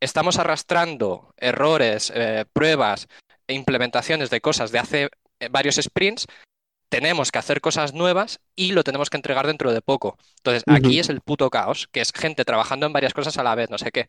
[0.00, 3.08] estamos arrastrando errores, eh, pruebas
[3.46, 6.26] e implementaciones de cosas de hace eh, varios sprints
[6.88, 10.16] tenemos que hacer cosas nuevas y lo tenemos que entregar dentro de poco.
[10.36, 13.54] Entonces, aquí es el puto caos, que es gente trabajando en varias cosas a la
[13.54, 14.06] vez, no sé qué.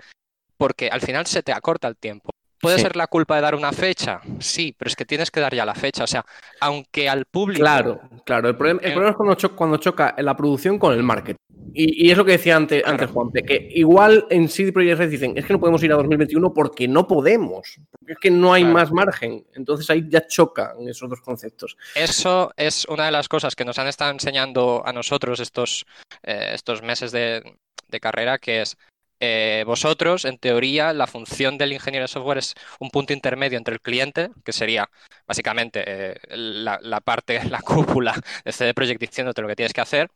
[0.57, 2.29] Porque al final se te acorta el tiempo.
[2.59, 2.81] ¿Puede Sí.
[2.83, 4.19] ser la culpa de dar una fecha?
[4.39, 6.03] Sí, pero es que tienes que dar ya la fecha.
[6.03, 6.25] O sea,
[6.59, 7.61] aunque al público.
[7.61, 8.49] Claro, claro.
[8.49, 11.35] El problema, el Eh, problema es cuando, cho- cuando choca la producción con el marketing.
[11.73, 12.93] Y, y es lo que decía antes, Claro.
[12.93, 15.95] antes Juanpe, que igual en CD Projekt Red dicen, es que no podemos ir a
[15.95, 17.79] 2021 porque no podemos.
[17.91, 18.73] Porque es que no hay Claro.
[18.73, 19.45] más margen.
[19.53, 21.77] Entonces ahí ya chocan esos dos conceptos.
[21.93, 25.85] Eso es una de las cosas que nos han estado enseñando a nosotros estos,
[26.23, 27.43] eh, estos meses de,
[27.89, 28.77] de carrera, que es
[29.19, 33.73] eh, vosotros, en teoría, la función del ingeniero de software es un punto intermedio entre
[33.73, 34.89] el cliente, que sería
[35.25, 38.15] básicamente eh, la, la parte, la cúpula
[38.45, 40.09] de CD Projekt diciéndote lo que tienes que hacer,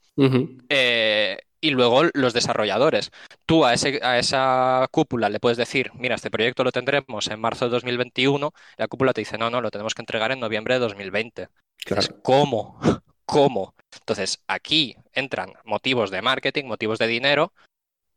[0.69, 3.11] eh, y luego los desarrolladores.
[3.45, 7.39] Tú a, ese, a esa cúpula le puedes decir, mira, este proyecto lo tendremos en
[7.39, 10.39] marzo de 2021, y la cúpula te dice, no, no, lo tenemos que entregar en
[10.39, 11.47] noviembre de 2020.
[11.85, 12.01] Claro.
[12.01, 12.79] Dices, ¿cómo?
[13.25, 13.73] ¿Cómo?
[13.99, 17.53] Entonces, aquí entran motivos de marketing, motivos de dinero,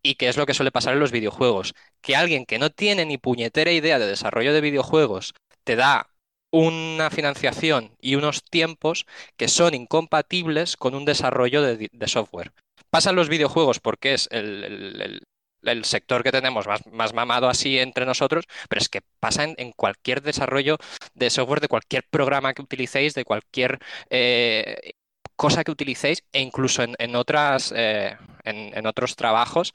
[0.04, 1.74] y qué es lo que suele pasar en los videojuegos.
[2.00, 5.32] Que alguien que no tiene ni puñetera idea de desarrollo de videojuegos
[5.64, 6.10] te da
[6.52, 12.52] una financiación y unos tiempos que son incompatibles con un desarrollo de, de software.
[12.90, 15.20] Pasan los videojuegos porque es el,
[15.82, 20.22] sector que tenemos más, más mamado así entre nosotros, pero es que pasa en, cualquier
[20.22, 20.76] desarrollo
[21.14, 24.92] de software, de cualquier programa que utilicéis, de cualquier eh,
[25.34, 29.72] cosa que utilicéis, e incluso en, en otras, eh, en otros trabajos,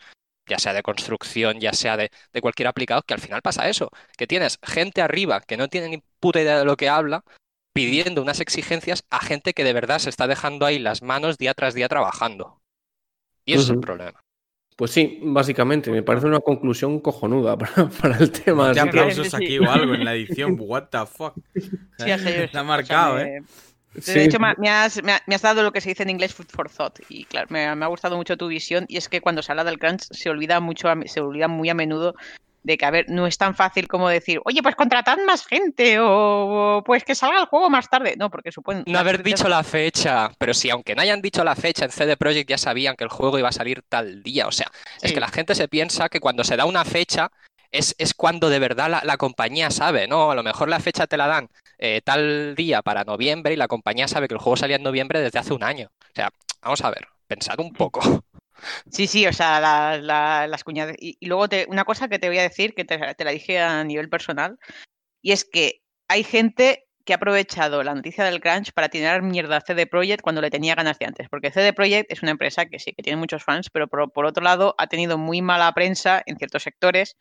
[0.50, 3.90] ya sea de construcción, ya sea de, de cualquier aplicado, que al final pasa eso,
[4.18, 7.24] que tienes gente arriba que no tiene ni puta idea de lo que habla,
[7.74, 11.54] pidiendo unas exigencias a gente que de verdad se está dejando ahí las manos día
[11.54, 12.60] tras día trabajando.
[13.46, 14.20] Y ese es el problema.
[14.76, 18.72] Pues sí, básicamente, me parece una conclusión cojonuda para, para el tema.
[18.72, 19.36] De así que- aplausos sí.
[19.36, 20.56] aquí o algo en la edición.
[20.60, 21.36] What the fuck.
[21.54, 21.64] Sí,
[22.10, 23.44] Está marcado, me-
[23.94, 24.20] De Sí.
[24.20, 26.48] hecho, me, has, me ha- me has dado lo que se dice en inglés food
[26.50, 27.00] for thought.
[27.10, 28.86] Y claro, me, me ha gustado mucho tu visión.
[28.88, 31.74] Y es que cuando se habla del crunch se olvida mucho, se olvida muy a
[31.74, 32.14] menudo
[32.62, 35.98] de que, a ver, no es tan fácil como decir, oye, pues contratad más gente
[36.00, 38.16] o, o, pues que salga el juego más tarde.
[38.18, 38.84] No, porque suponen.
[38.86, 42.16] No haber dicho la fecha, pero si aunque no hayan dicho la fecha en CD
[42.18, 44.46] Projekt ya sabían que el juego iba a salir tal día.
[44.46, 44.70] O sea,
[45.02, 45.14] es Sí.
[45.16, 47.32] que la gente se piensa que cuando se da una fecha
[47.72, 50.32] es, es cuando de verdad la, compañía sabe, ¿no?
[50.32, 53.68] A lo mejor la fecha te la dan eh, tal día para noviembre y la
[53.68, 55.92] compañía sabe que el juego salía en noviembre desde hace un año.
[56.02, 56.30] O sea,
[56.62, 58.02] vamos a ver, pensad un poco.
[58.92, 60.96] Sí, sí, o sea, la- la- las cuñadas.
[61.00, 64.10] Y, luego una cosa que te voy a decir, que te, la dije a nivel
[64.10, 64.58] personal,
[65.22, 69.58] y es que hay gente que ha aprovechado la noticia del crunch para tirar mierda
[69.58, 71.28] a CD Projekt cuando le tenía ganas de antes.
[71.30, 74.44] Porque CD Projekt es una empresa que sí, que tiene muchos fans, pero por otro
[74.44, 77.16] lado ha tenido muy mala prensa en ciertos sectores.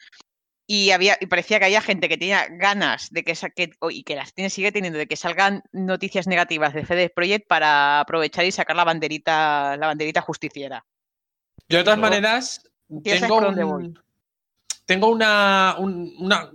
[0.70, 3.90] Y, había, y parecía que había gente que tenía ganas de que, sa- que- o-
[3.90, 8.00] y que las tiene, sigue teniendo de que salgan noticias negativas de CD Projekt para
[8.00, 10.84] aprovechar y sacar la banderita, la banderita justiciera.
[11.70, 12.62] Yo de todas maneras
[13.02, 13.36] ¿Piensas tengo,
[13.76, 13.98] un-
[14.84, 16.50] tengo una, un- una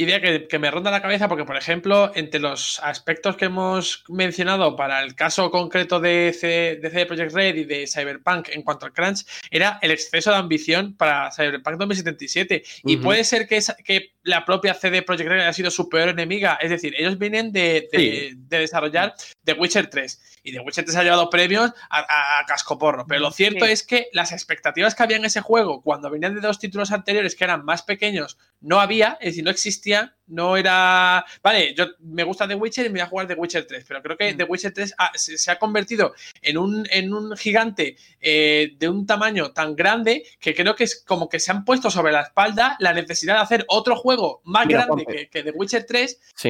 [0.00, 4.04] idea que, que me ronda la cabeza porque, por ejemplo, entre los aspectos que hemos
[4.08, 8.62] mencionado para el caso concreto de, C- de CD Projekt Red y de Cyberpunk en
[8.62, 12.62] cuanto al crunch, era el exceso de ambición para Cyberpunk 2077.
[12.84, 16.10] Y puede ser que, esa- que la propia CD Projekt Red haya sido su peor
[16.10, 16.58] enemiga.
[16.60, 18.30] Es decir, ellos vienen de, de- Sí.
[18.36, 20.40] de desarrollar The Witcher 3.
[20.44, 23.06] Y The Witcher 3 ha llevado premios a, a- a cascoporro.
[23.06, 23.72] Pero lo cierto Sí.
[23.72, 27.34] es que las expectativas que había en ese juego cuando venían de dos títulos anteriores
[27.34, 31.24] que eran más pequeños, no había, es decir, no existían, no era...
[31.42, 34.02] Vale, yo me gusta The Witcher y me voy a jugar The Witcher 3, pero
[34.02, 34.36] creo que Mm.
[34.36, 38.88] The Witcher 3 ha- se, se ha convertido en un, en un gigante eh, de
[38.88, 42.22] un tamaño tan grande que creo que es como que se han puesto sobre la
[42.22, 46.20] espalda la necesidad de hacer otro juego más Mira, grande que, que The Witcher 3
[46.34, 46.48] Sí.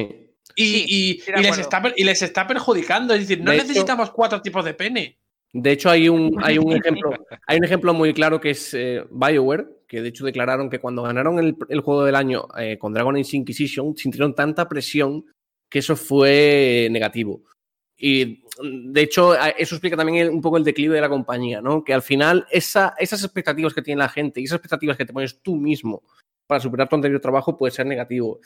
[0.55, 0.85] y, Sí,
[1.35, 3.13] y- les está, y les está perjudicando.
[3.13, 5.17] Es decir, no De hecho- necesitamos cuatro tipos de pene.
[5.51, 7.11] De hecho, hay un, hay un ejemplo,
[7.47, 11.01] hay un ejemplo muy claro que es eh, BioWare, que de hecho declararon que cuando
[11.01, 15.25] ganaron el, juego del año eh, con Dragon Age Inquisition sintieron tanta presión
[15.69, 17.43] que eso fue negativo.
[17.97, 21.83] Y de hecho, eso explica también un poco el declive de la compañía, ¿no?
[21.83, 25.13] Que al final esa- esas expectativas que tiene la gente y esas expectativas que te
[25.13, 26.03] pones tú mismo
[26.49, 28.39] para superar tu anterior trabajo puede ser negativo.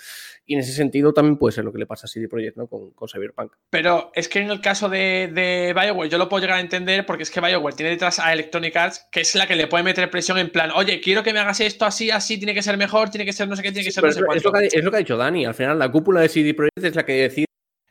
[0.45, 2.67] Y en ese sentido también puede ser lo que le pasa a CD Projekt, ¿no?
[2.67, 3.53] Con, con Cyberpunk.
[3.69, 7.05] Pero es que en el caso de, de BioWare yo lo puedo llegar a entender
[7.05, 9.85] porque es que BioWare tiene detrás a Electronic Arts, que es la que le puede
[9.85, 12.75] meter presión en plan, oye, quiero que me hagas esto así, así, tiene que ser
[12.75, 14.43] mejor, tiene que ser no sé qué, tiene que ser no es, sé lo- es
[14.43, 14.69] lo cuánto.
[14.69, 15.45] que, ha- es lo que ha dicho Dani.
[15.45, 17.45] Al final, la cúpula de CD Projekt es la que decide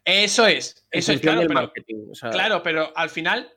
[0.04, 2.08] Eso es, eso es, claro, pero, marketing.
[2.10, 3.50] O sea, claro, pero al final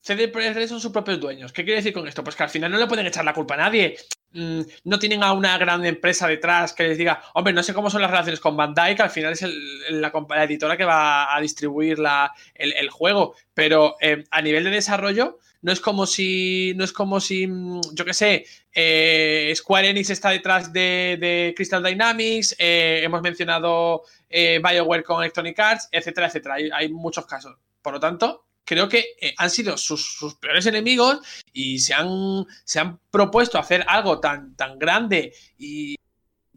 [0.00, 1.52] CD Projekt son sus propios dueños.
[1.52, 2.22] ¿Qué quiere decir con esto?
[2.22, 3.96] Pues que al final no le pueden echar la culpa a nadie.
[4.32, 7.88] Mm, no tienen a una gran empresa detrás que les diga, hombre, no sé cómo
[7.88, 9.42] son las relaciones con Bandai, que al final es
[9.90, 13.34] la, la editora que va a distribuir la- el, juego.
[13.54, 17.80] Pero eh, a nivel de desarrollo, no es como si, no es como si, mm,
[17.94, 24.02] yo qué sé, eh, Square Enix está detrás de, de Crystal Dynamics, eh, hemos mencionado
[24.28, 26.56] eh, BioWare con Electronic Arts, etcétera, etcétera.
[26.74, 27.56] Hay muchos casos.
[27.82, 31.20] Por lo tanto, creo que eh, han sido sus, sus peores enemigos
[31.54, 35.96] y se han, se han propuesto hacer algo tan, tan grande y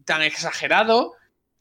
[0.04, 1.14] tan exagerado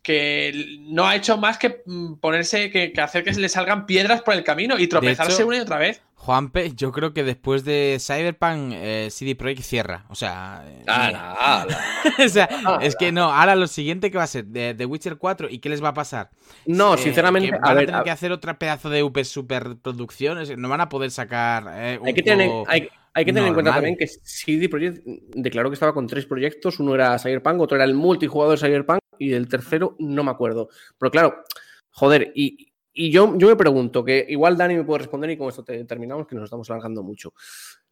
[0.04, 3.86] que no ha hecho más que mm, ponerse, que, que hacer que se le salgan
[3.86, 6.02] piedras por el camino y tropezarse hecho- una y otra vez.
[6.16, 10.06] Juanpe, yo creo que después de Cyberpunk, eh, CD Projekt cierra.
[10.10, 10.64] O sea.
[10.68, 11.80] eh, ala, ala.
[12.24, 12.48] o sea,
[12.82, 15.58] es que no, ahora lo siguiente que va a ser de The Witcher 4 y
[15.58, 16.30] qué les va a pasar.
[16.68, 19.26] No, Eh, sinceramente, a van a, ver, tener a- que hacer otra pedazo de super
[19.26, 23.48] superproducciones, no van a poder sacar eh, un hay que tener, hay, hay que tener
[23.48, 25.04] en cuenta también que CD Projekt
[25.36, 26.80] declaró que estaba con tres proyectos.
[26.80, 30.70] Uno era Cyberpunk, otro era el multijugador de Cyberpunk y el tercero no me acuerdo.
[30.98, 31.44] Pero claro,
[31.92, 35.50] joder, y, y yo, yo me pregunto, que igual Dani me puede responder y con
[35.50, 37.34] esto te- terminamos, que nos estamos alargando mucho.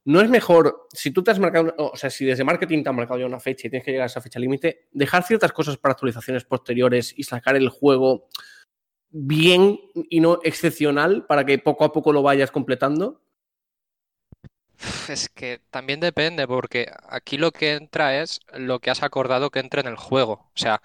[0.05, 2.95] ¿No es mejor, si tú te has marcado, o sea, si desde marketing te han
[2.95, 5.77] marcado ya una fecha y tienes que llegar a esa fecha límite, dejar ciertas cosas
[5.77, 8.27] para actualizaciones posteriores y sacar el juego
[9.11, 13.21] bien y no excepcional para que poco a poco lo vayas completando?
[15.09, 19.59] Es que también depende, porque aquí lo que entra es lo que has acordado que
[19.59, 20.33] entre en el juego.
[20.33, 20.81] O sea,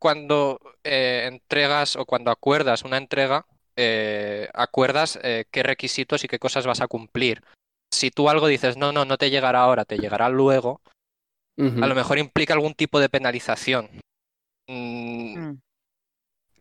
[0.00, 3.46] cuando eh, entregas o cuando acuerdas una entrega,
[3.76, 7.44] eh, acuerdas eh, qué requisitos y qué cosas vas a cumplir.
[7.92, 10.80] Si tú algo dices, no, no, no te llegará ahora, te llegará luego,
[11.58, 13.90] a lo mejor implica algún tipo de penalización.
[14.66, 15.60] Mm, Mm.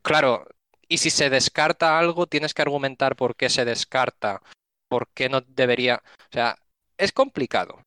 [0.02, 0.48] Claro,
[0.88, 4.42] y si se descarta algo, tienes que argumentar por qué se descarta,
[4.88, 6.02] por qué no debería.
[6.20, 6.58] O sea,
[6.98, 7.82] es complicado.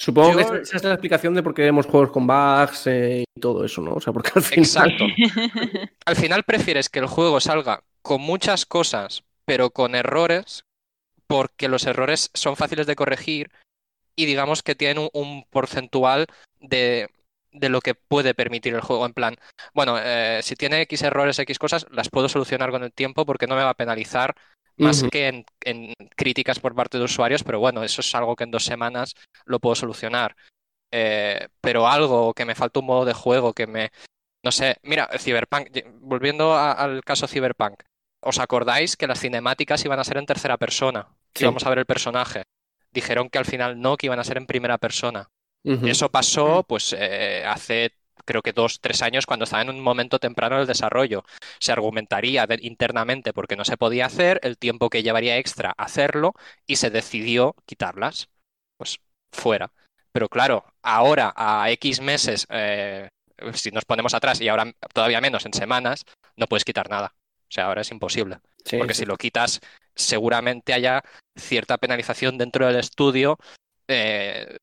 [0.00, 3.40] Supongo que esa es la explicación de por qué vemos juegos con bugs eh, y
[3.40, 3.92] todo eso, ¿no?
[3.92, 4.64] O sea, porque al final.
[4.64, 5.04] Exacto.
[6.06, 10.64] Al final prefieres que el juego salga con muchas cosas, pero con errores,
[11.26, 13.50] porque los errores son fáciles de corregir
[14.16, 16.24] y digamos que tienen un, un porcentual
[16.60, 17.10] de,
[17.52, 19.04] de lo que puede permitir el juego.
[19.04, 19.36] En plan,
[19.74, 23.46] bueno, eh, si tiene X errores, X cosas, las puedo solucionar con el tiempo porque
[23.46, 24.34] no me va a penalizar
[24.80, 28.44] más que en, en críticas por parte de usuarios, pero bueno, eso es algo que
[28.44, 30.34] en dos semanas lo puedo solucionar.
[30.92, 33.90] Eh, pero algo que me falta un modo de juego, que me...
[34.42, 35.68] No sé, mira, Cyberpunk,
[36.00, 37.82] volviendo a- al caso Cyberpunk,
[38.20, 41.08] ¿os acordáis que las cinemáticas iban a ser en tercera persona?
[41.34, 41.44] Sí.
[41.44, 42.42] Íbamos a ver el personaje.
[42.90, 45.28] Dijeron que al final no, que iban a ser en primera persona.
[45.62, 45.86] Ujú.
[45.86, 47.92] Eso pasó, pues, eh, hace
[48.30, 51.24] creo que dos, tres años, cuando estaba en un momento temprano del desarrollo.
[51.58, 56.34] Se argumentaría de- internamente porque no se podía hacer, el tiempo que llevaría extra hacerlo,
[56.64, 58.28] y se decidió quitarlas.
[58.78, 59.00] Pues
[59.32, 59.72] fuera.
[60.12, 63.08] Pero claro, ahora, a X meses, eh,
[63.54, 66.04] si nos ponemos atrás y ahora todavía menos en semanas,
[66.36, 67.14] no puedes quitar nada.
[67.16, 68.38] O sea, ahora es imposible.
[68.64, 69.00] Sí, Porque sí.
[69.00, 69.60] si lo quitas,
[69.96, 71.02] seguramente haya
[71.36, 73.38] cierta penalización dentro del estudio
[73.90, 74.56] eh,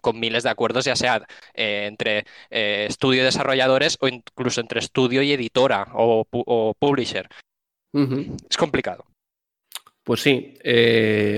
[0.00, 4.80] con miles de acuerdos, ya sea eh, entre eh, estudio y desarrolladores o incluso entre
[4.80, 7.28] estudio y editora o, o publisher.
[7.92, 9.04] Es complicado.
[10.02, 10.58] Pues sí,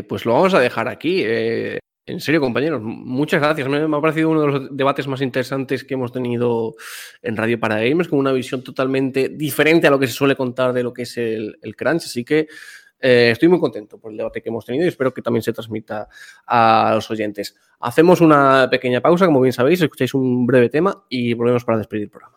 [0.09, 1.23] pues lo vamos a dejar aquí.
[1.23, 3.69] en serio, compañeros, muchas gracias.
[3.69, 6.75] Me, me ha parecido uno de los debates más interesantes que hemos tenido
[7.23, 10.73] en Radio para Gamers, con una visión totalmente diferente a lo que se suele contar
[10.73, 12.05] de lo que es el, el crunch.
[12.05, 12.49] Así que
[13.01, 15.53] eh, estoy muy contento por el debate que hemos tenido y espero que también se
[15.53, 16.09] transmita
[16.47, 17.57] a los oyentes.
[17.81, 22.05] Hacemos una pequeña pausa, como bien sabéis, escucháis un breve tema y volvemos para despedir
[22.05, 22.37] el programa.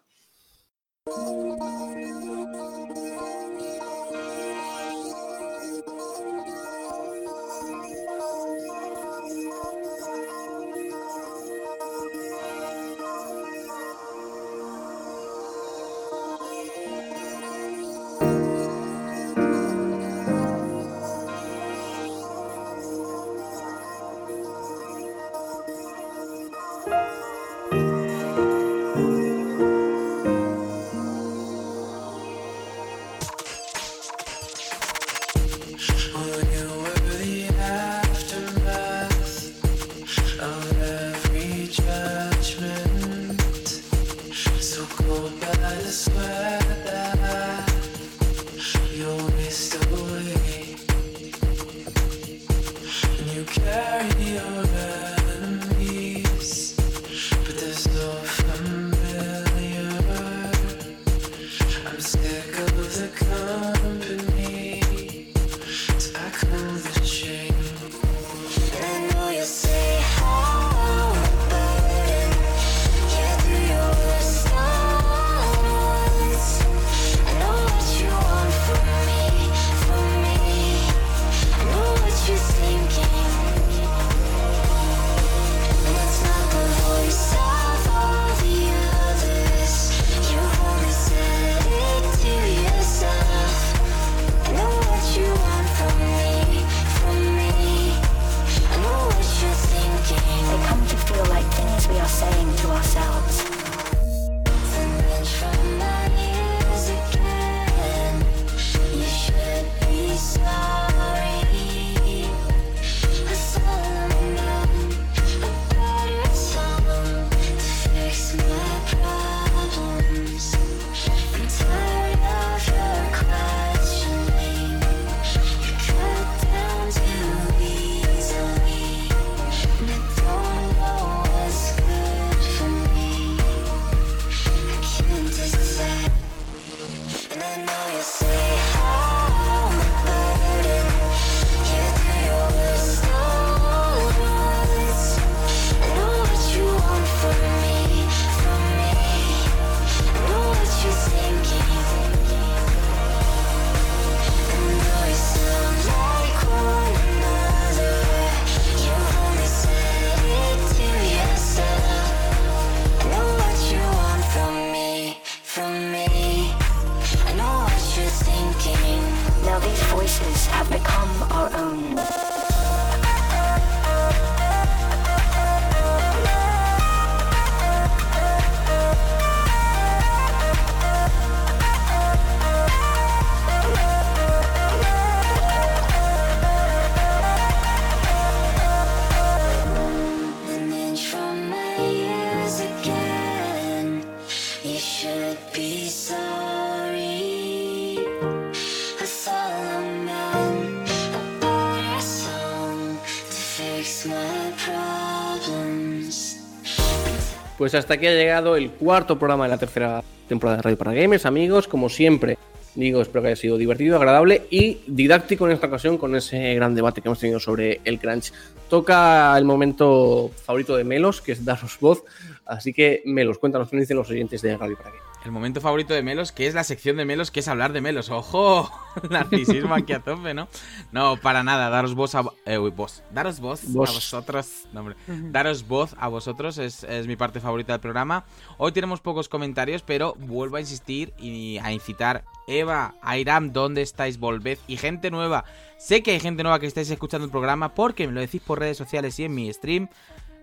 [207.70, 210.92] Pues hasta aquí ha llegado el cuarto programa de la tercera temporada de Radio para
[210.92, 211.68] Gamers, amigos.
[211.68, 212.40] Como siempre,
[212.74, 216.74] digo, espero que haya sido divertido, agradable y didáctico en esta ocasión con ese gran
[216.74, 218.34] debate que hemos tenido sobre el crunch.
[218.72, 222.04] Toca el momento favorito de Melos, que es daros voz.
[222.50, 225.06] Así que, Melos, cuéntanos qué nos dicen los oyentes de Radio para Gamers.
[225.24, 227.82] El momento favorito de Melos, que es la sección de Melos, que es hablar de
[227.82, 228.10] Melos.
[228.10, 228.72] ¡Ojo!
[229.10, 230.48] Narcisismo aquí a tope, ¿no?
[230.92, 232.24] No, para nada, daros voz a...
[232.46, 233.04] Eh, uy, voz.
[233.12, 233.90] Daros voz Vos.
[233.90, 234.68] a vosotros.
[234.74, 234.96] No, hombre.
[235.08, 238.26] Daros voz a vosotros es, es mi parte favorita del programa.
[238.58, 242.24] Hoy tenemos pocos comentarios, pero vuelvo a insistir y a incitar.
[242.48, 244.18] Eva, Airam, ¿dónde estáis?
[244.18, 244.58] Volved.
[244.68, 245.46] Y gente nueva.
[245.78, 248.60] Sé que hay gente nueva que estáis escuchando el programa porque me lo decís por
[248.60, 249.88] redes sociales y en mi stream.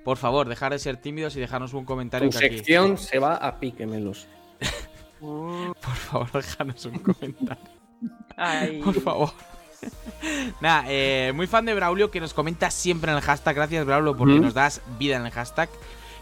[0.07, 2.31] Por favor, dejar de ser tímidos y dejarnos un comentario.
[2.31, 4.29] Tu que aquí- sección se va a pique, Melos.
[5.21, 7.65] Por favor, dejarnos un comentario.
[8.37, 8.81] Ay.
[8.85, 9.33] Por favor.
[10.61, 13.57] Nada, eh, muy fan de Braulio que nos comenta siempre en el hashtag.
[13.57, 15.69] Gracias, Braulio, porque nos das vida en el hashtag.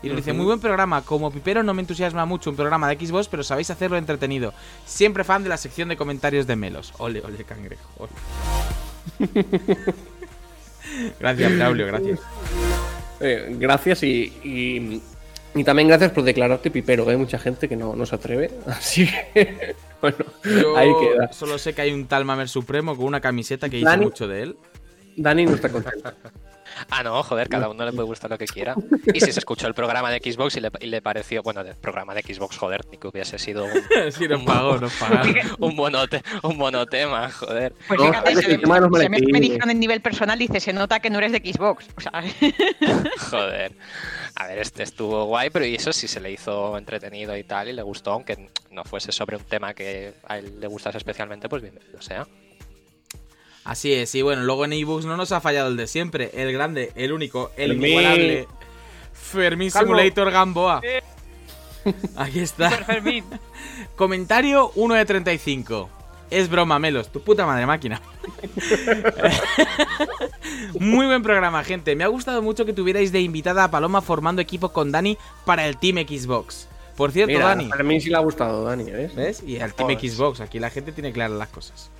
[0.02, 1.02] Y nos dice, muy buen programa.
[1.02, 4.54] Como pipero no me entusiasma mucho un programa de Xbox, pero sabéis hacerlo entretenido.
[4.86, 6.94] Siempre fan de la sección de comentarios de Melos.
[6.96, 7.86] Ole, ole, cangrejo.
[7.98, 8.12] ole.
[11.20, 12.20] gracias, Braulio, gracias.
[13.20, 15.00] Eh, gracias y, y,
[15.54, 17.08] y también gracias por declararte pipero.
[17.08, 18.50] Hay mucha gente que no, no se atreve.
[18.66, 21.32] Así que, bueno, Yo ahí queda.
[21.32, 24.04] solo sé que hay un tal Mamer Supremo con una camiseta que dice Dani.
[24.04, 24.56] mucho de él.
[25.16, 26.12] Dani no está contento.
[26.90, 28.74] Ah, no, joder, cada uno le puede gustar lo que quiera.
[29.12, 31.74] Y si se escuchó el programa de Xbox y le, y le pareció, bueno, el
[31.76, 35.34] programa de Xbox, joder, ni que hubiese sido un, pagó, nos pagaron.
[35.58, 37.74] un, monote, un monotema, joder.
[37.88, 41.18] Pues No, fíjate, se, me, me dijeron en nivel personal, dice, se nota que no
[41.18, 41.86] eres de Xbox.
[41.96, 42.12] O sea,
[43.30, 43.72] Joder.
[44.36, 47.68] A ver, este estuvo guay, pero y eso sí se le hizo entretenido y tal,
[47.68, 51.48] y le gustó, aunque no fuese sobre un tema que a él le gustase especialmente,
[51.48, 52.26] pues bienvenido sea.
[53.64, 56.52] Así es, y bueno, luego en ebooks no nos ha fallado el de siempre, el
[56.52, 57.86] grande, el único, el Fermín.
[57.86, 58.48] inigualable
[59.14, 59.86] Fermín Calvo.
[59.86, 60.82] Simulator Gamboa.
[62.16, 62.70] Aquí está.
[62.70, 63.24] Fermín.
[63.96, 65.90] Comentario 1 de 35.
[66.30, 68.00] Es broma, Melos, tu puta madre máquina.
[70.78, 71.94] Muy buen programa, gente.
[71.96, 75.66] Me ha gustado mucho que tuvierais de invitada a Paloma formando equipo con Dani para
[75.66, 76.68] el Team Xbox.
[76.96, 77.70] Por cierto, Mira, Dani.
[77.72, 79.14] a mí sí le ha gustado, Dani, ¿ves?
[79.14, 79.42] ¿Ves?
[79.46, 79.90] Y al Team.
[79.98, 81.90] Xbox, aquí la gente tiene claras las cosas.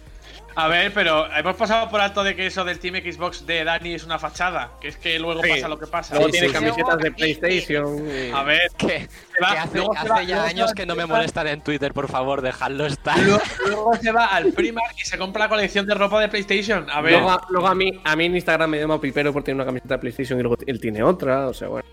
[0.57, 3.95] A ver, pero hemos pasado por alto de que eso del Team Xbox de Dani
[3.95, 4.73] es una fachada.
[4.81, 5.49] Que es que luego Sí.
[5.51, 6.15] pasa lo que pasa.
[6.15, 7.99] Luego Sí, tiene sí, camisetas de PlayStation.
[8.09, 10.95] y- A ver, Que, se va- que hace, hace va- ya años va- que no
[10.95, 13.19] me molestan en Twitter, por favor, dejadlo estar.
[13.19, 16.87] Luego, luego se va al Primark y se compra la colección de ropa de PlayStation.
[16.91, 19.43] A ver, Luego, a- luego a, mí, a mí en Instagram me llama Pipero por
[19.43, 21.49] tener una camiseta de PlayStation y luego él tiene otra.
[21.49, 21.89] O sea, bueno.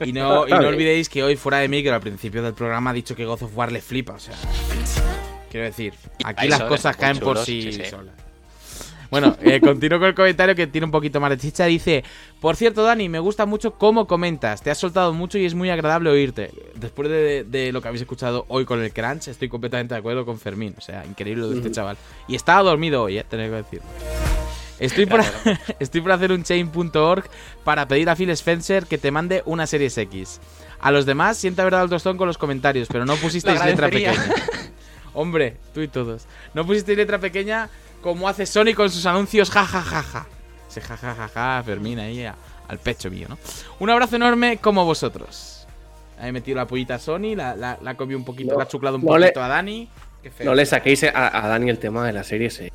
[0.00, 2.92] Y no, y no olvidéis que hoy, fuera de micro, al principio del programa, ha
[2.92, 4.14] dicho que God of War le flipa.
[4.14, 4.34] O sea,
[5.52, 5.92] quiero decir,
[6.24, 7.84] aquí las cosas caen por sí, sí, sí.
[7.84, 8.14] solas.
[9.10, 11.66] Bueno, eh, continúo con el comentario que tiene un poquito más de chicha.
[11.66, 12.02] Dice:
[12.40, 14.62] Por cierto, Dani, me gusta mucho cómo comentas.
[14.62, 16.50] Te has soltado mucho y es muy agradable oírte.
[16.76, 20.24] Después de, de lo que habéis escuchado hoy con el Crunch, estoy completamente de acuerdo
[20.24, 20.74] con Fermín.
[20.78, 21.98] O sea, increíble lo de este chaval.
[22.26, 23.82] Y estaba dormido hoy, eh, tengo que decir.
[24.78, 25.20] Estoy por,
[25.78, 27.24] estoy por hacer un chain.org
[27.64, 30.40] para pedir a Phil Spencer que te mande una Series X.
[30.80, 33.90] A los demás, siento haber dado el tostón con los comentarios, pero no pusisteis letra
[33.90, 34.14] pequeña.
[35.14, 36.26] Hombre, tú y todos.
[36.54, 37.68] No pusisteis letra pequeña
[38.00, 40.26] como hace Sony con sus anuncios jajajaja.
[40.68, 42.34] Ese jajajaja, Fermín ahí a-
[42.68, 43.38] al pecho mío, ¿no?
[43.78, 45.66] Un abrazo enorme como vosotros.
[46.18, 48.64] Ahí he metido la pollita a Sony, la, la, la comí un poquito, No, la
[48.64, 49.88] ha chuclado un no le- poquito a Dani.
[50.22, 50.46] Qué feo.
[50.46, 52.70] No le saquéis a, a Dani el tema de la serie X.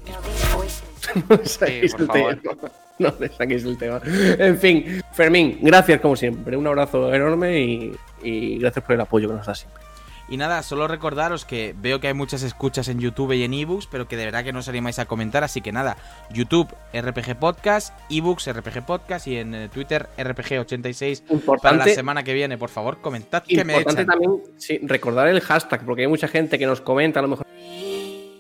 [1.30, 2.36] no le saquéis el favor.
[2.36, 2.56] tema.
[3.00, 4.02] No le saquéis el tema.
[4.04, 6.58] En fin, Fermín, gracias como siempre.
[6.58, 9.84] Un abrazo enorme y, y gracias por el apoyo que nos das siempre.
[10.30, 13.88] Y nada, solo recordaros que veo que hay muchas escuchas en YouTube y en ebooks,
[13.88, 15.98] pero que de verdad que no os animáis a comentar, así que nada,
[16.32, 21.24] YouTube RPG Podcast, ebooks RPG Podcast y en eh, Twitter RPG86
[21.62, 24.20] para la semana que viene, por favor, comentad que me importante echan.
[24.20, 27.48] también sí, recordar el hashtag, porque hay mucha gente que nos comenta, a lo mejor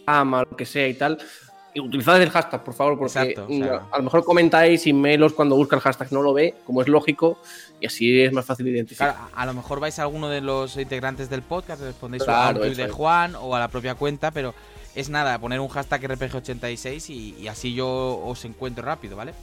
[0.08, 1.20] ama, lo que sea y tal.
[1.78, 4.94] Y utilizad el hashtag, por favor, porque Exacto, o sea- a lo mejor comentáis y
[4.94, 7.38] Melos cuando busca el hashtag no lo ve, como es lógico,
[7.80, 9.14] y así es más fácil de identificar.
[9.14, 12.50] Claro, a a lo mejor vais a alguno de los integrantes del podcast, respondéis a
[12.50, 12.90] un de.
[12.90, 14.56] Juan o a la propia cuenta, pero
[14.96, 17.88] es nada, poner un hashtag RPG86 y, y así yo
[18.26, 19.36] os encuentro rápido, ¿vale?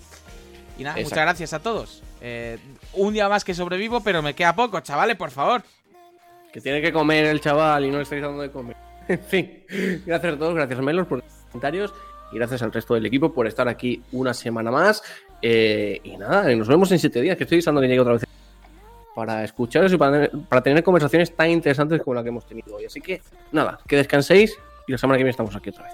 [0.77, 1.11] Y nada, Exacto.
[1.15, 2.03] muchas gracias a todos.
[2.21, 2.59] Eh,
[2.95, 5.63] un día más que sobrevivo, pero me queda poco, chavales, por favor.
[6.53, 8.75] Que tiene que comer el chaval y no le estáis dando de comer.
[9.07, 9.63] En fin,
[10.05, 11.93] gracias a todos, gracias Melos por los comentarios
[12.35, 15.03] y gracias al resto del equipo por estar aquí una semana más.
[15.41, 18.25] Eh, y nada, nos vemos en siete días, que estoy deseando que llegue otra vez
[19.15, 22.85] para escucharos y para, para tener conversaciones tan interesantes como la que hemos tenido hoy.
[22.87, 23.23] Así que
[23.53, 25.93] nada, que descanséis y la semana que viene estamos aquí otra vez.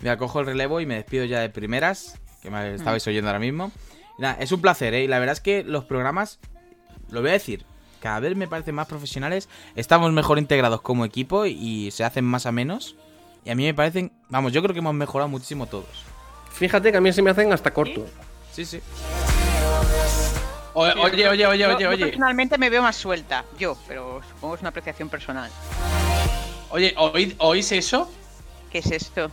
[0.00, 2.74] Me cojo el relevo y me despido ya de primeras, que me Mm.
[2.74, 3.72] estabais oyendo ahora mismo.
[4.18, 5.04] Nada, es un placer, ¿eh?
[5.04, 6.38] Y la verdad es que los programas,
[7.10, 7.64] lo voy a decir,
[8.00, 12.44] cada vez me parecen más profesionales, estamos mejor integrados como equipo y se hacen más
[12.46, 12.96] a menos.
[13.44, 15.86] Y a mí me parecen, vamos, yo creo que hemos mejorado muchísimo todos.
[16.52, 18.04] Fíjate que a mí se me hacen hasta cortos.
[18.52, 18.80] Sí, sí.
[20.72, 22.06] O- oye, oye, oye, Yo- oye, yo oye.
[22.06, 25.50] personalmente me veo más suelta, yo, pero supongo que es una apreciación personal.
[26.70, 28.10] Oye, ¿oí- ¿oís eso?
[28.70, 29.30] ¿Qué es esto?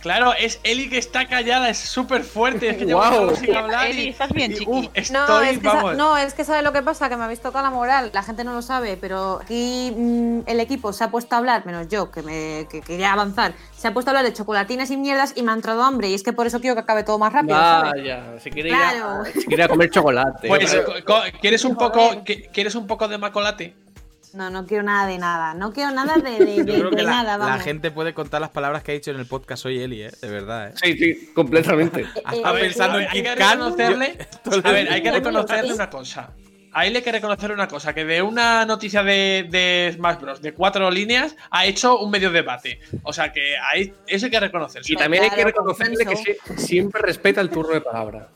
[0.00, 2.70] Claro, es Eli que está callada, es súper fuerte.
[2.70, 3.86] Es que llevo sin hablar.
[3.88, 4.70] Eli, y- estás bien, y, chiqui.
[4.70, 5.96] uf, estoy, No es, que vamos.
[5.96, 8.10] no, es que sabe lo que pasa, que me habéis tocado la moral.
[8.14, 11.66] La gente no lo sabe, pero aquí mm, el equipo se ha puesto a hablar,
[11.66, 14.96] menos yo, que me que quería avanzar, se ha puesto a hablar de chocolatinas y
[14.96, 16.08] mierdas y me ha entrado hambre.
[16.08, 17.92] Y es que por eso quiero que acabe todo más rápido, ¿sabes?
[17.92, 19.22] Vaya, se quiere, ir Claro.
[19.64, 20.48] a comer chocolate.
[20.48, 20.76] Pues,
[21.40, 22.22] ¿quieres un poco,
[22.52, 23.74] ¿quieres un poco de macolate?
[24.32, 25.54] No, no quiero nada de nada.
[25.54, 27.62] No quiero nada de, de, Yo de- creo de que la, nada, la vamos.
[27.64, 30.10] gente puede contar las palabras que ha dicho en el podcast hoy Eli, ¿eh?
[30.22, 30.72] De verdad, ¿eh?
[30.82, 32.06] Sí, sí, completamente.
[32.24, 34.18] Ha Eh, eh, pensando hay, en Kit Kat, reconocerle.
[34.64, 36.30] A ver, hay que reconocerle una cosa.
[36.72, 40.40] A él hay que reconocer una cosa, que de una noticia de, de Smash Bros.
[40.40, 42.78] de cuatro líneas ha hecho un medio debate.
[43.02, 44.82] O sea que hay, eso hay que reconocer.
[44.86, 48.28] Y también hay que reconocerle que siempre respeta el turno de palabra.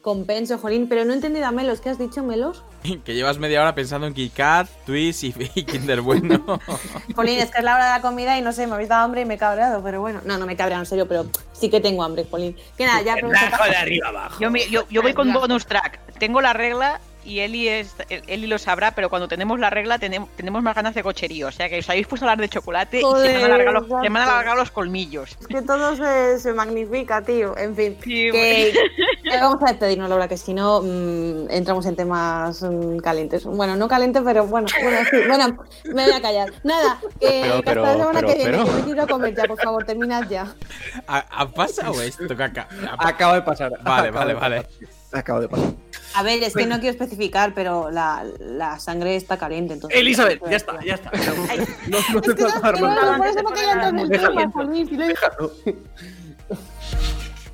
[0.00, 1.80] Compenso, Jolín, pero no he entendido a Melos.
[1.80, 2.62] ¿Qué has dicho, Melos?
[3.04, 6.44] que llevas media hora pensando en Kit Kat, Twist y, y Kinder Bueno.
[7.14, 9.04] Jolín, es que es la hora de la comida y no sé, me habéis dado
[9.04, 10.20] hambre y me he cabreado, pero bueno.
[10.24, 12.56] No, no me he cabreado, en serio, pero sí que tengo hambre, Jolín.
[12.76, 13.38] Que nada, ya pregunto.
[13.68, 14.40] de arriba abajo.
[14.40, 16.00] Yo, me- yo, yo voy con bonus track.
[16.18, 17.00] Tengo la regla
[17.30, 20.94] y Eli, es, Eli lo sabrá, pero cuando tenemos la regla tenemos, tenemos más ganas
[20.94, 21.46] de cocherío.
[21.48, 23.72] O sea que os habéis puesto a hablar de chocolate y se me, han alargado
[23.80, 24.32] los, se me han exacto.
[24.32, 25.36] alargado los colmillos.
[25.40, 27.56] Es que todo se, se magnifica, tío.
[27.56, 28.72] En fin, Sí, que,
[29.22, 33.44] que vamos a despedirnos, Laura, que si no mm, entramos en temas mm, calientes.
[33.44, 36.52] Bueno, no calientes, pero bueno, bueno, sí, bueno, me voy a callar.
[36.64, 38.64] Nada, que, Pero, hasta la pero, semana pero, que viene, pero.
[38.64, 40.52] que me quiero comer ya, por favor, terminad ya.
[41.06, 42.66] ¿Ha, ha pasado esto, caca?
[42.98, 43.70] Ha- Acaba de pasar.
[43.82, 44.56] Vale, Acaba vale, vale.
[44.62, 44.88] pasar.
[45.12, 45.70] Acaba de pasar.
[46.14, 49.98] A ver, es que no quiero especificar, pero la, la sangre está caliente, entonces.
[49.98, 51.10] Elizabeth, ya está, ya está.
[51.88, 52.34] No, no te
[54.96, 55.52] Déjalo.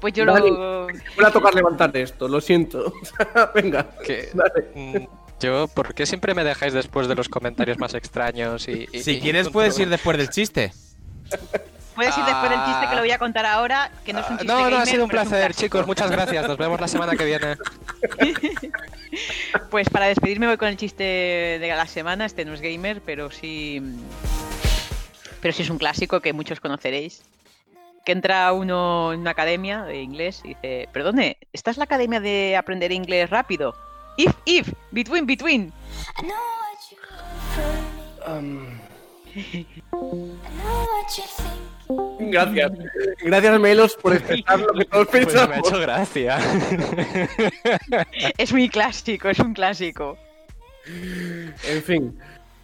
[0.00, 0.50] Pues yo Dani.
[0.50, 0.86] lo.
[0.86, 2.92] Voy a tocar levantarte esto, lo siento.
[3.54, 4.66] Venga, Que, dale.
[4.74, 5.06] mm,
[5.40, 8.68] Yo, ¿por qué siempre me dejáis después de los comentarios más extraños?
[8.68, 10.72] Y, y- Si y quieres puedes ir después del chiste.
[11.96, 14.36] Puedes ir después del chiste que lo voy a contar ahora, que no es un
[14.36, 15.86] chiste Ah, No, no, ha sido un placer, chicos.
[15.86, 16.46] Muchas gracias.
[16.46, 17.56] Nos vemos la semana que viene.
[19.70, 22.26] Pues para despedirme voy con el chiste de la semana.
[22.26, 23.80] Este no es gamer, pero sí.
[25.40, 27.22] Pero sí es un clásico que muchos conoceréis.
[28.04, 32.20] Que entra uno en una academia de inglés y dice: Perdone, ¿esta es la academia
[32.20, 33.74] de aprender inglés rápido?
[34.18, 35.72] If, if, between, between.
[42.18, 42.72] Gracias.
[43.22, 46.38] Gracias, Melos, por expresar lo que todos Pues me ha hecho gracia.
[48.38, 50.18] Es muy clásico, es un clásico.
[50.86, 52.18] En fin.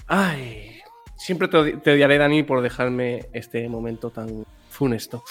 [0.06, 0.80] Ay.
[1.16, 5.22] Siempre te, odi- te odiaré, Dani, por dejarme este momento tan funesto.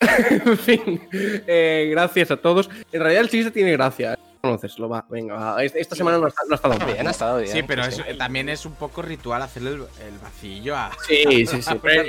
[0.00, 1.00] en fin.
[1.10, 2.70] eh, gracias a todos.
[2.92, 4.18] En realidad el chiste tiene gracia.
[4.44, 5.04] Conoces, lo va.
[5.08, 5.62] Venga, va.
[5.62, 6.74] Est- Esta semana no ha, esta- no ha estado.
[6.84, 7.52] Bien, ha estado bien.
[7.52, 10.90] Sí, pero es- también es un poco ritual hacerle el, el vacillo a.
[11.06, 11.70] Sí, sí, sí.
[11.80, 12.02] pero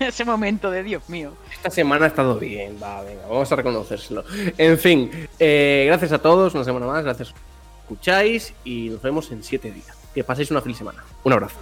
[0.00, 1.34] Ese momento de Dios mío.
[1.52, 2.78] Esta semana ha estado bien.
[2.82, 4.24] Va, venga, vamos a reconocérselo.
[4.56, 6.54] En fin, eh, gracias a todos.
[6.54, 7.04] Una semana más.
[7.04, 7.40] Gracias por
[7.82, 9.94] escucháis y nos vemos en siete días.
[10.14, 11.04] Que paséis una feliz semana.
[11.24, 11.56] Un abrazo.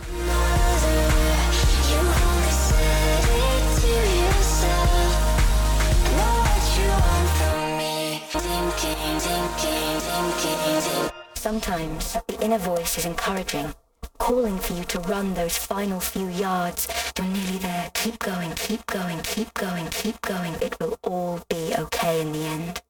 [11.39, 13.73] Sometimes the inner voice is encouraging,
[14.18, 16.89] calling for you to run those final few yards.
[17.17, 17.92] You're nearly there.
[17.94, 20.55] Keep going, keep going, keep going, keep going.
[20.55, 22.83] It will all be okay in the end.